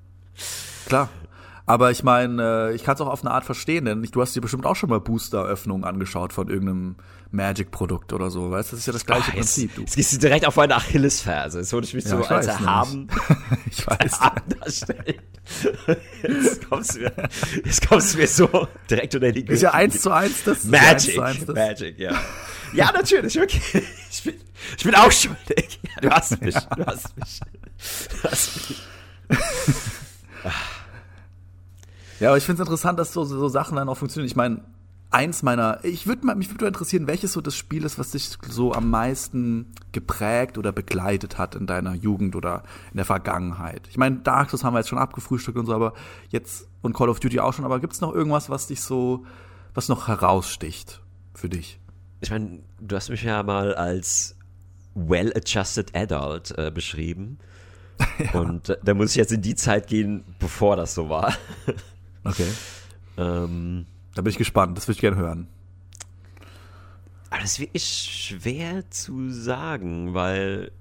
Klar. 0.86 1.10
Aber 1.66 1.92
ich 1.92 2.02
meine, 2.02 2.70
äh, 2.70 2.76
ich 2.76 2.86
kann 2.86 2.96
es 2.96 3.02
auch 3.02 3.10
auf 3.10 3.26
eine 3.26 3.34
Art 3.34 3.44
verstehen, 3.44 3.84
denn 3.84 4.02
du 4.02 4.22
hast 4.22 4.34
dir 4.34 4.42
bestimmt 4.42 4.66
auch 4.66 4.78
schon 4.78 4.90
mal 4.90 5.02
Booster-Öffnungen 5.02 5.84
angeschaut 5.84 6.32
von 6.32 6.48
irgendeinem 6.48 6.96
Magic-Produkt 7.32 8.14
oder 8.14 8.30
so, 8.30 8.52
weißt 8.52 8.72
du? 8.72 8.76
Das 8.76 8.82
ist 8.82 8.86
ja 8.88 8.94
das 8.94 9.06
gleiche 9.06 9.32
Prinzip. 9.32 9.70
Jetzt, 9.72 9.80
jetzt 9.80 9.96
gehst 9.96 10.14
du 10.14 10.18
direkt 10.18 10.46
auf 10.46 10.56
meine 10.56 10.76
Achillesferse. 10.76 11.60
Jetzt 11.60 11.74
würde 11.74 11.86
ich 11.88 11.94
mich 11.94 12.06
ja, 12.06 12.12
so 12.12 12.22
ich 12.22 12.30
als 12.30 12.48
erhaben, 12.48 13.08
ich 13.72 13.86
weiß. 13.86 14.20
darstellen. 14.60 15.22
Jetzt 16.24 16.70
kommst, 16.70 16.96
du 16.96 17.00
mir, 17.02 17.14
jetzt 17.64 17.88
kommst 17.88 18.14
du 18.14 18.18
mir 18.18 18.28
so 18.28 18.68
direkt 18.90 19.16
unter 19.16 19.32
die 19.32 19.42
Gürtel. 19.42 19.56
Ist 19.56 19.62
ja 19.62 19.74
eins 19.74 20.02
zu 20.02 20.12
eins 20.12 20.44
das. 20.44 20.64
Magic, 20.66 21.20
eins 21.20 21.46
das. 21.46 21.56
Magic, 21.56 22.00
ja. 22.00 22.14
Ja, 22.74 22.92
natürlich, 22.92 23.40
okay. 23.40 23.84
Ich 24.12 24.24
bin, 24.24 24.36
ich 24.78 24.84
bin 24.84 24.96
auch 24.96 25.12
schuldig. 25.12 25.80
Ja, 25.84 26.02
du 26.02 26.10
hast 26.10 26.42
mich, 26.42 26.56
du 26.56 26.86
hast 26.86 27.18
mich. 27.18 27.40
Du 28.10 28.30
hast 28.30 28.70
mich. 28.70 28.82
Ja, 32.20 32.30
aber 32.30 32.38
ich 32.38 32.44
finde 32.44 32.62
es 32.62 32.68
interessant, 32.68 32.98
dass 32.98 33.14
so, 33.14 33.24
so 33.26 33.48
Sachen 33.48 33.76
dann 33.76 33.88
auch 33.90 33.98
funktionieren. 33.98 34.28
Ich 34.28 34.36
meine, 34.36 34.62
eins 35.10 35.44
meiner, 35.44 35.80
ich 35.84 36.08
würde 36.08 36.36
mich 36.36 36.50
würde 36.50 36.68
interessieren, 36.68 37.08
welches 37.08 37.34
so 37.34 37.42
das 37.42 37.56
Spiel 37.56 37.86
ist, 37.86 37.98
was 37.98 38.12
dich 38.12 38.30
so 38.50 38.74
am 38.74 38.90
meisten 38.90 39.72
geprägt 39.92 40.58
oder 40.58 40.72
begleitet 40.72 41.38
hat 41.38 41.56
in 41.56 41.66
deiner 41.66 41.94
Jugend 41.94 42.36
oder 42.36 42.64
in 42.92 42.98
der 42.98 43.06
Vergangenheit. 43.06 43.88
Ich 43.90 43.98
meine, 43.98 44.18
Dark 44.18 44.50
Souls 44.50 44.64
haben 44.64 44.74
wir 44.74 44.80
jetzt 44.80 44.90
schon 44.90 45.00
abgefrühstückt 45.00 45.58
und 45.58 45.66
so, 45.66 45.74
aber 45.74 45.94
jetzt 46.30 46.68
und 46.82 46.94
Call 46.94 47.10
of 47.10 47.20
Duty 47.20 47.40
auch 47.40 47.54
schon, 47.54 47.66
aber 47.66 47.80
gibt 47.80 47.94
es 47.94 48.02
noch 48.02 48.14
irgendwas, 48.14 48.50
was 48.50 48.68
dich 48.68 48.82
so, 48.82 49.26
was 49.74 49.90
noch 49.90 50.08
heraussticht 50.08 51.02
für 51.34 51.50
dich? 51.50 51.80
Ich 52.20 52.32
meine, 52.32 52.60
du 52.80 52.96
hast 52.96 53.10
mich 53.10 53.24
ja 53.24 53.44
mal 53.44 53.76
als 53.76 54.36
well-adjusted 54.96 55.96
adult 55.96 56.58
äh, 56.58 56.72
beschrieben. 56.72 57.38
ja. 58.20 58.40
Und 58.40 58.70
äh, 58.70 58.78
da 58.84 58.94
muss 58.94 59.12
ich 59.12 59.16
jetzt 59.16 59.32
in 59.32 59.42
die 59.42 59.56
Zeit 59.56 59.88
gehen, 59.88 60.24
bevor 60.40 60.76
das 60.76 60.94
so 60.96 61.10
war. 61.10 61.36
Okay. 62.24 62.48
ähm, 63.18 63.86
da 64.18 64.22
bin 64.22 64.32
ich 64.32 64.38
gespannt, 64.38 64.78
das 64.78 64.88
würde 64.88 64.96
ich 64.96 65.02
gerne 65.02 65.18
hören. 65.18 65.48
Aber 67.30 67.42
das 67.42 67.54
ist 67.54 67.60
wirklich 67.60 67.84
schwer 67.84 68.90
zu 68.90 69.32
sagen, 69.32 70.14
weil 70.14 70.72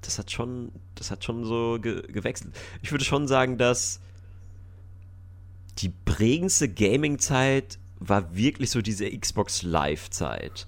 das 0.00 0.18
hat 0.18 0.30
schon, 0.30 0.72
das 0.94 1.10
hat 1.10 1.24
schon 1.24 1.44
so 1.44 1.78
ge 1.80 2.02
gewechselt. 2.10 2.54
Ich 2.82 2.92
würde 2.92 3.04
schon 3.04 3.26
sagen, 3.26 3.58
dass 3.58 4.00
die 5.78 5.90
prägendste 6.04 6.68
Gaming-Zeit 6.68 7.78
war 7.98 8.36
wirklich 8.36 8.70
so 8.70 8.82
diese 8.82 9.10
Xbox 9.10 9.62
Live-Zeit. 9.62 10.66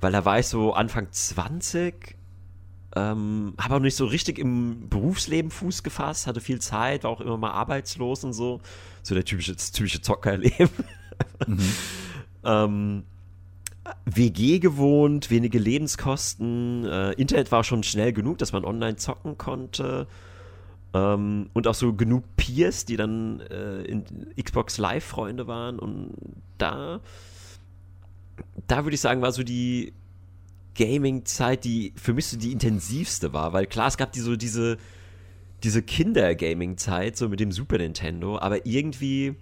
Weil 0.00 0.12
da 0.12 0.24
war 0.24 0.40
ich 0.40 0.46
so 0.46 0.72
Anfang 0.72 1.08
20 1.10 2.16
ähm, 2.96 3.54
habe 3.58 3.76
auch 3.76 3.80
nicht 3.80 3.96
so 3.96 4.04
richtig 4.04 4.38
im 4.38 4.88
Berufsleben 4.88 5.50
Fuß 5.50 5.82
gefasst, 5.82 6.26
hatte 6.26 6.40
viel 6.40 6.60
Zeit, 6.60 7.04
war 7.04 7.10
auch 7.10 7.20
immer 7.20 7.36
mal 7.36 7.52
arbeitslos 7.52 8.24
und 8.24 8.32
so. 8.32 8.60
So 9.02 9.14
der 9.14 9.24
typische, 9.24 9.54
das 9.54 9.72
typische 9.72 10.00
Zockerleben. 10.00 10.70
mhm. 11.46 11.72
ähm, 12.44 13.02
WG 14.04 14.58
gewohnt, 14.58 15.30
wenige 15.30 15.58
Lebenskosten, 15.58 16.84
äh, 16.84 17.12
Internet 17.12 17.50
war 17.50 17.64
schon 17.64 17.82
schnell 17.82 18.12
genug, 18.12 18.38
dass 18.38 18.52
man 18.52 18.64
online 18.64 18.96
zocken 18.96 19.38
konnte. 19.38 20.06
Ähm, 20.92 21.50
und 21.52 21.66
auch 21.66 21.74
so 21.74 21.92
genug 21.92 22.24
Peers, 22.36 22.84
die 22.84 22.96
dann 22.96 23.40
äh, 23.40 23.82
in 23.82 24.04
Xbox 24.40 24.78
Live-Freunde 24.78 25.46
waren. 25.46 25.78
Und 25.78 26.14
da, 26.58 27.00
da 28.66 28.84
würde 28.84 28.94
ich 28.94 29.00
sagen, 29.00 29.22
war 29.22 29.32
so 29.32 29.42
die 29.42 29.92
Gaming-Zeit, 30.74 31.64
die 31.64 31.92
für 31.96 32.12
mich 32.12 32.26
so 32.26 32.36
die 32.36 32.52
intensivste 32.52 33.32
war, 33.32 33.52
weil 33.52 33.66
klar, 33.66 33.88
es 33.88 33.96
gab 33.96 34.12
die 34.12 34.20
so 34.20 34.36
diese, 34.36 34.78
diese 35.62 35.82
Kinder-Gaming-Zeit, 35.82 37.16
so 37.16 37.28
mit 37.28 37.40
dem 37.40 37.52
Super 37.52 37.78
Nintendo, 37.78 38.38
aber 38.38 38.66
irgendwie, 38.66 39.34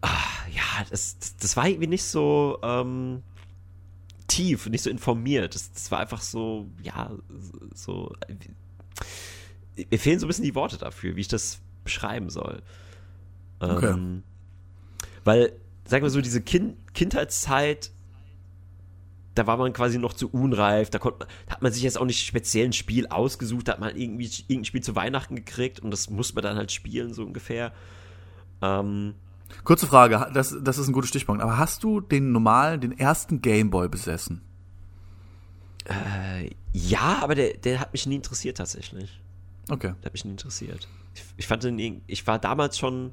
ach, 0.00 0.48
ja, 0.48 0.84
das, 0.90 1.36
das, 1.38 1.56
war 1.56 1.68
irgendwie 1.68 1.88
nicht 1.88 2.04
so 2.04 2.58
ähm, 2.62 3.22
tief, 4.28 4.66
nicht 4.68 4.82
so 4.82 4.90
informiert. 4.90 5.54
Das, 5.54 5.72
das 5.72 5.90
war 5.90 6.00
einfach 6.00 6.20
so, 6.20 6.68
ja, 6.82 7.10
so. 7.74 8.12
Mir 9.90 9.98
fehlen 9.98 10.18
so 10.18 10.26
ein 10.26 10.28
bisschen 10.28 10.44
die 10.44 10.54
Worte 10.54 10.78
dafür, 10.78 11.16
wie 11.16 11.20
ich 11.20 11.28
das 11.28 11.58
beschreiben 11.84 12.30
soll. 12.30 12.62
Okay. 13.58 13.86
Ähm, 13.86 14.22
weil, 15.24 15.52
sag 15.84 16.02
mal 16.02 16.10
so, 16.10 16.20
diese 16.20 16.40
kind 16.40 16.76
Kindheitszeit 16.94 17.90
da 19.36 19.46
war 19.46 19.58
man 19.58 19.72
quasi 19.72 19.98
noch 19.98 20.14
zu 20.14 20.30
unreif, 20.30 20.90
da, 20.90 20.98
konnte, 20.98 21.26
da 21.46 21.54
hat 21.54 21.62
man 21.62 21.70
sich 21.70 21.82
jetzt 21.82 21.98
auch 21.98 22.06
nicht 22.06 22.26
speziell 22.26 22.66
ein 22.66 22.72
Spiel 22.72 23.06
ausgesucht, 23.06 23.68
da 23.68 23.72
hat 23.72 23.80
man 23.80 23.94
irgendwie 23.94 24.24
irgendein 24.24 24.64
Spiel 24.64 24.82
zu 24.82 24.96
Weihnachten 24.96 25.36
gekriegt 25.36 25.78
und 25.80 25.90
das 25.90 26.10
muss 26.10 26.34
man 26.34 26.42
dann 26.42 26.56
halt 26.56 26.72
spielen, 26.72 27.12
so 27.12 27.22
ungefähr. 27.22 27.72
Ähm, 28.62 29.14
Kurze 29.62 29.86
Frage, 29.86 30.30
das, 30.32 30.56
das 30.60 30.78
ist 30.78 30.88
ein 30.88 30.92
guter 30.92 31.06
Stichpunkt, 31.06 31.42
aber 31.42 31.58
hast 31.58 31.84
du 31.84 32.00
den 32.00 32.32
normalen, 32.32 32.80
den 32.80 32.98
ersten 32.98 33.42
Gameboy 33.42 33.88
besessen? 33.88 34.40
Äh, 35.84 36.50
ja, 36.72 37.18
aber 37.22 37.34
der, 37.34 37.58
der 37.58 37.78
hat 37.78 37.92
mich 37.92 38.06
nie 38.06 38.16
interessiert 38.16 38.56
tatsächlich. 38.56 39.20
Okay. 39.68 39.94
Der 40.00 40.06
hat 40.06 40.12
mich 40.14 40.24
nie 40.24 40.32
interessiert. 40.32 40.88
Ich, 41.14 41.24
ich 41.36 41.46
fand 41.46 41.62
den, 41.62 42.02
ich 42.06 42.26
war 42.26 42.38
damals 42.38 42.78
schon 42.78 43.12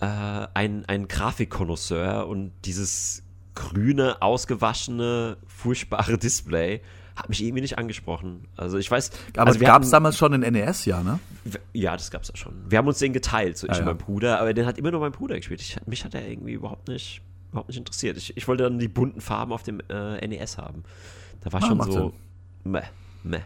äh, 0.00 0.06
ein, 0.54 0.84
ein 0.84 1.08
Grafikkonnoisseur 1.08 2.28
und 2.28 2.52
dieses 2.64 3.22
grüne, 3.56 4.22
ausgewaschene, 4.22 5.36
furchtbare 5.48 6.16
Display 6.18 6.80
hat 7.16 7.30
mich 7.30 7.42
irgendwie 7.42 7.62
nicht 7.62 7.78
angesprochen. 7.78 8.46
Also 8.56 8.76
ich 8.76 8.90
weiß. 8.90 9.10
Aber 9.36 9.46
also 9.46 9.58
gab 9.58 9.82
es 9.82 9.90
damals 9.90 10.18
schon 10.18 10.34
in 10.34 10.52
NES, 10.52 10.84
ja, 10.84 11.02
ne? 11.02 11.18
Ja, 11.72 11.96
das 11.96 12.10
gab 12.10 12.22
es 12.22 12.28
ja 12.28 12.36
schon. 12.36 12.52
Wir 12.68 12.78
haben 12.78 12.86
uns 12.86 12.98
den 12.98 13.14
geteilt, 13.14 13.56
so 13.56 13.66
ich 13.66 13.72
ah, 13.72 13.78
und 13.78 13.84
mein 13.86 13.96
Bruder, 13.96 14.38
aber 14.38 14.52
den 14.52 14.66
hat 14.66 14.76
immer 14.76 14.90
nur 14.90 15.00
mein 15.00 15.12
Bruder 15.12 15.36
gespielt. 15.36 15.62
Ich, 15.62 15.78
mich 15.86 16.04
hat 16.04 16.14
er 16.14 16.28
irgendwie 16.28 16.52
überhaupt 16.52 16.88
nicht, 16.88 17.22
überhaupt 17.50 17.68
nicht 17.68 17.78
interessiert. 17.78 18.18
Ich, 18.18 18.36
ich 18.36 18.46
wollte 18.46 18.64
dann 18.64 18.78
die 18.78 18.88
bunten 18.88 19.22
Farben 19.22 19.52
auf 19.52 19.62
dem 19.62 19.80
äh, 19.88 20.26
NES 20.26 20.58
haben. 20.58 20.84
Da 21.40 21.52
war 21.54 21.62
ah, 21.62 21.66
schon 21.66 21.90
so. 21.90 22.12
Meh, 22.64 22.82
meh. 23.22 23.40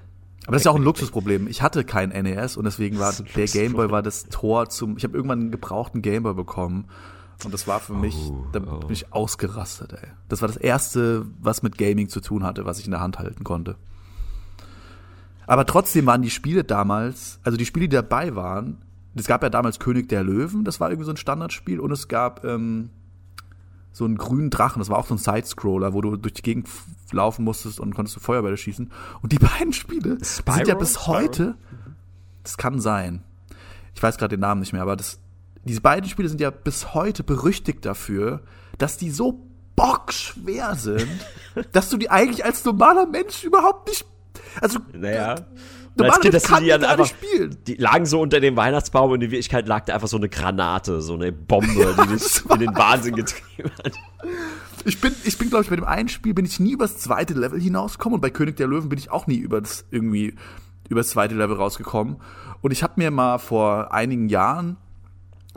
Aber 0.47 0.53
das 0.53 0.63
ist 0.63 0.65
ja 0.65 0.73
auch 0.73 0.77
ein 0.77 0.83
Luxusproblem. 0.83 1.47
Ich 1.47 1.63
hatte 1.63 1.85
kein 1.85 2.09
NES 2.09 2.57
und 2.57 2.65
deswegen 2.65 2.99
war 2.99 3.15
der 3.37 3.47
Gameboy 3.47 3.91
war 3.91 4.03
das 4.03 4.25
Tor 4.25 4.69
zum. 4.69 4.97
Ich 4.97 5.05
habe 5.05 5.15
irgendwann 5.15 5.41
einen 5.41 5.51
gebrauchten 5.53 6.03
Gameboy 6.03 6.35
bekommen 6.35 6.89
und 7.45 7.53
das 7.53 7.67
war 7.67 7.81
für 7.81 7.95
mich, 7.95 8.17
oh, 8.17 8.47
da 8.53 8.59
bin 8.59 8.71
oh. 8.71 8.91
ich 8.91 9.13
ausgerastet, 9.13 9.93
ey. 9.93 10.09
Das 10.29 10.43
war 10.43 10.49
das 10.49 10.57
erste, 10.57 11.27
was 11.41 11.63
mit 11.63 11.79
Gaming 11.79 12.09
zu 12.09 12.21
tun 12.21 12.45
hatte, 12.45 12.65
was 12.65 12.79
ich 12.79 12.85
in 12.85 12.91
der 12.91 13.01
Hand 13.01 13.19
halten 13.19 13.45
konnte. 13.45 13.77
Aber 15.47 15.67
trotzdem 15.67 16.07
waren 16.07 16.23
die 16.23 16.31
Spiele 16.31 16.65
damals, 16.65 17.41
also 17.43 17.59
die 17.59 17.67
Spiele, 17.67 17.89
die 17.89 17.97
dabei 17.97 18.37
waren, 18.37 18.79
es 19.15 19.27
gab 19.27 19.43
ja 19.43 19.51
damals 19.51 19.79
König 19.81 20.09
der 20.09 20.23
Löwen, 20.23 20.65
das 20.65 20.79
war 20.79 20.91
irgendwie 20.91 21.07
so 21.07 21.13
ein 21.13 21.17
Standardspiel, 21.17 21.81
und 21.81 21.91
es 21.91 22.07
gab 22.07 22.45
ähm, 22.45 22.91
so 23.93 24.05
einen 24.05 24.17
grünen 24.17 24.51
Drachen, 24.51 24.79
das 24.79 24.89
war 24.89 24.99
auch 24.99 25.07
so 25.07 25.15
ein 25.15 25.19
Sidescroller, 25.19 25.93
wo 25.93 26.01
du 26.01 26.17
durch 26.17 26.35
die 26.35 26.43
Gegend 26.43 26.69
laufen 27.11 27.45
musstest 27.45 27.81
und 27.81 27.95
konntest 27.95 28.17
du 28.17 28.21
Feuerbälle 28.21 28.57
schießen. 28.57 28.91
Und 29.23 29.33
die 29.33 29.39
beiden 29.59 29.73
Spiele 29.73 30.19
Spyro? 30.25 30.57
sind 30.57 30.69
ja 30.69 30.75
bis 30.75 31.07
heute, 31.07 31.57
das 32.45 32.57
kann 32.57 32.81
sein, 32.81 33.25
ich 33.95 34.03
weiß 34.03 34.19
gerade 34.19 34.37
den 34.37 34.41
Namen 34.41 34.61
nicht 34.61 34.73
mehr, 34.73 34.83
aber 34.83 34.97
das, 34.97 35.19
diese 35.65 35.81
beiden 35.81 36.09
Spiele 36.09 36.29
sind 36.29 36.41
ja 36.41 36.51
bis 36.51 36.95
heute 36.95 37.23
berüchtigt 37.23 37.85
dafür, 37.85 38.43
dass 38.79 38.97
die 38.97 39.11
so 39.11 39.47
bockschwer 39.77 40.75
sind, 40.75 41.09
dass 41.73 41.91
du 41.91 41.97
die 41.97 42.11
eigentlich 42.11 42.45
als 42.45 42.65
normaler 42.65 43.07
Mensch 43.07 43.45
überhaupt 43.45 43.89
nicht, 43.89 44.05
also, 44.61 44.79
naja. 44.93 45.37
Normal 45.97 46.13
als 46.13 46.21
Kind, 46.21 46.35
dass 46.35 46.43
die, 46.45 46.55
die 46.63 46.69
dann 46.69 46.85
einfach, 46.85 47.07
spielen. 47.07 47.57
die 47.67 47.75
lagen 47.75 48.07
so 48.07 48.21
unter 48.21 48.41
dem 48.41 48.57
Weihnachtsbaum 48.57 49.11
und 49.11 49.23
in 49.23 49.31
Wirklichkeit 49.31 49.67
lag 49.67 49.85
da 49.87 49.95
einfach 49.95 50.09
so 50.09 50.17
eine 50.17 50.29
Granate, 50.29 51.03
so 51.03 51.15
eine 51.15 51.33
Bombe, 51.33 51.97
die 52.05 52.15
dich 52.15 52.43
in 52.49 52.59
den 52.61 52.75
Wahnsinn 52.75 53.17
getrieben 53.17 53.71
hat. 53.85 53.93
Ich 54.85 55.01
bin, 55.01 55.15
ich 55.25 55.37
bin, 55.37 55.51
glaube 55.51 55.65
ich, 55.65 55.71
bei 55.71 55.77
dem 55.77 55.85
einen 55.85 56.09
Spiel 56.09 56.33
bin 56.33 56.45
ich 56.45 56.61
nie 56.61 56.73
übers 56.73 56.99
zweite 56.99 57.35
Level 57.35 57.61
hinausgekommen 57.61 58.15
und 58.15 58.21
bei 58.21 58.31
König 58.31 58.57
der 58.57 58.69
Löwen 58.69 58.89
bin 58.89 58.99
ich 58.99 59.11
auch 59.11 59.27
nie 59.27 59.37
über 59.37 59.61
das 59.61 59.85
irgendwie 59.91 60.35
übers 60.89 61.11
zweite 61.11 61.35
Level 61.35 61.57
rausgekommen. 61.57 62.17
Und 62.63 62.71
ich 62.71 62.83
habe 62.83 62.95
mir 62.97 63.11
mal 63.11 63.39
vor 63.39 63.93
einigen 63.93 64.29
Jahren 64.29 64.77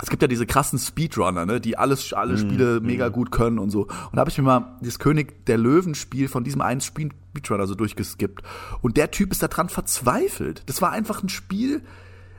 es 0.02 0.10
gibt 0.10 0.22
ja 0.22 0.28
diese 0.28 0.46
krassen 0.46 0.80
Speedrunner, 0.80 1.46
ne, 1.46 1.62
die 1.62 1.78
alles, 1.78 2.14
alle 2.14 2.34
mhm, 2.34 2.38
Spiele 2.38 2.80
mm, 2.80 2.86
mega 2.86 3.10
gut 3.10 3.32
können 3.32 3.60
und 3.60 3.70
so. 3.70 3.84
Und 3.84 4.14
da 4.14 4.22
habe 4.22 4.30
ich 4.30 4.38
mir 4.38 4.44
mal 4.44 4.78
das 4.82 4.98
König 4.98 5.46
der 5.46 5.58
Löwen-Spiel 5.58 6.28
von 6.28 6.44
diesem 6.44 6.62
einen 6.62 6.82
Speedrunner 6.82 7.68
so 7.68 7.76
durchgeskippt. 7.76 8.41
Und 8.82 8.98
der 8.98 9.12
Typ 9.12 9.32
ist 9.32 9.44
daran 9.44 9.70
verzweifelt. 9.70 10.64
Das 10.66 10.82
war 10.82 10.91
einfach 10.91 11.22
ein 11.22 11.30
Spiel, 11.30 11.84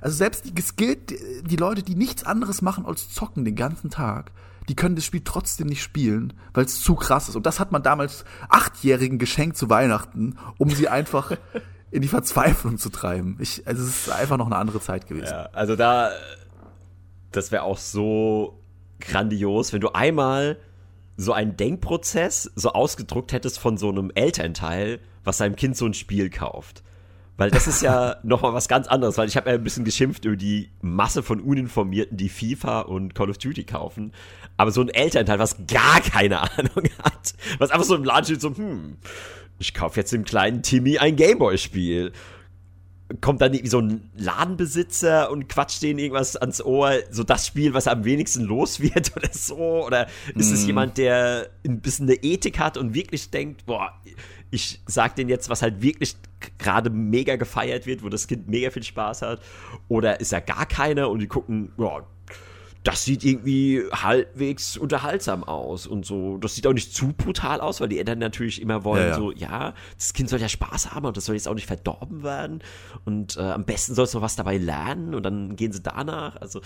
also 0.00 0.16
selbst 0.16 0.44
die 0.46 0.54
geskillt, 0.54 1.14
die 1.42 1.56
Leute, 1.56 1.82
die 1.82 1.94
nichts 1.94 2.24
anderes 2.24 2.60
machen 2.60 2.86
als 2.86 3.10
zocken 3.10 3.44
den 3.44 3.54
ganzen 3.54 3.88
Tag, 3.88 4.32
die 4.68 4.74
können 4.74 4.96
das 4.96 5.04
Spiel 5.04 5.22
trotzdem 5.24 5.68
nicht 5.68 5.82
spielen, 5.82 6.32
weil 6.52 6.64
es 6.64 6.80
zu 6.80 6.94
krass 6.94 7.28
ist. 7.28 7.36
Und 7.36 7.46
das 7.46 7.60
hat 7.60 7.70
man 7.70 7.82
damals 7.82 8.24
Achtjährigen 8.48 9.18
geschenkt 9.18 9.56
zu 9.56 9.70
Weihnachten, 9.70 10.36
um 10.58 10.70
sie 10.70 10.88
einfach 10.88 11.32
in 11.90 12.02
die 12.02 12.08
Verzweiflung 12.08 12.78
zu 12.78 12.90
treiben. 12.90 13.36
Ich, 13.38 13.66
also 13.66 13.82
es 13.82 14.06
ist 14.06 14.10
einfach 14.10 14.36
noch 14.36 14.46
eine 14.46 14.56
andere 14.56 14.80
Zeit 14.80 15.06
gewesen. 15.06 15.32
Ja, 15.32 15.48
also 15.52 15.76
da 15.76 16.10
das 17.36 17.52
wäre 17.52 17.62
auch 17.62 17.78
so 17.78 18.58
grandios, 19.00 19.72
wenn 19.72 19.80
du 19.80 19.90
einmal 19.94 20.58
so 21.16 21.32
einen 21.32 21.56
Denkprozess 21.56 22.50
so 22.54 22.70
ausgedruckt 22.72 23.32
hättest 23.32 23.58
von 23.58 23.76
so 23.76 23.88
einem 23.88 24.10
Elternteil, 24.14 25.00
was 25.22 25.38
seinem 25.38 25.56
Kind 25.56 25.76
so 25.76 25.86
ein 25.86 25.94
Spiel 25.94 26.30
kauft. 26.30 26.82
Weil 27.36 27.50
das 27.50 27.66
ist 27.66 27.82
ja 27.82 28.16
nochmal 28.22 28.52
was 28.52 28.68
ganz 28.68 28.86
anderes, 28.86 29.18
weil 29.18 29.28
ich 29.28 29.36
habe 29.36 29.50
ja 29.50 29.56
ein 29.56 29.64
bisschen 29.64 29.84
geschimpft 29.84 30.24
über 30.24 30.36
die 30.36 30.70
Masse 30.80 31.22
von 31.22 31.40
Uninformierten, 31.40 32.16
die 32.16 32.28
FIFA 32.28 32.82
und 32.82 33.14
Call 33.14 33.30
of 33.30 33.38
Duty 33.38 33.64
kaufen. 33.64 34.12
Aber 34.56 34.70
so 34.70 34.80
ein 34.80 34.88
Elternteil, 34.88 35.38
was 35.38 35.66
gar 35.66 36.00
keine 36.00 36.40
Ahnung 36.40 36.88
hat, 37.02 37.34
was 37.58 37.70
einfach 37.70 37.86
so 37.86 37.96
im 37.96 38.04
Laden 38.04 38.24
steht, 38.24 38.40
so, 38.40 38.54
hm, 38.56 38.96
ich 39.58 39.74
kaufe 39.74 40.00
jetzt 40.00 40.12
dem 40.12 40.24
kleinen 40.24 40.62
Timmy 40.62 40.98
ein 40.98 41.16
Gameboy-Spiel 41.16 42.12
kommt 43.20 43.42
dann 43.42 43.52
irgendwie 43.52 43.70
so 43.70 43.80
ein 43.80 44.10
Ladenbesitzer 44.16 45.30
und 45.30 45.48
quatscht 45.48 45.82
denen 45.82 45.98
irgendwas 45.98 46.36
ans 46.36 46.62
Ohr, 46.62 46.94
so 47.10 47.22
das 47.22 47.46
Spiel, 47.46 47.74
was 47.74 47.86
am 47.86 48.04
wenigsten 48.04 48.44
los 48.44 48.80
wird 48.80 49.14
oder 49.16 49.28
so? 49.32 49.84
Oder 49.86 50.06
ist 50.34 50.50
mm. 50.50 50.54
es 50.54 50.62
mhm. 50.62 50.66
jemand, 50.66 50.98
der 50.98 51.50
ein 51.66 51.80
bisschen 51.80 52.08
eine 52.08 52.16
Ethik 52.22 52.58
hat 52.58 52.76
und 52.76 52.94
wirklich 52.94 53.30
denkt, 53.30 53.66
boah, 53.66 53.92
ich 54.50 54.80
sag 54.86 55.16
denen 55.16 55.28
jetzt, 55.28 55.48
was 55.48 55.62
halt 55.62 55.82
wirklich 55.82 56.16
gerade 56.58 56.90
mega 56.90 57.36
gefeiert 57.36 57.86
wird, 57.86 58.02
wo 58.02 58.08
das 58.08 58.26
Kind 58.26 58.48
mega 58.48 58.70
viel 58.70 58.84
Spaß 58.84 59.22
hat? 59.22 59.42
Oder 59.88 60.20
ist 60.20 60.32
er 60.32 60.40
gar 60.40 60.66
keiner 60.66 61.10
und 61.10 61.18
die 61.18 61.26
gucken, 61.26 61.72
boah, 61.76 62.06
das 62.84 63.02
sieht 63.02 63.24
irgendwie 63.24 63.82
halbwegs 63.90 64.76
unterhaltsam 64.76 65.42
aus 65.42 65.86
und 65.86 66.04
so. 66.04 66.36
Das 66.36 66.54
sieht 66.54 66.66
auch 66.66 66.74
nicht 66.74 66.94
zu 66.94 67.14
brutal 67.14 67.60
aus, 67.62 67.80
weil 67.80 67.88
die 67.88 67.98
Eltern 67.98 68.18
natürlich 68.18 68.60
immer 68.60 68.84
wollen, 68.84 69.02
ja, 69.02 69.08
ja. 69.08 69.14
so, 69.14 69.32
ja, 69.32 69.74
das 69.96 70.12
Kind 70.12 70.28
soll 70.28 70.38
ja 70.38 70.50
Spaß 70.50 70.94
haben 70.94 71.06
und 71.06 71.16
das 71.16 71.24
soll 71.24 71.34
jetzt 71.34 71.48
auch 71.48 71.54
nicht 71.54 71.66
verdorben 71.66 72.22
werden 72.22 72.62
und 73.06 73.38
äh, 73.38 73.40
am 73.40 73.64
besten 73.64 73.94
soll 73.94 74.04
es 74.04 74.12
noch 74.12 74.20
was 74.20 74.36
dabei 74.36 74.58
lernen 74.58 75.14
und 75.14 75.22
dann 75.22 75.56
gehen 75.56 75.72
sie 75.72 75.80
danach. 75.80 76.36
Also, 76.36 76.60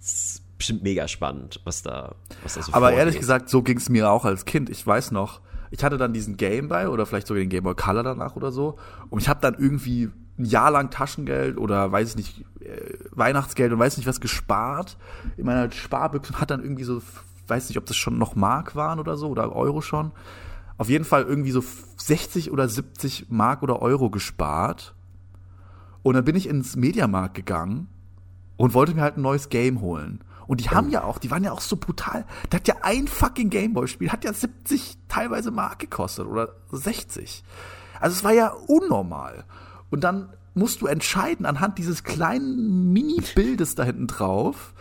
es 0.00 0.12
ist 0.12 0.58
bestimmt 0.58 0.82
mega 0.82 1.06
spannend, 1.06 1.60
was 1.62 1.82
da, 1.82 2.16
was 2.42 2.54
da 2.54 2.62
so 2.62 2.72
Aber 2.72 2.86
vorgeht. 2.86 2.98
ehrlich 2.98 3.18
gesagt, 3.18 3.48
so 3.48 3.62
ging 3.62 3.78
es 3.78 3.88
mir 3.88 4.10
auch 4.10 4.24
als 4.24 4.44
Kind. 4.44 4.70
Ich 4.70 4.84
weiß 4.84 5.12
noch, 5.12 5.40
ich 5.70 5.84
hatte 5.84 5.98
dann 5.98 6.12
diesen 6.12 6.36
Gameboy 6.36 6.86
oder 6.86 7.06
vielleicht 7.06 7.28
sogar 7.28 7.42
den 7.42 7.48
Gameboy 7.48 7.76
Color 7.76 8.02
danach 8.02 8.34
oder 8.34 8.50
so 8.50 8.76
und 9.08 9.22
ich 9.22 9.28
habe 9.28 9.40
dann 9.40 9.54
irgendwie 9.54 10.10
ein 10.36 10.44
Jahr 10.46 10.72
lang 10.72 10.90
Taschengeld 10.90 11.58
oder 11.58 11.92
weiß 11.92 12.10
ich 12.10 12.16
nicht, 12.16 12.44
äh, 12.60 12.94
Weihnachtsgeld 13.20 13.72
und 13.72 13.78
weiß 13.78 13.96
nicht 13.96 14.08
was 14.08 14.20
gespart 14.20 14.98
in 15.36 15.46
meiner 15.46 15.70
Sparbüchse 15.70 16.32
und 16.32 16.40
hat 16.40 16.50
dann 16.50 16.62
irgendwie 16.62 16.82
so, 16.82 17.00
weiß 17.46 17.68
nicht, 17.68 17.78
ob 17.78 17.86
das 17.86 17.96
schon 17.96 18.18
noch 18.18 18.34
Mark 18.34 18.74
waren 18.74 18.98
oder 18.98 19.16
so 19.16 19.28
oder 19.28 19.54
Euro 19.54 19.80
schon. 19.80 20.10
Auf 20.76 20.88
jeden 20.88 21.04
Fall 21.04 21.22
irgendwie 21.22 21.52
so 21.52 21.62
60 21.98 22.50
oder 22.50 22.68
70 22.68 23.26
Mark 23.28 23.62
oder 23.62 23.80
Euro 23.80 24.10
gespart. 24.10 24.96
Und 26.02 26.14
dann 26.14 26.24
bin 26.24 26.34
ich 26.34 26.48
ins 26.48 26.74
Mediamarkt 26.74 27.34
gegangen 27.34 27.86
und 28.56 28.74
wollte 28.74 28.94
mir 28.94 29.02
halt 29.02 29.18
ein 29.18 29.22
neues 29.22 29.50
Game 29.50 29.80
holen. 29.80 30.24
Und 30.46 30.60
die 30.60 30.70
haben 30.70 30.90
ja 30.90 31.04
auch, 31.04 31.18
die 31.18 31.30
waren 31.30 31.44
ja 31.44 31.52
auch 31.52 31.60
so 31.60 31.76
brutal. 31.76 32.24
Der 32.50 32.58
hat 32.58 32.66
ja 32.66 32.74
ein 32.82 33.06
fucking 33.06 33.50
Gameboy-Spiel, 33.50 34.10
hat 34.10 34.24
ja 34.24 34.32
70 34.32 34.98
teilweise 35.06 35.52
Mark 35.52 35.78
gekostet 35.78 36.26
oder 36.26 36.56
60. 36.72 37.44
Also 38.00 38.14
es 38.16 38.24
war 38.24 38.32
ja 38.32 38.48
unnormal. 38.66 39.44
Und 39.90 40.02
dann 40.02 40.32
musst 40.54 40.80
du 40.80 40.86
entscheiden 40.86 41.46
anhand 41.46 41.78
dieses 41.78 42.02
kleinen 42.02 42.92
Mini-Bildes 42.92 43.76
da 43.76 43.84
hinten 43.84 44.06
drauf 44.08 44.74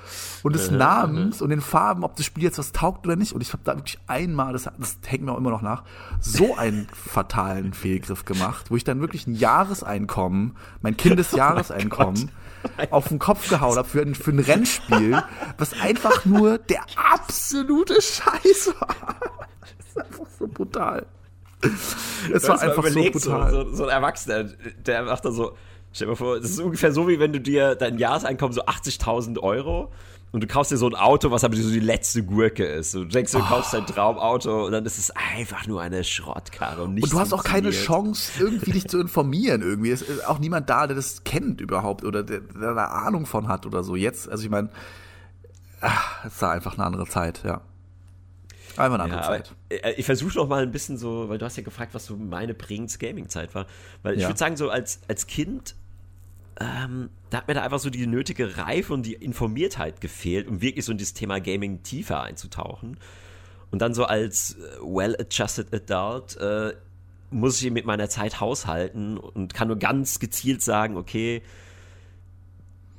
und 0.43 0.53
des 0.53 0.71
Namens 0.71 1.41
und 1.41 1.49
den 1.49 1.61
Farben, 1.61 2.03
ob 2.03 2.15
das 2.15 2.25
Spiel 2.25 2.43
jetzt 2.43 2.57
was 2.57 2.71
taugt 2.71 3.05
oder 3.05 3.15
nicht. 3.15 3.33
Und 3.33 3.41
ich 3.41 3.53
habe 3.53 3.63
da 3.63 3.75
wirklich 3.75 3.99
einmal, 4.07 4.53
das, 4.53 4.63
das 4.63 4.97
hängt 5.05 5.23
mir 5.23 5.31
auch 5.31 5.37
immer 5.37 5.51
noch 5.51 5.61
nach, 5.61 5.83
so 6.19 6.55
einen 6.55 6.87
fatalen 6.93 7.73
Fehlgriff 7.73 8.25
gemacht, 8.25 8.71
wo 8.71 8.75
ich 8.75 8.83
dann 8.83 8.99
wirklich 8.99 9.27
ein 9.27 9.35
Jahreseinkommen, 9.35 10.55
mein 10.81 10.97
Kindesjahreseinkommen, 10.97 12.31
oh 12.91 12.95
auf 12.95 13.07
den 13.09 13.19
Kopf 13.19 13.49
gehauen 13.49 13.77
habe 13.77 13.87
für, 13.87 14.01
ein, 14.01 14.15
für 14.15 14.31
ein 14.31 14.39
Rennspiel, 14.39 15.21
was 15.57 15.79
einfach 15.79 16.25
nur 16.25 16.57
der 16.57 16.81
absolute 17.13 18.01
Scheiß 18.01 18.73
war. 18.79 18.95
Das 19.77 20.05
ist 20.05 20.11
einfach 20.13 20.31
so 20.37 20.47
brutal. 20.47 21.05
Es 22.33 22.47
war 22.47 22.61
einfach 22.61 22.85
so 22.87 23.01
brutal. 23.01 23.51
So, 23.51 23.63
so, 23.63 23.75
so, 23.75 23.83
ein 23.85 23.89
Erwachsener, 23.89 24.45
der 24.85 25.03
macht 25.03 25.25
da 25.25 25.31
so, 25.31 25.55
stell 25.91 26.07
dir 26.07 26.11
mal 26.11 26.15
vor, 26.15 26.39
das 26.39 26.51
ist 26.51 26.59
ungefähr 26.59 26.91
so, 26.91 27.07
wie 27.07 27.19
wenn 27.19 27.33
du 27.33 27.39
dir 27.39 27.75
dein 27.75 27.97
Jahreseinkommen 27.97 28.53
so 28.53 28.63
80.000 28.63 29.39
Euro 29.39 29.91
und 30.31 30.41
du 30.41 30.47
kaufst 30.47 30.71
dir 30.71 30.77
so 30.77 30.87
ein 30.87 30.95
Auto, 30.95 31.31
was 31.31 31.43
aber 31.43 31.55
so 31.55 31.71
die 31.71 31.79
letzte 31.79 32.23
Gurke 32.23 32.63
ist. 32.63 32.93
Du 32.93 33.03
denkst, 33.05 33.31
du 33.31 33.39
oh. 33.39 33.41
kaufst 33.41 33.73
dein 33.73 33.85
Traumauto 33.87 34.65
und 34.65 34.73
dann 34.73 34.85
ist 34.85 34.99
es 34.99 35.11
einfach 35.11 35.65
nur 35.65 35.81
eine 35.81 36.03
Schrottkarre. 36.03 36.83
Und, 36.83 37.01
und 37.01 37.11
du 37.11 37.19
hast 37.19 37.33
auch 37.33 37.43
keine 37.43 37.71
Chance, 37.71 38.31
irgendwie 38.39 38.71
dich 38.71 38.87
zu 38.89 38.99
informieren. 38.99 39.61
Irgendwie 39.61 39.89
ist 39.89 40.27
auch 40.27 40.39
niemand 40.39 40.69
da, 40.69 40.85
der 40.85 40.95
das 40.95 41.23
kennt 41.23 41.61
überhaupt 41.61 42.03
oder 42.03 42.21
der, 42.21 42.41
der 42.41 42.75
da 42.75 42.85
Ahnung 42.85 43.25
von 43.25 43.47
hat 43.47 43.65
oder 43.65 43.83
so. 43.83 43.95
Jetzt, 43.95 44.29
also 44.29 44.43
ich 44.43 44.51
meine, 44.51 44.69
es 46.25 46.41
war 46.41 46.51
einfach 46.51 46.75
eine 46.75 46.85
andere 46.85 47.07
Zeit, 47.07 47.41
ja. 47.43 47.61
Einmal 48.77 49.01
eine 49.01 49.03
andere 49.05 49.21
ja, 49.21 49.27
Zeit. 49.27 49.55
Äh, 49.69 49.93
ich 49.97 50.05
versuche 50.05 50.37
noch 50.37 50.47
mal 50.47 50.63
ein 50.63 50.71
bisschen 50.71 50.97
so, 50.97 51.29
weil 51.29 51.37
du 51.37 51.45
hast 51.45 51.57
ja 51.57 51.63
gefragt, 51.63 51.93
was 51.93 52.05
so 52.05 52.15
meine 52.15 52.53
prägendste 52.53 52.99
Gaming-Zeit 52.99 53.55
war. 53.55 53.67
Weil 54.03 54.15
ich 54.15 54.21
ja. 54.21 54.29
würde 54.29 54.39
sagen, 54.39 54.57
so 54.57 54.69
als, 54.69 55.01
als 55.07 55.27
Kind, 55.27 55.75
ähm, 56.59 57.09
da 57.29 57.37
hat 57.37 57.47
mir 57.47 57.53
da 57.53 57.63
einfach 57.63 57.79
so 57.79 57.89
die 57.89 58.05
nötige 58.05 58.57
Reife 58.57 58.93
und 58.93 59.05
die 59.05 59.13
Informiertheit 59.13 60.01
gefehlt, 60.01 60.47
um 60.47 60.61
wirklich 60.61 60.85
so 60.85 60.91
in 60.91 60.97
dieses 60.97 61.13
Thema 61.13 61.39
Gaming 61.39 61.83
tiefer 61.83 62.21
einzutauchen. 62.21 62.97
Und 63.71 63.81
dann 63.81 63.93
so 63.93 64.05
als 64.05 64.55
äh, 64.55 64.81
well-adjusted 64.81 65.73
Adult 65.73 66.37
äh, 66.37 66.73
muss 67.31 67.61
ich 67.61 67.71
mit 67.71 67.85
meiner 67.85 68.09
Zeit 68.09 68.39
haushalten 68.39 69.17
und 69.17 69.53
kann 69.53 69.67
nur 69.67 69.77
ganz 69.77 70.19
gezielt 70.19 70.63
sagen, 70.63 70.97
okay, 70.97 71.43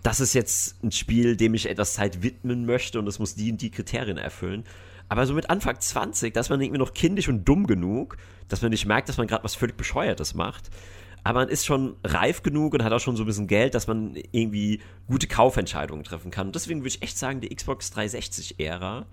das 0.03 0.21
ist 0.21 0.35
jetzt 0.35 0.83
ein 0.83 0.93
Spiel, 0.93 1.37
dem 1.37 1.55
ich 1.55 1.69
etwas 1.69 1.95
Zeit 1.95 2.23
widmen 2.23 2.65
möchte 2.65 2.99
und 2.99 3.07
es 3.07 3.19
muss 3.19 3.35
die 3.35 3.53
und 3.53 3.61
die 3.61 3.71
Kriterien 3.71 4.17
erfüllen. 4.17 4.65
Aber 5.11 5.27
so 5.27 5.35
mit 5.35 5.51
Anfang 5.51 5.79
20, 5.79 6.33
da 6.33 6.41
ist 6.41 6.51
man 6.51 6.61
irgendwie 6.61 6.79
noch 6.79 6.95
kindisch 6.95 7.29
und 7.29 7.45
dumm 7.45 7.67
genug, 7.67 8.17
dass 8.49 8.63
man 8.63 8.71
nicht 8.71 8.87
merkt, 8.87 9.09
dass 9.09 9.17
man 9.17 9.27
gerade 9.27 9.43
was 9.43 9.57
völlig 9.57 9.77
Bescheuertes 9.77 10.35
macht. 10.35 10.71
Aber 11.25 11.41
man 11.41 11.49
ist 11.49 11.67
schon 11.67 11.97
reif 12.05 12.45
genug 12.45 12.75
und 12.75 12.85
hat 12.85 12.93
auch 12.93 13.01
schon 13.01 13.17
so 13.17 13.25
ein 13.25 13.27
bisschen 13.27 13.49
Geld, 13.49 13.75
dass 13.75 13.89
man 13.89 14.15
irgendwie 14.31 14.81
gute 15.09 15.27
Kaufentscheidungen 15.27 16.05
treffen 16.05 16.31
kann. 16.31 16.47
Und 16.47 16.55
deswegen 16.55 16.81
würde 16.81 16.91
ich 16.91 17.03
echt 17.03 17.19
sagen, 17.19 17.41
die 17.41 17.53
Xbox 17.55 17.93
360-Ära 17.93 19.05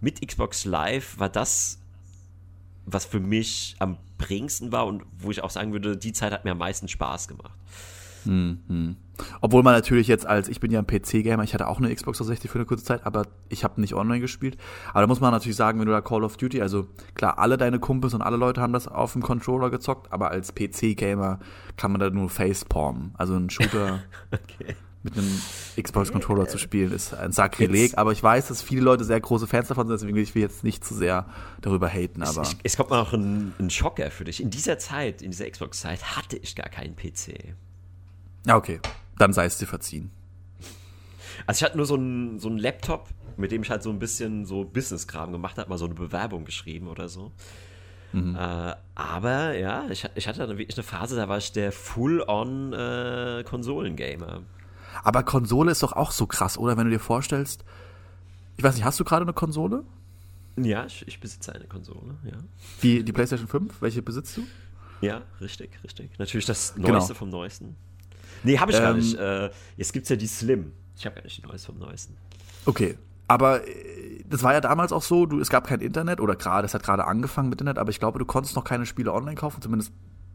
mit 0.00 0.26
Xbox 0.26 0.64
Live 0.64 1.16
war 1.20 1.28
das, 1.28 1.78
was 2.84 3.04
für 3.04 3.20
mich 3.20 3.76
am 3.78 3.98
prägendsten 4.18 4.72
war 4.72 4.84
und 4.86 5.04
wo 5.16 5.30
ich 5.30 5.44
auch 5.44 5.50
sagen 5.50 5.70
würde, 5.70 5.96
die 5.96 6.12
Zeit 6.12 6.32
hat 6.32 6.44
mir 6.44 6.50
am 6.50 6.58
meisten 6.58 6.88
Spaß 6.88 7.28
gemacht. 7.28 7.56
Mhm. 8.26 8.96
Obwohl 9.40 9.62
man 9.62 9.74
natürlich 9.74 10.08
jetzt 10.08 10.26
als, 10.26 10.48
ich 10.48 10.60
bin 10.60 10.70
ja 10.70 10.80
ein 10.80 10.86
PC-Gamer, 10.86 11.42
ich 11.42 11.54
hatte 11.54 11.68
auch 11.68 11.78
eine 11.78 11.94
Xbox 11.94 12.18
360 12.18 12.50
für 12.50 12.58
eine 12.58 12.66
kurze 12.66 12.84
Zeit, 12.84 13.06
aber 13.06 13.26
ich 13.48 13.64
habe 13.64 13.80
nicht 13.80 13.94
online 13.94 14.20
gespielt. 14.20 14.56
Aber 14.90 15.00
da 15.00 15.06
muss 15.06 15.20
man 15.20 15.32
natürlich 15.32 15.56
sagen, 15.56 15.78
wenn 15.78 15.86
du 15.86 15.92
da 15.92 16.00
Call 16.00 16.24
of 16.24 16.36
Duty, 16.36 16.60
also 16.60 16.88
klar, 17.14 17.38
alle 17.38 17.56
deine 17.56 17.78
Kumpels 17.78 18.14
und 18.14 18.22
alle 18.22 18.36
Leute 18.36 18.60
haben 18.60 18.72
das 18.72 18.88
auf 18.88 19.12
dem 19.12 19.22
Controller 19.22 19.70
gezockt, 19.70 20.12
aber 20.12 20.30
als 20.30 20.54
PC-Gamer 20.54 21.38
kann 21.76 21.92
man 21.92 22.00
da 22.00 22.10
nur 22.10 22.28
facepalmen. 22.28 23.14
Also 23.16 23.34
ein 23.34 23.48
Shooter 23.48 24.00
okay. 24.32 24.76
mit 25.02 25.16
einem 25.16 25.40
Xbox-Controller 25.80 26.48
zu 26.48 26.58
spielen, 26.58 26.92
ist 26.92 27.14
ein 27.14 27.32
Sakrileg. 27.32 27.96
Aber 27.96 28.12
ich 28.12 28.22
weiß, 28.22 28.48
dass 28.48 28.60
viele 28.60 28.82
Leute 28.82 29.04
sehr 29.04 29.20
große 29.20 29.46
Fans 29.46 29.68
davon 29.68 29.86
sind, 29.86 29.94
deswegen 29.94 30.16
will 30.16 30.22
ich 30.24 30.34
jetzt 30.34 30.62
nicht 30.62 30.84
zu 30.84 30.94
sehr 30.94 31.26
darüber 31.62 31.88
haten. 31.88 32.22
Aber 32.22 32.42
es, 32.42 32.56
es 32.62 32.76
kommt 32.76 32.90
noch 32.90 33.14
ein, 33.14 33.54
ein 33.58 33.70
Schocker 33.70 34.10
für 34.10 34.24
dich. 34.24 34.42
In 34.42 34.50
dieser 34.50 34.78
Zeit, 34.78 35.22
in 35.22 35.30
dieser 35.30 35.48
Xbox-Zeit, 35.48 36.16
hatte 36.16 36.36
ich 36.36 36.54
gar 36.54 36.68
keinen 36.68 36.96
PC. 36.96 37.54
Ja, 38.46 38.56
okay. 38.56 38.80
Dann 39.18 39.32
sei 39.32 39.46
es 39.46 39.58
dir 39.58 39.66
verziehen. 39.66 40.10
Also 41.46 41.58
ich 41.58 41.64
hatte 41.64 41.76
nur 41.76 41.86
so 41.86 41.94
einen 41.94 42.38
so 42.38 42.48
Laptop, 42.48 43.08
mit 43.36 43.52
dem 43.52 43.62
ich 43.62 43.70
halt 43.70 43.82
so 43.82 43.90
ein 43.90 43.98
bisschen 43.98 44.46
so 44.46 44.64
Business-Kram 44.64 45.32
gemacht 45.32 45.58
habe, 45.58 45.68
mal 45.68 45.78
so 45.78 45.84
eine 45.84 45.94
Bewerbung 45.94 46.44
geschrieben 46.44 46.88
oder 46.88 47.08
so. 47.08 47.32
Mhm. 48.12 48.36
Äh, 48.36 48.74
aber 48.94 49.54
ja, 49.54 49.86
ich, 49.90 50.08
ich, 50.14 50.28
hatte 50.28 50.46
dann 50.46 50.58
wirklich 50.58 50.76
eine 50.76 50.84
Phase, 50.84 51.16
da 51.16 51.28
war 51.28 51.38
ich 51.38 51.52
der 51.52 51.72
Full-on 51.72 52.72
äh, 52.72 53.44
Konsolengamer. 53.44 54.42
Aber 55.02 55.22
Konsole 55.22 55.72
ist 55.72 55.82
doch 55.82 55.92
auch 55.92 56.12
so 56.12 56.26
krass, 56.26 56.56
oder? 56.56 56.76
Wenn 56.76 56.86
du 56.86 56.90
dir 56.90 57.00
vorstellst, 57.00 57.64
ich 58.56 58.64
weiß 58.64 58.76
nicht, 58.76 58.84
hast 58.84 58.98
du 58.98 59.04
gerade 59.04 59.22
eine 59.22 59.34
Konsole? 59.34 59.84
Ja, 60.56 60.86
ich, 60.86 61.06
ich, 61.06 61.20
besitze 61.20 61.52
eine 61.52 61.66
Konsole, 61.66 62.14
ja. 62.24 62.38
Die, 62.82 63.04
die 63.04 63.12
PlayStation 63.12 63.46
5, 63.46 63.82
welche 63.82 64.00
besitzt 64.00 64.36
du? 64.38 64.46
Ja, 65.02 65.20
richtig, 65.40 65.78
richtig. 65.84 66.18
Natürlich 66.18 66.46
das 66.46 66.74
genau. 66.74 66.88
Neueste 66.88 67.12
genau. 67.12 67.18
vom 67.18 67.28
Neuesten. 67.28 67.76
Nee, 68.44 68.58
habe 68.58 68.70
ich 68.72 68.78
ähm, 68.78 68.82
gar 68.82 68.94
nicht. 68.94 69.14
Äh, 69.16 69.50
jetzt 69.76 69.92
gibt 69.92 70.04
es 70.04 70.10
ja 70.10 70.16
die 70.16 70.26
Slim. 70.26 70.72
Ich 70.96 71.04
habe 71.04 71.16
gar 71.16 71.24
nicht 71.24 71.42
die 71.42 71.46
Neueste 71.46 71.66
vom 71.66 71.78
Neuesten. 71.78 72.16
Okay, 72.64 72.96
aber 73.28 73.66
äh, 73.66 74.24
das 74.28 74.42
war 74.42 74.52
ja 74.52 74.60
damals 74.60 74.92
auch 74.92 75.02
so, 75.02 75.26
du, 75.26 75.40
es 75.40 75.50
gab 75.50 75.66
kein 75.66 75.80
Internet 75.80 76.20
oder 76.20 76.36
gerade, 76.36 76.66
es 76.66 76.74
hat 76.74 76.82
gerade 76.82 77.06
angefangen 77.06 77.48
mit 77.48 77.60
Internet, 77.60 77.78
aber 77.78 77.90
ich 77.90 77.98
glaube, 77.98 78.18
du 78.18 78.24
konntest 78.24 78.56
noch 78.56 78.64
keine 78.64 78.86
Spiele 78.86 79.12
online 79.12 79.36
kaufen, 79.36 79.60
zumindest 79.62 79.92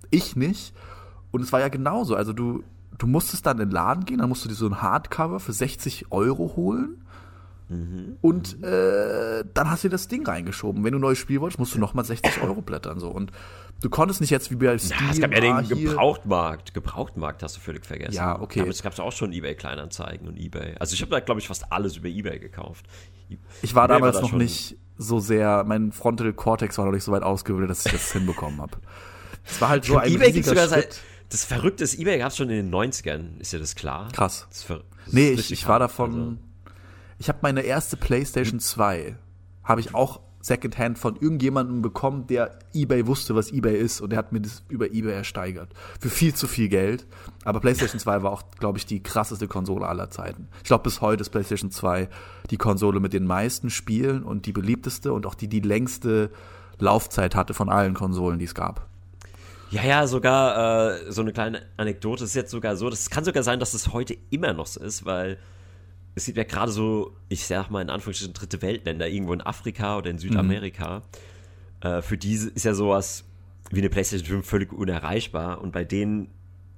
ich 0.10 0.36
nicht. 0.36 0.74
Und 1.32 1.42
es 1.42 1.52
war 1.52 1.60
ja 1.60 1.70
genauso. 1.70 2.16
Also 2.16 2.34
du, 2.34 2.64
du 2.98 3.08
musstest 3.08 3.46
dann 3.46 3.60
in 3.60 3.70
den 3.70 3.72
Laden 3.72 4.06
gehen, 4.06 4.20
dann 4.20 4.30
musst 4.30 4.46
du 4.46 4.50
dir 4.50 4.56
so 4.56 4.68
ein 4.68 4.82
Hardcover 4.82 5.40
für 5.40 5.54
60 5.54 6.12
Euro 6.12 6.54
holen. 6.56 7.04
Mhm. 7.72 8.18
Und 8.20 8.62
äh, 8.64 9.46
dann 9.54 9.72
hast 9.72 9.84
du 9.84 9.88
dir 9.88 9.94
das 9.94 10.10
Ding 10.10 10.26
reingeschoben. 10.28 10.84
Wenn 10.84 10.92
du 10.92 11.00
ein 11.00 11.02
neues 11.02 11.18
Spiel 11.18 11.40
wolltest, 11.40 11.58
musst 11.58 11.74
du 11.74 11.80
nochmal 11.80 12.04
60 12.04 12.42
Euro 12.44 12.62
blättern. 12.62 13.00
So. 13.00 13.10
Und 13.10 13.32
du 13.82 13.90
konntest 13.90 14.20
nicht 14.20 14.30
jetzt 14.30 14.52
wie 14.52 14.56
bei 14.56 14.78
Steam. 14.78 15.00
Ja, 15.00 15.12
es 15.12 15.22
gab 15.22 15.34
ja 15.34 15.40
den 15.40 15.54
ah, 15.54 15.62
Gebrauchtmarkt. 15.62 16.74
Gebrauchtmarkt 16.74 17.44
hast 17.44 17.56
du 17.56 17.62
völlig 17.62 17.86
vergessen. 17.86 18.14
Ja, 18.14 18.42
okay. 18.42 18.60
Damals 18.60 18.84
gab 18.84 18.92
es 18.92 19.00
auch 19.00 19.14
schon 19.14 19.32
Ebay-Kleinanzeigen 19.32 20.28
und 20.28 20.38
Ebay. 20.38 20.76
Also 20.80 20.94
ich 20.94 21.02
habe 21.02 21.12
da, 21.12 21.22
glaube 21.22 21.40
ich, 21.40 21.48
fast 21.48 21.72
alles 21.72 21.96
über 21.96 22.10
Ebay 22.10 22.40
gekauft. 22.40 22.86
Ich 23.62 23.74
war 23.74 23.86
eBay 23.86 23.96
damals 23.96 24.16
war 24.18 24.24
noch 24.24 24.34
nicht 24.34 24.78
so 24.98 25.20
sehr, 25.20 25.64
mein 25.66 25.94
Frontal 25.94 26.34
Cortex 26.34 26.78
war 26.78 26.86
noch 26.86 26.92
nicht 26.92 27.06
so 27.06 27.14
weit 27.14 27.24
ausgebildet, 27.24 27.70
dass 27.70 27.86
ich 27.86 27.94
das 27.94 28.12
hinbekommen 28.12 28.60
habe. 28.60 28.78
Es 29.46 29.62
war 29.62 29.70
halt 29.70 29.86
so 29.86 29.98
ein 29.98 30.12
eBay 30.12 30.32
riesiger 30.32 30.68
Schritt. 30.68 31.00
Das 31.30 31.46
Verrückte 31.46 31.86
ist, 31.86 31.98
eBay 31.98 32.20
gab 32.20 32.32
es 32.32 32.38
schon 32.38 32.50
in 32.50 32.70
den 32.70 32.74
90ern, 32.76 33.40
ist 33.40 33.54
ja 33.54 33.60
das 33.60 33.76
klar. 33.76 34.10
Krass. 34.12 34.48
Das 34.50 34.66
das 34.68 35.14
nee, 35.14 35.32
ich, 35.32 35.54
ich 35.54 35.66
war 35.66 35.80
davon. 35.80 36.14
Also. 36.14 36.38
Ich 37.22 37.30
habe 37.30 37.38
meine 37.44 37.62
erste 37.62 37.98
PlayStation 37.98 38.60
2, 38.60 39.16
habe 39.64 39.80
ich 39.80 39.94
auch 39.94 40.22
Secondhand 40.42 40.98
von 40.98 41.18
irgendjemandem 41.18 41.84
bekommen, 41.84 42.26
der 42.26 42.58
eBay 42.74 43.06
wusste, 43.06 43.36
was 43.36 43.52
eBay 43.52 43.78
ist 43.78 44.02
und 44.02 44.10
der 44.10 44.18
hat 44.18 44.32
mir 44.32 44.42
das 44.42 44.64
über 44.70 44.88
eBay 44.88 45.14
ersteigert. 45.14 45.70
Für 46.00 46.10
viel 46.10 46.34
zu 46.34 46.48
viel 46.48 46.68
Geld. 46.68 47.06
Aber 47.46 47.60
PlayStation 47.60 48.00
2 48.00 48.24
war 48.24 48.32
auch, 48.32 48.42
glaube 48.60 48.80
ich, 48.80 48.88
die 48.88 49.04
krasseste 49.04 49.48
Konsole 49.48 49.86
aller 49.86 50.10
Zeiten. 50.10 50.48
Ich 50.58 50.64
glaube, 50.64 50.82
bis 50.82 51.02
heute 51.02 51.22
ist 51.22 51.30
PlayStation 51.30 51.70
2 51.70 52.10
die 52.50 52.58
Konsole 52.58 53.00
mit 53.00 53.14
den 53.14 53.28
meisten 53.28 53.70
Spielen 53.70 54.24
und 54.24 54.48
die 54.48 54.52
beliebteste 54.52 55.14
und 55.14 55.28
auch 55.28 55.36
die 55.36 55.48
die 55.48 55.60
längste 55.60 56.32
Laufzeit 56.80 57.36
hatte 57.36 57.54
von 57.54 57.70
allen 57.70 57.94
Konsolen, 57.94 58.40
die 58.40 58.46
es 58.46 58.56
gab. 58.56 58.88
Ja, 59.70 59.84
ja, 59.84 60.08
sogar 60.08 60.96
äh, 60.96 61.12
so 61.12 61.22
eine 61.22 61.34
kleine 61.34 61.62
Anekdote 61.78 62.24
ist 62.24 62.34
jetzt 62.34 62.50
sogar 62.50 62.76
so, 62.78 62.90
das 62.90 63.12
kann 63.12 63.24
sogar 63.24 63.44
sein, 63.44 63.60
dass 63.60 63.76
es 63.76 63.94
heute 63.94 64.18
immer 64.32 64.54
noch 64.54 64.66
so 64.66 64.82
ist, 64.82 65.06
weil 65.06 65.38
es 66.16 66.26
gibt 66.26 66.38
ja 66.38 66.44
gerade 66.44 66.72
so, 66.72 67.16
ich 67.30 67.46
sag 67.46 67.70
mal 67.70 67.82
in 67.82 67.90
Anführungsstrichen, 67.90 68.34
dritte 68.34 68.62
Weltländer, 68.62 69.08
irgendwo 69.08 69.34
in 69.34 69.42
Afrika 69.42 69.98
oder 69.98 70.10
in 70.10 70.18
Südamerika. 70.18 71.04
Mhm. 71.82 71.88
Äh, 71.88 72.02
für 72.02 72.18
diese 72.18 72.50
ist 72.50 72.66
ja 72.66 72.74
sowas 72.74 73.24
wie 73.72 73.80
eine 73.80 73.90
PlayStation 73.90 74.28
5 74.28 74.46
völlig 74.46 74.74
unerreichbar 74.74 75.62
und 75.62 75.72
bei 75.72 75.84
denen 75.84 76.30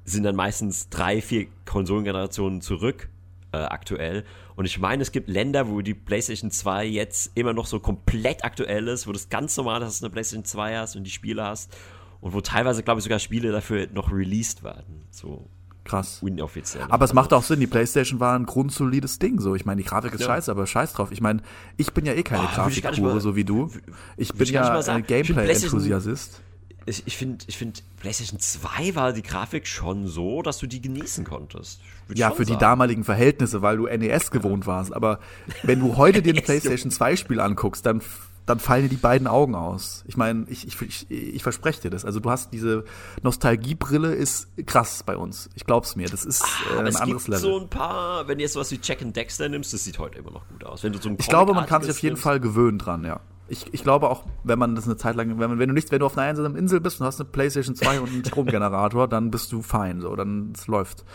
sind 0.06 0.24
dann 0.24 0.36
meistens 0.36 0.90
drei, 0.90 1.22
vier 1.22 1.48
Konsolengenerationen 1.66 2.62
zurück 2.62 3.10
äh, 3.54 3.58
aktuell. 3.58 4.26
Und 4.56 4.66
ich 4.66 4.78
meine, 4.80 5.02
es 5.02 5.12
gibt 5.12 5.30
Länder, 5.30 5.70
wo 5.70 5.82
die 5.82 5.94
PlayStation 5.94 6.52
2 6.52 6.86
jetzt 6.86 7.32
immer 7.36 7.54
noch 7.54 7.66
so 7.66 7.80
komplett 7.80 8.44
aktuell 8.44 8.88
ist, 8.88 9.08
wo 9.08 9.12
das 9.12 9.30
ganz 9.30 9.56
normal 9.58 9.82
ist, 9.82 9.88
dass 9.88 10.00
du 10.00 10.06
eine 10.06 10.14
PlayStation 10.14 10.46
2 10.46 10.78
hast 10.78 10.96
und 10.96 11.06
die 11.06 11.12
Spiele 11.12 11.44
hast 11.44 11.76
und 12.22 12.34
wo 12.34 12.42
teilweise, 12.42 12.84
glaube 12.84 13.00
ich, 13.00 13.04
sogar 13.04 13.20
Spiele 13.20 13.52
dafür 13.52 13.88
noch 13.94 14.12
released 14.12 14.64
werden. 14.64 15.04
So 15.10 15.50
Krass. 15.86 16.22
Inoffiziell. 16.26 16.86
Aber 16.90 17.06
es 17.06 17.14
macht 17.14 17.34
auch 17.34 17.44
Sinn, 17.44 17.60
die 17.60 17.68
PlayStation 17.68 18.20
war 18.20 18.38
ein 18.38 18.46
grundsolides 18.46 19.20
Ding. 19.20 19.40
So, 19.40 19.56
ich 19.56 19.66
meine, 19.66 19.82
die 19.82 19.88
Grafik 19.88 20.14
ist 20.14 20.22
ja. 20.22 20.28
scheiße, 20.28 20.50
aber 20.50 20.66
scheiß 20.66 20.94
drauf. 20.94 21.12
Ich 21.12 21.20
meine, 21.20 21.42
ich 21.78 21.94
bin 21.94 22.06
ja 22.06 22.14
eh 22.14 22.24
keine 22.24 22.44
oh, 22.44 22.56
Grafikhure, 22.56 23.20
so 23.20 23.36
wie 23.36 23.44
du. 23.44 23.70
Ich 24.16 24.34
bin 24.34 24.48
ja 24.48 24.80
ein 24.80 25.06
Gameplay-Enthusiast. 25.06 26.42
Ich, 26.86 27.04
ich 27.06 27.18
finde, 27.18 27.46
ich 27.48 27.58
find, 27.58 27.84
PlayStation 28.00 28.40
2 28.40 28.96
war 28.96 29.14
die 29.14 29.22
Grafik 29.22 29.68
schon 29.68 30.08
so, 30.08 30.42
dass 30.42 30.58
du 30.58 30.68
die 30.68 30.82
genießen 30.82 31.24
konntest. 31.24 31.80
Ja, 32.14 32.32
für 32.32 32.44
sagen. 32.44 32.58
die 32.58 32.58
damaligen 32.58 33.04
Verhältnisse, 33.06 33.62
weil 33.62 33.78
du 33.78 33.86
NES 33.86 34.32
gewohnt 34.32 34.68
warst. 34.68 34.94
Aber 34.94 35.20
wenn 35.64 35.80
du 35.80 35.96
heute 35.96 36.22
dir 36.22 36.34
ein 36.34 36.44
PlayStation 36.44 36.92
2 36.92 37.16
Spiel 37.16 37.40
anguckst, 37.40 37.86
dann 37.86 38.02
dann 38.46 38.60
fallen 38.60 38.84
dir 38.84 38.90
die 38.90 38.98
beiden 38.98 39.28
Augen 39.28 39.56
aus. 39.56 40.04
Ich 40.06 40.18
meine, 40.18 40.46
ich, 40.50 40.68
ich, 40.68 40.82
ich, 40.82 41.10
ich 41.10 41.44
verspreche 41.44 41.82
dir 41.82 41.90
das. 41.90 42.04
Also 42.04 42.20
du 42.20 42.30
hast 42.30 42.52
diese 42.52 42.84
Nostalgiebrille 43.22 44.14
ist 44.14 44.48
krass 44.66 45.04
bei 45.04 45.16
uns. 45.16 45.50
Ich 45.56 45.66
glaub's 45.66 45.96
mir. 45.96 46.10
Das 46.10 46.26
ist 46.26 46.44
ah, 46.44 46.82
äh, 46.82 46.88
ein 46.88 46.96
anderes 46.96 47.28
Level. 47.28 47.40
so 47.42 47.60
ein 47.60 47.70
paar, 47.70 48.28
wenn 48.28 48.38
du 48.38 48.44
jetzt 48.44 48.54
sowas 48.54 48.72
wie 48.72 48.80
Jack 48.82 49.02
and 49.02 49.16
Dexter 49.16 49.48
nimmst, 49.48 49.74
das 49.74 49.86
sieht 49.86 49.98
heute 49.98 50.20
immer 50.20 50.32
noch 50.32 50.48
gut 50.50 50.66
aus. 50.66 50.84
Wenn 50.84 50.92
du 50.92 51.02
so 51.02 51.10
ein 51.10 51.16
ich 51.18 51.28
glaube, 51.28 51.54
man 51.54 51.66
kann 51.66 51.82
sich 51.82 51.92
auf 51.92 52.00
jeden 52.00 52.14
nimmst. 52.14 52.24
Fall 52.24 52.40
gewöhnen 52.40 52.80
dran, 52.80 53.06
ja. 53.06 53.22
Ich, 53.48 53.74
ich 53.74 53.84
glaube 53.84 54.10
auch, 54.10 54.26
wenn 54.44 54.60
man 54.60 54.76
das 54.76 54.86
eine 54.86 54.98
Zeit 54.98 55.16
lang, 55.16 55.30
wenn, 55.30 55.50
man, 55.50 55.60
wenn 55.60 55.68
du 55.68 55.74
nicht, 55.74 55.92
wenn 55.92 56.00
du 56.00 56.06
auf 56.06 56.18
einer 56.18 56.28
einsamen 56.28 56.58
Insel 56.58 56.82
bist 56.82 57.00
und 57.00 57.06
hast 57.06 57.20
eine 57.20 57.30
Playstation 57.30 57.76
2 57.76 58.00
und 58.00 58.10
einen 58.10 58.26
Stromgenerator, 58.26 59.08
dann 59.08 59.32
bist 59.32 59.52
du 59.52 59.62
fein, 59.62 60.02
so, 60.02 60.16
dann 60.16 60.54
es 60.56 60.68
läuft. 60.68 61.06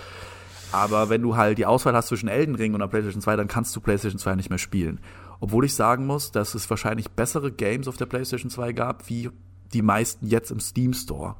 Aber 0.72 1.08
wenn 1.08 1.22
du 1.22 1.36
halt 1.36 1.58
die 1.58 1.66
Auswahl 1.66 1.94
hast 1.94 2.08
zwischen 2.08 2.28
Elden 2.28 2.54
Ring 2.54 2.74
und 2.74 2.82
einer 2.82 2.88
PlayStation 2.88 3.22
2, 3.22 3.36
dann 3.36 3.48
kannst 3.48 3.74
du 3.74 3.80
PlayStation 3.80 4.18
2 4.18 4.34
nicht 4.34 4.50
mehr 4.50 4.58
spielen. 4.58 5.00
Obwohl 5.40 5.64
ich 5.64 5.74
sagen 5.74 6.06
muss, 6.06 6.32
dass 6.32 6.54
es 6.54 6.68
wahrscheinlich 6.68 7.10
bessere 7.10 7.52
Games 7.52 7.88
auf 7.88 7.96
der 7.96 8.06
PlayStation 8.06 8.50
2 8.50 8.72
gab, 8.72 9.08
wie 9.08 9.30
die 9.72 9.82
meisten 9.82 10.26
jetzt 10.26 10.50
im 10.50 10.60
Steam 10.60 10.92
Store. 10.92 11.36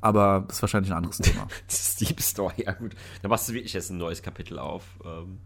Aber 0.00 0.44
das 0.46 0.56
ist 0.56 0.62
wahrscheinlich 0.62 0.92
ein 0.92 0.98
anderes 0.98 1.18
Thema. 1.18 1.48
Steam 1.70 2.18
Store, 2.18 2.52
ja 2.56 2.72
gut. 2.72 2.94
Da 3.22 3.28
machst 3.28 3.48
du 3.48 3.54
wirklich 3.54 3.72
jetzt 3.72 3.90
ein 3.90 3.98
neues 3.98 4.22
Kapitel 4.22 4.58
auf. 4.58 4.84
Ähm, 5.04 5.38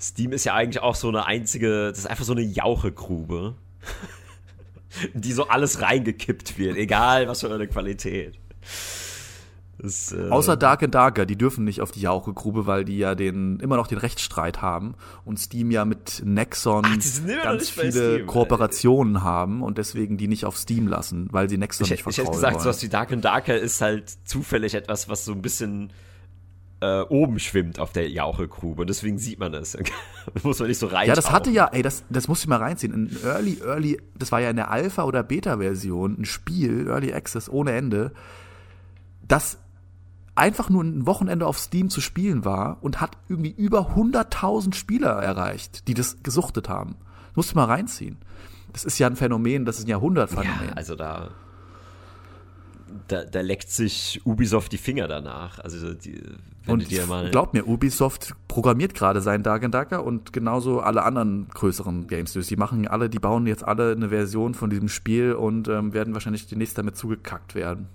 Steam 0.00 0.32
ist 0.32 0.44
ja 0.44 0.54
eigentlich 0.54 0.82
auch 0.82 0.94
so 0.94 1.08
eine 1.08 1.26
einzige, 1.26 1.88
das 1.88 1.98
ist 1.98 2.06
einfach 2.06 2.24
so 2.24 2.32
eine 2.32 2.42
Jauchegrube, 2.42 3.56
die 5.14 5.32
so 5.32 5.48
alles 5.48 5.80
reingekippt 5.80 6.58
wird, 6.58 6.76
egal 6.76 7.26
was 7.26 7.40
für 7.40 7.52
eine 7.52 7.66
Qualität. 7.66 8.38
Das, 9.80 10.12
äh 10.12 10.28
Außer 10.28 10.56
Dark 10.56 10.82
and 10.82 10.94
Darker, 10.94 11.24
die 11.24 11.36
dürfen 11.36 11.64
nicht 11.64 11.80
auf 11.80 11.92
die 11.92 12.00
Jauchegrube, 12.00 12.66
weil 12.66 12.84
die 12.84 12.98
ja 12.98 13.14
den 13.14 13.60
immer 13.60 13.76
noch 13.76 13.86
den 13.86 13.98
Rechtsstreit 13.98 14.60
haben 14.60 14.94
und 15.24 15.38
Steam 15.38 15.70
ja 15.70 15.84
mit 15.84 16.20
Nexon 16.24 16.84
Ach, 16.84 17.44
ganz 17.44 17.70
viele 17.70 18.14
Steam, 18.14 18.26
Kooperationen 18.26 19.16
ey. 19.16 19.20
haben 19.22 19.62
und 19.62 19.78
deswegen 19.78 20.16
die 20.16 20.26
nicht 20.26 20.44
auf 20.44 20.56
Steam 20.56 20.88
lassen, 20.88 21.28
weil 21.30 21.48
sie 21.48 21.58
Nexon 21.58 21.84
ich, 21.84 21.90
nicht 21.92 22.02
verkaufen 22.02 22.20
Ich 22.20 22.26
hätte 22.26 22.34
gesagt, 22.34 22.54
wollen. 22.54 22.64
sowas 22.64 22.82
wie 22.82 22.88
Dark 22.88 23.12
and 23.12 23.24
Darker 23.24 23.56
ist 23.56 23.80
halt 23.80 24.10
zufällig 24.24 24.74
etwas, 24.74 25.08
was 25.08 25.24
so 25.24 25.32
ein 25.32 25.42
bisschen 25.42 25.92
äh, 26.80 27.00
oben 27.02 27.38
schwimmt 27.38 27.78
auf 27.78 27.92
der 27.92 28.08
Jauchegrube 28.08 28.80
und 28.82 28.90
deswegen 28.90 29.18
sieht 29.18 29.38
man 29.38 29.52
das. 29.52 29.76
muss 30.42 30.58
man 30.58 30.68
nicht 30.68 30.78
so 30.78 30.86
rein. 30.86 31.06
Ja, 31.06 31.14
das 31.14 31.30
hatte 31.30 31.50
ja, 31.50 31.66
ey, 31.72 31.82
das, 31.82 32.04
das 32.10 32.26
musst 32.26 32.44
du 32.44 32.48
mal 32.48 32.56
reinziehen. 32.56 32.92
In 32.92 33.16
Early, 33.24 33.60
Early, 33.64 34.00
das 34.16 34.32
war 34.32 34.40
ja 34.40 34.50
in 34.50 34.56
der 34.56 34.70
Alpha- 34.70 35.04
oder 35.04 35.22
Beta-Version 35.22 36.16
ein 36.20 36.24
Spiel, 36.24 36.88
Early 36.88 37.12
Access 37.12 37.48
ohne 37.48 37.72
Ende, 37.72 38.12
das 39.26 39.58
einfach 40.38 40.70
nur 40.70 40.84
ein 40.84 41.06
Wochenende 41.06 41.46
auf 41.46 41.58
Steam 41.58 41.90
zu 41.90 42.00
spielen 42.00 42.44
war 42.44 42.78
und 42.80 43.00
hat 43.00 43.16
irgendwie 43.28 43.50
über 43.50 43.96
100.000 43.96 44.74
Spieler 44.74 45.10
erreicht, 45.10 45.88
die 45.88 45.94
das 45.94 46.22
gesuchtet 46.22 46.68
haben. 46.68 46.96
Das 47.28 47.36
musst 47.36 47.52
du 47.52 47.56
mal 47.56 47.64
reinziehen. 47.64 48.18
Das 48.72 48.84
ist 48.84 48.98
ja 48.98 49.06
ein 49.06 49.16
Phänomen, 49.16 49.64
das 49.64 49.78
ist 49.78 49.86
ein 49.86 49.90
Jahrhundertphänomen. 49.90 50.68
Ja, 50.68 50.72
also 50.74 50.94
da, 50.94 51.30
da, 53.08 53.24
da 53.24 53.40
leckt 53.40 53.70
sich 53.70 54.20
Ubisoft 54.24 54.72
die 54.72 54.78
Finger 54.78 55.08
danach. 55.08 55.58
Also 55.58 55.94
die, 55.94 56.22
und 56.66 56.90
dir 56.90 57.06
mal 57.06 57.30
glaub 57.30 57.54
mir, 57.54 57.66
Ubisoft 57.66 58.34
programmiert 58.46 58.94
gerade 58.94 59.20
seinen 59.20 59.42
Dark 59.42 59.70
Darker 59.70 60.04
und 60.04 60.32
genauso 60.32 60.80
alle 60.80 61.02
anderen 61.02 61.48
größeren 61.48 62.06
Games. 62.06 62.32
Die 62.32 62.56
machen 62.56 62.86
alle, 62.86 63.08
die 63.08 63.18
bauen 63.18 63.46
jetzt 63.46 63.64
alle 63.64 63.92
eine 63.92 64.10
Version 64.10 64.54
von 64.54 64.70
diesem 64.70 64.88
Spiel 64.88 65.32
und 65.32 65.68
ähm, 65.68 65.92
werden 65.92 66.14
wahrscheinlich 66.14 66.46
demnächst 66.46 66.76
damit 66.78 66.96
zugekackt 66.96 67.54
werden. 67.54 67.88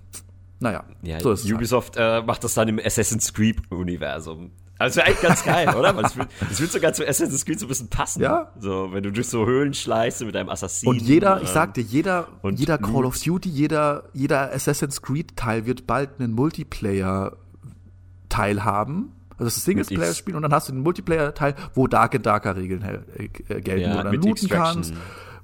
Naja, 0.64 0.82
ja, 1.02 1.20
so 1.20 1.32
ist 1.32 1.44
halt. 1.44 1.52
Ubisoft 1.54 1.98
halt. 1.98 2.24
äh, 2.24 2.26
macht 2.26 2.42
das 2.42 2.54
dann 2.54 2.68
im 2.68 2.80
Assassin's 2.82 3.34
Creed-Universum. 3.34 4.50
Also 4.78 5.02
eigentlich 5.02 5.20
ganz 5.20 5.44
geil, 5.44 5.68
oder? 5.76 5.94
Es 6.02 6.16
wird, 6.16 6.28
wird 6.58 6.72
sogar 6.72 6.92
zu 6.94 7.06
Assassin's 7.06 7.44
Creed 7.44 7.60
so 7.60 7.66
ein 7.66 7.68
bisschen 7.68 7.88
passen. 7.88 8.22
Ja. 8.22 8.50
So, 8.58 8.88
wenn 8.92 9.02
du 9.02 9.12
durch 9.12 9.28
so 9.28 9.44
Höhlen 9.44 9.74
schleißt 9.74 10.24
mit 10.24 10.34
deinem 10.34 10.48
Assassin. 10.48 10.88
Und 10.88 11.02
jeder, 11.02 11.42
ich 11.42 11.50
sag 11.50 11.74
dir, 11.74 11.82
jeder, 11.82 12.28
jeder 12.42 12.78
Call 12.78 13.04
of 13.04 13.22
Duty, 13.22 13.50
jeder, 13.50 14.04
jeder 14.14 14.52
Assassin's 14.52 15.02
Creed 15.02 15.36
Teil 15.36 15.66
wird 15.66 15.86
bald 15.86 16.18
einen 16.18 16.32
Multiplayer 16.32 17.36
Teil 18.30 18.64
haben, 18.64 19.12
Also 19.36 19.44
das 19.44 19.56
ist 19.58 19.64
Singleplayer-Spiel 19.64 20.34
und 20.34 20.42
dann 20.42 20.52
hast 20.52 20.68
du 20.68 20.72
den 20.72 20.82
Multiplayer-Teil, 20.82 21.54
wo 21.74 21.86
Dark 21.86 22.14
and 22.14 22.24
Darker 22.24 22.56
Regeln 22.56 22.82
äh, 23.16 23.28
gelten, 23.60 23.80
ja, 23.80 23.92
wo 23.92 23.96
du 23.98 24.04
dann 24.04 24.14
looten 24.14 24.48
kannst, 24.48 24.94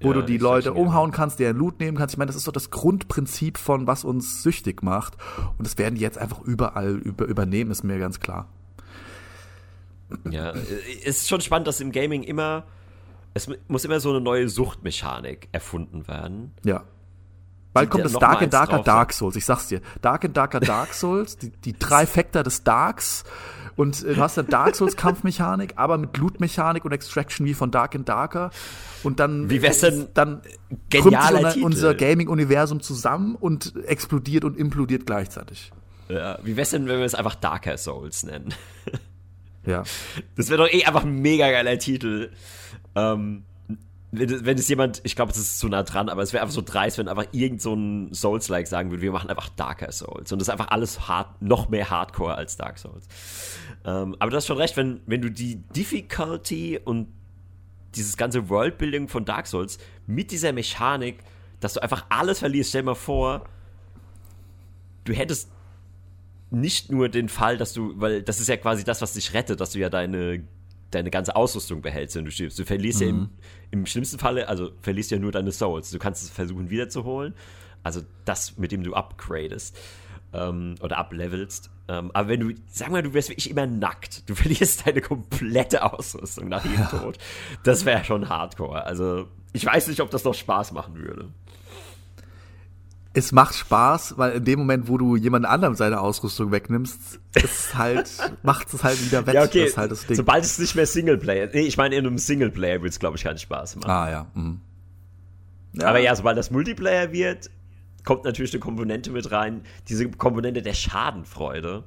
wo 0.01 0.09
ja, 0.09 0.15
du 0.15 0.23
die 0.23 0.39
Leute 0.39 0.73
umhauen 0.73 1.11
kannst, 1.11 1.39
deren 1.39 1.57
Loot 1.57 1.79
nehmen 1.81 1.97
kannst. 1.97 2.15
Ich 2.15 2.19
meine, 2.19 2.29
das 2.29 2.37
ist 2.37 2.45
so 2.45 2.53
das 2.53 2.71
Grundprinzip 2.71 3.59
von, 3.59 3.87
was 3.87 4.05
uns 4.05 4.43
süchtig 4.43 4.83
macht. 4.83 5.15
Und 5.59 5.67
das 5.67 5.79
werden 5.79 5.95
die 5.95 6.01
jetzt 6.01 6.19
einfach 6.19 6.41
überall 6.41 6.97
über, 6.97 7.27
übernehmen, 7.27 7.71
ist 7.71 7.85
mir 7.85 7.99
ganz 7.99 8.21
klar. 8.21 8.49
Ja, 10.29 10.53
es 10.53 11.19
ist 11.19 11.29
schon 11.29 11.41
spannend, 11.41 11.69
dass 11.69 11.81
im 11.81 11.93
Gaming 11.93 12.23
immer, 12.23 12.65
es 13.35 13.49
muss 13.69 13.85
immer 13.85 14.01
so 14.01 14.11
eine 14.11 14.21
neue 14.21 14.49
Suchtmechanik 14.49 15.49
erfunden 15.53 16.09
werden. 16.09 16.53
Ja. 16.65 16.85
Bald 17.73 17.91
kommt 17.91 18.05
das 18.05 18.13
Dark 18.13 18.43
and 18.43 18.53
Darker 18.53 18.81
Dark 18.81 19.13
Souls, 19.13 19.37
ich 19.37 19.45
sag's 19.45 19.69
dir. 19.69 19.81
Dark 20.03 20.25
and 20.25 20.37
Darker 20.37 20.61
Dark 20.61 20.93
Souls, 20.93 21.37
die, 21.37 21.51
die 21.51 21.79
drei 21.79 22.07
Factor 22.07 22.43
des 22.43 22.65
Darks. 22.65 23.25
Und 23.77 24.03
äh, 24.05 24.15
du 24.15 24.21
hast 24.21 24.37
dann 24.37 24.49
Dark 24.49 24.75
Souls 24.75 24.97
Kampfmechanik, 24.97 25.75
aber 25.77 25.97
mit 25.97 26.17
Loot-Mechanik 26.17 26.85
und 26.85 26.93
Extraction 26.93 27.47
wie 27.47 27.55
von 27.55 27.71
Dark 27.71 27.95
and 27.95 28.09
Darker. 28.09 28.51
Und 29.03 29.21
dann, 29.21 29.49
wie 29.49 29.63
wär's 29.63 29.81
denn 29.81 30.09
dann 30.15 30.43
genialer 30.91 31.53
so 31.53 31.65
unser 31.65 31.95
Gaming-Universum 31.95 32.81
zusammen 32.81 33.37
und 33.37 33.75
explodiert 33.87 34.45
und 34.45 34.59
implodiert 34.59 35.07
gleichzeitig. 35.07 35.73
Ja, 36.09 36.39
wie 36.43 36.57
wär's 36.57 36.71
denn, 36.71 36.89
wenn 36.89 36.99
wir 36.99 37.07
es 37.07 37.15
einfach 37.15 37.37
Darker 37.37 37.79
Souls 37.79 38.25
nennen? 38.25 38.53
Ja. 39.65 39.85
Das 40.37 40.51
wäre 40.51 40.65
doch 40.65 40.73
eh 40.73 40.85
einfach 40.85 41.05
ein 41.05 41.21
mega 41.21 41.51
geiler 41.51 41.79
Titel. 41.79 42.31
Ähm, 42.95 43.45
wenn, 44.13 44.45
wenn 44.45 44.59
es 44.59 44.69
jemand, 44.69 45.01
ich 45.05 45.15
glaube, 45.15 45.31
es 45.31 45.39
ist 45.39 45.59
zu 45.59 45.69
nah 45.69 45.83
dran, 45.85 46.09
aber 46.09 46.23
es 46.23 46.33
wäre 46.33 46.43
einfach 46.43 46.55
so 46.55 46.63
dreist, 46.63 46.99
wenn 46.99 47.09
einfach 47.09 47.27
irgend 47.33 47.63
so 47.63 47.75
ein 47.75 48.13
Souls-like 48.13 48.67
sagen 48.67 48.91
würde, 48.91 49.03
wir 49.03 49.13
machen 49.13 49.31
einfach 49.31 49.49
Darker 49.51 49.93
Souls. 49.93 50.33
Und 50.33 50.41
das 50.41 50.49
ist 50.49 50.53
einfach 50.53 50.69
alles 50.69 51.09
hard, 51.09 51.41
noch 51.41 51.69
mehr 51.69 51.91
Hardcore 51.91 52.35
als 52.35 52.57
Dark 52.57 52.79
Souls. 52.79 53.07
Ähm, 53.85 54.17
aber 54.19 54.31
du 54.31 54.37
hast 54.37 54.47
schon 54.47 54.57
recht, 54.57 54.77
wenn, 54.77 55.01
wenn 55.07 55.23
du 55.23 55.31
die 55.31 55.57
Difficulty 55.57 56.81
und 56.83 57.09
dieses 57.95 58.17
ganze 58.17 58.49
Worldbuilding 58.49 59.09
von 59.09 59.25
Dark 59.25 59.47
Souls 59.47 59.79
mit 60.07 60.33
dieser 60.33 60.53
Mechanik, 60.53 61.19
dass 61.61 61.75
du 61.75 61.83
einfach 61.83 62.07
alles 62.09 62.41
verlierst, 62.41 62.71
stell 62.71 62.83
dir 62.83 62.87
mal 62.87 62.95
vor, 62.95 63.45
du 65.05 65.13
hättest 65.13 65.51
nicht 66.51 66.91
nur 66.91 67.09
den 67.09 67.29
Fall, 67.29 67.57
dass 67.59 67.73
du, 67.73 67.93
weil 68.01 68.23
das 68.23 68.41
ist 68.41 68.49
ja 68.49 68.57
quasi 68.57 68.83
das, 68.83 69.03
was 69.03 69.13
dich 69.13 69.35
rettet, 69.35 69.61
dass 69.61 69.71
du 69.71 69.79
ja 69.79 69.89
deine, 69.89 70.43
deine 70.91 71.11
ganze 71.11 71.37
Ausrüstung 71.37 71.83
behältst, 71.83 72.17
wenn 72.17 72.25
du 72.25 72.31
stirbst. 72.31 72.59
Du 72.59 72.65
verlierst 72.65 73.01
mhm. 73.01 73.07
ja 73.07 73.11
im, 73.11 73.29
im 73.71 73.87
schlimmsten 73.87 74.19
Falle, 74.19 74.49
also 74.49 74.71
verlierst 74.81 75.11
ja 75.11 75.19
nur 75.19 75.33
deine 75.33 75.53
Souls. 75.53 75.91
Du 75.91 75.99
kannst 75.99 76.23
es 76.23 76.31
versuchen 76.31 76.71
wiederzuholen. 76.71 77.35
Also 77.83 78.03
das, 78.25 78.59
mit 78.59 78.73
dem 78.73 78.83
du 78.83 78.95
upgradest 78.95 79.79
ähm, 80.33 80.75
oder 80.83 80.99
uplevelst. 80.99 81.71
Ähm, 81.89 82.11
aber 82.13 82.29
wenn 82.29 82.41
du, 82.41 82.55
sag 82.67 82.91
mal, 82.91 83.03
du 83.03 83.15
wärst 83.15 83.31
wirklich 83.31 83.51
immer 83.51 83.67
nackt, 83.67 84.29
du 84.29 84.35
verlierst 84.37 84.87
deine 84.87 85.01
komplette 85.01 85.83
Ausrüstung 85.83 86.49
nach 86.49 86.65
jedem 86.65 86.81
ja. 86.81 86.87
Tod. 86.87 87.19
Das 87.65 87.85
wäre 87.85 88.05
schon 88.05 88.29
hardcore. 88.29 88.85
Also 88.85 89.29
ich 89.53 89.65
weiß 89.65 89.89
nicht, 89.89 90.01
ob 90.01 90.11
das 90.11 90.25
noch 90.25 90.35
Spaß 90.35 90.73
machen 90.73 90.97
würde 90.97 91.31
es 93.13 93.33
macht 93.33 93.55
Spaß, 93.55 94.19
weil 94.19 94.33
in 94.33 94.45
dem 94.45 94.59
Moment, 94.61 94.89
wo 94.89 94.97
du 94.97 95.17
jemand 95.17 95.45
anderem 95.45 95.75
seine 95.75 96.01
Ausrüstung 96.01 96.53
wegnimmst, 96.53 97.19
ist 97.35 97.75
halt, 97.79 98.11
macht 98.43 98.73
es 98.73 98.85
halt 98.85 99.05
wieder 99.05 99.27
weg. 99.27 99.35
Ja, 99.35 99.45
okay. 99.45 99.71
Halt. 99.77 99.97
Sobald 99.97 100.45
es 100.45 100.59
nicht 100.59 100.77
mehr 100.77 100.87
Singleplayer, 100.87 101.49
nee, 101.53 101.63
ich 101.63 101.77
meine, 101.77 101.97
in 101.97 102.07
einem 102.07 102.19
Singleplayer 102.19 102.83
wird 102.83 102.93
es, 102.93 103.01
glaube 103.01 103.17
ich, 103.17 103.25
keinen 103.25 103.39
Spaß 103.39 103.77
machen. 103.77 103.91
Ah, 103.91 104.11
ja. 104.11 104.27
Mhm. 104.35 104.61
ja. 105.73 105.89
Aber 105.89 105.99
ja, 105.99 106.15
sobald 106.15 106.39
das 106.39 106.51
Multiplayer 106.51 107.11
wird, 107.13 107.51
kommt 108.05 108.25
natürlich 108.25 108.53
eine 108.53 108.61
Komponente 108.61 109.11
mit 109.11 109.31
rein, 109.33 109.63
diese 109.89 110.09
Komponente 110.11 110.63
der 110.63 110.75
Schadenfreude. 110.75 111.85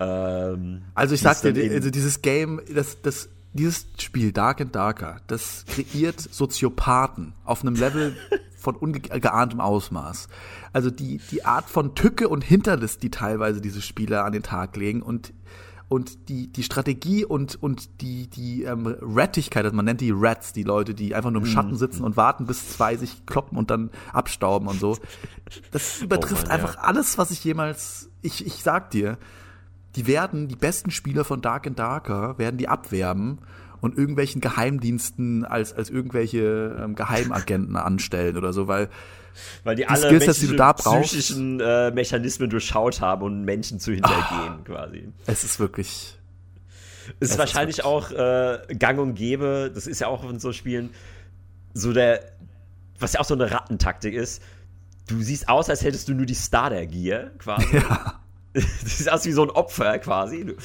Ähm, 0.00 0.82
also 0.94 1.14
ich 1.14 1.20
sag 1.20 1.40
dir, 1.42 1.70
also 1.70 1.90
dieses 1.90 2.22
Game, 2.22 2.62
das, 2.74 3.02
das, 3.02 3.28
dieses 3.52 3.86
Spiel 3.98 4.32
Dark 4.32 4.62
and 4.62 4.74
Darker, 4.74 5.20
das 5.26 5.64
kreiert 5.66 6.18
Soziopathen 6.32 7.34
auf 7.44 7.62
einem 7.62 7.74
Level, 7.74 8.16
von 8.62 8.76
ungeahntem 8.76 9.60
Ausmaß. 9.60 10.28
Also 10.72 10.90
die, 10.90 11.20
die 11.30 11.44
Art 11.44 11.68
von 11.68 11.94
Tücke 11.94 12.28
und 12.28 12.42
Hinterlist, 12.42 13.02
die 13.02 13.10
teilweise 13.10 13.60
diese 13.60 13.82
Spieler 13.82 14.24
an 14.24 14.32
den 14.32 14.42
Tag 14.42 14.76
legen 14.76 15.02
und 15.02 15.32
und 15.92 16.30
die, 16.30 16.50
die 16.50 16.62
Strategie 16.62 17.22
und, 17.26 17.62
und 17.62 18.00
die, 18.00 18.26
die 18.26 18.62
ähm, 18.62 18.96
Rattigkeit, 19.02 19.62
also 19.62 19.76
man 19.76 19.84
nennt 19.84 20.00
die 20.00 20.10
Rats, 20.10 20.54
die 20.54 20.62
Leute, 20.62 20.94
die 20.94 21.14
einfach 21.14 21.30
nur 21.30 21.42
im 21.42 21.46
Schatten 21.46 21.72
mhm. 21.72 21.76
sitzen 21.76 22.02
und 22.02 22.16
warten, 22.16 22.46
bis 22.46 22.70
zwei 22.70 22.96
sich 22.96 23.26
kloppen 23.26 23.58
und 23.58 23.70
dann 23.70 23.90
abstauben 24.10 24.68
und 24.68 24.80
so. 24.80 24.96
Das 25.70 25.98
oh 26.00 26.04
übertrifft 26.04 26.46
oh 26.46 26.48
Mann, 26.48 26.60
einfach 26.60 26.76
ja. 26.76 26.80
alles, 26.80 27.18
was 27.18 27.30
ich 27.30 27.44
jemals, 27.44 28.08
ich, 28.22 28.46
ich 28.46 28.62
sag 28.62 28.90
dir, 28.90 29.18
die 29.96 30.06
werden, 30.06 30.48
die 30.48 30.56
besten 30.56 30.90
Spieler 30.90 31.24
von 31.24 31.42
Dark 31.42 31.66
and 31.66 31.78
Darker, 31.78 32.38
werden 32.38 32.56
die 32.56 32.68
abwerben 32.68 33.40
und 33.82 33.98
irgendwelchen 33.98 34.40
Geheimdiensten 34.40 35.44
als, 35.44 35.74
als 35.74 35.90
irgendwelche 35.90 36.78
ähm, 36.80 36.94
Geheimagenten 36.94 37.76
anstellen 37.76 38.38
oder 38.38 38.54
so, 38.54 38.68
weil 38.68 38.88
weil 39.64 39.76
die, 39.76 39.82
die 39.82 39.88
alle 39.88 40.20
Skills, 40.20 40.40
die 40.40 40.56
psychischen 40.56 41.60
äh, 41.60 41.90
Mechanismen 41.90 42.48
durchschaut 42.50 43.00
haben, 43.00 43.22
um 43.22 43.42
Menschen 43.42 43.80
zu 43.80 43.92
hintergehen, 43.92 44.58
oh, 44.60 44.64
quasi. 44.64 45.08
Es 45.26 45.42
ist 45.42 45.58
wirklich. 45.58 46.18
Es 47.18 47.30
ist 47.30 47.38
wahrscheinlich 47.38 47.78
ist 47.78 47.84
auch 47.84 48.10
äh, 48.12 48.60
gang 48.78 48.98
und 49.00 49.14
gäbe, 49.14 49.70
das 49.74 49.86
ist 49.86 50.00
ja 50.00 50.06
auch 50.06 50.28
in 50.28 50.38
so 50.38 50.52
Spielen, 50.52 50.90
so 51.74 51.92
der, 51.92 52.32
was 52.98 53.14
ja 53.14 53.20
auch 53.20 53.24
so 53.24 53.34
eine 53.34 53.50
Rattentaktik 53.50 54.14
ist. 54.14 54.42
Du 55.08 55.20
siehst 55.20 55.48
aus, 55.48 55.68
als 55.68 55.82
hättest 55.82 56.08
du 56.08 56.14
nur 56.14 56.26
die 56.26 56.34
Starter-Gear, 56.34 57.30
quasi. 57.38 57.76
Ja. 57.76 58.21
Du 58.60 58.60
siehst 58.84 59.10
aus 59.10 59.24
wie 59.24 59.32
so 59.32 59.42
ein 59.42 59.50
Opfer 59.50 59.98
quasi. 59.98 60.44
Du 60.44 60.56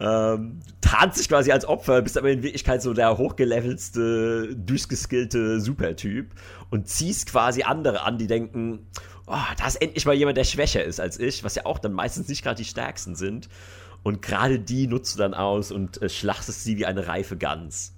ähm, 0.00 0.60
tarnst 0.80 1.20
dich 1.20 1.28
quasi 1.28 1.52
als 1.52 1.64
Opfer, 1.64 2.02
bist 2.02 2.18
aber 2.18 2.30
in 2.30 2.42
Wirklichkeit 2.42 2.82
so 2.82 2.92
der 2.92 3.18
hochgelevelste, 3.18 4.56
durchgeskillte 4.56 5.60
Supertyp 5.60 6.34
und 6.70 6.88
ziehst 6.88 7.30
quasi 7.30 7.62
andere 7.62 8.02
an, 8.02 8.18
die 8.18 8.26
denken, 8.26 8.86
oh, 9.26 9.36
da 9.56 9.66
ist 9.66 9.80
endlich 9.80 10.06
mal 10.06 10.14
jemand, 10.14 10.36
der 10.36 10.44
schwächer 10.44 10.82
ist 10.82 11.00
als 11.00 11.18
ich, 11.18 11.44
was 11.44 11.54
ja 11.54 11.66
auch 11.66 11.78
dann 11.78 11.92
meistens 11.92 12.28
nicht 12.28 12.42
gerade 12.42 12.56
die 12.56 12.64
stärksten 12.64 13.14
sind. 13.14 13.48
Und 14.02 14.22
gerade 14.22 14.58
die 14.58 14.86
nutzt 14.86 15.14
du 15.14 15.18
dann 15.18 15.34
aus 15.34 15.70
und 15.70 16.00
äh, 16.02 16.08
schlachtest 16.08 16.64
sie 16.64 16.78
wie 16.78 16.86
eine 16.86 17.06
reife 17.06 17.36
Gans. 17.36 17.94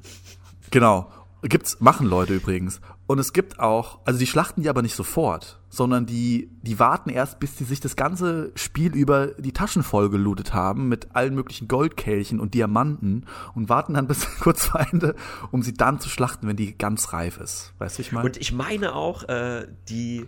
Genau. 0.70 1.10
Gibt's, 1.42 1.80
machen 1.80 2.06
Leute 2.06 2.34
übrigens. 2.34 2.80
Und 3.12 3.18
es 3.18 3.34
gibt 3.34 3.60
auch, 3.60 3.98
also 4.06 4.18
die 4.18 4.26
schlachten 4.26 4.62
die 4.62 4.70
aber 4.70 4.80
nicht 4.80 4.94
sofort, 4.94 5.60
sondern 5.68 6.06
die, 6.06 6.48
die 6.62 6.78
warten 6.78 7.10
erst, 7.10 7.40
bis 7.40 7.56
die 7.56 7.64
sich 7.64 7.78
das 7.78 7.94
ganze 7.94 8.52
Spiel 8.54 8.94
über 8.94 9.26
die 9.38 9.52
Taschen 9.52 9.82
voll 9.82 10.08
gelootet 10.08 10.54
haben 10.54 10.88
mit 10.88 11.14
allen 11.14 11.34
möglichen 11.34 11.68
Goldkelchen 11.68 12.40
und 12.40 12.54
Diamanten 12.54 13.26
und 13.54 13.68
warten 13.68 13.92
dann 13.92 14.06
bis 14.08 14.26
kurz 14.40 14.64
vor 14.64 14.80
Ende, 14.90 15.14
um 15.50 15.62
sie 15.62 15.74
dann 15.74 16.00
zu 16.00 16.08
schlachten, 16.08 16.48
wenn 16.48 16.56
die 16.56 16.74
ganz 16.78 17.12
reif 17.12 17.36
ist. 17.36 17.74
Weißt 17.76 17.98
du, 17.98 18.00
ich 18.00 18.12
meine? 18.12 18.24
Und 18.24 18.38
ich 18.38 18.50
meine 18.50 18.94
auch, 18.94 19.24
äh, 19.24 19.68
die, 19.90 20.26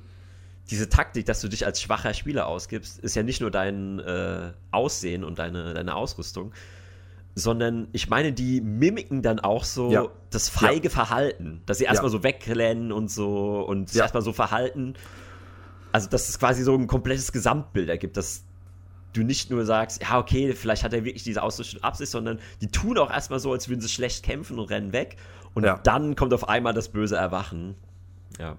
diese 0.70 0.90
Taktik, 0.90 1.24
dass 1.24 1.40
du 1.40 1.48
dich 1.48 1.64
als 1.64 1.80
schwacher 1.80 2.12
Spieler 2.12 2.46
ausgibst, 2.48 2.98
ist 2.98 3.16
ja 3.16 3.22
nicht 3.22 3.40
nur 3.40 3.50
dein 3.50 3.98
äh, 4.00 4.52
Aussehen 4.72 5.24
und 5.24 5.38
deine, 5.38 5.72
deine 5.72 5.94
Ausrüstung, 5.94 6.52
sondern 7.34 7.88
ich 7.92 8.08
meine, 8.08 8.32
die 8.32 8.60
mimiken 8.60 9.22
dann 9.22 9.40
auch 9.40 9.64
so 9.64 9.90
ja. 9.90 10.06
das 10.30 10.48
feige 10.48 10.88
ja. 10.88 10.90
Verhalten, 10.90 11.62
dass 11.66 11.78
sie 11.78 11.84
erstmal 11.84 12.10
ja. 12.10 12.18
so 12.18 12.22
wegrennen 12.22 12.92
und 12.92 13.10
so 13.10 13.60
und 13.62 13.88
sich 13.88 14.00
erstmal 14.00 14.22
so 14.22 14.32
verhalten. 14.32 14.94
Also, 15.92 16.08
dass 16.08 16.28
es 16.28 16.38
quasi 16.38 16.62
so 16.62 16.74
ein 16.74 16.86
komplettes 16.86 17.32
Gesamtbild 17.32 17.88
ergibt, 17.88 18.16
dass 18.16 18.44
du 19.12 19.22
nicht 19.22 19.50
nur 19.50 19.64
sagst, 19.64 20.02
ja, 20.02 20.18
okay, 20.18 20.52
vielleicht 20.52 20.82
hat 20.82 20.92
er 20.92 21.04
wirklich 21.04 21.22
diese 21.22 21.42
Ausrüstung 21.42 21.82
Absicht, 21.82 22.10
sondern 22.10 22.38
die 22.60 22.68
tun 22.68 22.98
auch 22.98 23.10
erstmal 23.10 23.38
so, 23.38 23.52
als 23.52 23.68
würden 23.68 23.80
sie 23.80 23.88
schlecht 23.88 24.24
kämpfen 24.24 24.58
und 24.58 24.70
rennen 24.70 24.92
weg. 24.92 25.16
Und 25.54 25.64
dann 25.84 26.16
kommt 26.16 26.34
auf 26.34 26.48
einmal 26.48 26.74
das 26.74 26.88
böse 26.88 27.16
Erwachen. 27.16 27.76
Ja. 28.40 28.56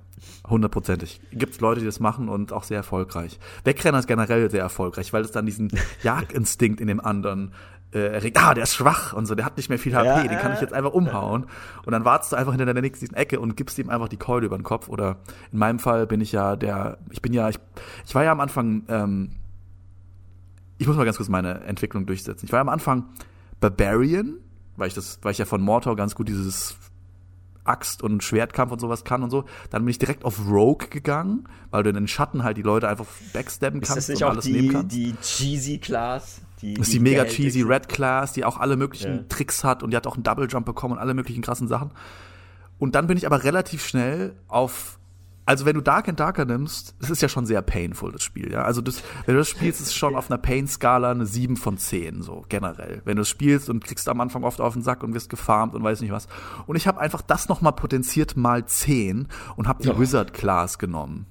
Hundertprozentig. 0.47 1.19
Gibt 1.31 1.55
es 1.55 1.59
Leute, 1.59 1.81
die 1.81 1.85
das 1.85 1.99
machen 1.99 2.29
und 2.29 2.53
auch 2.53 2.63
sehr 2.63 2.77
erfolgreich. 2.77 3.39
Wegrenner 3.63 3.99
ist 3.99 4.07
generell 4.07 4.49
sehr 4.49 4.61
erfolgreich, 4.61 5.11
weil 5.11 5.23
es 5.23 5.31
dann 5.31 5.45
diesen 5.45 5.71
Jagdinstinkt 6.03 6.79
in 6.79 6.87
dem 6.87 6.99
anderen 6.99 7.53
erregt, 7.91 8.37
ah, 8.37 8.53
der 8.53 8.63
ist 8.63 8.75
schwach 8.75 9.13
und 9.13 9.25
so, 9.25 9.35
der 9.35 9.45
hat 9.45 9.57
nicht 9.57 9.69
mehr 9.69 9.79
viel 9.79 9.95
HP, 9.95 10.05
ja, 10.05 10.27
den 10.27 10.37
kann 10.37 10.53
ich 10.53 10.61
jetzt 10.61 10.73
einfach 10.73 10.91
umhauen. 10.91 11.45
Und 11.85 11.91
dann 11.91 12.03
wartest 12.03 12.33
du 12.33 12.35
einfach 12.35 12.51
hinter 12.53 12.71
der 12.71 12.81
nächsten 12.81 13.13
Ecke 13.13 13.39
und 13.39 13.55
gibst 13.55 13.79
ihm 13.79 13.89
einfach 13.89 14.09
die 14.09 14.17
Keule 14.17 14.45
über 14.45 14.57
den 14.57 14.63
Kopf. 14.63 14.89
Oder 14.89 15.17
in 15.51 15.59
meinem 15.59 15.79
Fall 15.79 16.05
bin 16.07 16.19
ich 16.19 16.31
ja 16.31 16.55
der, 16.55 16.97
ich 17.11 17.21
bin 17.21 17.31
ja, 17.33 17.49
ich, 17.49 17.57
ich 18.05 18.15
war 18.15 18.23
ja 18.23 18.31
am 18.31 18.41
Anfang, 18.41 18.83
ähm, 18.89 19.31
ich 20.77 20.87
muss 20.87 20.97
mal 20.97 21.05
ganz 21.05 21.17
kurz 21.17 21.29
meine 21.29 21.61
Entwicklung 21.61 22.05
durchsetzen. 22.05 22.45
Ich 22.45 22.51
war 22.51 22.57
ja 22.57 22.61
am 22.61 22.69
Anfang 22.69 23.05
Barbarian, 23.61 24.39
weil 24.75 24.89
ich 24.89 24.93
das, 24.93 25.19
weil 25.21 25.31
ich 25.31 25.37
ja 25.37 25.45
von 25.45 25.61
Mortor 25.61 25.95
ganz 25.95 26.15
gut 26.15 26.27
dieses 26.27 26.75
Axt 27.63 28.03
und 28.03 28.23
Schwertkampf 28.23 28.71
und 28.71 28.79
sowas 28.79 29.03
kann 29.03 29.23
und 29.23 29.29
so. 29.29 29.45
Dann 29.69 29.83
bin 29.83 29.89
ich 29.89 29.97
direkt 29.97 30.23
auf 30.23 30.47
Rogue 30.47 30.87
gegangen, 30.89 31.47
weil 31.71 31.83
du 31.83 31.89
in 31.89 31.95
den 31.95 32.07
Schatten 32.07 32.43
halt 32.43 32.57
die 32.57 32.61
Leute 32.61 32.87
einfach 32.87 33.05
backstabben 33.33 33.81
kannst 33.81 33.97
ist 33.97 34.09
das 34.09 34.15
nicht 34.15 34.21
und 34.21 34.27
auch 34.27 34.31
alles 34.33 34.45
die, 34.45 34.51
nehmen 34.51 34.71
kannst. 34.73 34.95
die 34.95 35.15
cheesy 35.21 35.77
Class? 35.79 36.41
Die, 36.65 36.73
das 36.73 36.87
ist 36.87 36.93
die, 36.93 36.97
die 36.97 37.03
mega 37.03 37.25
cheesy 37.25 37.61
Red 37.61 37.87
Class, 37.87 38.33
die 38.33 38.43
auch 38.43 38.57
alle 38.57 38.75
möglichen 38.75 39.15
ja. 39.15 39.23
Tricks 39.29 39.63
hat 39.63 39.83
und 39.83 39.91
die 39.91 39.97
hat 39.97 40.07
auch 40.07 40.15
einen 40.15 40.23
Double 40.23 40.47
Jump 40.49 40.65
bekommen 40.65 40.95
und 40.95 40.99
alle 40.99 41.13
möglichen 41.13 41.43
krassen 41.43 41.67
Sachen. 41.67 41.91
Und 42.79 42.95
dann 42.95 43.07
bin 43.07 43.17
ich 43.17 43.25
aber 43.25 43.43
relativ 43.43 43.85
schnell 43.85 44.35
auf 44.47 44.99
also 45.47 45.65
wenn 45.65 45.75
du 45.75 45.81
Dark 45.81 46.09
and 46.09 46.19
Darker 46.19 46.43
nimmst, 46.45 46.95
es 46.99 47.11
ist 47.11 47.21
ja 47.21 47.29
schon 47.29 47.45
sehr 47.45 47.61
painful, 47.61 48.11
das 48.11 48.23
Spiel, 48.23 48.51
ja. 48.51 48.63
Also 48.63 48.81
das, 48.81 49.03
wenn 49.25 49.35
du 49.35 49.41
das 49.41 49.49
spielst, 49.49 49.79
ist 49.79 49.87
es 49.87 49.93
schon 49.93 50.15
auf 50.15 50.31
einer 50.31 50.39
Pain-Skala 50.39 51.11
eine 51.11 51.27
7 51.27 51.55
von 51.55 51.77
10, 51.77 52.23
so 52.23 52.43
generell. 52.49 53.03
Wenn 53.05 53.15
du 53.15 53.21
es 53.21 53.29
spielst 53.29 53.69
und 53.69 53.83
kriegst 53.83 54.09
am 54.09 54.21
Anfang 54.21 54.43
oft 54.43 54.59
auf 54.59 54.73
den 54.73 54.81
Sack 54.81 55.03
und 55.03 55.13
wirst 55.13 55.29
gefarmt 55.29 55.75
und 55.75 55.83
weiß 55.83 56.01
nicht 56.01 56.11
was. 56.11 56.27
Und 56.65 56.77
ich 56.77 56.87
habe 56.87 56.99
einfach 56.99 57.21
das 57.21 57.47
nochmal 57.47 57.73
potenziert 57.73 58.35
mal 58.35 58.65
10 58.65 59.27
und 59.55 59.67
habe 59.67 59.83
die 59.83 59.89
oh. 59.89 59.99
Wizard-Class 59.99 60.79
genommen. 60.79 61.27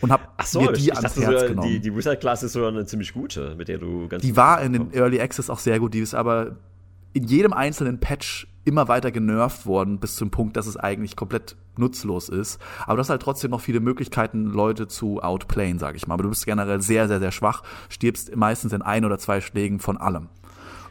Und 0.00 0.10
habe 0.12 0.24
so, 0.44 0.60
mir 0.62 0.72
die 0.72 0.88
ich, 0.88 0.96
ans 0.96 1.16
Herz 1.16 1.40
so, 1.42 1.48
genommen. 1.48 1.68
Die, 1.68 1.80
die 1.80 1.94
Wizard-Class 1.94 2.42
ist 2.42 2.52
sogar 2.54 2.68
eine 2.70 2.86
ziemlich 2.86 3.12
gute, 3.12 3.54
mit 3.56 3.68
der 3.68 3.78
du 3.78 4.08
ganz 4.08 4.22
Die 4.22 4.36
war 4.36 4.62
in 4.62 4.72
den 4.72 4.92
Early 4.92 5.20
Access 5.20 5.50
auch 5.50 5.58
sehr 5.58 5.78
gut, 5.78 5.94
die 5.94 6.00
ist 6.00 6.14
aber 6.14 6.56
in 7.12 7.24
jedem 7.24 7.52
einzelnen 7.52 8.00
Patch 8.00 8.46
immer 8.64 8.88
weiter 8.88 9.10
genervt 9.10 9.66
worden, 9.66 9.98
bis 9.98 10.16
zum 10.16 10.30
Punkt, 10.30 10.56
dass 10.56 10.66
es 10.66 10.76
eigentlich 10.76 11.16
komplett 11.16 11.56
nutzlos 11.76 12.28
ist. 12.28 12.60
Aber 12.84 12.96
du 12.96 13.00
hast 13.00 13.10
halt 13.10 13.22
trotzdem 13.22 13.50
noch 13.50 13.60
viele 13.60 13.80
Möglichkeiten, 13.80 14.46
Leute 14.46 14.86
zu 14.86 15.22
outplayen, 15.22 15.78
sag 15.78 15.96
ich 15.96 16.06
mal. 16.06 16.14
Aber 16.14 16.24
du 16.24 16.28
bist 16.28 16.44
generell 16.46 16.80
sehr, 16.80 17.08
sehr, 17.08 17.20
sehr 17.20 17.32
schwach, 17.32 17.62
stirbst 17.88 18.34
meistens 18.36 18.72
in 18.72 18.82
ein 18.82 19.04
oder 19.04 19.18
zwei 19.18 19.40
Schlägen 19.40 19.80
von 19.80 19.96
allem. 19.96 20.28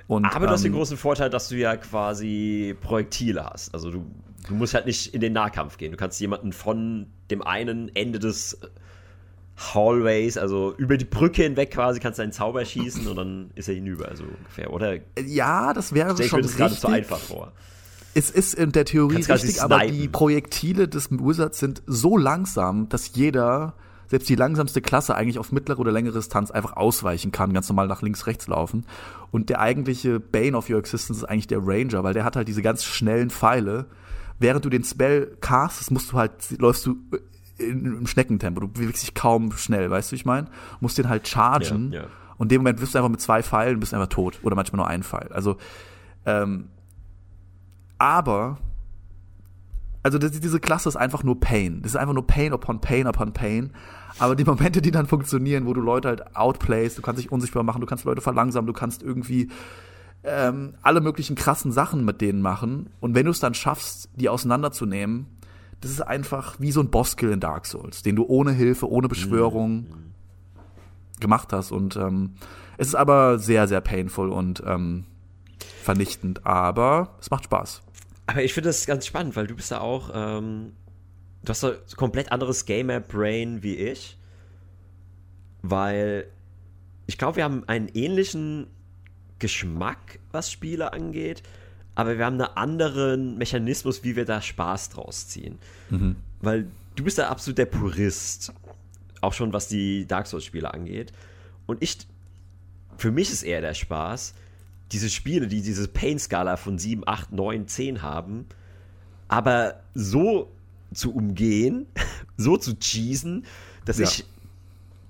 Und, 0.08 0.26
Aber 0.26 0.48
du 0.48 0.54
hast 0.54 0.64
den 0.64 0.72
ähm, 0.72 0.78
großen 0.80 0.98
Vorteil, 0.98 1.30
dass 1.30 1.50
du 1.50 1.56
ja 1.56 1.78
quasi 1.78 2.76
Projektile 2.82 3.46
hast. 3.46 3.74
Also 3.76 3.92
du, 3.92 4.06
du 4.48 4.56
musst 4.56 4.74
halt 4.74 4.88
nicht 4.88 5.14
in 5.14 5.22
den 5.22 5.34
Nahkampf 5.34 5.78
gehen. 5.78 5.92
Du 5.92 5.98
kannst 5.98 6.20
jemanden 6.20 6.52
von 6.52 7.06
dem 7.30 7.44
einen 7.44 7.96
Ende 7.96 8.18
des 8.18 8.60
Hallways, 9.60 10.38
also 10.38 10.74
über 10.78 10.98
die 10.98 11.06
Brücke 11.06 11.44
hinweg 11.44 11.72
quasi, 11.72 12.00
kannst 12.00 12.18
du 12.18 12.24
einen 12.24 12.32
Zauber 12.32 12.64
schießen 12.64 13.06
und 13.08 13.16
dann 13.18 13.52
ist 13.56 13.68
er 13.68 13.76
hinüber, 13.76 14.10
so 14.16 14.24
ungefähr, 14.24 14.72
oder? 14.72 14.98
Ja, 15.26 15.74
das 15.74 15.94
wäre 15.94 16.14
Stell 16.14 16.30
schon 16.30 16.40
ich 16.40 16.46
mir 16.46 16.50
das 16.50 16.58
gerade 16.58 16.76
zu 16.76 16.88
einfach 16.88 17.20
vor. 17.20 17.52
Es 18.14 18.32
ist 18.32 18.54
in 18.54 18.72
der 18.72 18.86
Theorie 18.86 19.18
richtig, 19.18 19.62
aber 19.62 19.86
die 19.86 20.08
Projektile 20.08 20.88
des 20.88 21.12
Wizards 21.12 21.60
sind 21.60 21.84
so 21.86 22.18
langsam, 22.18 22.88
dass 22.90 23.16
jeder, 23.16 23.74
selbst 24.08 24.30
die 24.30 24.36
langsamste 24.36 24.82
Klasse, 24.82 25.14
eigentlich 25.16 25.38
auf 25.38 25.52
mittlere 25.52 25.80
oder 25.80 25.92
längere 25.92 26.14
Distanz 26.14 26.52
einfach 26.52 26.78
ausweichen 26.78 27.32
kann, 27.32 27.54
ganz 27.54 27.68
normal 27.68 27.88
nach 27.88 28.02
links, 28.02 28.28
rechts 28.28 28.48
laufen. 28.48 28.86
Und 29.30 29.50
der 29.50 29.60
eigentliche 29.60 30.20
Bane 30.20 30.58
of 30.58 30.70
Your 30.70 30.80
Existence 30.80 31.20
ist 31.20 31.26
eigentlich 31.26 31.48
der 31.48 31.60
Ranger, 31.62 32.04
weil 32.04 32.14
der 32.14 32.24
hat 32.24 32.36
halt 32.36 32.48
diese 32.48 32.62
ganz 32.62 32.84
schnellen 32.84 33.30
Pfeile. 33.30 33.86
Während 34.40 34.64
du 34.64 34.70
den 34.70 34.86
Spell 34.86 35.38
castest, 35.42 35.92
musst 35.92 36.14
du 36.14 36.18
halt, 36.18 36.32
läufst 36.58 36.86
du 36.86 36.96
im 37.60 38.08
Schneckentempo. 38.08 38.62
Du 38.62 38.68
bewegst 38.68 39.04
dich 39.04 39.14
kaum 39.14 39.52
schnell, 39.54 39.90
weißt 39.90 40.12
du, 40.12 40.16
ich 40.16 40.26
meine? 40.26 40.48
Musst 40.80 40.98
den 40.98 41.10
halt 41.10 41.28
chargen. 41.28 41.92
Ja, 41.92 42.02
ja. 42.02 42.08
Und 42.38 42.46
in 42.46 42.50
dem 42.50 42.62
Moment 42.62 42.80
bist 42.80 42.94
du 42.94 42.98
einfach 42.98 43.10
mit 43.10 43.22
zwei 43.22 43.44
Pfeilen, 43.44 43.80
bist 43.80 43.94
einfach 43.94 44.08
tot. 44.08 44.40
Oder 44.44 44.56
manchmal 44.56 44.78
nur 44.78 44.88
ein 44.88 45.04
Pfeil. 45.04 45.30
Also, 45.34 45.58
ähm, 46.26 46.70
aber, 47.98 48.58
also 50.04 50.18
das, 50.18 50.32
diese 50.32 50.60
Klasse 50.60 50.88
ist 50.88 50.96
einfach 50.96 51.24
nur 51.24 51.40
Pain. 51.40 51.82
Das 51.82 51.92
ist 51.92 51.98
einfach 51.98 52.14
nur 52.14 52.26
Pain 52.26 52.54
upon 52.54 52.80
Pain 52.80 53.08
upon 53.08 53.34
Pain. 53.34 53.72
Aber 54.20 54.36
die 54.36 54.46
Momente, 54.46 54.82
die 54.82 54.92
dann 54.92 55.06
funktionieren, 55.06 55.66
wo 55.66 55.74
du 55.74 55.82
Leute 55.82 56.08
halt 56.08 56.36
outplayst, 56.36 56.98
du 56.98 57.02
kannst 57.02 57.22
dich 57.22 57.32
unsichtbar 57.32 57.64
machen, 57.64 57.82
du 57.82 57.88
kannst 57.88 58.06
Leute 58.06 58.22
verlangsamen, 58.22 58.68
du 58.68 58.74
kannst 58.74 59.04
irgendwie 59.04 59.50
ähm, 60.24 60.76
alle 60.82 61.02
möglichen 61.02 61.36
krassen 61.36 61.72
Sachen 61.72 62.06
mit 62.06 62.22
denen 62.22 62.42
machen. 62.42 62.90
Und 63.00 63.16
wenn 63.16 63.26
du 63.26 63.32
es 63.32 63.40
dann 63.40 63.54
schaffst, 63.54 64.10
die 64.16 64.30
auseinanderzunehmen, 64.30 65.28
das 65.82 65.92
ist 65.92 66.02
einfach 66.02 66.60
wie 66.60 66.72
so 66.72 66.82
ein 66.82 66.90
Bosskill 66.90 67.32
in 67.32 67.40
Dark 67.40 67.66
Souls, 67.66 68.04
den 68.04 68.16
du 68.16 68.26
ohne 68.26 68.52
Hilfe, 68.52 68.90
ohne 68.90 69.08
Beschwörung 69.08 69.76
mhm. 69.76 70.14
gemacht 71.20 71.54
hast. 71.54 71.72
Und 71.72 71.96
ähm, 71.96 72.36
es 72.78 72.90
ist 72.90 72.96
aber 72.96 73.40
sehr, 73.40 73.68
sehr 73.68 73.82
painful 73.82 74.30
und 74.30 74.62
ähm, 74.66 75.06
vernichtend, 75.84 76.46
aber 76.46 77.16
es 77.20 77.32
macht 77.32 77.46
Spaß. 77.46 77.82
Aber 78.28 78.44
ich 78.44 78.54
finde 78.54 78.70
das 78.70 78.86
ganz 78.86 79.06
spannend, 79.06 79.36
weil 79.36 79.48
du 79.48 79.56
bist 79.56 79.72
da 79.72 79.80
auch, 79.80 80.12
ähm, 80.14 80.74
du 81.44 81.50
hast 81.50 81.62
so 81.62 81.74
komplett 81.96 82.32
anderes 82.32 82.66
Gamer-Brain 82.66 83.64
wie 83.64 83.76
ich. 83.76 84.18
Weil 85.62 86.28
ich 87.08 87.18
glaube, 87.18 87.38
wir 87.38 87.44
haben 87.44 87.64
einen 87.68 87.88
ähnlichen 87.90 88.68
Geschmack, 89.40 90.20
was 90.32 90.52
Spiele 90.52 90.94
angeht 90.94 91.44
aber 92.00 92.18
wir 92.18 92.26
haben 92.26 92.40
einen 92.40 92.56
anderen 92.56 93.38
Mechanismus, 93.38 94.06
wie 94.06 94.16
wir 94.16 94.24
da 94.24 94.42
Spaß 94.42 94.88
draus 94.88 95.28
ziehen. 95.28 95.60
Mhm. 95.90 96.16
Weil 96.40 96.68
du 96.96 97.04
bist 97.04 97.18
da 97.18 97.28
absolut 97.28 97.58
der 97.58 97.66
Purist, 97.66 98.54
auch 99.20 99.34
schon 99.34 99.52
was 99.52 99.68
die 99.68 100.06
Dark 100.08 100.26
Souls-Spiele 100.26 100.74
angeht. 100.74 101.12
Und 101.66 101.84
ich, 101.84 101.98
für 102.98 103.12
mich 103.12 103.34
ist 103.34 103.44
eher 103.44 103.60
der 103.60 103.74
Spaß, 103.74 104.34
diese 104.94 105.10
Spiele, 105.10 105.48
die 105.48 105.62
diese 105.62 105.90
Pain-Skala 105.90 106.56
von 106.56 106.80
7, 106.80 107.04
8, 107.06 107.34
9, 107.34 107.68
10 107.68 108.02
haben, 108.02 108.46
aber 109.28 109.82
so 109.94 110.50
zu 110.94 111.14
umgehen, 111.14 111.86
so 112.38 112.56
zu 112.56 112.78
cheesen, 112.80 113.44
dass 113.84 113.98
ja. 113.98 114.06
ich 114.06 114.24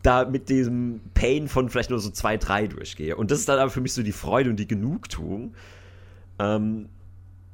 da 0.02 0.26
mit 0.26 0.50
diesem 0.50 1.02
Pain 1.14 1.50
von 1.50 1.70
vielleicht 1.70 1.92
nur 1.92 2.00
so 2.00 2.10
2, 2.10 2.38
3 2.38 2.66
durchgehe. 2.66 3.16
Und 3.16 3.30
das 3.30 3.42
ist 3.42 3.48
dann 3.48 3.60
aber 3.60 3.70
für 3.70 3.82
mich 3.82 3.94
so 3.94 4.02
die 4.02 4.12
Freude 4.12 4.50
und 4.50 4.56
die 4.56 4.68
Genugtuung, 4.68 5.54
ähm, 6.40 6.90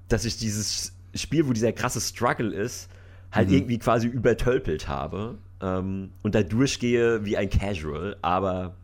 dass 0.08 0.26
ich 0.26 0.38
dieses 0.38 0.94
Spiel, 1.14 1.48
wo 1.48 1.54
dieser 1.54 1.72
krasse 1.72 2.00
Struggle 2.00 2.54
ist, 2.54 2.90
halt 3.32 3.50
mhm. 3.50 3.56
irgendwie 3.56 3.80
quasi 3.80 4.08
übertölpelt 4.08 4.88
habe 4.88 5.38
ähm, 5.62 6.12
und 6.22 6.36
da 6.36 6.44
durchgehe 6.44 7.26
wie 7.26 7.38
ein 7.38 7.50
Casual, 7.50 8.18
aber, 8.22 8.76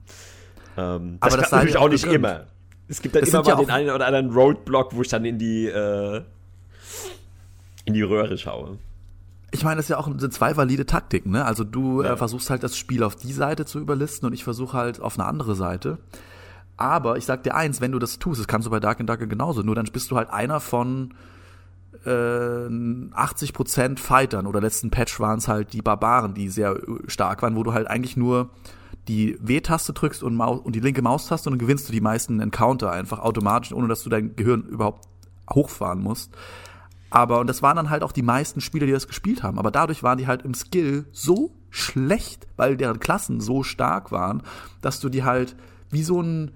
ähm, 0.78 1.18
das, 1.22 1.34
aber 1.34 1.41
das 1.41 1.52
natürlich 1.52 1.78
auch 1.78 1.89
nicht 1.89 2.06
immer. 2.06 2.47
Es 2.88 3.02
gibt 3.02 3.16
dann 3.16 3.24
immer 3.24 3.41
mal 3.41 3.47
ja 3.47 3.56
den 3.56 3.70
einen 3.70 3.89
oder 3.89 4.06
anderen 4.06 4.32
Roadblock, 4.32 4.95
wo 4.95 5.02
ich 5.02 5.08
dann 5.08 5.24
in 5.24 5.39
die 5.39 5.68
äh, 5.68 6.22
in 7.86 7.93
die 7.93 8.02
Röhre 8.02 8.38
schaue. 8.38 8.78
Ich 9.52 9.64
meine, 9.64 9.78
das 9.78 9.86
ist 9.86 9.89
ja 9.89 9.97
auch 9.97 10.08
sind 10.18 10.34
zwei 10.34 10.56
valide 10.56 10.86
Taktiken, 10.86 11.32
ne? 11.32 11.45
Also 11.45 11.64
du 11.64 12.02
äh, 12.02 12.06
ja. 12.06 12.14
äh, 12.14 12.18
versuchst 12.18 12.49
halt 12.49 12.64
das 12.64 12.78
Spiel 12.78 13.04
auf 13.04 13.16
die 13.16 13.34
Seite 13.34 13.66
zu 13.66 13.80
überlisten 13.80 14.28
und 14.28 14.34
ich 14.34 14.43
versuche 14.43 14.78
halt 14.78 14.99
auf 15.02 15.18
eine 15.18 15.28
andere 15.28 15.56
Seite. 15.56 15.99
Aber 16.78 17.17
ich 17.17 17.26
sag 17.26 17.43
dir 17.43 17.55
eins, 17.55 17.82
wenn 17.82 17.91
du 17.91 17.99
das 17.99 18.19
tust, 18.19 18.39
das 18.39 18.47
kannst 18.47 18.65
du 18.65 18.72
bei 18.72 18.80
Dark 18.80 18.99
and 18.99 19.09
Darker 19.09 19.28
genauso, 19.28 19.61
nur 19.61 19.76
dann 19.76 19.86
bist 19.91 20.09
du 20.11 20.17
halt 20.17 20.30
einer 20.30 20.59
von 20.59 21.13
äh, 22.05 22.09
80% 22.09 23.99
Fightern 23.99 24.47
oder 24.47 24.61
letzten 24.61 24.89
Patch 24.89 25.19
waren 25.19 25.38
es 25.38 25.47
halt 25.47 25.74
die 25.74 25.82
Barbaren, 25.82 26.34
die 26.34 26.49
sehr 26.49 26.72
äh, 26.72 27.09
stark 27.09 27.41
waren, 27.41 27.55
wo 27.55 27.63
du 27.63 27.74
halt 27.74 27.88
eigentlich 27.88 28.17
nur 28.17 28.49
die 29.07 29.38
W-Taste 29.41 29.93
drückst 29.93 30.24
und, 30.24 30.36
Maus 30.36 30.59
und 30.59 30.76
die 30.76 30.80
linke 30.80 31.01
Maustaste 31.01 31.49
und 31.49 31.53
dann 31.53 31.59
gewinnst 31.59 31.88
du 31.88 31.91
die 31.91 32.01
meisten 32.01 32.39
Encounter 32.39 32.91
einfach 32.91 33.19
automatisch, 33.19 33.74
ohne 33.74 33.88
dass 33.88 34.03
du 34.03 34.09
dein 34.09 34.36
Gehirn 34.36 34.63
überhaupt 34.63 35.07
hochfahren 35.49 36.01
musst. 36.01 36.32
Aber, 37.09 37.39
und 37.39 37.47
das 37.47 37.61
waren 37.61 37.76
dann 37.76 37.89
halt 37.89 38.03
auch 38.03 38.13
die 38.13 38.22
meisten 38.22 38.61
Spieler, 38.61 38.86
die 38.86 38.93
das 38.93 39.07
gespielt 39.07 39.43
haben. 39.43 39.59
Aber 39.59 39.69
dadurch 39.69 40.01
waren 40.01 40.17
die 40.17 40.28
halt 40.28 40.43
im 40.43 40.53
Skill 40.53 41.05
so 41.11 41.51
schlecht, 41.69 42.47
weil 42.55 42.78
deren 42.78 42.99
Klassen 42.99 43.41
so 43.41 43.63
stark 43.63 44.11
waren, 44.11 44.43
dass 44.82 45.01
du 45.01 45.09
die 45.09 45.24
halt 45.24 45.55
wie 45.91 46.03
so 46.03 46.21
ein 46.21 46.51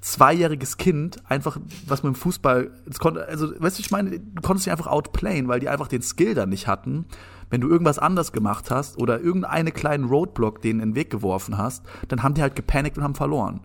zweijähriges 0.00 0.76
Kind 0.76 1.18
einfach, 1.28 1.58
was 1.86 2.02
mit 2.02 2.14
dem 2.14 2.16
Fußball, 2.16 2.70
konnte, 2.98 3.26
also, 3.26 3.52
weißt 3.58 3.78
du, 3.78 3.82
ich 3.82 3.90
meine, 3.90 4.20
du 4.20 4.42
konntest 4.42 4.66
dich 4.66 4.70
einfach 4.70 4.86
outplayen, 4.86 5.48
weil 5.48 5.60
die 5.60 5.68
einfach 5.68 5.88
den 5.88 6.02
Skill 6.02 6.34
dann 6.34 6.50
nicht 6.50 6.66
hatten. 6.66 7.06
Wenn 7.50 7.60
du 7.60 7.68
irgendwas 7.68 7.98
anders 7.98 8.32
gemacht 8.32 8.70
hast 8.70 8.98
oder 8.98 9.20
irgendeine 9.20 9.72
kleinen 9.72 10.04
Roadblock 10.04 10.62
denen 10.62 10.80
in 10.80 10.90
den 10.90 10.94
Weg 10.96 11.10
geworfen 11.10 11.58
hast, 11.58 11.84
dann 12.08 12.22
haben 12.22 12.34
die 12.34 12.42
halt 12.42 12.56
gepanikt 12.56 12.96
und 12.98 13.04
haben 13.04 13.14
verloren. 13.14 13.60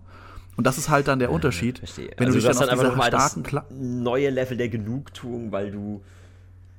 Und 0.57 0.67
das 0.67 0.78
ist 0.78 0.89
halt 0.89 1.07
dann 1.07 1.19
der 1.19 1.32
Unterschied. 1.32 1.80
Verstehe. 1.80 2.11
Wenn 2.17 2.28
also 2.28 2.39
du 2.39 2.47
dich 2.47 2.57
dann, 2.57 2.67
dann 2.67 2.80
auf 2.80 2.93
dieser 2.93 3.07
starken 3.07 3.43
das 3.43 3.63
neue 3.72 4.30
Level 4.30 4.57
der 4.57 4.69
Genugtuung, 4.69 5.51
weil 5.51 5.72
du 5.72 6.03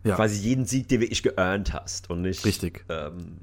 ja. 0.05 0.15
quasi 0.15 0.41
jeden 0.41 0.67
Sieg 0.67 0.89
dir 0.89 1.01
wirklich 1.01 1.23
geearnt 1.23 1.73
hast 1.73 2.11
und 2.11 2.23
nicht 2.23 2.45
Richtig. 2.45 2.85
Ähm, 2.89 3.39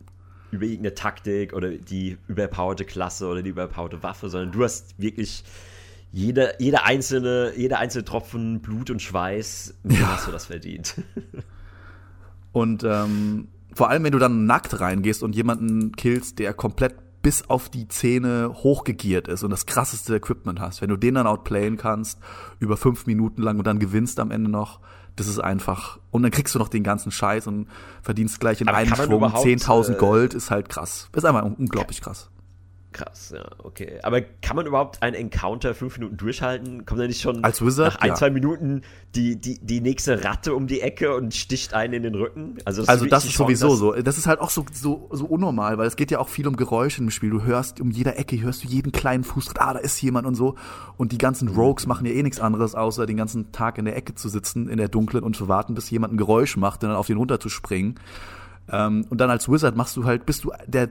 über 0.51 0.65
irgendeine 0.65 0.95
Taktik 0.95 1.53
oder 1.53 1.71
die 1.71 2.17
überpowerte 2.27 2.85
Klasse 2.85 3.27
oder 3.27 3.41
die 3.41 3.49
überpowerte 3.49 4.03
Waffe, 4.03 4.29
sondern 4.29 4.51
du 4.51 4.63
hast 4.63 4.99
wirklich 4.99 5.43
jeder, 6.11 6.59
jeder, 6.59 6.85
einzelne, 6.85 7.53
jeder 7.55 7.79
einzelne 7.79 8.05
Tropfen 8.05 8.61
Blut 8.61 8.89
und 8.89 9.01
Schweiß, 9.01 9.75
ja. 9.83 10.13
hast 10.13 10.27
du 10.27 10.31
das 10.31 10.47
verdient. 10.47 10.95
Und 12.51 12.83
ähm, 12.83 13.47
vor 13.73 13.89
allem, 13.89 14.03
wenn 14.03 14.11
du 14.11 14.17
dann 14.17 14.45
nackt 14.45 14.79
reingehst 14.79 15.21
und 15.21 15.35
jemanden 15.35 15.91
killst, 15.91 16.39
der 16.39 16.53
komplett 16.53 16.95
bis 17.21 17.49
auf 17.49 17.69
die 17.69 17.87
Zähne 17.87 18.51
hochgegiert 18.55 19.27
ist 19.27 19.43
und 19.43 19.51
das 19.51 19.65
krasseste 19.65 20.15
Equipment 20.15 20.59
hast, 20.59 20.81
wenn 20.81 20.89
du 20.89 20.97
den 20.97 21.15
dann 21.15 21.27
outplayen 21.27 21.77
kannst, 21.77 22.19
über 22.59 22.77
fünf 22.77 23.05
Minuten 23.05 23.41
lang 23.41 23.57
und 23.57 23.67
dann 23.67 23.77
gewinnst 23.77 24.19
am 24.19 24.31
Ende 24.31 24.49
noch, 24.49 24.79
das 25.19 25.27
ist 25.27 25.39
einfach, 25.39 25.99
und 26.11 26.23
dann 26.23 26.31
kriegst 26.31 26.55
du 26.55 26.59
noch 26.59 26.69
den 26.69 26.83
ganzen 26.83 27.11
Scheiß 27.11 27.47
und 27.47 27.67
verdienst 28.01 28.39
gleich 28.39 28.61
in 28.61 28.67
Aber 28.67 28.77
einem 28.77 28.95
Schwung 28.95 29.23
10.000 29.23 29.93
äh, 29.93 29.95
Gold, 29.95 30.33
ist 30.33 30.51
halt 30.51 30.69
krass. 30.69 31.09
Ist 31.13 31.25
einfach 31.25 31.43
unglaublich 31.43 32.01
krass. 32.01 32.29
Krass, 32.91 33.31
ja, 33.35 33.45
okay. 33.59 33.99
Aber 34.01 34.19
kann 34.21 34.55
man 34.55 34.65
überhaupt 34.65 35.03
einen 35.03 35.15
Encounter 35.15 35.75
fünf 35.75 35.99
Minuten 35.99 36.17
durchhalten? 36.17 36.87
Kommt 36.87 36.99
da 36.99 37.05
nicht 37.05 37.21
schon 37.21 37.43
Als 37.43 37.63
Wizard, 37.63 37.93
nach 37.93 38.01
ein, 38.01 38.09
ja. 38.09 38.15
zwei 38.15 38.31
Minuten 38.31 38.81
die, 39.13 39.35
die, 39.39 39.59
die 39.59 39.79
nächste 39.79 40.23
Ratte 40.23 40.55
um 40.55 40.65
die 40.65 40.81
Ecke 40.81 41.15
und 41.15 41.35
sticht 41.35 41.75
einen 41.75 41.93
in 41.93 42.03
den 42.03 42.15
Rücken? 42.15 42.57
Also 42.65 42.81
das, 42.81 42.89
also 42.89 43.05
ist, 43.05 43.11
das 43.11 43.25
ist 43.25 43.35
sowieso 43.35 43.75
so. 43.75 43.93
Das 43.93 44.17
ist 44.17 44.25
halt 44.25 44.39
auch 44.39 44.49
so, 44.49 44.65
so, 44.73 45.07
so 45.11 45.25
unnormal, 45.27 45.77
weil 45.77 45.85
es 45.85 45.97
geht 45.97 46.09
ja 46.09 46.17
auch 46.17 46.29
viel 46.29 46.47
um 46.47 46.55
Geräusche 46.55 47.03
im 47.03 47.11
Spiel. 47.11 47.29
Du 47.29 47.43
hörst 47.43 47.79
um 47.79 47.91
jeder 47.91 48.17
Ecke, 48.17 48.41
hörst 48.41 48.63
du 48.63 48.67
jeden 48.67 48.91
kleinen 48.91 49.23
Fußtritt, 49.23 49.61
ah, 49.61 49.73
da 49.73 49.79
ist 49.79 50.01
jemand 50.01 50.25
und 50.25 50.33
so. 50.33 50.55
Und 50.97 51.11
die 51.11 51.19
ganzen 51.19 51.47
Rogues 51.49 51.85
machen 51.85 52.07
ja 52.07 52.13
eh 52.13 52.23
nichts 52.23 52.39
anderes, 52.39 52.73
außer 52.73 53.05
den 53.05 53.17
ganzen 53.17 53.51
Tag 53.51 53.77
in 53.77 53.85
der 53.85 53.95
Ecke 53.95 54.15
zu 54.15 54.29
sitzen, 54.29 54.67
in 54.67 54.77
der 54.77 54.87
Dunklen 54.87 55.23
und 55.23 55.35
zu 55.35 55.47
warten, 55.47 55.75
bis 55.75 55.91
jemand 55.91 56.13
ein 56.13 56.17
Geräusch 56.17 56.57
macht 56.57 56.83
und 56.83 56.89
dann 56.89 56.97
auf 56.97 57.07
den 57.07 57.17
runterzuspringen. 57.17 57.99
Ähm, 58.71 59.05
und 59.09 59.21
dann 59.21 59.29
als 59.29 59.47
Wizard 59.47 59.75
machst 59.75 59.95
du 59.95 60.05
halt, 60.05 60.25
bist 60.25 60.43
du 60.43 60.51
der, 60.65 60.89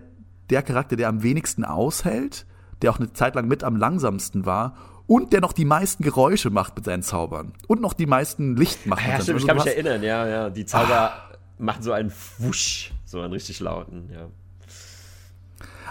der 0.51 0.63
Charakter, 0.63 0.97
der 0.97 1.09
am 1.09 1.23
wenigsten 1.23 1.65
aushält, 1.65 2.47
der 2.83 2.91
auch 2.91 2.99
eine 2.99 3.13
Zeit 3.13 3.35
lang 3.35 3.49
mit 3.49 3.65
am 3.65 3.77
langsamsten 3.77 4.47
war 4.47 4.77
und 5.07 5.33
der 5.33 5.41
noch 5.41 5.53
die 5.53 5.65
meisten 5.65 6.03
Geräusche 6.03 6.51
macht 6.51 6.77
mit 6.77 6.85
seinen 6.85 7.03
Zaubern 7.03 7.53
und 7.67 7.81
noch 7.81 7.93
die 7.95 8.07
meisten 8.07 8.57
Licht 8.57 8.87
macht. 8.87 9.07
Ja, 9.07 9.21
stimmt, 9.21 9.41
ich 9.41 9.47
kann 9.47 9.59
also 9.59 9.69
mich 9.69 9.75
du 9.75 9.81
hast- 9.81 9.87
erinnern, 9.87 10.03
ja, 10.03 10.27
ja. 10.27 10.51
Die 10.51 10.65
Zauber 10.67 11.13
machen 11.59 11.83
so 11.83 11.93
einen 11.93 12.13
Wusch, 12.39 12.93
so 13.05 13.21
einen 13.21 13.33
richtig 13.33 13.59
lauten, 13.61 14.11
ja. 14.13 14.27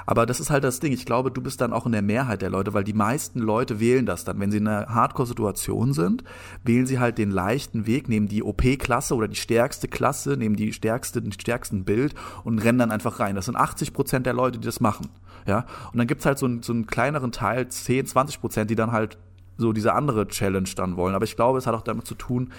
Aber 0.07 0.25
das 0.25 0.39
ist 0.39 0.49
halt 0.49 0.63
das 0.63 0.79
Ding. 0.79 0.93
Ich 0.93 1.05
glaube, 1.05 1.31
du 1.31 1.41
bist 1.41 1.59
dann 1.59 1.73
auch 1.73 1.85
in 1.85 1.91
der 1.91 2.01
Mehrheit 2.01 2.41
der 2.41 2.49
Leute, 2.49 2.73
weil 2.73 2.85
die 2.85 2.93
meisten 2.93 3.39
Leute 3.39 3.81
wählen 3.81 4.05
das 4.05 4.23
dann. 4.23 4.39
Wenn 4.39 4.51
sie 4.51 4.57
in 4.57 4.67
einer 4.67 4.87
Hardcore-Situation 4.87 5.91
sind, 5.91 6.23
wählen 6.63 6.85
sie 6.85 6.97
halt 6.97 7.17
den 7.17 7.29
leichten 7.29 7.85
Weg, 7.85 8.07
nehmen 8.07 8.29
die 8.29 8.41
OP-Klasse 8.41 9.15
oder 9.15 9.27
die 9.27 9.35
stärkste 9.35 9.89
Klasse, 9.89 10.37
nehmen 10.37 10.55
die 10.55 10.71
stärkste, 10.71 11.21
den 11.21 11.33
stärksten 11.33 11.83
Bild 11.83 12.15
und 12.45 12.59
rennen 12.59 12.79
dann 12.79 12.91
einfach 12.91 13.19
rein. 13.19 13.35
Das 13.35 13.45
sind 13.45 13.57
80 13.57 13.91
Prozent 13.91 14.25
der 14.25 14.33
Leute, 14.33 14.59
die 14.59 14.65
das 14.65 14.79
machen. 14.79 15.09
Ja. 15.45 15.65
Und 15.91 15.97
dann 15.97 16.07
gibt's 16.07 16.25
halt 16.25 16.39
so 16.39 16.45
einen, 16.45 16.63
so 16.63 16.71
einen 16.71 16.87
kleineren 16.87 17.33
Teil, 17.33 17.67
10, 17.67 18.05
20 18.05 18.39
Prozent, 18.39 18.69
die 18.71 18.75
dann 18.75 18.93
halt 18.93 19.17
so 19.57 19.73
diese 19.73 19.93
andere 19.93 20.29
Challenge 20.29 20.69
dann 20.75 20.95
wollen. 20.95 21.15
Aber 21.15 21.25
ich 21.25 21.35
glaube, 21.35 21.57
es 21.57 21.67
hat 21.67 21.75
auch 21.75 21.81
damit 21.81 22.07
zu 22.07 22.15
tun, 22.15 22.53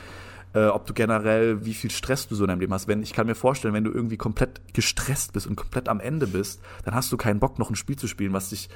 äh, 0.54 0.66
ob 0.66 0.86
du 0.86 0.94
generell, 0.94 1.64
wie 1.64 1.74
viel 1.74 1.90
Stress 1.90 2.26
du 2.28 2.34
so 2.34 2.44
in 2.44 2.48
deinem 2.48 2.60
Leben 2.60 2.72
hast. 2.72 2.88
Wenn, 2.88 3.02
ich 3.02 3.12
kann 3.12 3.26
mir 3.26 3.34
vorstellen, 3.34 3.74
wenn 3.74 3.84
du 3.84 3.90
irgendwie 3.92 4.16
komplett 4.16 4.60
gestresst 4.72 5.32
bist 5.32 5.46
und 5.46 5.56
komplett 5.56 5.88
am 5.88 6.00
Ende 6.00 6.26
bist, 6.26 6.60
dann 6.84 6.94
hast 6.94 7.12
du 7.12 7.16
keinen 7.16 7.40
Bock, 7.40 7.58
noch 7.58 7.70
ein 7.70 7.76
Spiel 7.76 7.96
zu 7.96 8.06
spielen, 8.06 8.32
was 8.32 8.50
dich 8.50 8.68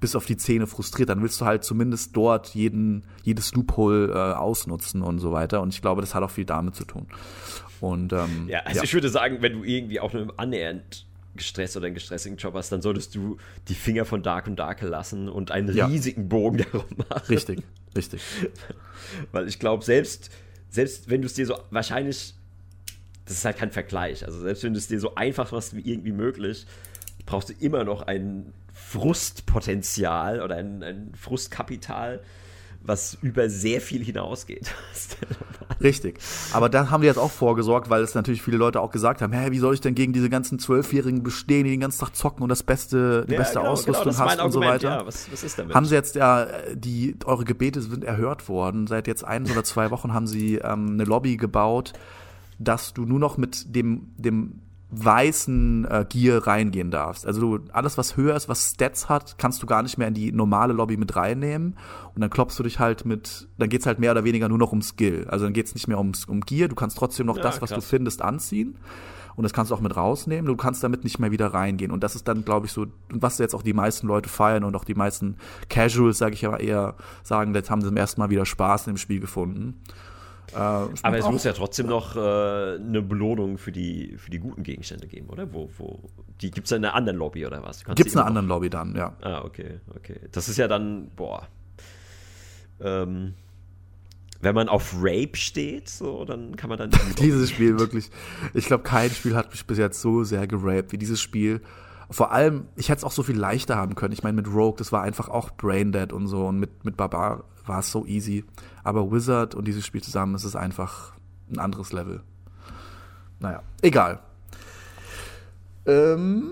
bis 0.00 0.16
auf 0.16 0.26
die 0.26 0.36
Zähne 0.36 0.66
frustriert. 0.66 1.08
Dann 1.10 1.22
willst 1.22 1.40
du 1.40 1.44
halt 1.44 1.62
zumindest 1.62 2.16
dort 2.16 2.48
jeden, 2.54 3.04
jedes 3.22 3.54
Loophole 3.54 4.08
äh, 4.12 4.34
ausnutzen 4.34 5.00
und 5.02 5.20
so 5.20 5.30
weiter. 5.30 5.60
Und 5.62 5.72
ich 5.72 5.80
glaube, 5.80 6.00
das 6.00 6.14
hat 6.14 6.24
auch 6.24 6.30
viel 6.30 6.44
damit 6.44 6.74
zu 6.74 6.84
tun. 6.84 7.06
Und 7.80 8.12
ähm, 8.12 8.48
Ja, 8.48 8.60
also 8.64 8.82
ich 8.82 8.92
würde 8.94 9.08
sagen, 9.08 9.38
wenn 9.42 9.52
du 9.52 9.62
irgendwie 9.64 10.00
auch 10.00 10.12
nur 10.12 10.34
annähernd 10.38 11.06
gestresst 11.36 11.76
oder 11.76 11.86
einen 11.86 11.94
gestressigen 11.94 12.36
Job 12.36 12.54
hast, 12.54 12.70
dann 12.72 12.82
solltest 12.82 13.14
du 13.14 13.36
die 13.68 13.74
Finger 13.74 14.04
von 14.04 14.22
Dark 14.22 14.48
und 14.48 14.56
Dark 14.56 14.82
lassen 14.82 15.28
und 15.28 15.50
einen 15.52 15.74
Ja. 15.74 15.86
riesigen 15.86 16.28
Bogen 16.28 16.58
darum 16.72 16.84
machen. 17.08 17.22
richtig, 17.28 17.62
richtig. 17.96 18.20
Weil 19.30 19.48
ich 19.48 19.58
glaube, 19.58 19.84
selbst, 19.84 20.30
selbst 20.72 21.10
wenn 21.10 21.20
du 21.20 21.26
es 21.26 21.34
dir 21.34 21.46
so 21.46 21.56
wahrscheinlich, 21.70 22.34
das 23.26 23.36
ist 23.36 23.44
halt 23.44 23.58
kein 23.58 23.70
Vergleich, 23.70 24.24
also 24.24 24.40
selbst 24.40 24.64
wenn 24.64 24.72
du 24.72 24.78
es 24.78 24.88
dir 24.88 24.98
so 24.98 25.14
einfach 25.14 25.52
machst 25.52 25.76
wie 25.76 25.82
irgendwie 25.82 26.12
möglich, 26.12 26.66
brauchst 27.26 27.50
du 27.50 27.52
immer 27.60 27.84
noch 27.84 28.02
ein 28.02 28.52
Frustpotenzial 28.72 30.40
oder 30.42 30.56
ein, 30.56 30.82
ein 30.82 31.12
Frustkapital, 31.14 32.22
was 32.80 33.18
über 33.22 33.48
sehr 33.48 33.80
viel 33.80 34.02
hinausgeht. 34.02 34.74
Richtig. 35.82 36.18
Aber 36.52 36.68
da 36.68 36.90
haben 36.90 37.02
wir 37.02 37.08
jetzt 37.08 37.18
auch 37.18 37.30
vorgesorgt, 37.30 37.90
weil 37.90 38.02
es 38.02 38.14
natürlich 38.14 38.42
viele 38.42 38.56
Leute 38.56 38.80
auch 38.80 38.90
gesagt 38.90 39.22
haben, 39.22 39.32
hä, 39.32 39.50
wie 39.50 39.58
soll 39.58 39.74
ich 39.74 39.80
denn 39.80 39.94
gegen 39.94 40.12
diese 40.12 40.30
ganzen 40.30 40.58
Zwölfjährigen 40.58 41.22
bestehen, 41.22 41.64
die 41.64 41.70
den 41.70 41.80
ganzen 41.80 42.00
Tag 42.00 42.14
zocken 42.16 42.42
und 42.42 42.48
das 42.48 42.62
beste, 42.62 43.26
die 43.28 43.36
beste 43.36 43.60
Ausrüstung 43.60 44.06
das 44.06 44.14
ist 44.14 44.20
mein 44.20 44.38
hast 44.38 44.44
und 44.44 44.52
so 44.52 44.60
weiter. 44.60 44.88
Ja, 44.98 45.06
was, 45.06 45.30
was 45.30 45.42
ist 45.42 45.58
damit? 45.58 45.74
Haben 45.74 45.86
sie 45.86 45.94
jetzt 45.94 46.14
ja, 46.14 46.46
die, 46.74 47.16
eure 47.24 47.44
Gebete 47.44 47.80
sind 47.80 48.04
erhört 48.04 48.48
worden. 48.48 48.86
Seit 48.86 49.06
jetzt 49.06 49.24
ein 49.24 49.50
oder 49.50 49.64
zwei 49.64 49.90
Wochen 49.90 50.12
haben 50.12 50.26
sie 50.26 50.56
ähm, 50.56 50.90
eine 50.92 51.04
Lobby 51.04 51.36
gebaut, 51.36 51.92
dass 52.58 52.94
du 52.94 53.04
nur 53.04 53.18
noch 53.18 53.36
mit 53.36 53.74
dem, 53.74 54.12
dem 54.16 54.60
weißen 54.92 55.86
äh, 55.86 56.06
Gear 56.08 56.46
reingehen 56.46 56.90
darfst. 56.90 57.26
Also 57.26 57.40
du, 57.40 57.64
alles, 57.72 57.96
was 57.96 58.16
höher 58.18 58.36
ist, 58.36 58.48
was 58.48 58.72
Stats 58.72 59.08
hat, 59.08 59.38
kannst 59.38 59.62
du 59.62 59.66
gar 59.66 59.82
nicht 59.82 59.96
mehr 59.96 60.08
in 60.08 60.14
die 60.14 60.32
normale 60.32 60.74
Lobby 60.74 60.98
mit 60.98 61.16
reinnehmen. 61.16 61.78
Und 62.14 62.20
dann 62.20 62.28
klopfst 62.28 62.58
du 62.58 62.62
dich 62.62 62.78
halt 62.78 63.06
mit, 63.06 63.48
dann 63.56 63.70
geht's 63.70 63.86
halt 63.86 63.98
mehr 63.98 64.12
oder 64.12 64.24
weniger 64.24 64.50
nur 64.50 64.58
noch 64.58 64.70
um 64.72 64.82
Skill. 64.82 65.26
Also 65.28 65.46
dann 65.46 65.54
geht's 65.54 65.74
nicht 65.74 65.88
mehr 65.88 65.96
ums, 65.96 66.26
um 66.26 66.42
Gear, 66.42 66.68
du 66.68 66.74
kannst 66.74 66.98
trotzdem 66.98 67.26
noch 67.26 67.38
Ja, 67.38 67.42
das, 67.42 67.62
was 67.62 67.70
du 67.70 67.80
findest, 67.80 68.20
anziehen. 68.20 68.76
Und 69.34 69.44
das 69.44 69.54
kannst 69.54 69.70
du 69.70 69.74
auch 69.74 69.80
mit 69.80 69.96
rausnehmen. 69.96 70.44
Du 70.44 70.56
kannst 70.56 70.84
damit 70.84 71.04
nicht 71.04 71.18
mehr 71.18 71.30
wieder 71.30 71.46
reingehen. 71.46 71.90
Und 71.90 72.04
das 72.04 72.14
ist 72.14 72.28
dann, 72.28 72.44
glaube 72.44 72.66
ich, 72.66 72.72
so, 72.72 72.82
und 72.82 73.22
was 73.22 73.38
jetzt 73.38 73.54
auch 73.54 73.62
die 73.62 73.72
meisten 73.72 74.06
Leute 74.06 74.28
feiern 74.28 74.62
und 74.62 74.76
auch 74.76 74.84
die 74.84 74.94
meisten 74.94 75.36
Casuals, 75.70 76.18
sage 76.18 76.34
ich 76.34 76.46
aber 76.46 76.60
eher, 76.60 76.96
sagen, 77.22 77.54
jetzt 77.54 77.70
haben 77.70 77.80
sie 77.80 77.88
zum 77.88 77.96
ersten 77.96 78.20
Mal 78.20 78.28
wieder 78.28 78.44
Spaß 78.44 78.86
in 78.88 78.92
dem 78.92 78.98
Spiel 78.98 79.20
gefunden. 79.20 79.80
Äh, 80.52 80.56
Aber 80.56 81.18
es 81.18 81.28
muss 81.30 81.44
ja 81.44 81.52
trotzdem 81.52 81.86
noch 81.86 82.16
äh, 82.16 82.20
eine 82.20 83.02
Belohnung 83.02 83.58
für 83.58 83.72
die, 83.72 84.16
für 84.18 84.30
die 84.30 84.38
guten 84.38 84.62
Gegenstände 84.62 85.06
geben, 85.06 85.28
oder? 85.30 85.52
Wo, 85.52 85.70
wo, 85.78 86.00
die 86.40 86.50
gibt 86.50 86.66
es 86.66 86.72
in 86.72 86.84
einer 86.84 86.94
anderen 86.94 87.18
Lobby 87.18 87.46
oder 87.46 87.62
was? 87.62 87.78
Du 87.78 87.86
kannst 87.86 87.96
Gibt's 87.96 88.12
die 88.12 88.18
eine 88.18 88.28
immer 88.28 88.38
andere 88.38 88.54
Lobby 88.54 88.68
dann, 88.68 88.94
ja. 88.94 89.16
Ah, 89.22 89.42
okay, 89.44 89.80
okay. 89.96 90.20
Das 90.32 90.48
ist 90.48 90.58
ja 90.58 90.68
dann, 90.68 91.10
boah. 91.16 91.48
Ähm, 92.80 93.34
wenn 94.42 94.54
man 94.56 94.68
auf 94.68 94.94
Rape 94.98 95.36
steht, 95.36 95.88
so, 95.88 96.24
dann 96.24 96.56
kann 96.56 96.68
man 96.68 96.78
dann. 96.78 96.90
Dieses 97.18 97.50
Spiel 97.50 97.78
wirklich, 97.78 98.10
ich 98.54 98.66
glaube, 98.66 98.82
kein 98.82 99.10
Spiel 99.10 99.36
hat 99.36 99.52
mich 99.52 99.64
bis 99.66 99.78
jetzt 99.78 100.00
so 100.00 100.24
sehr 100.24 100.46
geraped 100.46 100.92
wie 100.92 100.98
dieses 100.98 101.20
Spiel. 101.20 101.60
Vor 102.10 102.32
allem, 102.32 102.66
ich 102.76 102.88
hätte 102.88 102.98
es 102.98 103.04
auch 103.04 103.12
so 103.12 103.22
viel 103.22 103.38
leichter 103.38 103.76
haben 103.76 103.94
können. 103.94 104.12
Ich 104.12 104.22
meine, 104.22 104.34
mit 104.34 104.48
Rogue, 104.52 104.76
das 104.76 104.92
war 104.92 105.02
einfach 105.02 105.28
auch 105.28 105.50
Braindead 105.52 106.12
und 106.12 106.26
so. 106.26 106.46
Und 106.46 106.58
mit, 106.58 106.84
mit 106.84 106.96
Barbar 106.96 107.44
war 107.64 107.78
es 107.78 107.90
so 107.90 108.04
easy. 108.04 108.44
Aber 108.84 109.10
Wizard 109.12 109.54
und 109.54 109.66
dieses 109.66 109.86
Spiel 109.86 110.02
zusammen, 110.02 110.34
ist 110.34 110.56
einfach 110.56 111.12
ein 111.50 111.58
anderes 111.58 111.92
Level. 111.92 112.22
Naja, 113.40 113.62
egal. 113.82 114.20
Ähm, 115.86 116.44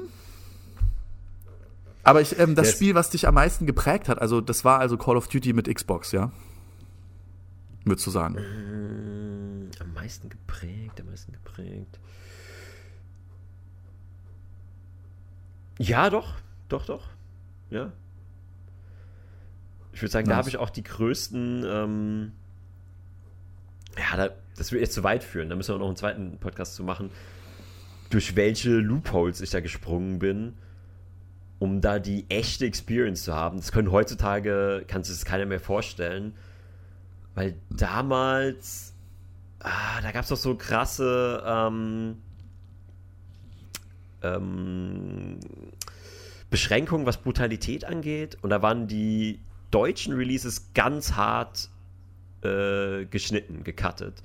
aber 2.03 2.21
ich, 2.21 2.39
ähm, 2.39 2.55
das 2.55 2.69
Yes. 2.69 2.77
Spiel, 2.77 2.95
was 2.95 3.11
dich 3.11 3.29
am 3.29 3.35
meisten 3.35 3.67
geprägt 3.67 4.09
hat, 4.09 4.21
also 4.21 4.41
das 4.41 4.65
war 4.65 4.81
also 4.81 4.97
Call 4.97 5.17
of 5.17 5.29
Duty 5.29 5.53
mit 5.53 5.73
Xbox, 5.73 6.13
ja? 6.13 6.33
Würdest 7.85 8.07
du 8.07 8.11
sagen? 8.11 8.35
Mm, 8.35 9.71
Am 9.81 9.95
meisten 9.95 10.29
geprägt, 10.29 11.01
am 11.01 11.07
meisten 11.07 11.33
geprägt. 11.33 11.99
Ja, 15.79 16.11
doch, 16.11 16.35
doch, 16.69 16.85
doch. 16.87 17.09
Ja. 17.71 17.93
Ich 19.93 20.03
würde 20.03 20.13
sagen, 20.13 20.29
da 20.29 20.37
Nice. 20.37 20.39
habe 20.39 20.49
ich 20.51 20.57
auch 20.59 20.71
die 20.71 20.83
größten. 20.83 21.65
Ähm, 21.67 22.33
ja, 23.99 24.17
da, 24.17 24.31
das 24.57 24.73
würde 24.73 24.83
jetzt 24.83 24.95
zu 24.95 25.03
weit 25.03 25.25
führen. 25.25 25.49
Da 25.49 25.57
müssen 25.57 25.75
wir 25.75 25.79
noch 25.79 25.87
einen 25.87 25.97
zweiten 25.97 26.39
Podcast 26.39 26.75
zu 26.75 26.85
machen. 26.85 27.11
Durch 28.11 28.37
welche 28.37 28.71
Loopholes 28.71 29.41
ich 29.41 29.51
da 29.51 29.61
gesprungen 29.61 30.19
bin, 30.19 30.55
um 31.59 31.81
da 31.81 31.99
die 31.99 32.27
echte 32.29 32.67
Experience 32.67 33.25
zu 33.25 33.35
haben. 33.35 33.59
Das 33.59 33.73
können 33.73 33.91
heutzutage, 33.91 34.85
kann 34.87 35.05
sich 35.05 35.15
das 35.17 35.25
keiner 35.25 35.47
mehr 35.47 35.61
vorstellen. 35.61 36.35
Weil 37.35 37.55
damals, 37.71 38.95
ah, 39.61 40.01
da 40.03 40.11
gab 40.13 40.23
es 40.25 40.29
doch 40.29 40.37
so 40.37 40.57
krasse 40.57 41.43
ähm, 41.47 42.17
ähm, 44.23 45.39
Beschränkungen, 46.51 47.07
was 47.07 47.19
Brutalität 47.19 47.85
angeht. 47.85 48.39
Und 48.43 48.51
da 48.51 48.63
waren 48.63 48.89
die 48.89 49.41
deutschen 49.71 50.15
Releases 50.15 50.73
ganz 50.75 51.13
hart 51.13 51.69
äh, 52.43 53.05
geschnitten, 53.07 53.65
gecuttet. 53.65 54.23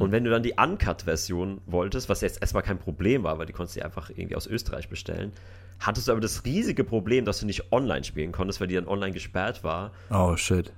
Und 0.00 0.12
wenn 0.12 0.24
du 0.24 0.30
dann 0.30 0.42
die 0.42 0.52
Uncut-Version 0.58 1.62
wolltest, 1.64 2.10
was 2.10 2.20
jetzt 2.20 2.42
erstmal 2.42 2.62
kein 2.62 2.78
Problem 2.78 3.22
war, 3.22 3.38
weil 3.38 3.46
die 3.46 3.54
konntest 3.54 3.76
du 3.76 3.84
einfach 3.84 4.10
irgendwie 4.10 4.36
aus 4.36 4.46
Österreich 4.46 4.90
bestellen, 4.90 5.32
hattest 5.80 6.06
du 6.06 6.12
aber 6.12 6.20
das 6.20 6.44
riesige 6.44 6.84
Problem, 6.84 7.24
dass 7.24 7.40
du 7.40 7.46
nicht 7.46 7.72
online 7.72 8.04
spielen 8.04 8.30
konntest, 8.30 8.60
weil 8.60 8.66
die 8.68 8.74
dann 8.74 8.86
online 8.86 9.12
gesperrt 9.12 9.64
war. 9.64 9.92
Oh, 10.10 10.36
shit. 10.36 10.70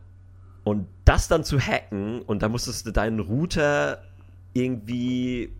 Und 0.62 0.86
das 1.04 1.26
dann 1.26 1.42
zu 1.42 1.58
hacken 1.58 2.22
und 2.22 2.42
da 2.42 2.48
musstest 2.48 2.86
du 2.86 2.92
deinen 2.92 3.18
Router 3.18 4.04
irgendwie 4.52 5.50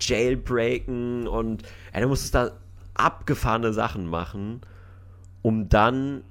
jailbreaken 0.00 1.28
und 1.28 1.62
ja, 1.92 2.00
du 2.00 2.08
musstest 2.08 2.34
da 2.34 2.52
abgefahrene 2.94 3.74
Sachen 3.74 4.06
machen, 4.06 4.62
um 5.42 5.68
dann 5.68 6.22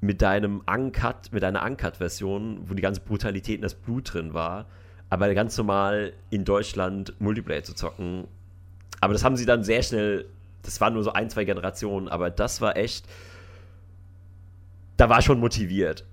mit 0.00 0.22
deinem 0.22 0.62
Uncut, 0.66 1.32
mit 1.32 1.42
deiner 1.42 1.64
Uncut-Version, 1.64 2.62
wo 2.68 2.74
die 2.74 2.82
ganze 2.82 3.00
Brutalität 3.00 3.58
und 3.58 3.62
das 3.62 3.74
Blut 3.74 4.14
drin 4.14 4.32
war, 4.34 4.66
aber 5.10 5.32
ganz 5.34 5.56
normal 5.58 6.12
in 6.30 6.44
Deutschland 6.44 7.14
Multiplayer 7.20 7.62
zu 7.62 7.74
zocken. 7.74 8.26
Aber 9.00 9.12
das 9.12 9.24
haben 9.24 9.36
sie 9.36 9.46
dann 9.46 9.64
sehr 9.64 9.82
schnell, 9.82 10.26
das 10.62 10.80
waren 10.80 10.94
nur 10.94 11.02
so 11.02 11.12
ein, 11.12 11.28
zwei 11.28 11.44
Generationen, 11.44 12.08
aber 12.08 12.30
das 12.30 12.60
war 12.60 12.76
echt, 12.76 13.06
da 14.96 15.08
war 15.08 15.18
ich 15.18 15.24
schon 15.24 15.40
motiviert. 15.40 16.04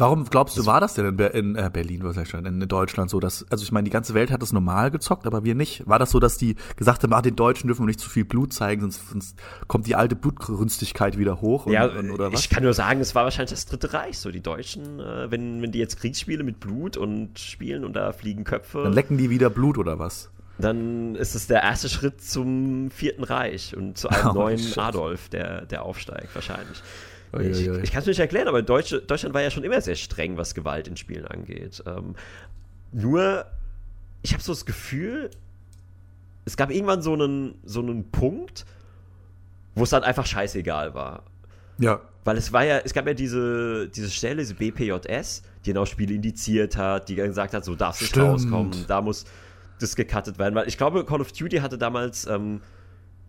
Warum 0.00 0.24
glaubst 0.24 0.56
du, 0.56 0.66
war 0.66 0.80
das 0.80 0.94
denn 0.94 1.04
in, 1.06 1.16
Ber 1.16 1.34
in 1.34 1.56
äh, 1.56 1.70
Berlin, 1.72 2.02
was 2.02 2.16
ich 2.16 2.28
schon, 2.28 2.44
in 2.46 2.58
Deutschland 2.60 3.10
so, 3.10 3.20
dass, 3.20 3.44
also 3.50 3.62
ich 3.62 3.70
meine, 3.70 3.84
die 3.84 3.90
ganze 3.90 4.14
Welt 4.14 4.30
hat 4.30 4.40
das 4.42 4.52
normal 4.52 4.90
gezockt, 4.90 5.26
aber 5.26 5.44
wir 5.44 5.54
nicht. 5.54 5.86
War 5.86 5.98
das 5.98 6.10
so, 6.10 6.18
dass 6.18 6.38
die 6.38 6.56
gesagt 6.76 7.02
haben, 7.02 7.12
ah, 7.12 7.22
den 7.22 7.36
Deutschen 7.36 7.68
dürfen 7.68 7.82
wir 7.82 7.86
nicht 7.86 8.00
zu 8.00 8.08
viel 8.08 8.24
Blut 8.24 8.52
zeigen, 8.52 8.80
sonst, 8.80 9.08
sonst 9.10 9.36
kommt 9.68 9.86
die 9.86 9.94
alte 9.94 10.16
Blutrünstigkeit 10.16 11.18
wieder 11.18 11.40
hoch? 11.40 11.66
Und, 11.66 11.72
Ja, 11.72 11.84
und, 11.86 12.10
oder 12.10 12.32
was? 12.32 12.40
ich 12.40 12.48
kann 12.50 12.62
nur 12.62 12.74
sagen, 12.74 13.00
es 13.00 13.14
war 13.14 13.24
wahrscheinlich 13.24 13.50
das 13.50 13.66
Dritte 13.66 13.92
Reich, 13.92 14.18
so 14.18 14.30
die 14.30 14.40
Deutschen, 14.42 15.00
äh, 15.00 15.30
wenn, 15.30 15.60
wenn 15.62 15.70
die 15.70 15.78
jetzt 15.78 15.98
Kriegsspiele 16.00 16.42
mit 16.44 16.60
Blut 16.60 16.96
und 16.96 17.38
spielen 17.38 17.84
und 17.84 17.94
da 17.94 18.12
fliegen 18.12 18.44
Köpfe, 18.44 18.82
Dann 18.82 18.92
lecken 18.94 19.18
die 19.18 19.30
wieder 19.30 19.50
Blut 19.50 19.78
oder 19.78 19.98
was? 19.98 20.30
dann 20.58 21.14
ist 21.14 21.34
es 21.34 21.46
der 21.46 21.62
erste 21.62 21.88
Schritt 21.88 22.20
zum 22.22 22.90
Vierten 22.90 23.24
Reich 23.24 23.74
und 23.74 23.96
zu 23.96 24.08
einem 24.10 24.28
Oh, 24.30 24.32
neuen 24.34 24.58
shit. 24.58 24.76
Adolf, 24.76 25.30
der, 25.30 25.64
der 25.64 25.82
aufsteigt, 25.84 26.34
wahrscheinlich. 26.34 26.82
Ich, 27.38 27.66
ich 27.66 27.92
kann 27.92 28.00
es 28.00 28.06
mir 28.06 28.10
nicht 28.10 28.18
erklären, 28.18 28.48
aber 28.48 28.62
Deutsche, 28.62 29.00
Deutschland 29.00 29.34
war 29.34 29.42
ja 29.42 29.50
schon 29.50 29.62
immer 29.62 29.80
sehr 29.80 29.94
streng, 29.94 30.36
was 30.36 30.54
Gewalt 30.54 30.88
in 30.88 30.96
Spielen 30.96 31.26
angeht. 31.26 31.82
Ähm, 31.86 32.16
nur, 32.92 33.46
ich 34.22 34.32
habe 34.32 34.42
so 34.42 34.52
das 34.52 34.66
Gefühl, 34.66 35.30
es 36.44 36.56
gab 36.56 36.70
irgendwann 36.70 37.02
so 37.02 37.12
einen, 37.12 37.54
so 37.64 37.80
einen 37.80 38.10
Punkt, 38.10 38.64
wo 39.74 39.84
es 39.84 39.90
dann 39.90 40.02
einfach 40.02 40.26
scheißegal 40.26 40.94
war. 40.94 41.22
Ja. 41.78 42.00
Weil 42.24 42.36
es 42.36 42.52
war 42.52 42.64
ja, 42.64 42.78
es 42.78 42.92
gab 42.92 43.06
ja 43.06 43.14
diese, 43.14 43.88
diese 43.88 44.10
Stelle, 44.10 44.36
diese 44.36 44.54
BPJS, 44.54 45.42
die 45.64 45.72
dann 45.72 45.82
auch 45.82 45.86
Spiele 45.86 46.14
indiziert 46.14 46.76
hat, 46.76 47.08
die 47.08 47.14
gesagt 47.14 47.54
hat, 47.54 47.64
so 47.64 47.74
darf 47.74 47.96
es 47.96 48.02
nicht 48.02 48.18
rauskommen, 48.18 48.72
da 48.88 49.00
muss 49.00 49.24
das 49.78 49.96
gecuttet 49.96 50.38
werden. 50.38 50.54
Weil 50.54 50.68
ich 50.68 50.76
glaube, 50.76 51.04
Call 51.04 51.20
of 51.20 51.32
Duty 51.32 51.58
hatte 51.58 51.78
damals 51.78 52.26
ähm, 52.26 52.60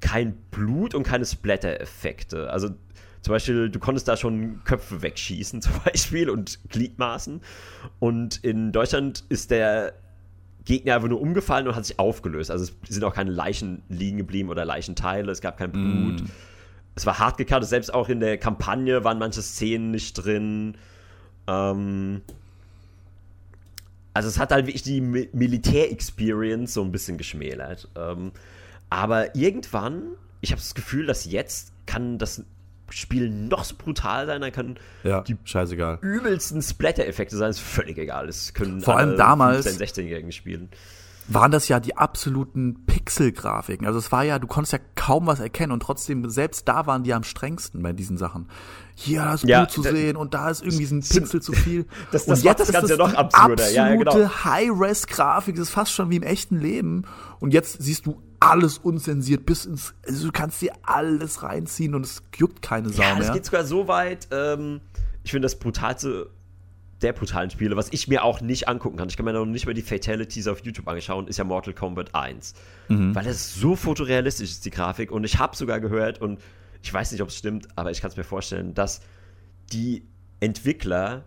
kein 0.02 0.34
Blut 0.52 0.94
und 0.94 1.04
keine 1.04 1.26
Splatter-Effekte. 1.26 2.50
Also 2.50 2.72
zum 3.22 3.34
Beispiel, 3.34 3.70
du 3.70 3.80
konntest 3.80 4.08
da 4.08 4.18
schon 4.18 4.64
Köpfe 4.64 5.02
wegschießen, 5.02 5.62
zum 5.62 5.74
Beispiel, 5.86 6.30
und 6.30 6.60
Gliedmaßen. 6.70 7.42
Und 8.00 8.44
in 8.44 8.72
Deutschland 8.72 9.24
ist 9.30 9.52
der 9.52 9.94
Gegner 10.66 10.96
einfach 10.96 11.10
nur 11.10 11.22
umgefallen 11.22 11.68
und 11.68 11.76
hat 11.76 11.86
sich 11.86 12.00
aufgelöst. 12.00 12.52
Also 12.52 12.66
es 12.84 12.94
sind 12.94 13.04
auch 13.04 13.14
keine 13.14 13.32
Leichen 13.32 13.84
liegen 13.90 14.18
geblieben 14.18 14.50
oder 14.50 14.66
Leichenteile, 14.66 15.32
es 15.32 15.42
gab 15.42 15.58
kein 15.58 15.72
Blut. 15.72 16.24
Es 16.94 17.06
war 17.06 17.20
hart 17.20 17.38
gekartet, 17.38 17.70
selbst 17.70 17.94
auch 17.94 18.10
in 18.10 18.20
der 18.20 18.38
Kampagne 18.38 19.04
waren 19.04 19.18
manche 19.18 19.42
Szenen 19.42 19.92
nicht 19.92 20.14
drin. 20.14 20.76
Ähm 21.48 22.22
also 24.14 24.28
es 24.28 24.38
hat 24.38 24.52
halt 24.52 24.68
wirklich 24.68 24.84
die 24.84 25.02
Mi 25.02 25.30
Militär-Experience 25.32 26.74
so 26.74 26.84
ein 26.84 26.92
bisschen 26.92 27.18
geschmälert. 27.18 27.88
Ähm 27.96 28.32
aber 28.90 29.36
irgendwann, 29.36 30.04
ich 30.42 30.52
habe 30.52 30.62
das 30.62 30.76
Gefühl, 30.76 31.06
dass 31.06 31.26
jetzt 31.26 31.72
kann 31.86 32.18
das 32.18 32.44
Spiel 32.92 33.30
noch 33.30 33.64
so 33.64 33.76
brutal 33.78 34.26
sein, 34.26 34.42
dann 34.42 34.52
kann 34.52 34.78
Ja, 35.04 35.22
die 35.22 35.38
scheißegal. 35.44 36.00
übelsten 36.02 36.62
Splatter-Effekte 36.62 37.36
sein, 37.38 37.50
ist 37.50 37.60
völlig 37.60 37.98
egal. 37.98 38.28
Das 38.28 38.54
können 38.54 38.82
Vor 38.82 38.98
allem 38.98 39.10
alle 39.10 39.18
damals- 39.18 39.66
15-, 39.66 39.78
16-Jährigen 39.80 40.32
spielen. 40.32 40.70
Waren 41.28 41.52
das 41.52 41.68
ja 41.68 41.80
die 41.80 41.96
absoluten 41.98 42.86
Pixel-Grafiken. 42.86 43.86
Also 43.88 44.00
es 44.00 44.12
war 44.12 44.24
ja, 44.24 44.38
du 44.40 44.48
konntest 44.48 44.74
ja 44.74 44.80
kaum 44.96 45.28
was 45.28 45.40
erkennen 45.40 45.72
und 45.72 45.82
trotzdem, 45.82 46.30
selbst 46.30 46.68
da 46.68 46.86
waren 46.88 47.04
die 47.04 47.14
am 47.14 47.24
strengsten 47.24 47.82
bei 47.82 47.94
diesen 47.94 48.18
Sachen. 48.18 48.50
Hier 48.96 49.32
ist 49.34 49.44
Ja, 49.46 49.60
Blut 49.62 49.72
zu 49.72 49.82
da- 49.82 49.92
sehen 49.92 50.18
und 50.18 50.34
da 50.34 50.50
ist 50.50 50.62
irgendwie 50.62 50.86
so 50.86 50.96
ein 50.96 51.02
Pixel 51.02 51.42
zu 51.42 51.54
viel. 51.54 51.86
Das- 52.12 52.24
und 52.24 52.32
das 52.32 52.44
macht 52.44 52.60
das 52.60 52.72
Ganze 52.72 52.94
ist 52.94 53.00
noch 53.00 53.12
die 53.12 53.18
absurder. 53.18 53.70
Ja, 53.72 53.88
ja, 53.90 53.96
genau. 53.96 54.12
absolute 54.12 54.44
High-Res-Grafik, 54.46 55.56
das 55.56 55.68
ist 55.70 55.74
fast 55.74 55.92
schon 55.94 56.10
wie 56.10 56.18
im 56.18 56.24
echten 56.24 56.60
Leben. 56.60 57.04
Und 57.40 57.54
jetzt 57.54 57.82
siehst 57.82 58.06
du 58.06 58.22
alles 58.40 58.78
unzensiert 58.80 59.46
bis 59.46 59.66
ins, 59.66 59.94
also 60.08 60.26
du 60.28 60.32
kannst 60.32 60.62
dir 60.62 60.74
alles 60.84 61.44
reinziehen 61.44 61.94
und 61.96 62.06
es 62.06 62.24
juckt 62.36 62.62
keine 62.62 62.90
Sau 62.90 63.04
Ja, 63.04 63.16
das 63.16 63.26
mehr. 63.28 63.34
geht 63.36 63.46
sogar 63.46 63.64
so 63.66 63.88
weit. 63.88 64.28
Ähm, 64.32 64.82
ich 65.24 65.32
finde 65.32 65.46
das 65.46 65.58
brutalste 65.60 66.30
der 67.02 67.14
brutalen 67.14 67.50
Spiele, 67.50 67.76
was 67.76 67.90
ich 67.92 68.08
mir 68.08 68.24
auch 68.24 68.42
nicht 68.42 68.68
angucken 68.68 68.98
kann. 68.98 69.10
Ich 69.10 69.18
kann 69.18 69.26
mir 69.26 69.34
noch 69.34 69.46
nicht 69.46 69.66
mal 69.66 69.74
die 69.74 69.82
Fatalities 69.82 70.48
auf 70.48 70.64
YouTube 70.64 70.88
anschauen, 70.88 71.28
ist 71.28 71.38
ja 71.38 71.44
Mortal 71.44 71.74
Kombat 71.74 72.14
1. 72.14 72.54
Mhm. 72.90 73.16
Weil 73.16 73.28
es 73.28 73.56
so 73.56 73.76
fotorealistisch 73.76 74.52
ist, 74.52 74.66
die 74.66 74.70
Grafik. 74.70 75.12
Und 75.12 75.24
ich 75.24 75.40
habe 75.40 75.56
sogar 75.56 75.80
gehört, 75.80 76.22
und 76.22 76.40
ich 76.84 76.94
weiß 76.94 77.12
nicht, 77.12 77.22
ob 77.22 77.30
es 77.30 77.38
stimmt, 77.38 77.68
aber 77.76 77.92
ich 77.92 78.02
kann 78.02 78.12
es 78.12 78.18
mir 78.18 78.24
vorstellen, 78.24 78.74
dass 78.74 79.02
die 79.72 80.04
Entwickler, 80.40 81.24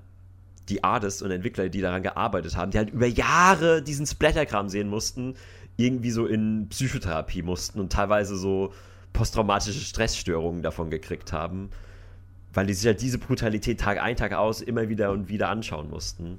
die 0.69 0.83
Artists 0.83 1.23
und 1.23 1.31
Entwickler, 1.31 1.69
die 1.69 1.81
daran 1.81 2.03
gearbeitet 2.03 2.57
haben, 2.57 2.71
die 2.71 2.79
halt 2.79 2.91
über 2.91 3.07
Jahre 3.07 3.83
diesen 3.83 4.07
Splatterkram 4.07 4.69
sehen 4.69 4.89
mussten, 4.89 5.35
irgendwie 5.77 6.11
so 6.11 6.27
in 6.27 6.69
Psychotherapie 6.69 7.43
mussten 7.43 7.81
und 7.81 7.93
teilweise 7.93 8.37
so 8.37 8.73
posttraumatische 9.13 9.81
Stressstörungen 9.81 10.63
davon 10.63 10.91
gekriegt 10.91 11.33
haben, 11.33 11.71
weil 12.55 12.67
die 12.67 12.75
sich 12.75 12.87
halt 12.87 13.01
diese 13.03 13.19
Brutalität 13.19 13.81
Tag 13.81 14.01
ein, 14.01 14.17
Tag 14.17 14.33
aus 14.33 14.61
immer 14.61 14.89
wieder 14.89 15.11
und 15.13 15.29
wieder 15.29 15.49
anschauen 15.51 15.91
mussten. 15.91 16.39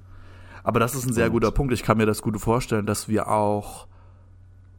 Aber 0.64 0.80
das 0.80 0.96
ist 0.96 1.06
ein 1.06 1.14
sehr 1.14 1.28
Und- 1.28 1.34
guter 1.34 1.52
Punkt. 1.52 1.74
Ich 1.74 1.84
kann 1.84 1.98
mir 1.98 2.06
das 2.08 2.22
gut 2.22 2.40
vorstellen, 2.42 2.86
dass 2.86 3.08
wir 3.08 3.28
auch. 3.30 3.88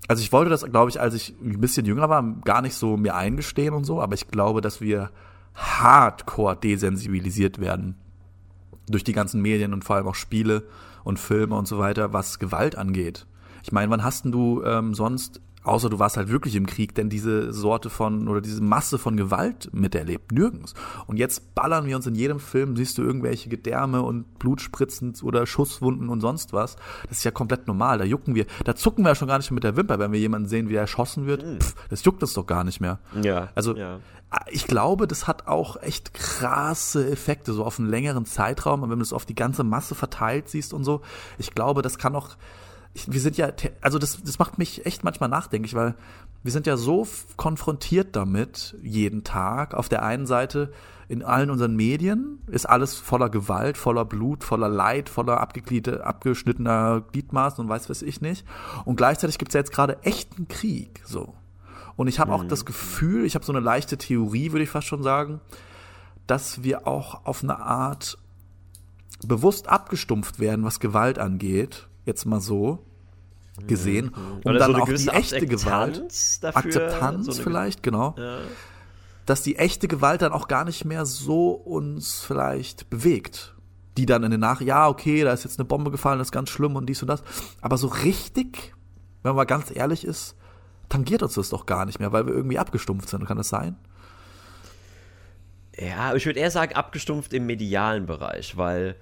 Also 0.09 0.22
ich 0.22 0.32
wollte 0.32 0.51
das, 0.51 0.64
glaube 0.64 0.91
ich, 0.91 1.01
als 1.01 1.14
ich 1.14 1.34
ein 1.43 1.61
bisschen 1.61 1.84
jünger 1.87 2.09
war, 2.09 2.22
gar 2.45 2.62
nicht 2.62 2.74
so 2.74 2.97
mir 2.97 3.14
eingestehen 3.16 3.74
und 3.74 3.84
so, 3.84 4.01
aber 4.01 4.14
ich 4.14 4.28
glaube, 4.28 4.61
dass 4.61 4.80
wir 4.80 5.11
hardcore 5.55 6.57
desensibilisiert 6.57 7.61
werden 7.61 7.97
durch 8.89 9.03
die 9.05 9.12
ganzen 9.12 9.43
Medien 9.43 9.72
und 9.72 9.84
vor 9.84 9.97
allem 9.97 10.07
auch 10.07 10.14
Spiele 10.14 10.62
und 11.03 11.18
Filme 11.18 11.57
und 11.57 11.66
so 11.66 11.78
weiter, 11.78 12.12
was 12.12 12.39
Gewalt 12.39 12.76
angeht. 12.76 13.26
Ich 13.64 13.72
meine, 13.72 13.91
wann 13.91 14.05
hast 14.05 14.24
denn 14.24 14.32
du 14.32 14.62
ähm, 14.64 14.95
sonst, 14.95 15.41
außer 15.66 15.90
du 15.90 15.98
warst 15.98 16.16
halt 16.16 16.28
wirklich 16.28 16.54
im 16.54 16.66
Krieg, 16.66 16.94
denn 16.94 17.08
diese 17.08 17.52
Sorte 17.52 17.90
von 17.90 18.28
oder 18.28 18.40
diese 18.40 18.62
Masse 18.62 18.98
von 18.98 19.16
Gewalt 19.16 19.68
miterlebt? 19.72 20.32
Nirgends. 20.32 20.74
Und 21.06 21.18
jetzt 21.18 21.54
ballern 21.54 21.86
wir 21.86 21.96
uns 21.96 22.06
in 22.06 22.14
jedem 22.14 22.38
Film, 22.38 22.76
siehst 22.76 22.98
du 22.98 23.02
irgendwelche 23.02 23.48
Gedärme 23.48 24.02
und 24.02 24.38
Blutspritzen 24.38 25.14
oder 25.22 25.46
Schusswunden 25.46 26.08
und 26.08 26.20
sonst 26.20 26.52
was. 26.52 26.76
Das 27.08 27.18
ist 27.18 27.24
ja 27.24 27.30
komplett 27.30 27.66
normal. 27.66 27.98
Da 27.98 28.04
jucken 28.04 28.34
wir, 28.34 28.46
da 28.64 28.76
zucken 28.76 29.04
wir 29.04 29.10
ja 29.10 29.14
schon 29.14 29.28
gar 29.28 29.38
nicht 29.38 29.50
mehr 29.50 29.56
mit 29.56 29.64
der 29.64 29.76
Wimper, 29.76 29.98
wenn 29.98 30.12
wir 30.12 30.20
jemanden 30.20 30.48
sehen, 30.48 30.68
wie 30.68 30.74
er 30.74 30.82
erschossen 30.82 31.26
wird. 31.26 31.42
Pff, 31.42 31.74
das 31.88 32.04
juckt 32.04 32.22
uns 32.22 32.34
doch 32.34 32.46
gar 32.46 32.62
nicht 32.62 32.80
mehr. 32.80 33.00
Ja. 33.20 33.48
Also 33.54 33.76
ja. 33.76 33.98
ich 34.50 34.66
glaube, 34.66 35.06
das 35.06 35.26
hat 35.26 35.48
auch 35.48 35.82
echt 35.82 36.14
krasse 36.14 37.10
Effekte, 37.10 37.52
so 37.52 37.64
auf 37.64 37.78
einen 37.78 37.88
längeren 37.88 38.24
Zeitraum. 38.24 38.82
Und 38.82 38.90
wenn 38.90 38.98
du 38.98 39.04
es 39.04 39.12
auf 39.12 39.26
die 39.26 39.34
ganze 39.34 39.64
Masse 39.64 39.94
verteilt 39.94 40.48
siehst 40.48 40.72
und 40.72 40.84
so, 40.84 41.02
ich 41.38 41.54
glaube, 41.54 41.82
das 41.82 41.98
kann 41.98 42.14
auch. 42.14 42.36
Wir 43.07 43.20
sind 43.20 43.36
ja, 43.36 43.51
also 43.80 43.99
das, 43.99 44.22
das 44.22 44.38
macht 44.38 44.59
mich 44.59 44.86
echt 44.86 45.05
manchmal 45.05 45.28
nachdenklich, 45.28 45.74
weil 45.74 45.94
wir 46.42 46.53
sind 46.53 46.66
ja 46.66 46.76
so 46.76 47.07
konfrontiert 47.36 48.16
damit 48.16 48.76
jeden 48.82 49.24
Tag. 49.24 49.74
Auf 49.74 49.88
der 49.88 50.03
einen 50.03 50.26
Seite 50.26 50.72
in 51.09 51.22
allen 51.22 51.51
unseren 51.51 51.76
Medien 51.76 52.40
ist 52.47 52.66
alles 52.66 52.94
voller 52.94 53.30
Gewalt, 53.30 53.76
voller 53.76 54.05
Blut, 54.05 54.44
voller 54.44 54.68
Leid, 54.68 55.09
voller 55.09 55.40
abgeschnittener 55.40 57.03
Gliedmaßen 57.12 57.62
und 57.62 57.68
weiß 57.68 57.88
was 57.90 58.03
ich 58.03 58.20
nicht. 58.20 58.44
Und 58.84 58.97
gleichzeitig 58.97 59.38
gibt 59.38 59.51
es 59.51 59.55
ja 59.55 59.61
jetzt 59.61 59.72
gerade 59.72 60.03
echten 60.03 60.49
Krieg, 60.49 61.03
so. 61.05 61.34
Und 61.97 62.09
ich 62.09 62.20
habe 62.20 62.32
auch 62.32 62.44
das 62.44 62.64
Gefühl, 62.64 63.24
ich 63.24 63.34
habe 63.34 63.44
so 63.44 63.53
eine 63.53 63.61
leichte 63.61 63.97
Theorie, 63.97 64.53
würde 64.53 64.64
ich 64.64 64.70
fast 64.70 64.86
schon 64.86 65.03
sagen, 65.03 65.40
dass 66.26 66.62
wir 66.62 66.86
auch 66.86 67.24
auf 67.24 67.42
eine 67.42 67.59
Art 67.59 68.18
bewusst 69.26 69.68
abgestumpft 69.68 70.38
werden, 70.38 70.64
was 70.64 70.80
Gewalt 70.80 71.18
angeht. 71.18 71.88
Jetzt 72.05 72.26
mal 72.26 72.40
so 72.40 72.86
gesehen. 73.66 74.11
Um 74.11 74.40
Oder 74.44 74.59
dann 74.59 74.72
so 74.72 74.82
auch 74.82 74.88
die 74.88 75.09
echte 75.09 75.46
Gewalt. 75.46 75.96
Akzeptanz 75.96 76.40
dafür. 76.40 76.59
Akzeptanz 76.59 77.26
so 77.26 77.42
vielleicht, 77.42 77.82
genau. 77.82 78.14
Ja. 78.18 78.38
Dass 79.24 79.42
die 79.42 79.57
echte 79.57 79.88
Gewalt 79.88 80.22
dann 80.22 80.32
auch 80.32 80.48
gar 80.48 80.64
nicht 80.64 80.84
mehr 80.84 81.07
so 81.07 81.50
uns 81.50 82.20
vielleicht 82.20 82.90
bewegt. 82.90 83.54
Die 83.96 84.07
dann 84.07 84.22
in 84.24 84.30
den 84.30 84.40
Nach, 84.40 84.61
ja, 84.61 84.88
okay, 84.88 85.24
da 85.24 85.32
ist 85.32 85.44
jetzt 85.44 85.59
eine 85.59 85.64
Bombe 85.64 85.90
gefallen, 85.90 86.18
das 86.18 86.28
ist 86.28 86.32
ganz 86.32 86.50
schlimm 86.50 86.76
und 86.76 86.86
dies 86.86 87.02
und 87.02 87.09
das. 87.09 87.22
Aber 87.61 87.78
so 87.78 87.88
richtig, 87.88 88.74
wenn 89.22 89.30
man 89.30 89.36
mal 89.36 89.44
ganz 89.44 89.74
ehrlich 89.74 90.04
ist, 90.04 90.36
tangiert 90.88 91.22
uns 91.22 91.34
das 91.34 91.48
doch 91.48 91.66
gar 91.66 91.86
nicht 91.86 91.98
mehr, 91.98 92.12
weil 92.12 92.26
wir 92.26 92.34
irgendwie 92.34 92.59
abgestumpft 92.59 93.09
sind. 93.09 93.24
Kann 93.26 93.38
das 93.38 93.48
sein? 93.48 93.76
Ja, 95.78 96.14
ich 96.14 96.24
würde 96.24 96.40
eher 96.40 96.50
sagen, 96.50 96.74
abgestumpft 96.74 97.32
im 97.32 97.46
medialen 97.46 98.07
Bereich, 98.07 98.57
weil, 98.57 98.96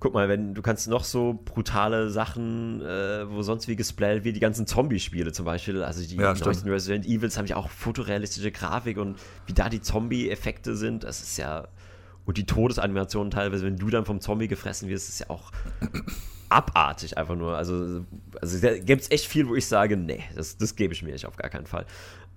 guck 0.00 0.14
mal, 0.14 0.28
wenn 0.28 0.54
du 0.54 0.62
kannst 0.62 0.88
noch 0.88 1.04
so 1.04 1.38
brutale 1.44 2.10
Sachen, 2.10 2.80
äh, 2.82 3.28
wo 3.28 3.42
sonst 3.42 3.66
wie 3.68 3.76
gesplattet 3.76 4.24
wird, 4.24 4.36
die 4.36 4.40
ganzen 4.40 4.66
Zombie-Spiele 4.66 5.32
zum 5.32 5.44
Beispiel, 5.44 5.82
also 5.82 6.06
die 6.06 6.16
Ja, 6.16 6.34
neuesten 6.34 6.68
Resident 6.68 7.06
Evils 7.06 7.36
haben 7.36 7.46
ja 7.46 7.56
auch 7.56 7.68
fotorealistische 7.68 8.52
Grafik 8.52 8.98
und 8.98 9.18
wie 9.46 9.52
da 9.52 9.68
die 9.68 9.80
Zombie-Effekte 9.80 10.76
sind, 10.76 11.04
das 11.04 11.20
ist 11.20 11.36
ja, 11.36 11.68
und 12.26 12.36
die 12.36 12.46
Todesanimationen 12.46 13.30
teilweise, 13.30 13.64
wenn 13.64 13.76
du 13.76 13.90
dann 13.90 14.04
vom 14.04 14.20
Zombie 14.20 14.48
gefressen 14.48 14.88
wirst, 14.88 15.08
ist 15.08 15.20
ja 15.20 15.30
auch 15.30 15.50
abartig 16.48 17.16
einfach 17.18 17.36
nur. 17.36 17.56
Also, 17.56 18.04
also 18.40 18.58
da 18.60 18.78
gibt 18.78 19.02
es 19.02 19.10
echt 19.10 19.26
viel, 19.26 19.48
wo 19.48 19.54
ich 19.54 19.66
sage, 19.66 19.96
nee, 19.96 20.22
das, 20.34 20.56
das 20.56 20.76
gebe 20.76 20.92
ich 20.94 21.02
mir 21.02 21.12
nicht 21.12 21.26
auf 21.26 21.36
gar 21.36 21.50
keinen 21.50 21.66
Fall. 21.66 21.86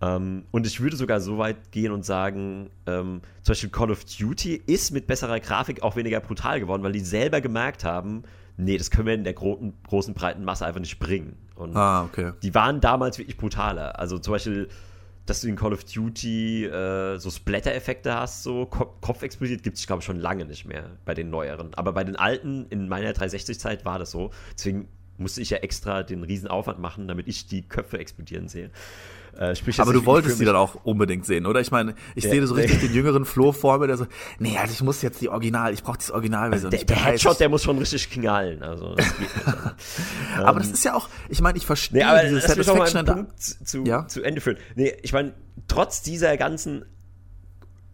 Ähm, 0.02 0.46
und 0.52 0.66
ich 0.66 0.80
würde 0.82 0.96
sogar 0.96 1.22
so 1.22 1.38
weit 1.38 1.72
gehen 1.72 1.92
und 1.92 2.04
sagen, 2.06 2.70
ähm, 2.88 3.22
zum 3.44 3.52
Beispiel 3.52 3.70
Call 3.70 3.92
of 3.92 4.04
Duty 4.06 4.62
ist 4.66 4.92
mit 4.92 5.08
besserer 5.08 5.40
Grafik 5.40 5.84
auch 5.84 5.96
weniger 5.96 6.20
brutal 6.20 6.60
geworden, 6.60 6.84
weil 6.84 6.92
die 6.92 7.00
selber 7.02 7.40
gemerkt 7.42 7.84
haben, 7.84 8.24
nee, 8.58 8.78
das 8.78 8.90
können 8.92 9.08
wir 9.08 9.14
in 9.14 9.24
der 9.24 9.34
gro 9.34 9.74
großen, 9.88 10.14
breiten 10.14 10.44
Masse 10.44 10.66
einfach 10.66 10.80
nicht 10.80 11.00
bringen. 11.00 11.38
Und 11.56 11.76
Ah, 11.76 12.04
okay. 12.04 12.32
die 12.42 12.56
waren 12.56 12.82
damals 12.82 13.20
wirklich 13.20 13.38
brutaler. 13.38 14.00
Also 14.00 14.18
zum 14.18 14.34
Beispiel, 14.34 14.68
dass 15.32 15.40
du 15.40 15.48
in 15.48 15.56
Call 15.56 15.72
of 15.72 15.86
Duty 15.86 16.66
äh, 16.66 17.18
so 17.18 17.32
Splatter-Effekte 17.32 18.14
hast, 18.14 18.44
so 18.44 18.66
Ko 18.66 18.94
Kopf 19.00 19.24
explodiert, 19.24 19.64
gibt 19.64 19.78
es, 19.78 19.88
glaube 19.88 20.02
ich, 20.02 20.06
schon 20.06 20.20
lange 20.20 20.44
nicht 20.44 20.66
mehr 20.66 20.98
bei 21.06 21.14
den 21.14 21.30
neueren. 21.30 21.74
Aber 21.76 21.94
bei 21.94 22.04
den 22.04 22.18
alten, 22.18 22.66
in 22.70 22.90
meiner 22.90 23.12
360-Zeit 23.12 23.86
war 23.86 23.98
das 23.98 24.12
so. 24.12 24.32
Deswegen 24.58 24.90
musste 25.18 25.42
ich 25.42 25.52
ja 25.52 25.60
extra 25.60 26.04
den 26.04 26.24
riesen 26.24 26.50
Aufwand 26.50 26.80
machen, 26.80 27.08
damit 27.08 27.30
ich 27.30 27.48
die 27.48 27.62
Köpfe 27.62 27.98
explodieren 27.98 28.50
sehe. 28.50 28.72
Äh, 29.38 29.56
sprich, 29.56 29.80
Aber 29.80 29.94
du 29.94 30.06
wolltest 30.06 30.40
die 30.40 30.46
dann 30.46 30.56
auch 30.56 30.76
unbedingt 30.84 31.26
sehen, 31.26 31.46
oder? 31.46 31.60
Ich 31.62 31.72
meine, 31.72 31.96
ich 32.16 32.26
Ja, 32.26 32.30
sehe 32.32 32.46
so 32.46 32.54
richtig 32.54 32.80
den 32.82 32.94
jüngeren 32.94 33.26
Flo 33.26 33.52
vor 33.52 33.80
mir, 33.80 33.88
der 33.88 33.98
so, 33.98 34.06
nee, 34.40 34.58
also 34.58 34.74
ich 34.74 34.82
muss 34.84 35.02
jetzt 35.02 35.22
die 35.22 35.30
Original, 35.30 35.74
ich 35.74 35.84
brauche 35.84 35.98
das 35.98 36.12
Originalversion. 36.12 36.70
Der, 36.72 36.78
bin 36.80 36.88
der 36.88 37.04
heiß. 37.04 37.14
Headshot, 37.14 37.40
der 37.40 37.50
muss 37.50 37.64
schon 37.64 37.78
richtig 37.78 38.10
knallen. 38.10 38.62
Also, 38.62 38.94
das 38.96 39.06
nicht. 39.20 39.32
Aber 40.38 40.60
das 40.60 40.70
ist 40.72 40.84
ja 40.84 40.94
auch, 40.96 41.10
ich 41.30 41.42
meine, 41.42 41.58
ich 41.58 41.66
verstehe 41.66 42.00
Nee, 42.00 42.04
aber 42.04 42.22
diese 42.24 42.36
lass 42.36 42.56
mich 42.58 42.68
noch 42.68 42.76
mal 42.78 42.88
Satisfaction. 42.88 43.26
Punkt 43.28 43.40
zu, 43.68 43.84
Ja? 43.86 44.08
zu 44.08 44.22
Ende 44.22 44.42
führen. 44.42 44.58
Nee, 44.76 44.94
ich 45.02 45.14
meine, 45.14 45.34
trotz 45.68 46.02
dieser 46.02 46.38
ganzen 46.38 46.86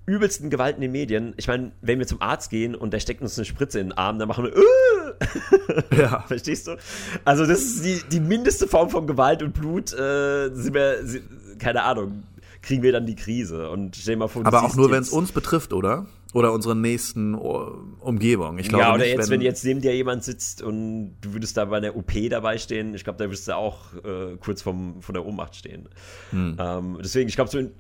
übelsten 0.07 0.49
Gewalt 0.49 0.75
in 0.75 0.81
den 0.81 0.93
Medien. 0.93 1.34
Ich 1.38 1.47
meine, 1.47 1.73
wenn 1.81 1.99
wir 1.99 2.07
zum 2.07 2.21
Arzt 2.21 2.49
gehen 2.49 2.73
und 2.73 2.93
der 2.93 2.99
steckt 2.99 3.21
uns 3.21 3.38
eine 3.38 3.45
Spritze 3.45 3.79
in 3.79 3.89
den 3.89 3.97
Arm, 3.97 4.17
dann 4.17 4.27
machen 4.27 4.45
wir, 4.45 4.55
äh! 4.55 6.01
ja. 6.01 6.21
Verstehst 6.27 6.67
du? 6.67 6.77
Also 7.25 7.45
das 7.45 7.61
ist 7.61 7.85
die, 7.85 8.01
die 8.09 8.21
mindeste 8.21 8.67
Form 8.67 8.89
von 8.89 9.05
Gewalt 9.05 9.43
und 9.43 9.53
Blut, 9.53 9.93
äh, 9.93 10.49
sind 10.53 10.73
wir, 10.73 11.05
sind, 11.05 11.25
keine 11.59 11.84
Ahnung, 11.84 12.23
kriegen 12.61 12.84
wir 12.84 12.93
dann 12.93 13.05
die 13.05 13.15
Krise. 13.15 13.69
Und 13.69 13.97
stell 13.97 14.15
mal 14.15 14.29
vor, 14.29 14.45
Aber 14.45 14.63
auch 14.63 14.75
nur, 14.75 14.89
wenn 14.91 15.01
es 15.01 15.09
uns 15.09 15.34
betrifft, 15.34 15.73
oder? 15.73 16.05
Oder 16.34 16.53
unsere 16.53 16.75
nächsten 16.75 17.34
Umgebung. 17.34 18.59
Ich 18.59 18.69
glaube 18.69 18.84
ja, 18.84 18.93
oder 18.93 19.03
nicht, 19.03 19.13
jetzt, 19.13 19.29
wenn, 19.29 19.39
wenn, 19.39 19.45
jetzt 19.45 19.63
neben 19.65 19.81
dir 19.81 19.95
jemand 19.95 20.23
sitzt 20.23 20.61
und 20.61 21.15
du 21.21 21.34
würdest 21.34 21.57
da 21.57 21.65
bei 21.65 21.77
einer 21.77 21.95
OP 21.95 22.11
dabei 22.29 22.57
stehen, 22.57 22.93
ich 22.93 23.03
glaube, 23.03 23.17
da 23.17 23.25
würdest 23.25 23.47
du 23.47 23.55
auch 23.55 23.93
äh, 24.03 24.38
kurz 24.39 24.61
vom, 24.61 25.01
von 25.01 25.13
der 25.13 25.25
Ohnmacht 25.25 25.55
stehen. 25.55 25.89
Hm. 26.31 26.57
Ähm, 26.59 26.97
deswegen, 27.01 27.27
ich 27.27 27.35
glaube, 27.35 27.49
so 27.49 27.57
in, 27.57 27.71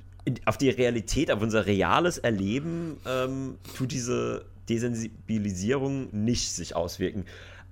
auf 0.45 0.57
die 0.57 0.69
Realität, 0.69 1.31
auf 1.31 1.41
unser 1.41 1.65
reales 1.65 2.17
Erleben 2.17 2.97
ähm, 3.05 3.57
tut 3.75 3.91
diese 3.91 4.45
Desensibilisierung 4.69 6.09
nicht 6.11 6.51
sich 6.51 6.75
auswirken. 6.75 7.25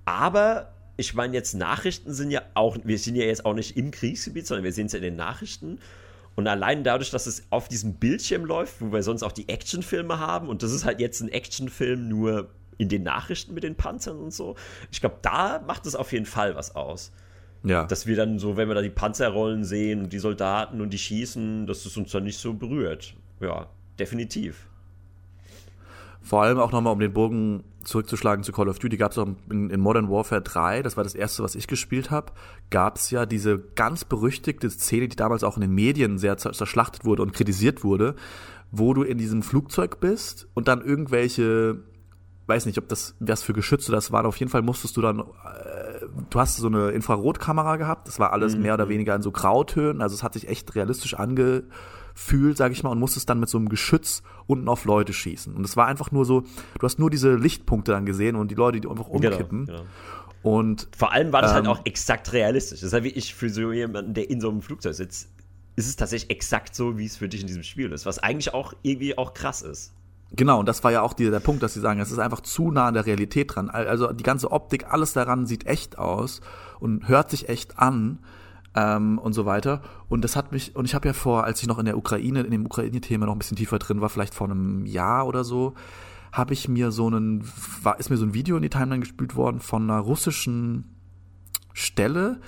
Aber 0.06 0.72
ich 0.98 1.14
meine, 1.14 1.34
jetzt 1.34 1.53
Nachrichten 1.53 2.14
sind 2.14 2.32
ja 2.32 2.41
auch, 2.53 2.77
wir 2.84 2.98
sind 2.98 3.15
ja 3.15 3.26
jetzt 3.26 3.45
auch 3.45 3.53
nicht 3.53 3.76
im 3.76 3.91
Kriegsgebiet, 3.91 4.48
sondern 4.48 4.64
wir 4.64 4.72
sehen 4.72 4.86
es 4.86 4.94
ja 4.94 4.98
in 4.98 5.03
den 5.03 5.15
Nachrichten. 5.15 5.80
Und 6.36 6.48
allein 6.48 6.84
dadurch, 6.84 7.11
dass 7.11 7.27
es 7.27 7.44
auf 7.49 7.68
diesem 7.68 7.95
Bildschirm 7.95 8.45
läuft, 8.45 8.82
wo 8.82 8.91
wir 8.91 9.03
sonst 9.03 9.23
auch 9.23 9.32
die 9.32 9.48
Actionfilme 9.49 10.19
haben, 10.19 10.49
und 10.49 10.64
das 10.64 10.72
ist 10.72 10.86
halt 10.86 10.99
jetzt 10.99 11.22
ein 11.22 11.30
Actionfilm 11.30 12.07
nur 12.07 12.49
in 12.77 12.90
den 12.90 13.03
Nachrichten 13.03 13.53
mit 13.53 13.64
den 13.64 13.76
Panzern 13.76 14.18
und 14.18 14.34
so, 14.34 14.56
ich 14.91 14.99
glaube, 14.99 15.18
da 15.22 15.64
macht 15.65 15.86
es 15.86 15.95
auf 15.95 16.11
jeden 16.11 16.26
Fall 16.26 16.56
was 16.56 16.76
aus. 16.76 17.11
Ja. 17.66 17.86
Dass 17.86 18.06
wir 18.06 18.16
dann 18.16 18.40
so, 18.40 18.58
wenn 18.58 18.68
wir 18.68 18.76
da 18.76 18.82
die 18.82 18.90
Panzerrollen 18.90 19.64
sehen 19.64 20.04
und 20.04 20.14
die 20.14 20.20
Soldaten 20.20 20.82
und 20.82 20.92
die 20.92 20.98
schießen, 20.98 21.66
dass 21.66 21.86
es 21.86 21.98
uns 21.98 22.12
dann 22.12 22.24
nicht 22.24 22.38
so 22.38 22.54
berührt. 22.54 23.16
Ja, 23.42 23.68
definitiv. 24.00 24.68
Vor 26.22 26.42
allem 26.42 26.58
auch 26.58 26.72
nochmal, 26.72 26.94
um 26.94 27.00
den 27.00 27.14
Bogen 27.14 27.64
zurückzuschlagen 27.84 28.44
zu 28.44 28.52
Call 28.52 28.68
of 28.68 28.80
Duty, 28.80 28.98
gab 28.98 29.12
es 29.12 29.18
auch 29.20 29.28
in, 29.52 29.70
in, 29.70 29.80
Modern 29.80 30.10
Warfare 30.10 30.42
3, 30.42 30.82
das 30.82 30.98
war 30.98 31.04
das 31.04 31.14
erste, 31.14 31.44
was 31.44 31.54
ich 31.54 31.68
gespielt 31.68 32.10
habe, 32.10 32.34
gab 32.72 32.98
es 32.98 33.12
ja 33.12 33.28
diese 33.28 33.60
ganz 33.60 34.06
berüchtigte 34.06 34.70
Szene, 34.72 35.08
die 35.08 35.16
damals 35.16 35.44
auch 35.44 35.56
in 35.56 35.62
den 35.62 35.76
Medien 35.76 36.18
sehr 36.18 36.38
zerschlachtet 36.38 37.06
wurde 37.06 37.22
und 37.22 37.34
kritisiert 37.34 37.84
wurde, 37.84 38.16
wo 38.72 38.96
du 38.96 39.04
in 39.04 39.20
diesem 39.20 39.44
Flugzeug 39.44 40.00
bist 40.00 40.48
und 40.56 40.68
dann 40.68 40.82
irgendwelche, 40.82 41.84
weiß 42.48 42.66
nicht, 42.66 42.78
ob 42.78 42.88
das 42.88 43.16
was 43.20 43.44
für 43.44 43.54
Geschütze 43.54 43.92
das 43.92 44.12
waren, 44.12 44.26
auf 44.26 44.38
jeden 44.38 44.52
Fall 44.52 44.62
musstest 44.62 44.98
du 44.98 45.02
dann, 45.02 45.20
äh, 45.20 45.24
du 46.30 46.40
hast 46.40 46.58
so 46.58 46.68
eine 46.68 46.90
Infrarotkamera 46.90 47.78
gehabt, 47.78 48.08
das 48.08 48.20
war 48.20 48.34
alles 48.34 48.56
mhm. 48.56 48.64
mehr 48.64 48.74
oder 48.76 48.90
weniger 48.90 49.16
in 49.16 49.22
so 49.22 49.32
Grautönen, 49.32 50.02
also 50.02 50.16
es 50.16 50.24
hat 50.24 50.34
sich 50.34 50.48
echt 50.48 50.76
realistisch 50.76 51.16
ange 51.16 51.64
fühlt, 52.16 52.56
sag 52.56 52.72
ich 52.72 52.82
mal, 52.82 52.92
und 52.92 53.00
musstest 53.00 53.30
dann 53.30 53.42
mit 53.42 53.50
so 53.50 53.58
einem 53.58 53.68
Geschütz 53.68 54.24
unten 54.48 54.70
auf 54.70 54.86
Leute 54.86 55.12
schießen. 55.12 55.54
Und 55.54 55.66
es 55.66 55.76
war 55.76 55.88
einfach 55.88 56.12
nur 56.12 56.24
so, 56.24 56.42
du 56.80 56.86
hast 56.86 56.98
nur 56.98 57.10
diese 57.10 57.36
Lichtpunkte 57.36 57.92
dann 57.92 58.06
gesehen 58.06 58.38
und 58.38 58.50
die 58.52 58.56
Leute, 58.56 58.80
die 58.80 58.88
einfach 58.88 59.10
genau, 59.12 59.32
umkippen. 59.32 59.66
Genau, 59.66 59.80
genau. 59.80 59.90
Und 60.42 60.88
vor 60.96 61.12
allem 61.12 61.34
war 61.34 61.42
das 61.42 61.52
halt 61.52 61.66
ähm, 61.66 61.72
halt 61.72 61.80
auch 61.80 61.86
exakt 61.86 62.32
realistisch. 62.32 62.80
Das 62.80 62.88
ist 62.88 62.94
halt 62.94 63.04
wie 63.04 63.10
ich 63.10 63.36
für 63.36 63.50
so 63.50 63.72
jemanden, 63.72 64.14
der 64.14 64.30
in 64.30 64.40
so 64.40 64.50
einem 64.50 64.62
Flugzeug 64.62 64.94
sitzt, 64.94 65.30
ist 65.76 65.88
es 65.88 65.96
tatsächlich 65.96 66.30
exakt 66.30 66.76
so, 66.76 66.98
wie 66.98 67.06
es 67.06 67.18
für 67.18 67.28
dich 67.28 67.42
in 67.42 67.48
diesem 67.48 67.64
Spiel 67.64 67.92
ist, 67.92 68.06
was 68.06 68.20
eigentlich 68.20 68.54
auch 68.54 68.74
irgendwie 68.82 69.18
auch 69.18 69.34
krass 69.34 69.62
ist. 69.62 69.94
Genau, 70.32 70.60
und 70.60 70.68
das 70.68 70.84
war 70.84 70.92
ja 70.92 71.02
auch 71.02 71.14
die, 71.14 71.30
der 71.30 71.40
Punkt, 71.40 71.64
dass 71.64 71.74
sie 71.74 71.80
sagen, 71.80 72.00
es 72.00 72.12
ist 72.12 72.20
einfach 72.20 72.42
zu 72.42 72.72
nah 72.72 72.88
an 72.88 72.94
der 72.94 73.06
Realität 73.06 73.56
dran. 73.56 73.70
Also 73.70 74.12
die 74.12 74.24
ganze 74.24 74.52
Optik, 74.52 74.92
alles 74.92 75.14
daran 75.14 75.46
sieht 75.46 75.66
echt 75.66 75.98
aus 75.98 76.42
und 76.80 77.08
hört 77.08 77.30
sich 77.30 77.48
echt 77.48 77.80
an 77.80 78.20
ähm, 78.76 79.18
und 79.18 79.34
so 79.34 79.46
weiter. 79.46 79.82
Und 80.10 80.24
das 80.24 80.36
hat 80.36 80.52
mich, 80.52 80.76
und 80.76 80.86
ich 80.86 80.96
habe 80.96 81.08
ja 81.08 81.14
vor, 81.14 81.46
als 81.46 81.62
ich 81.62 81.68
noch 81.68 81.80
in 81.80 81.86
der 81.86 81.98
Ukraine, 81.98 82.42
in 82.42 82.52
dem 82.52 82.66
Ukraine-Thema 82.66 83.26
noch 83.26 83.34
ein 83.34 83.40
bisschen 83.40 83.58
tiefer 83.58 83.80
drin 83.80 84.02
war, 84.02 84.10
vielleicht 84.10 84.36
vor 84.36 84.50
einem 84.50 84.86
Jahr 84.86 85.26
oder 85.28 85.44
so, 85.44 85.74
habe 86.32 86.54
ich 86.54 86.68
mir 86.68 86.92
so 86.92 87.08
einen, 87.08 87.44
war, 87.82 88.00
ist 88.00 88.10
mir 88.10 88.18
so 88.18 88.26
ein 88.26 88.34
Video 88.34 88.58
in 88.58 88.62
die 88.62 88.70
Timeline 88.70 89.00
gespült 89.00 89.36
worden 89.36 89.62
von 89.62 89.90
einer 89.90 90.00
russischen 90.00 90.96
Stelle, 91.72 92.42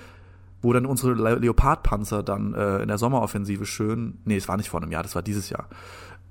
wo 0.62 0.74
dann 0.74 0.86
unsere 0.86 1.14
Leopardpanzer 1.14 2.24
dann 2.24 2.54
äh, 2.54 2.80
in 2.80 2.88
der 2.88 2.98
Sommeroffensive 2.98 3.66
schön, 3.66 4.20
nee, 4.26 4.36
es 4.36 4.48
war 4.48 4.58
nicht 4.58 4.70
vor 4.70 4.82
einem 4.82 4.92
Jahr, 4.92 5.04
das 5.04 5.16
war 5.16 5.22
dieses 5.22 5.50
Jahr, 5.50 5.70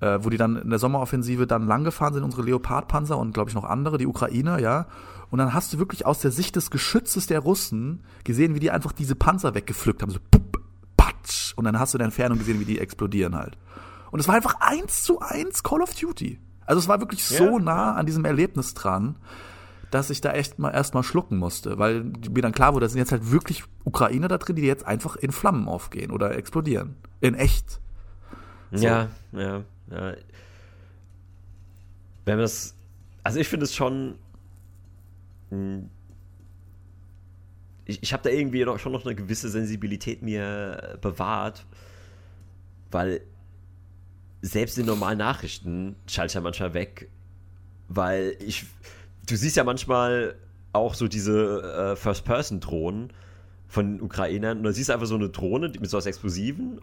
äh, 0.01 0.19
wo 0.23 0.31
die 0.31 0.37
dann 0.37 0.57
in 0.57 0.71
der 0.71 0.79
Sommeroffensive 0.79 1.47
dann 1.47 1.67
langgefahren 1.67 2.15
sind, 2.15 2.23
unsere 2.23 2.43
Leopardpanzer 2.43 3.17
und 3.17 3.33
glaube 3.35 3.51
ich 3.51 3.55
noch 3.55 3.65
andere, 3.65 3.99
die 3.99 4.07
Ukrainer, 4.07 4.59
ja, 4.59 4.87
und 5.31 5.39
dann 5.39 5.55
hast 5.55 5.73
du 5.73 5.79
wirklich 5.79 6.07
aus 6.07 6.21
der 6.21 6.31
Sicht 6.31 6.57
des 6.57 6.71
Geschützes 6.71 7.27
der 7.27 7.41
Russen 7.41 8.05
gesehen, 8.25 8.55
wie 8.55 8.61
die 8.61 8.71
einfach 8.71 8.93
diese 8.93 9.17
Panzer 9.17 9.55
weggepflückt 9.55 10.03
haben. 10.03 10.11
So, 10.11 10.21
pup, 10.31 10.61
patsch. 10.97 11.55
Und 11.57 11.65
dann 11.65 11.79
hast 11.79 11.95
du 11.95 11.99
in 11.99 12.01
der 12.01 12.07
Entfernung 12.07 12.39
gesehen, 12.39 12.61
wie 12.61 12.65
die 12.65 12.79
explodieren 12.79 13.35
halt. 13.35 13.59
Und 14.11 14.21
es 14.21 14.29
war 14.29 14.37
einfach 14.37 14.55
eins 14.61 15.03
zu 15.03 15.21
eins 15.21 15.63
Call 15.63 15.83
of 15.83 15.95
Duty. 15.95 16.39
Also 16.65 16.79
es 16.79 16.89
war 16.89 17.01
wirklich 17.01 17.25
so 17.25 17.45
ja. 17.45 17.59
nah 17.59 17.95
an 17.95 18.07
diesem 18.07 18.25
Erlebnis 18.25 18.75
dran, 18.75 19.17
dass 19.91 20.11
ich 20.11 20.21
da 20.21 20.33
echt 20.33 20.59
mal 20.59 20.71
erstmal 20.71 21.03
schlucken 21.03 21.39
musste, 21.39 21.79
weil 21.79 22.05
mir 22.05 22.43
dann 22.43 22.53
klar 22.53 22.75
wurde, 22.75 22.87
da 22.87 22.89
sind 22.91 22.99
jetzt 22.99 23.13
halt 23.13 23.31
wirklich 23.31 23.65
Ukrainer 23.85 24.29
da 24.29 24.39
drin, 24.39 24.57
die 24.57 24.63
jetzt 24.63 24.87
einfach 24.87 25.17
in 25.17 25.33
Flammen 25.33 25.69
aufgehen 25.69 26.11
oder 26.11 26.37
explodieren. 26.37 26.97
In 27.21 27.35
echt. 27.35 27.81
So. 28.73 28.85
Ja, 28.85 29.09
ja, 29.33 29.63
ja. 29.91 30.15
Wenn 32.25 32.39
das, 32.39 32.75
also 33.23 33.39
ich 33.39 33.49
finde 33.49 33.65
es 33.65 33.75
schon 33.75 34.17
hm. 35.51 35.91
ich, 37.85 38.03
ich 38.03 38.13
habe 38.13 38.23
da 38.23 38.31
irgendwie 38.31 38.65
noch, 38.65 38.79
schon 38.79 38.93
noch 38.93 39.05
eine 39.05 39.15
gewisse 39.15 39.49
Sensibilität 39.49 40.23
mir 40.23 40.99
bewahrt, 41.01 41.67
weil 42.91 43.21
selbst 44.43 44.79
in 44.79 44.87
normalen 44.87 45.19
Nachrichten 45.19 45.97
schalte 46.07 46.31
ich 46.31 46.35
ja 46.35 46.41
manchmal 46.41 46.75
weg, 46.75 47.09
weil 47.89 48.37
ich, 48.41 48.65
du 49.29 49.37
siehst 49.37 49.57
ja 49.57 49.65
manchmal 49.65 50.37
auch 50.73 50.95
so 50.95 51.09
diese 51.09 51.63
äh, 51.63 51.97
First-Person-Drohnen 51.97 53.13
von 53.69 54.01
Ukrainern 54.01 54.59
und 54.59 54.65
da 54.65 54.73
siehst 54.73 54.89
du 54.89 54.93
einfach 54.93 55.07
so 55.07 55.17
eine 55.17 55.31
Drohne 55.31 55.69
mit 55.69 55.91
so 55.91 55.97
was 55.97 56.07
Explosiven 56.07 56.81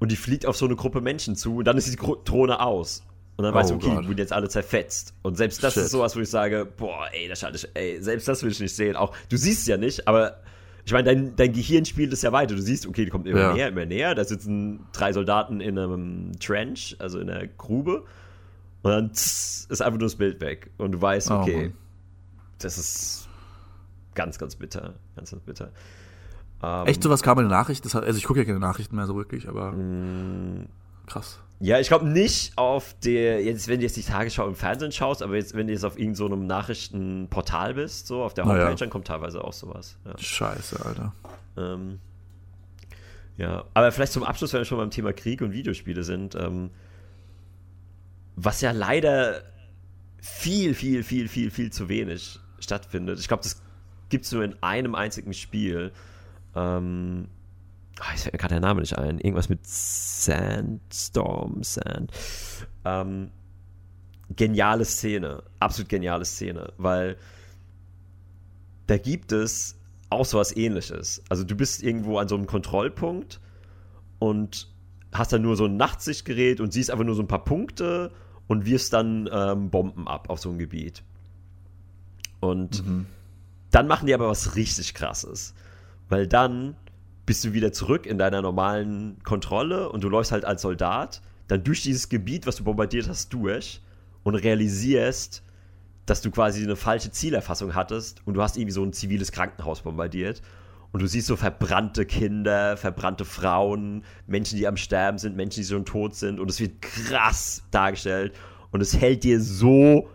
und 0.00 0.10
die 0.10 0.16
fliegt 0.16 0.46
auf 0.46 0.56
so 0.56 0.66
eine 0.66 0.74
Gruppe 0.74 1.00
Menschen 1.00 1.36
zu 1.36 1.58
und 1.58 1.64
dann 1.64 1.76
ist 1.78 1.92
die 1.92 1.96
Drohne 1.96 2.60
aus. 2.60 3.04
Und 3.36 3.44
dann 3.44 3.54
oh 3.54 3.56
weißt 3.56 3.70
du, 3.70 3.76
okay, 3.76 3.98
die 4.02 4.08
wurden 4.08 4.18
jetzt 4.18 4.32
alle 4.32 4.48
zerfetzt. 4.48 5.14
Und 5.22 5.36
selbst 5.36 5.62
das 5.62 5.74
Shit. 5.74 5.84
ist 5.84 5.92
sowas, 5.92 6.14
wo 6.14 6.20
ich 6.20 6.28
sage, 6.28 6.66
boah, 6.76 7.06
ey, 7.12 7.26
das 7.26 7.40
schadet, 7.40 7.70
ey, 7.72 8.02
selbst 8.02 8.28
das 8.28 8.42
will 8.42 8.50
ich 8.50 8.60
nicht 8.60 8.74
sehen. 8.74 8.96
Auch, 8.96 9.16
du 9.30 9.38
siehst 9.38 9.62
es 9.62 9.66
ja 9.66 9.78
nicht, 9.78 10.06
aber 10.06 10.42
ich 10.84 10.92
meine, 10.92 11.04
dein, 11.04 11.36
dein 11.36 11.52
Gehirn 11.52 11.84
spielt 11.84 12.12
es 12.12 12.20
ja 12.22 12.32
weiter. 12.32 12.54
Du 12.54 12.60
siehst, 12.60 12.86
okay, 12.86 13.04
die 13.04 13.10
kommt 13.10 13.26
immer 13.26 13.40
ja. 13.40 13.52
näher, 13.54 13.68
immer 13.68 13.86
näher. 13.86 14.14
Da 14.14 14.24
sitzen 14.24 14.86
drei 14.92 15.12
Soldaten 15.12 15.60
in 15.60 15.78
einem 15.78 16.32
Trench, 16.38 16.96
also 16.98 17.18
in 17.18 17.30
einer 17.30 17.46
Grube. 17.46 18.04
Und 18.82 18.90
dann 18.90 19.12
tss, 19.12 19.66
ist 19.70 19.80
einfach 19.80 19.98
nur 19.98 20.08
das 20.08 20.16
Bild 20.16 20.40
weg. 20.40 20.70
Und 20.78 20.92
du 20.92 21.00
weißt, 21.00 21.30
oh 21.30 21.40
okay, 21.40 21.72
oh 21.72 21.76
das 22.58 22.76
ist 22.76 23.28
ganz, 24.14 24.38
ganz 24.38 24.56
bitter. 24.56 24.94
Ganz, 25.16 25.30
ganz 25.30 25.42
bitter. 25.44 25.72
Ähm, 26.62 26.86
Echt, 26.86 27.02
sowas 27.02 27.22
kam 27.22 27.38
in 27.38 27.48
der 27.48 27.56
Nachricht? 27.56 27.84
Das, 27.84 27.94
also 27.96 28.18
ich 28.18 28.24
gucke 28.24 28.40
ja 28.40 28.44
keine 28.44 28.58
Nachrichten 28.58 28.96
mehr 28.96 29.06
so 29.06 29.16
wirklich, 29.16 29.48
aber 29.48 29.72
mm. 29.72 30.66
krass. 31.06 31.40
Ja, 31.62 31.78
ich 31.78 31.88
glaube 31.88 32.08
nicht 32.08 32.56
auf 32.56 32.94
der, 33.04 33.44
jetzt, 33.44 33.68
wenn 33.68 33.80
du 33.80 33.84
jetzt 33.84 33.96
die 33.96 34.02
Tagesschau 34.02 34.48
im 34.48 34.54
Fernsehen 34.54 34.92
schaust, 34.92 35.22
aber 35.22 35.36
jetzt, 35.36 35.54
wenn 35.54 35.66
du 35.66 35.74
jetzt 35.74 35.84
auf 35.84 35.98
irgendeinem 35.98 36.40
so 36.40 36.46
Nachrichtenportal 36.46 37.74
bist, 37.74 38.06
so 38.06 38.22
auf 38.22 38.32
der 38.32 38.46
Homepage, 38.46 38.70
ja. 38.70 38.74
dann 38.74 38.88
kommt 38.88 39.06
teilweise 39.06 39.44
auch 39.44 39.52
sowas. 39.52 39.98
Ja. 40.06 40.16
Scheiße, 40.16 40.84
Alter. 40.84 41.12
Ähm, 41.58 42.00
ja, 43.36 43.64
aber 43.74 43.92
vielleicht 43.92 44.12
zum 44.12 44.22
Abschluss, 44.22 44.52
wenn 44.54 44.60
wir 44.60 44.64
schon 44.64 44.78
beim 44.78 44.90
Thema 44.90 45.12
Krieg 45.12 45.42
und 45.42 45.52
Videospiele 45.52 46.02
sind, 46.02 46.34
ähm, 46.34 46.70
was 48.36 48.62
ja 48.62 48.70
leider 48.70 49.42
viel, 50.20 50.74
viel, 50.74 51.02
viel, 51.02 51.28
viel, 51.28 51.50
viel 51.50 51.70
zu 51.70 51.88
wenig 51.88 52.38
stattfindet. 52.58 53.18
Ich 53.18 53.28
glaube, 53.28 53.42
das 53.42 53.62
gibt 54.08 54.24
es 54.24 54.32
nur 54.32 54.44
in 54.44 54.54
einem 54.62 54.94
einzigen 54.94 55.34
Spiel. 55.34 55.92
Ähm, 56.54 57.28
oh, 58.00 58.10
jetzt 58.10 58.22
fällt 58.22 58.34
mir 58.34 58.38
gerade 58.38 58.54
der 58.54 58.60
Name 58.60 58.80
nicht 58.80 58.98
ein, 58.98 59.18
irgendwas 59.18 59.48
mit 59.48 59.66
Sandstorm, 59.66 61.62
Sand. 61.62 62.12
Ähm, 62.84 63.30
geniale 64.36 64.84
Szene, 64.84 65.42
absolut 65.58 65.88
geniale 65.88 66.24
Szene, 66.24 66.72
weil 66.78 67.16
da 68.86 68.98
gibt 68.98 69.32
es 69.32 69.76
auch 70.08 70.24
so 70.24 70.38
was 70.38 70.56
ähnliches. 70.56 71.22
Also 71.28 71.44
du 71.44 71.54
bist 71.54 71.82
irgendwo 71.82 72.18
an 72.18 72.28
so 72.28 72.34
einem 72.34 72.46
Kontrollpunkt 72.46 73.40
und 74.18 74.68
hast 75.12 75.32
dann 75.32 75.42
nur 75.42 75.56
so 75.56 75.66
ein 75.66 75.76
Nachtsichtgerät 75.76 76.60
und 76.60 76.72
siehst 76.72 76.90
einfach 76.90 77.04
nur 77.04 77.14
so 77.14 77.22
ein 77.22 77.28
paar 77.28 77.44
Punkte 77.44 78.12
und 78.46 78.66
wirfst 78.66 78.92
dann 78.92 79.28
ähm, 79.32 79.70
Bomben 79.70 80.08
ab 80.08 80.28
auf 80.28 80.40
so 80.40 80.50
ein 80.50 80.58
Gebiet. 80.58 81.02
Und 82.40 82.84
mhm. 82.84 83.06
dann 83.70 83.86
machen 83.86 84.06
die 84.06 84.14
aber 84.14 84.28
was 84.28 84.56
richtig 84.56 84.94
krasses. 84.94 85.54
Weil 86.10 86.26
dann 86.26 86.76
bist 87.24 87.44
du 87.44 87.54
wieder 87.54 87.72
zurück 87.72 88.04
in 88.04 88.18
deiner 88.18 88.42
normalen 88.42 89.22
Kontrolle 89.22 89.88
und 89.88 90.04
du 90.04 90.08
läufst 90.08 90.32
halt 90.32 90.44
als 90.44 90.62
Soldat 90.62 91.22
dann 91.46 91.64
durch 91.64 91.82
dieses 91.82 92.08
Gebiet, 92.08 92.46
was 92.46 92.56
du 92.56 92.64
bombardiert 92.64 93.08
hast, 93.08 93.32
durch 93.32 93.80
und 94.22 94.34
realisierst, 94.34 95.42
dass 96.06 96.20
du 96.22 96.30
quasi 96.30 96.62
eine 96.62 96.76
falsche 96.76 97.10
Zielerfassung 97.10 97.74
hattest 97.74 98.20
und 98.26 98.34
du 98.34 98.42
hast 98.42 98.56
irgendwie 98.56 98.72
so 98.72 98.84
ein 98.84 98.92
ziviles 98.92 99.32
Krankenhaus 99.32 99.80
bombardiert. 99.80 100.42
und 100.92 101.00
du 101.02 101.06
siehst 101.06 101.28
so 101.28 101.36
verbrannte 101.36 102.04
Kinder, 102.04 102.76
verbrannte 102.76 103.24
Frauen, 103.24 104.02
Menschen, 104.26 104.58
die 104.58 104.66
am 104.66 104.76
Sterben 104.76 105.18
sind, 105.18 105.36
Menschen, 105.36 105.60
die 105.60 105.66
schon 105.68 105.84
tot 105.84 106.16
sind 106.16 106.40
und 106.40 106.50
es 106.50 106.58
wird 106.58 106.82
krass 106.82 107.62
dargestellt 107.70 108.34
und 108.72 108.80
es 108.80 109.00
hält 109.00 109.22
dir 109.22 109.40
so 109.40 110.08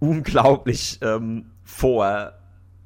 unglaublich 0.00 0.98
ähm, 1.02 1.52
vor, 1.62 2.32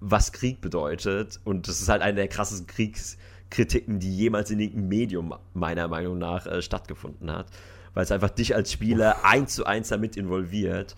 was 0.07 0.33
Krieg 0.33 0.61
bedeutet 0.61 1.41
und 1.45 1.67
das 1.67 1.81
ist 1.81 1.89
halt 1.89 2.03
eine 2.03 2.17
der 2.17 2.29
krassesten 2.29 2.67
Kriegskritiken, 2.67 4.01
die 4.01 4.15
jemals 4.15 4.51
in 4.51 4.61
irgendeinem 4.61 4.89
Medium 4.89 5.35
meiner 5.55 5.89
Meinung 5.89 6.19
nach 6.19 6.47
äh, 6.47 6.61
stattgefunden 6.61 7.31
hat, 7.31 7.47
weil 7.95 8.05
es 8.05 8.13
einfach 8.13 8.31
dich 8.31 8.55
als 8.55 8.71
Spieler 8.71 9.25
eins 9.25 9.55
zu 9.55 9.65
eins 9.65 9.89
damit 9.89 10.17
involviert 10.17 10.95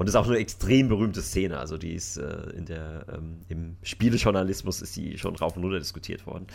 und 0.00 0.06
das 0.06 0.14
ist 0.14 0.20
auch 0.20 0.28
eine 0.28 0.38
extrem 0.38 0.88
berühmte 0.88 1.20
Szene. 1.20 1.58
Also 1.58 1.76
die 1.76 1.92
ist 1.92 2.16
äh, 2.16 2.50
in 2.56 2.64
der, 2.64 3.04
ähm, 3.12 3.40
im 3.48 3.76
Spielejournalismus 3.82 4.80
ist 4.80 4.96
die 4.96 5.18
schon 5.18 5.36
rauf 5.36 5.56
und 5.58 5.62
runter 5.62 5.78
diskutiert 5.78 6.26
worden. 6.26 6.46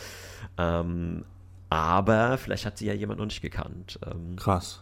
Ähm, 0.58 1.26
aber 1.70 2.40
vielleicht 2.40 2.66
hat 2.66 2.80
sie 2.80 2.88
ja 2.88 2.94
jemand 2.94 3.20
noch 3.20 3.28
nicht 3.28 3.44
gekannt. 3.44 4.00
Ähm, 4.04 4.36
Krass. 4.36 4.82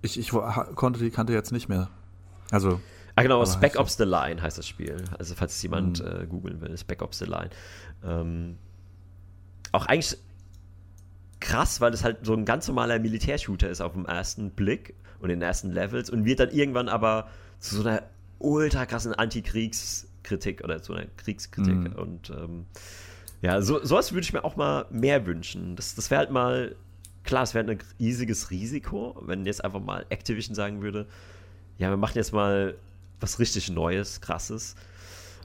Ich, 0.00 0.18
ich 0.18 0.30
konnte 0.30 1.00
die 1.00 1.10
kannte 1.10 1.34
jetzt 1.34 1.52
nicht 1.52 1.68
mehr. 1.68 1.90
Also. 2.50 2.80
Ah, 3.18 3.22
genau, 3.22 3.44
Spec 3.44 3.78
Ops 3.78 3.96
The 3.96 4.04
Line 4.04 4.40
heißt 4.40 4.58
das 4.58 4.66
Spiel. 4.66 5.04
Also, 5.18 5.34
falls 5.34 5.56
es 5.56 5.62
jemand 5.62 6.02
mhm. 6.02 6.22
äh, 6.22 6.26
googeln 6.26 6.60
will, 6.60 6.76
Spec 6.76 7.02
Ops 7.02 7.18
The 7.18 7.26
Line. 7.26 7.50
Ähm, 8.04 8.56
auch 9.72 9.86
eigentlich 9.86 10.16
krass, 11.40 11.80
weil 11.80 11.92
es 11.92 12.04
halt 12.04 12.24
so 12.24 12.34
ein 12.34 12.44
ganz 12.44 12.66
normaler 12.68 12.98
Militärshooter 12.98 13.68
ist 13.68 13.80
auf 13.80 13.92
dem 13.92 14.06
ersten 14.06 14.50
Blick 14.50 14.94
und 15.20 15.30
in 15.30 15.40
den 15.40 15.46
ersten 15.46 15.70
Levels 15.70 16.10
und 16.10 16.24
wird 16.24 16.40
dann 16.40 16.50
irgendwann 16.50 16.88
aber 16.88 17.28
zu 17.58 17.76
so 17.76 17.88
einer 17.88 18.02
ultra 18.38 18.86
krassen 18.86 19.14
Antikriegskritik 19.14 20.62
oder 20.64 20.82
zu 20.82 20.94
einer 20.94 21.06
Kriegskritik. 21.16 21.74
Mhm. 21.74 21.92
Und 21.92 22.30
ähm, 22.30 22.66
ja, 23.40 23.60
so, 23.60 23.84
sowas 23.84 24.12
würde 24.12 24.24
ich 24.24 24.32
mir 24.32 24.44
auch 24.44 24.56
mal 24.56 24.86
mehr 24.90 25.26
wünschen. 25.26 25.76
Das, 25.76 25.94
das 25.94 26.10
wäre 26.10 26.20
halt 26.20 26.30
mal, 26.30 26.74
klar, 27.24 27.42
es 27.42 27.54
wäre 27.54 27.70
ein 27.70 27.78
riesiges 28.00 28.50
Risiko, 28.50 29.16
wenn 29.24 29.44
jetzt 29.44 29.64
einfach 29.64 29.80
mal 29.80 30.06
Activision 30.08 30.54
sagen 30.54 30.82
würde, 30.82 31.06
ja, 31.78 31.90
wir 31.90 31.96
machen 31.96 32.16
jetzt 32.16 32.32
mal 32.32 32.74
was 33.20 33.38
richtig 33.38 33.70
Neues, 33.70 34.20
krasses. 34.20 34.74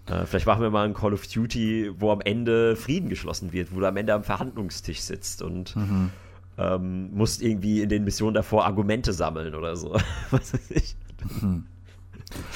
Äh, 0.07 0.25
vielleicht 0.25 0.45
machen 0.45 0.61
wir 0.61 0.69
mal 0.69 0.85
ein 0.85 0.93
Call 0.93 1.13
of 1.13 1.25
Duty, 1.27 1.91
wo 1.97 2.11
am 2.11 2.21
Ende 2.21 2.75
Frieden 2.75 3.09
geschlossen 3.09 3.53
wird, 3.53 3.73
wo 3.73 3.79
du 3.79 3.87
am 3.87 3.97
Ende 3.97 4.13
am 4.13 4.23
Verhandlungstisch 4.23 5.01
sitzt 5.01 5.41
und 5.41 5.75
mhm. 5.75 6.09
ähm, 6.57 7.09
musst 7.13 7.41
irgendwie 7.41 7.81
in 7.81 7.89
den 7.89 8.03
Missionen 8.03 8.33
davor 8.33 8.65
Argumente 8.65 9.13
sammeln 9.13 9.55
oder 9.55 9.75
so. 9.75 9.93
Was 10.31 10.53
weiß 10.53 10.71
ich. 10.71 10.95
Mhm. 11.41 11.65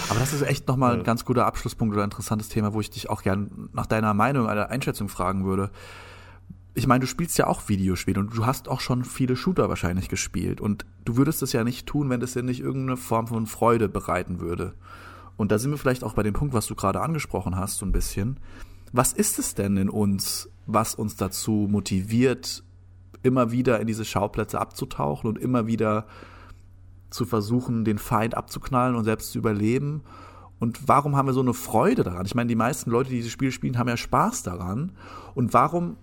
Aber 0.10 0.20
das 0.20 0.34
ist 0.34 0.42
echt 0.42 0.68
nochmal 0.68 0.96
ein 0.96 1.04
ganz 1.04 1.24
guter 1.24 1.46
Abschlusspunkt 1.46 1.94
oder 1.94 2.04
interessantes 2.04 2.50
Thema, 2.50 2.74
wo 2.74 2.82
ich 2.82 2.90
dich 2.90 3.10
auch 3.10 3.22
gern 3.22 3.70
nach 3.74 3.86
deiner 3.86 4.14
Meinung, 4.14 4.48
einer 4.48 4.70
Einschätzung 4.70 5.08
fragen 5.08 5.46
würde. 5.46 5.70
Ich 6.74 6.88
meine, 6.88 7.02
du 7.02 7.08
spielst 7.08 7.38
ja 7.38 7.48
auch 7.48 7.70
Videospiele 7.70 8.20
und 8.20 8.36
du 8.36 8.46
hast 8.46 8.70
auch 8.70 8.82
schon 8.82 9.04
viele 9.04 9.36
Shooter 9.36 9.70
wahrscheinlich 9.70 10.10
gespielt 10.10 10.62
und 10.62 10.86
du 11.06 11.18
würdest 11.18 11.42
es 11.42 11.54
ja 11.54 11.64
nicht 11.64 11.88
tun, 11.88 12.10
wenn 12.10 12.22
es 12.22 12.34
dir 12.34 12.44
nicht 12.44 12.60
irgendeine 12.60 12.98
Form 12.98 13.28
von 13.28 13.48
Freude 13.48 13.90
bereiten 13.90 14.40
würde. 14.40 14.74
Und 15.38 15.52
da 15.52 15.60
sind 15.60 15.72
wir 15.72 15.78
vielleicht 15.78 16.04
auch 16.04 16.14
bei 16.14 16.24
dem 16.24 16.34
Punkt, 16.34 16.54
was 16.54 16.68
du 16.68 16.76
gerade 16.76 17.02
angesprochen 17.02 17.56
hast, 17.56 17.78
so 17.78 17.86
ein 17.86 17.92
bisschen. 17.92 18.40
Was 18.92 19.14
ist 19.14 19.40
es 19.40 19.54
denn 19.54 19.78
in 19.78 19.90
uns, 19.90 20.50
was 20.66 20.96
uns 20.96 21.16
dazu 21.16 21.68
motiviert, 21.70 22.64
immer 23.24 23.52
wieder 23.52 23.80
in 23.80 23.88
diese 23.88 24.06
Schauplätze 24.06 24.60
abzutauchen 24.60 25.30
und 25.30 25.38
immer 25.38 25.68
wieder 25.68 26.08
zu 27.10 27.26
versuchen, 27.26 27.86
den 27.86 27.98
Feind 27.98 28.36
abzuknallen 28.36 28.96
und 28.96 29.04
selbst 29.04 29.32
zu 29.32 29.38
überleben. 29.38 30.02
Und 30.60 30.88
warum 30.88 31.16
haben 31.16 31.28
wir 31.28 31.34
so 31.34 31.42
eine 31.42 31.54
Freude 31.54 32.04
daran? 32.04 32.26
Ich 32.26 32.36
meine, 32.36 32.48
die 32.48 32.56
meisten 32.56 32.90
Leute, 32.90 33.10
die 33.10 33.18
dieses 33.18 33.32
Spiel 33.32 33.52
spielen, 33.52 33.78
haben 33.78 33.88
ja 33.88 33.98
Spaß 33.98 34.44
daran. 34.44 34.94
Und 35.36 35.54
warum, 35.54 35.98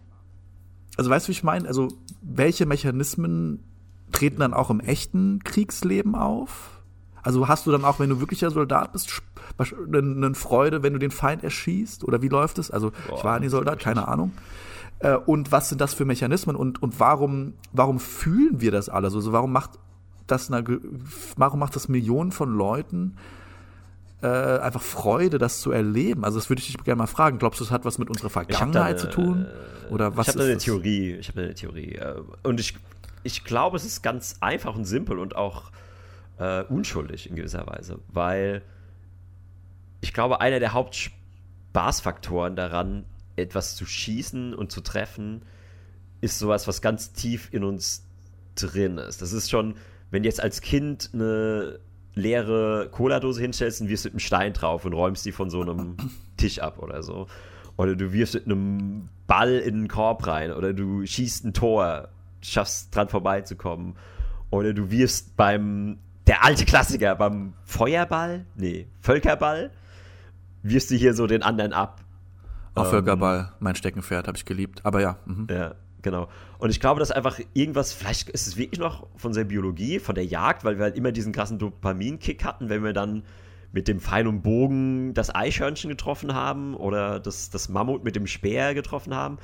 also 0.96 1.10
weißt 1.10 1.26
du, 1.26 1.28
wie 1.28 1.32
ich 1.32 1.44
meine? 1.44 1.66
Also, 1.66 1.88
welche 2.22 2.64
Mechanismen 2.66 3.64
treten 4.12 4.40
dann 4.40 4.54
auch 4.54 4.70
im 4.70 4.80
echten 4.80 5.40
Kriegsleben 5.42 6.14
auf? 6.14 6.82
Also 7.24 7.48
hast 7.48 7.66
du 7.66 7.72
dann 7.72 7.84
auch, 7.84 7.98
wenn 7.98 8.10
du 8.10 8.20
wirklicher 8.20 8.50
Soldat 8.50 8.92
bist, 8.92 9.22
eine 9.58 10.34
Freude, 10.34 10.82
wenn 10.82 10.92
du 10.92 10.98
den 10.98 11.10
Feind 11.10 11.42
erschießt? 11.42 12.04
Oder 12.04 12.22
wie 12.22 12.28
läuft 12.28 12.58
es? 12.58 12.70
Also, 12.70 12.92
Boah, 13.08 13.18
ich 13.18 13.24
war 13.24 13.40
nie 13.40 13.48
Soldat, 13.48 13.80
keine 13.80 14.06
Ahnung. 14.06 14.32
Äh, 14.98 15.16
und 15.16 15.50
was 15.50 15.70
sind 15.70 15.80
das 15.80 15.94
für 15.94 16.04
Mechanismen 16.04 16.54
und, 16.54 16.82
und 16.82 17.00
warum, 17.00 17.54
warum 17.72 17.98
fühlen 17.98 18.60
wir 18.60 18.70
das 18.70 18.88
alles? 18.88 19.14
Also, 19.14 19.32
warum 19.32 19.52
macht 19.52 19.70
das 20.26 20.52
einer, 20.52 20.64
warum 21.36 21.60
macht 21.60 21.76
das 21.76 21.88
Millionen 21.88 22.30
von 22.30 22.54
Leuten 22.54 23.16
äh, 24.22 24.26
einfach 24.26 24.82
Freude, 24.82 25.38
das 25.38 25.60
zu 25.60 25.70
erleben? 25.70 26.24
Also 26.24 26.38
das 26.38 26.48
würde 26.48 26.60
ich 26.60 26.72
dich 26.72 26.84
gerne 26.84 26.98
mal 26.98 27.06
fragen. 27.06 27.38
Glaubst 27.38 27.60
du, 27.60 27.64
es 27.64 27.70
hat 27.70 27.84
was 27.84 27.98
mit 27.98 28.08
unserer 28.08 28.30
Vergangenheit 28.30 28.92
eine, 28.92 28.96
zu 28.98 29.10
tun? 29.10 29.46
Oder 29.90 30.16
was 30.16 30.28
ich 30.28 30.34
habe 30.34 30.44
eine 30.44 30.54
das? 30.54 30.64
Theorie. 30.64 31.14
Ich 31.14 31.28
habe 31.28 31.42
eine 31.42 31.54
Theorie. 31.54 31.96
Äh, 31.96 32.14
und 32.42 32.60
ich, 32.60 32.76
ich 33.22 33.44
glaube, 33.44 33.76
es 33.76 33.84
ist 33.84 34.02
ganz 34.02 34.36
einfach 34.40 34.74
und 34.74 34.84
simpel 34.84 35.18
und 35.18 35.36
auch 35.36 35.70
äh, 36.38 36.62
unschuldig 36.64 37.28
in 37.28 37.36
gewisser 37.36 37.66
Weise, 37.66 38.00
weil 38.08 38.62
ich 40.00 40.12
glaube, 40.12 40.40
einer 40.40 40.60
der 40.60 40.72
Hauptspaßfaktoren 40.72 42.56
daran, 42.56 43.04
etwas 43.36 43.74
zu 43.76 43.86
schießen 43.86 44.54
und 44.54 44.70
zu 44.70 44.80
treffen, 44.80 45.42
ist 46.20 46.38
sowas, 46.38 46.68
was 46.68 46.82
ganz 46.82 47.12
tief 47.12 47.48
in 47.52 47.64
uns 47.64 48.06
drin 48.54 48.98
ist. 48.98 49.22
Das 49.22 49.32
ist 49.32 49.50
schon 49.50 49.74
wenn 50.14 50.22
du 50.22 50.28
jetzt 50.28 50.40
als 50.40 50.60
Kind 50.60 51.10
eine 51.12 51.80
leere 52.14 52.88
Cola-Dose 52.92 53.40
hinstellst 53.40 53.80
und 53.80 53.88
wirfst 53.88 54.04
mit 54.04 54.12
einem 54.12 54.20
Stein 54.20 54.52
drauf 54.52 54.84
und 54.84 54.92
räumst 54.92 55.26
die 55.26 55.32
von 55.32 55.50
so 55.50 55.60
einem 55.60 55.96
Tisch 56.36 56.60
ab 56.60 56.78
oder 56.78 57.02
so. 57.02 57.26
Oder 57.76 57.96
du 57.96 58.12
wirfst 58.12 58.34
mit 58.34 58.44
einem 58.46 59.08
Ball 59.26 59.54
in 59.58 59.74
einen 59.74 59.88
Korb 59.88 60.24
rein. 60.28 60.52
Oder 60.52 60.72
du 60.72 61.04
schießt 61.04 61.44
ein 61.44 61.52
Tor, 61.52 62.10
schaffst 62.40 62.94
dran 62.94 63.08
vorbeizukommen. 63.08 63.96
Oder 64.50 64.72
du 64.72 64.92
wirfst 64.92 65.36
beim, 65.36 65.98
der 66.26 66.44
alte 66.44 66.64
Klassiker, 66.64 67.14
beim 67.16 67.54
Feuerball, 67.64 68.46
nee, 68.56 68.86
Völkerball, 69.00 69.70
wirfst 70.62 70.90
du 70.90 70.94
hier 70.94 71.14
so 71.14 71.26
den 71.26 71.42
anderen 71.42 71.72
ab. 71.72 72.00
Auch 72.74 72.84
ähm, 72.84 72.90
Völkerball, 72.90 73.52
mein 73.60 73.76
Steckenpferd, 73.76 74.26
habe 74.26 74.36
ich 74.36 74.44
geliebt. 74.44 74.80
Aber 74.84 75.00
ja. 75.00 75.18
Mhm. 75.26 75.46
Ja, 75.50 75.74
Genau. 76.04 76.28
Und 76.58 76.68
ich 76.68 76.80
glaube, 76.80 77.00
dass 77.00 77.10
einfach 77.10 77.40
irgendwas, 77.54 77.94
vielleicht 77.94 78.28
ist 78.28 78.46
es 78.46 78.58
wirklich 78.58 78.78
noch 78.78 79.06
von 79.16 79.32
der 79.32 79.44
Biologie, 79.44 79.98
von 79.98 80.14
der 80.14 80.26
Jagd, 80.26 80.62
weil 80.62 80.76
wir 80.76 80.84
halt 80.84 80.96
immer 80.96 81.12
diesen 81.12 81.32
krassen 81.32 81.58
Dopaminkick 81.58 82.44
hatten, 82.44 82.68
wenn 82.68 82.84
wir 82.84 82.92
dann 82.92 83.24
mit 83.72 83.88
dem 83.88 84.00
Pfeil 84.00 84.28
und 84.28 84.42
Bogen 84.42 85.14
das 85.14 85.34
Eichhörnchen 85.34 85.88
getroffen 85.88 86.34
haben 86.34 86.74
oder 86.74 87.20
das, 87.20 87.48
das 87.48 87.70
Mammut 87.70 88.04
mit 88.04 88.16
dem 88.16 88.26
Speer 88.26 88.74
getroffen 88.74 89.14
haben. 89.14 89.38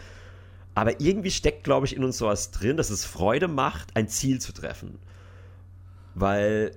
Aber 0.74 1.01
irgendwie 1.01 1.31
steckt, 1.31 1.65
glaube 1.65 1.86
ich, 1.86 1.97
in 1.97 2.05
uns 2.05 2.19
sowas 2.19 2.51
drin, 2.51 2.77
dass 2.77 2.90
es 2.90 3.07
Freude 3.07 3.48
macht, 3.48 3.97
ein 3.97 4.07
Ziel 4.09 4.39
zu 4.39 4.52
treffen. 4.52 4.98
Weil 6.14 6.72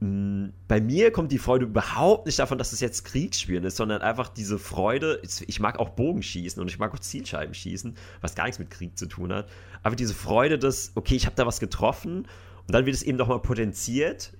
hm, 0.00 0.54
bei 0.66 0.80
mir 0.80 1.10
kommt 1.10 1.30
die 1.30 1.38
Freude 1.38 1.66
überhaupt 1.66 2.26
nicht 2.26 2.38
davon, 2.38 2.56
dass 2.56 2.72
es 2.72 2.80
jetzt 2.80 3.04
Kriegsspielen 3.04 3.64
ist, 3.64 3.76
sondern 3.76 4.00
einfach 4.00 4.28
diese 4.28 4.58
Freude. 4.58 5.20
Ich 5.46 5.60
mag 5.60 5.78
auch 5.78 5.90
Bogenschießen 5.90 6.60
und 6.60 6.68
ich 6.68 6.78
mag 6.78 6.94
auch 6.94 6.98
Zielscheiben 6.98 7.54
schießen, 7.54 7.94
was 8.22 8.34
gar 8.34 8.44
nichts 8.44 8.58
mit 8.58 8.70
Krieg 8.70 8.98
zu 8.98 9.06
tun 9.06 9.32
hat. 9.32 9.48
Aber 9.82 9.96
diese 9.96 10.14
Freude, 10.14 10.58
dass, 10.58 10.92
okay, 10.94 11.16
ich 11.16 11.26
habe 11.26 11.36
da 11.36 11.46
was 11.46 11.60
getroffen 11.60 12.26
und 12.66 12.74
dann 12.74 12.86
wird 12.86 12.96
es 12.96 13.02
eben 13.02 13.18
nochmal 13.18 13.40
potenziert, 13.40 14.32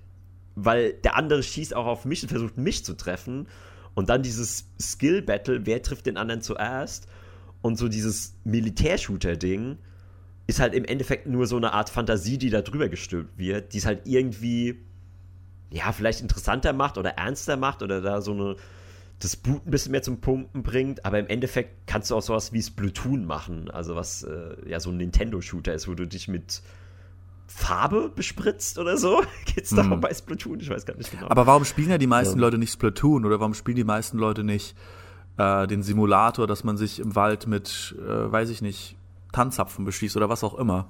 weil 0.55 0.93
der 0.93 1.15
andere 1.15 1.43
schießt 1.43 1.75
auch 1.75 1.85
auf 1.85 2.05
mich 2.05 2.23
und 2.23 2.29
versucht 2.29 2.57
mich 2.57 2.83
zu 2.83 2.95
treffen. 2.95 3.47
Und 3.93 4.09
dann 4.09 4.23
dieses 4.23 4.65
Skill-Battle, 4.79 5.65
wer 5.65 5.81
trifft 5.81 6.05
den 6.05 6.17
anderen 6.17 6.41
zuerst? 6.41 7.07
Und 7.61 7.77
so 7.77 7.87
dieses 7.87 8.35
Militärshooter-Ding 8.45 9.77
ist 10.47 10.59
halt 10.59 10.73
im 10.73 10.85
Endeffekt 10.85 11.27
nur 11.27 11.47
so 11.47 11.57
eine 11.57 11.73
Art 11.73 11.89
Fantasie, 11.89 12.37
die 12.37 12.49
da 12.49 12.61
drüber 12.61 12.89
gestülpt 12.89 13.37
wird, 13.37 13.73
die 13.73 13.77
es 13.77 13.85
halt 13.85 14.01
irgendwie 14.05 14.79
ja, 15.71 15.91
vielleicht 15.91 16.21
interessanter 16.21 16.73
macht 16.73 16.97
oder 16.97 17.11
ernster 17.11 17.55
macht 17.55 17.81
oder 17.81 18.01
da 18.01 18.21
so 18.21 18.33
eine 18.33 18.55
das 19.23 19.35
Blut 19.35 19.65
ein 19.65 19.71
bisschen 19.71 19.91
mehr 19.91 20.01
zum 20.01 20.19
Pumpen 20.19 20.63
bringt, 20.63 21.05
aber 21.05 21.19
im 21.19 21.27
Endeffekt 21.27 21.87
kannst 21.87 22.09
du 22.09 22.15
auch 22.15 22.21
sowas 22.21 22.53
wie 22.53 22.61
Splatoon 22.61 23.25
machen, 23.25 23.69
also 23.69 23.95
was 23.95 24.23
äh, 24.23 24.55
ja 24.67 24.79
so 24.79 24.89
ein 24.89 24.97
Nintendo-Shooter 24.97 25.73
ist, 25.73 25.87
wo 25.87 25.93
du 25.93 26.07
dich 26.07 26.27
mit 26.27 26.61
Farbe 27.47 28.11
bespritzt 28.13 28.79
oder 28.79 28.97
so. 28.97 29.23
Geht's 29.45 29.69
da 29.69 29.83
hm. 29.83 30.01
bei 30.01 30.13
Splatoon? 30.13 30.59
Ich 30.59 30.69
weiß 30.69 30.85
gar 30.85 30.95
nicht 30.95 31.11
genau. 31.11 31.27
Aber 31.29 31.45
warum 31.45 31.65
spielen 31.65 31.89
ja 31.89 31.97
die 31.97 32.07
meisten 32.07 32.39
ja. 32.39 32.41
Leute 32.41 32.57
nicht 32.57 32.71
Splatoon 32.71 33.25
oder 33.25 33.39
warum 33.39 33.53
spielen 33.53 33.75
die 33.75 33.83
meisten 33.83 34.17
Leute 34.17 34.43
nicht 34.43 34.75
äh, 35.37 35.67
den 35.67 35.83
Simulator, 35.83 36.47
dass 36.47 36.63
man 36.63 36.77
sich 36.77 36.99
im 36.99 37.15
Wald 37.15 37.47
mit, 37.47 37.95
äh, 37.99 38.31
weiß 38.31 38.49
ich 38.49 38.61
nicht, 38.61 38.97
Tanzapfen 39.31 39.85
beschießt 39.85 40.17
oder 40.17 40.29
was 40.29 40.43
auch 40.43 40.55
immer? 40.55 40.87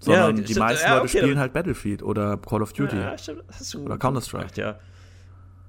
sondern 0.00 0.36
ja, 0.36 0.42
die 0.42 0.52
stimmt, 0.52 0.58
meisten 0.66 0.86
ja, 0.86 0.94
Leute 0.94 1.08
okay, 1.08 1.18
spielen 1.18 1.38
halt 1.38 1.52
Battlefield 1.52 2.02
oder 2.02 2.38
Call 2.38 2.62
of 2.62 2.72
Duty 2.72 2.96
ja, 2.96 3.14
oder 3.84 3.98
Counter-Strike. 3.98 4.58
Ja. 4.60 4.78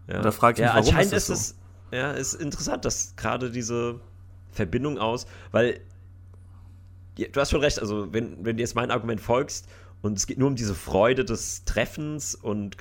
Ja. 0.07 0.17
Und 0.17 0.25
da 0.25 0.31
frage 0.31 0.61
ich 0.61 0.67
mich, 0.67 0.87
warum 0.87 0.99
ist 0.99 1.13
das 1.13 1.27
so? 1.27 1.33
Es, 1.33 1.55
ja, 1.91 2.11
ist 2.11 2.33
interessant, 2.35 2.85
dass 2.85 3.15
gerade 3.17 3.51
diese 3.51 3.99
Verbindung 4.51 4.97
aus, 4.97 5.27
weil 5.51 5.81
du 7.15 7.39
hast 7.39 7.51
schon 7.51 7.61
recht, 7.61 7.79
also 7.79 8.13
wenn, 8.13 8.43
wenn 8.43 8.57
du 8.57 8.61
jetzt 8.61 8.75
mein 8.75 8.89
Argument 8.89 9.19
folgst 9.19 9.67
und 10.01 10.17
es 10.17 10.27
geht 10.27 10.39
nur 10.39 10.47
um 10.47 10.55
diese 10.55 10.75
Freude 10.75 11.25
des 11.25 11.65
Treffens 11.65 12.33
und 12.33 12.77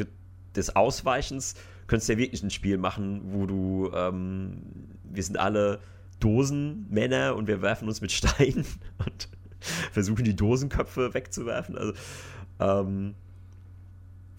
des 0.55 0.77
Ausweichens, 0.77 1.55
könntest 1.89 2.09
du 2.09 2.13
ja 2.15 2.19
wirklich 2.19 2.43
ein 2.43 2.51
Spiel 2.51 2.79
machen, 2.79 3.23
wo 3.33 3.47
du, 3.47 3.91
ähm, 3.93 4.63
wir 5.05 5.23
sind 5.23 5.39
alle 5.39 5.81
Dosenmänner 6.21 7.35
und 7.37 7.49
wir 7.49 7.63
werfen 7.63 7.89
uns 7.89 8.01
mit 8.01 8.13
Steinen 8.13 8.65
und 9.05 9.29
versuchen 9.93 10.25
die 10.25 10.37
Dosenköpfe 10.37 11.15
wegzuwerfen. 11.15 11.77
Also, 11.77 11.93
ähm, 12.61 13.15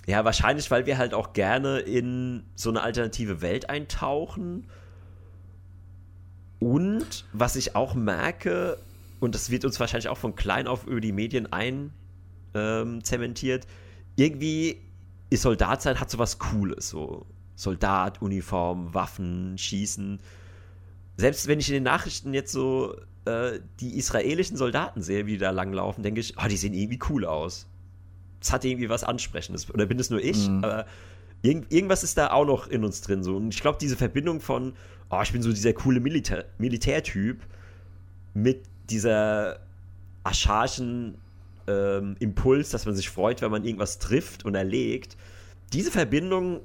ja, 0.07 0.25
wahrscheinlich, 0.25 0.71
weil 0.71 0.85
wir 0.85 0.97
halt 0.97 1.13
auch 1.13 1.33
gerne 1.33 1.79
in 1.79 2.43
so 2.55 2.69
eine 2.69 2.81
alternative 2.81 3.41
Welt 3.41 3.69
eintauchen. 3.69 4.67
Und 6.59 7.25
was 7.33 7.55
ich 7.55 7.75
auch 7.75 7.95
merke, 7.95 8.77
und 9.19 9.35
das 9.35 9.51
wird 9.51 9.65
uns 9.65 9.79
wahrscheinlich 9.79 10.09
auch 10.09 10.17
von 10.17 10.35
klein 10.35 10.67
auf 10.67 10.85
über 10.85 11.01
die 11.01 11.11
Medien 11.11 11.51
einzementiert, 11.51 13.65
ähm, 13.65 13.71
irgendwie 14.15 14.81
ist 15.29 15.43
Soldat 15.43 15.81
sein, 15.81 15.99
hat 15.99 16.11
so 16.11 16.19
was 16.19 16.39
Cooles. 16.39 16.89
So 16.89 17.25
Soldat, 17.55 18.21
Uniform, 18.21 18.93
Waffen, 18.93 19.57
Schießen. 19.57 20.19
Selbst 21.22 21.48
wenn 21.48 21.60
ich 21.60 21.69
in 21.69 21.76
den 21.76 21.84
Nachrichten 21.84 22.34
jetzt 22.34 22.52
so 22.52 22.95
äh, 23.26 23.60
die 23.80 23.95
israelischen 23.95 24.57
Soldaten 24.57 25.03
sehe, 25.03 25.27
wie 25.27 25.34
die 25.34 25.38
da 25.38 25.52
langlaufen, 25.52 26.02
denke 26.02 26.19
ich, 26.19 26.34
oh, 26.43 26.48
die 26.48 26.57
sehen 26.57 26.73
irgendwie 26.73 26.98
cool 27.10 27.26
aus. 27.26 27.68
Das 28.39 28.52
hat 28.52 28.65
irgendwie 28.65 28.89
was 28.89 29.03
Ansprechendes. 29.03 29.69
Oder 29.69 29.85
bin 29.85 29.99
es 29.99 30.10
nur 30.10 30.19
ich? 30.19 30.49
Mhm. 30.49 30.64
Aber 30.64 30.88
irgend, 31.43 31.72
irgendwas 31.72 32.02
ist 32.03 32.18
da 32.18 32.31
auch 32.31 32.45
noch 32.45 32.68
in 32.68 32.84
uns 32.84 33.02
drin. 33.02 33.22
So. 33.22 33.35
Und 33.35 33.53
ich 33.53 33.61
glaube, 33.61 33.77
diese 33.80 33.95
Verbindung 33.95 34.41
von, 34.41 34.73
oh, 35.11 35.19
ich 35.22 35.31
bin 35.31 35.43
so 35.43 35.52
dieser 35.52 35.73
coole 35.73 35.99
Militär 35.99 36.45
Militärtyp 36.57 37.41
mit 38.34 38.64
dieser 38.89 39.60
archaischen 40.23 41.19
ähm, 41.68 42.15
Impuls, 42.18 42.72
dass 42.72 42.88
man 42.88 42.95
sich 42.95 43.11
freut, 43.11 43.43
wenn 43.43 43.52
man 43.52 43.64
irgendwas 43.64 43.99
trifft 43.99 44.43
und 44.43 44.56
erlegt. 44.56 45.18
Diese 45.72 45.91
Verbindung 45.91 46.61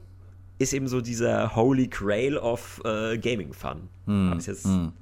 ist 0.58 0.72
eben 0.72 0.88
so 0.88 1.00
dieser 1.00 1.54
Holy 1.54 1.88
Grail 1.88 2.36
of 2.38 2.80
äh, 2.84 3.18
Gaming 3.18 3.52
Fun. 3.52 3.88
Hm. 4.06 4.38
Jetzt, 4.40 4.64
hm. 4.64 4.92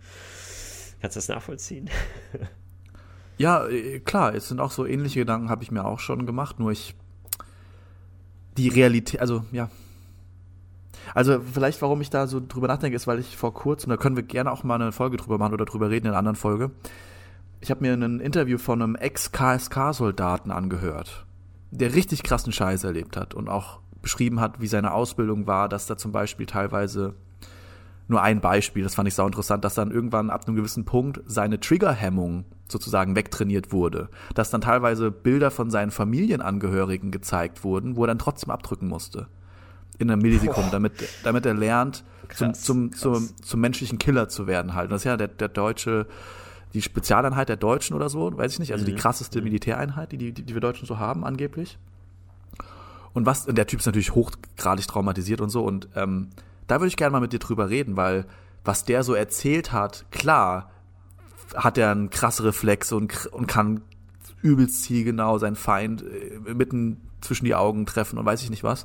Kannst 1.01 1.17
du 1.17 1.19
das 1.19 1.29
nachvollziehen? 1.29 1.91
ja, 3.39 3.67
äh, 3.67 4.01
klar, 4.01 4.35
es 4.35 4.49
sind 4.49 4.61
auch 4.61 4.71
so 4.71 4.87
ähnliche 4.87 5.21
Gedanken, 5.21 5.51
habe 5.51 5.63
ich 5.63 5.71
mir 5.71 5.85
auch 5.85 5.99
schon 5.99 6.27
gemacht, 6.27 6.59
nur 6.59 6.73
ich. 6.73 6.95
Die 8.57 8.69
Realität, 8.69 9.21
also 9.21 9.45
ja. 9.53 9.69
Also 11.13 11.41
vielleicht, 11.41 11.83
warum 11.83 12.01
ich 12.01 12.09
da 12.09 12.27
so 12.27 12.41
drüber 12.41 12.69
nachdenke, 12.69 12.97
ist, 12.97 13.07
weil 13.07 13.19
ich 13.19 13.37
vor 13.37 13.53
kurzem, 13.53 13.91
da 13.91 13.97
können 13.97 14.17
wir 14.17 14.23
gerne 14.23 14.51
auch 14.51 14.65
mal 14.65 14.81
eine 14.81 14.93
Folge 14.93 15.17
drüber 15.17 15.39
machen 15.39 15.53
oder 15.53 15.65
drüber 15.65 15.91
reden 15.91 16.07
in 16.07 16.13
einer 16.13 16.19
anderen 16.19 16.37
Folge. 16.37 16.71
Ich 17.61 17.71
habe 17.71 17.83
mir 17.83 17.93
ein 17.95 18.21
Interview 18.21 18.59
von 18.59 18.81
einem 18.81 18.95
Ex-KSK-Soldaten 18.95 20.51
angehört, 20.51 21.27
der 21.71 21.95
richtig 21.95 22.23
krassen 22.23 22.53
Scheiß 22.53 22.85
erlebt 22.85 23.17
hat 23.17 23.35
und 23.35 23.49
auch 23.49 23.81
beschrieben 24.05 24.41
hat, 24.41 24.61
wie 24.61 24.69
seine 24.69 24.93
Ausbildung 24.93 25.49
war, 25.49 25.69
dass 25.69 25.87
da 25.87 25.97
zum 25.97 26.13
Beispiel 26.13 26.47
teilweise 26.47 27.15
nur 28.07 28.23
ein 28.23 28.41
Beispiel, 28.41 28.83
das 28.83 28.95
fand 28.95 29.09
ich 29.09 29.15
sau 29.15 29.27
interessant, 29.27 29.65
dass 29.65 29.75
dann 29.75 29.91
irgendwann 29.91 30.31
ab 30.31 30.47
einem 30.47 30.57
gewissen 30.57 30.85
Punkt 30.85 31.21
seine 31.27 31.59
Triggerhemmung 31.59 32.45
sozusagen 32.69 33.17
wegtrainiert 33.17 33.73
wurde. 33.73 34.09
Dass 34.35 34.51
dann 34.51 34.61
teilweise 34.61 35.11
Bilder 35.11 35.51
von 35.51 35.71
seinen 35.71 35.91
Familienangehörigen 35.91 37.11
gezeigt 37.11 37.65
wurden, 37.65 37.97
wo 37.97 38.05
er 38.05 38.09
dann 38.09 38.19
trotzdem 38.19 38.51
abdrücken 38.51 38.89
musste. 38.89 39.27
In 39.99 40.11
einer 40.11 40.21
Millisekunde, 40.21 40.71
damit, 40.71 40.93
damit 41.23 41.47
er 41.47 41.55
lernt, 41.55 42.05
krass, 42.29 42.63
zum, 42.63 42.93
zum, 42.93 43.15
zum, 43.15 43.37
zum 43.43 43.61
menschlichen 43.61 43.99
Killer 43.99 44.29
zu 44.29 44.47
werden 44.47 44.75
halt. 44.75 44.91
das 44.91 45.03
ist 45.03 45.05
ja 45.05 45.17
der, 45.17 45.29
der 45.29 45.49
deutsche, 45.49 46.07
die 46.75 46.83
Spezialeinheit 46.83 47.49
der 47.49 47.57
Deutschen 47.57 47.95
oder 47.95 48.09
so, 48.09 48.37
weiß 48.37 48.53
ich 48.53 48.59
nicht, 48.59 48.73
also 48.73 48.83
mhm. 48.83 48.91
die 48.91 48.97
krasseste 48.97 49.39
mhm. 49.39 49.45
Militäreinheit, 49.45 50.13
die, 50.13 50.19
die, 50.19 50.33
die 50.33 50.55
wir 50.55 50.61
Deutschen 50.61 50.87
so 50.87 50.99
haben, 50.99 51.25
angeblich. 51.25 51.79
Und 53.15 53.27
was, 53.27 53.47
und 53.47 53.57
der 53.57 53.66
Typ 53.66 53.81
ist 53.81 53.86
natürlich 53.86 54.15
hochgradig 54.15 54.86
traumatisiert 54.86 55.41
und 55.41 55.49
so. 55.49 55.62
Und 55.62 55.89
ähm, 55.95 56.31
da 56.66 56.81
würde 56.81 56.89
ich 56.89 56.97
gerne 56.97 57.12
mal 57.12 57.20
mit 57.20 57.32
dir 57.32 57.39
drüber 57.39 57.70
reden, 57.70 57.97
weil 57.97 58.27
was 58.65 58.85
der 58.85 59.03
so 59.05 59.15
erzählt 59.15 59.73
hat, 59.73 60.05
klar, 60.11 60.70
hat 61.55 61.78
er 61.78 61.91
einen 61.91 62.11
krassen 62.11 62.45
Reflex 62.45 62.93
und, 62.93 63.27
und 63.27 63.47
kann 63.47 63.82
übelst 64.43 64.82
zielgenau 64.82 65.39
seinen 65.39 65.57
Feind 65.57 66.03
äh, 66.03 66.53
mitten 66.53 67.01
zwischen 67.20 67.45
die 67.45 67.55
Augen 67.55 67.86
treffen 67.86 68.19
und 68.19 68.27
weiß 68.27 68.43
ich 68.43 68.51
nicht 68.51 68.65
was. 68.65 68.85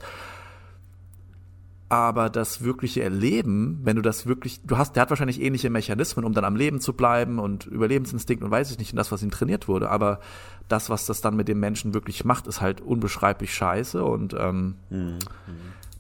Aber 1.92 2.30
das 2.30 2.64
wirkliche 2.64 3.02
Erleben, 3.02 3.80
wenn 3.82 3.96
du 3.96 4.04
das 4.04 4.28
wirklich, 4.28 4.62
du 4.64 4.78
hast, 4.78 4.96
der 4.96 5.02
hat 5.02 5.10
wahrscheinlich 5.10 5.42
ähnliche 5.42 5.72
Mechanismen, 5.72 6.24
um 6.24 6.34
dann 6.34 6.46
am 6.46 6.56
Leben 6.56 6.80
zu 6.80 6.94
bleiben 6.94 7.40
und 7.40 7.66
Überlebensinstinkt 7.66 8.44
und 8.44 8.52
weiß 8.52 8.70
ich 8.70 8.78
nicht, 8.78 8.94
und 8.94 8.98
das, 8.98 9.12
was 9.12 9.24
ihm 9.24 9.32
trainiert 9.32 9.68
wurde. 9.68 9.90
Aber 9.90 10.20
das, 10.68 10.92
was 10.92 11.08
das 11.08 11.22
dann 11.22 11.36
mit 11.36 11.48
dem 11.48 11.60
Menschen 11.60 11.96
wirklich 11.96 12.24
macht, 12.24 12.46
ist 12.46 12.62
halt 12.62 12.80
unbeschreiblich 12.80 13.56
scheiße 13.56 14.04
und 14.04 14.36
ähm, 14.38 14.76
mhm. 14.92 15.18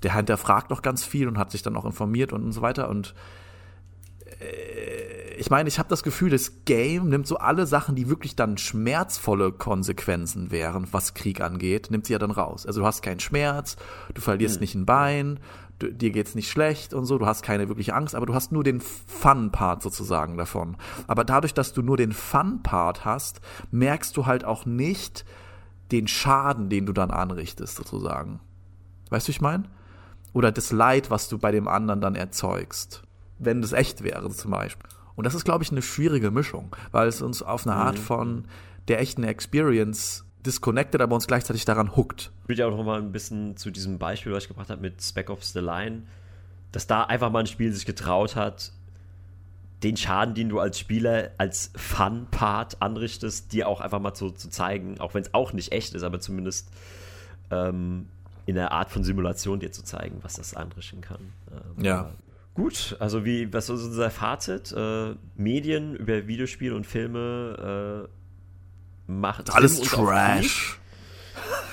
der 0.03 0.13
hinterfragt 0.13 0.69
noch 0.69 0.83
ganz 0.83 1.03
viel 1.03 1.27
und 1.27 1.39
hat 1.39 1.49
sich 1.49 1.63
dann 1.63 1.75
auch 1.75 1.85
informiert 1.85 2.33
und, 2.33 2.43
und 2.43 2.51
so 2.51 2.61
weiter. 2.61 2.87
Und 2.87 3.15
äh, 4.39 5.33
ich 5.39 5.49
meine, 5.49 5.69
ich 5.69 5.79
habe 5.79 5.89
das 5.89 6.03
Gefühl, 6.03 6.29
das 6.29 6.65
Game 6.65 7.09
nimmt 7.09 7.25
so 7.25 7.37
alle 7.37 7.65
Sachen, 7.65 7.95
die 7.95 8.09
wirklich 8.09 8.35
dann 8.35 8.59
schmerzvolle 8.59 9.51
Konsequenzen 9.51 10.51
wären, 10.51 10.87
was 10.91 11.15
Krieg 11.15 11.41
angeht, 11.41 11.89
nimmt 11.89 12.05
sie 12.05 12.13
ja 12.13 12.19
dann 12.19 12.29
raus. 12.29 12.67
Also 12.67 12.81
du 12.81 12.85
hast 12.85 13.01
keinen 13.01 13.21
Schmerz, 13.21 13.75
du 14.13 14.21
verlierst 14.21 14.57
mhm. 14.57 14.61
nicht 14.61 14.75
ein 14.75 14.85
Bein, 14.85 15.39
du, 15.79 15.91
dir 15.91 16.11
geht's 16.11 16.35
nicht 16.35 16.49
schlecht 16.49 16.93
und 16.93 17.05
so, 17.05 17.17
du 17.17 17.25
hast 17.25 17.41
keine 17.41 17.67
wirkliche 17.69 17.93
Angst, 17.93 18.15
aber 18.15 18.25
du 18.25 18.33
hast 18.33 18.51
nur 18.51 18.63
den 18.63 18.81
Fun-Part 18.81 19.81
sozusagen 19.81 20.37
davon. 20.37 20.77
Aber 21.07 21.23
dadurch, 21.23 21.53
dass 21.53 21.73
du 21.73 21.81
nur 21.81 21.97
den 21.97 22.11
Fun-Part 22.11 23.05
hast, 23.05 23.41
merkst 23.71 24.15
du 24.15 24.25
halt 24.25 24.45
auch 24.45 24.65
nicht 24.65 25.25
den 25.91 26.07
Schaden, 26.07 26.69
den 26.69 26.85
du 26.85 26.93
dann 26.93 27.11
anrichtest, 27.11 27.75
sozusagen. 27.75 28.39
Weißt 29.09 29.27
du, 29.27 29.31
ich 29.31 29.41
meine? 29.41 29.63
Oder 30.33 30.51
das 30.51 30.71
Leid, 30.71 31.09
was 31.09 31.27
du 31.29 31.39
bei 31.39 31.51
dem 31.51 31.67
anderen 31.67 32.01
dann 32.01 32.15
erzeugst. 32.15 33.01
Wenn 33.39 33.61
das 33.61 33.73
echt 33.73 34.03
wäre, 34.03 34.29
zum 34.29 34.51
Beispiel. 34.51 34.89
Und 35.15 35.25
das 35.25 35.33
ist, 35.33 35.45
glaube 35.45 35.63
ich, 35.63 35.71
eine 35.71 35.81
schwierige 35.81 36.29
Mischung, 36.29 36.75
weil 36.91 37.07
es 37.07 37.21
uns 37.21 37.41
auf 37.41 37.65
eine 37.65 37.75
Art 37.75 37.97
mhm. 37.97 38.03
von 38.03 38.45
der 38.87 38.99
echten 38.99 39.23
Experience 39.23 40.25
disconnected, 40.45 41.01
aber 41.01 41.15
uns 41.15 41.27
gleichzeitig 41.27 41.65
daran 41.65 41.95
hookt. 41.95 42.31
Ich 42.43 42.49
würde 42.49 42.61
ja 42.61 42.67
auch 42.67 42.75
noch 42.75 42.83
mal 42.83 42.99
ein 42.99 43.11
bisschen 43.11 43.57
zu 43.57 43.71
diesem 43.71 43.97
Beispiel, 43.97 44.31
was 44.31 44.43
ich 44.43 44.49
gebracht 44.49 44.69
habe 44.69 44.81
mit 44.81 45.01
Spec 45.01 45.29
Ops 45.29 45.53
The 45.53 45.59
Line, 45.59 46.03
dass 46.71 46.87
da 46.87 47.03
einfach 47.03 47.31
mal 47.31 47.39
ein 47.39 47.47
Spiel 47.47 47.71
sich 47.73 47.85
getraut 47.85 48.35
hat, 48.35 48.71
den 49.83 49.95
Schaden, 49.97 50.35
den 50.35 50.49
du 50.49 50.59
als 50.59 50.77
Spieler 50.77 51.31
als 51.37 51.71
Fun-Part 51.75 52.81
anrichtest, 52.81 53.53
dir 53.53 53.67
auch 53.67 53.81
einfach 53.81 53.99
mal 53.99 54.13
zu, 54.13 54.31
zu 54.31 54.49
zeigen, 54.49 54.99
auch 54.99 55.13
wenn 55.13 55.21
es 55.21 55.33
auch 55.33 55.53
nicht 55.53 55.71
echt 55.71 55.93
ist, 55.93 56.03
aber 56.03 56.19
zumindest 56.19 56.69
ähm, 57.49 58.07
in 58.45 58.57
einer 58.57 58.71
Art 58.71 58.89
von 58.89 59.03
Simulation 59.03 59.59
dir 59.59 59.71
zu 59.71 59.83
zeigen, 59.83 60.19
was 60.21 60.33
das 60.35 60.53
anrichten 60.53 61.01
kann. 61.01 61.33
Ähm, 61.51 61.83
ja. 61.83 62.11
Gut, 62.55 62.97
also 62.99 63.23
wie, 63.23 63.53
was 63.53 63.69
ist 63.69 63.83
unser 63.83 64.09
Fazit? 64.09 64.73
Äh, 64.73 65.15
Medien 65.35 65.95
über 65.95 66.27
Videospiele 66.27 66.75
und 66.75 66.85
Filme 66.85 68.07
äh, 68.09 68.18
machen. 69.09 69.45
Alles 69.51 69.81
Trash. 69.81 70.79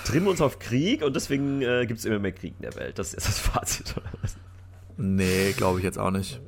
Trimmen 0.05 0.29
uns 0.29 0.41
auf 0.41 0.59
Krieg 0.59 1.03
und 1.03 1.15
deswegen 1.17 1.63
äh, 1.63 1.85
gibt 1.87 1.99
es 1.99 2.05
immer 2.05 2.19
mehr 2.19 2.33
Krieg 2.33 2.55
in 2.59 2.63
der 2.63 2.75
Welt. 2.77 2.99
Das 2.99 3.15
ist 3.15 3.27
das 3.27 3.39
Fazit. 3.39 3.95
nee, 4.97 5.53
glaube 5.53 5.79
ich 5.79 5.85
jetzt 5.85 5.99
auch 5.99 6.11
nicht. 6.11 6.41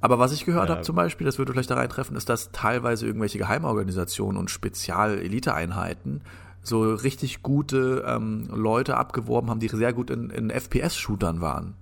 Aber 0.00 0.18
was 0.18 0.32
ich 0.32 0.44
gehört 0.44 0.68
ja. 0.68 0.76
habe 0.76 0.84
zum 0.84 0.94
Beispiel, 0.94 1.24
das 1.24 1.38
würde 1.38 1.52
vielleicht 1.52 1.70
da 1.70 1.74
reintreffen, 1.74 2.16
ist, 2.16 2.28
dass 2.28 2.52
teilweise 2.52 3.06
irgendwelche 3.06 3.38
Geheimorganisationen 3.38 4.38
und 4.38 4.50
Spezial-Elite-Einheiten 4.50 6.20
so 6.62 6.94
richtig 6.94 7.42
gute 7.42 8.04
ähm, 8.06 8.48
Leute 8.52 8.96
abgeworben 8.96 9.50
haben, 9.50 9.60
die 9.60 9.68
sehr 9.68 9.92
gut 9.92 10.10
in, 10.10 10.30
in 10.30 10.50
FPS-Shootern 10.50 11.40
waren. 11.40 11.74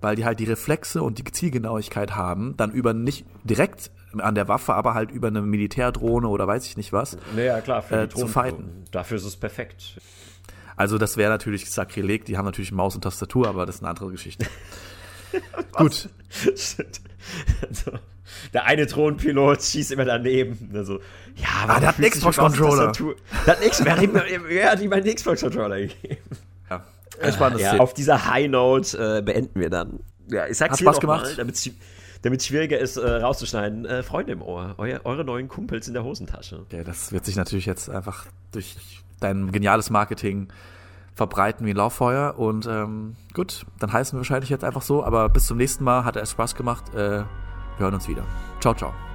Weil 0.00 0.16
die 0.16 0.24
halt 0.24 0.40
die 0.40 0.44
Reflexe 0.44 1.02
und 1.02 1.18
die 1.18 1.24
Zielgenauigkeit 1.24 2.16
haben, 2.16 2.56
dann 2.56 2.72
über 2.72 2.92
nicht 2.92 3.24
direkt 3.44 3.90
an 4.18 4.34
der 4.34 4.48
Waffe, 4.48 4.74
aber 4.74 4.94
halt 4.94 5.10
über 5.10 5.28
eine 5.28 5.42
Militärdrohne 5.42 6.28
oder 6.28 6.46
weiß 6.46 6.66
ich 6.66 6.76
nicht 6.76 6.92
was. 6.92 7.16
Naja, 7.34 7.60
klar, 7.60 7.82
für 7.82 8.02
äh, 8.02 8.08
zu 8.08 8.26
fighten. 8.26 8.84
Dafür 8.90 9.16
ist 9.18 9.24
es 9.24 9.36
perfekt. 9.36 10.00
Also 10.76 10.98
das 10.98 11.16
wäre 11.16 11.30
natürlich 11.30 11.70
Sakrileg, 11.70 12.24
die 12.24 12.38
haben 12.38 12.46
natürlich 12.46 12.72
Maus 12.72 12.94
und 12.94 13.02
Tastatur, 13.02 13.48
aber 13.48 13.66
das 13.66 13.76
ist 13.76 13.82
eine 13.82 13.90
andere 13.90 14.10
Geschichte. 14.10 14.46
Gut. 15.72 16.08
also, 17.68 17.92
der 18.52 18.64
eine 18.64 18.86
Thronpilot 18.86 19.62
schießt 19.62 19.92
immer 19.92 20.04
daneben. 20.04 20.70
Also, 20.74 21.00
ja, 21.36 21.48
aber 21.62 21.76
ah, 21.76 21.80
der 21.80 21.88
hat 21.90 21.98
einen 21.98 22.10
Xbox-Controller. 22.10 22.92
Der 23.46 23.56
hat 23.56 23.64
X, 23.64 23.84
wer, 23.84 23.96
hat 23.96 24.02
ihm, 24.02 24.14
wer 24.46 24.70
hat 24.70 24.80
ihm 24.80 24.92
einen 24.92 25.14
Xbox-Controller 25.14 25.80
gegeben? 25.80 26.18
Ja. 26.68 27.32
Spannendes 27.32 27.62
ja, 27.62 27.76
auf 27.78 27.92
dieser 27.92 28.30
High 28.30 28.48
Note 28.48 29.18
äh, 29.18 29.22
beenden 29.22 29.60
wir 29.60 29.70
dann. 29.70 30.00
Ja, 30.28 30.46
ich 30.46 30.56
sag's 30.56 30.72
hat 30.72 30.80
Spaß 30.80 31.00
gemacht. 31.00 31.34
damit 31.36 31.56
damit 32.22 32.40
es 32.40 32.46
schwieriger 32.46 32.78
ist, 32.78 32.96
äh, 32.96 33.08
rauszuschneiden. 33.08 33.84
Äh, 33.84 34.02
Freunde 34.02 34.32
im 34.32 34.42
Ohr, 34.42 34.74
euer, 34.78 35.00
eure 35.04 35.24
neuen 35.24 35.48
Kumpels 35.48 35.88
in 35.88 35.94
der 35.94 36.04
Hosentasche. 36.04 36.66
Ja, 36.72 36.84
das 36.84 37.12
wird 37.12 37.24
sich 37.24 37.36
natürlich 37.36 37.66
jetzt 37.66 37.88
einfach 37.88 38.26
durch 38.52 38.76
dein 39.20 39.52
geniales 39.52 39.90
Marketing 39.90 40.48
verbreiten 41.14 41.66
wie 41.66 41.72
Lauffeuer. 41.72 42.38
Und 42.38 42.66
ähm, 42.66 43.16
gut, 43.34 43.66
dann 43.78 43.92
heißen 43.92 44.16
wir 44.16 44.20
wahrscheinlich 44.20 44.50
jetzt 44.50 44.64
einfach 44.64 44.82
so. 44.82 45.04
Aber 45.04 45.28
bis 45.28 45.46
zum 45.46 45.56
nächsten 45.56 45.84
Mal. 45.84 46.04
Hat 46.04 46.16
es 46.16 46.30
Spaß 46.30 46.54
gemacht. 46.54 46.94
Äh, 46.94 46.96
wir 46.96 47.26
hören 47.78 47.94
uns 47.94 48.08
wieder. 48.08 48.24
Ciao, 48.60 48.74
ciao. 48.74 49.09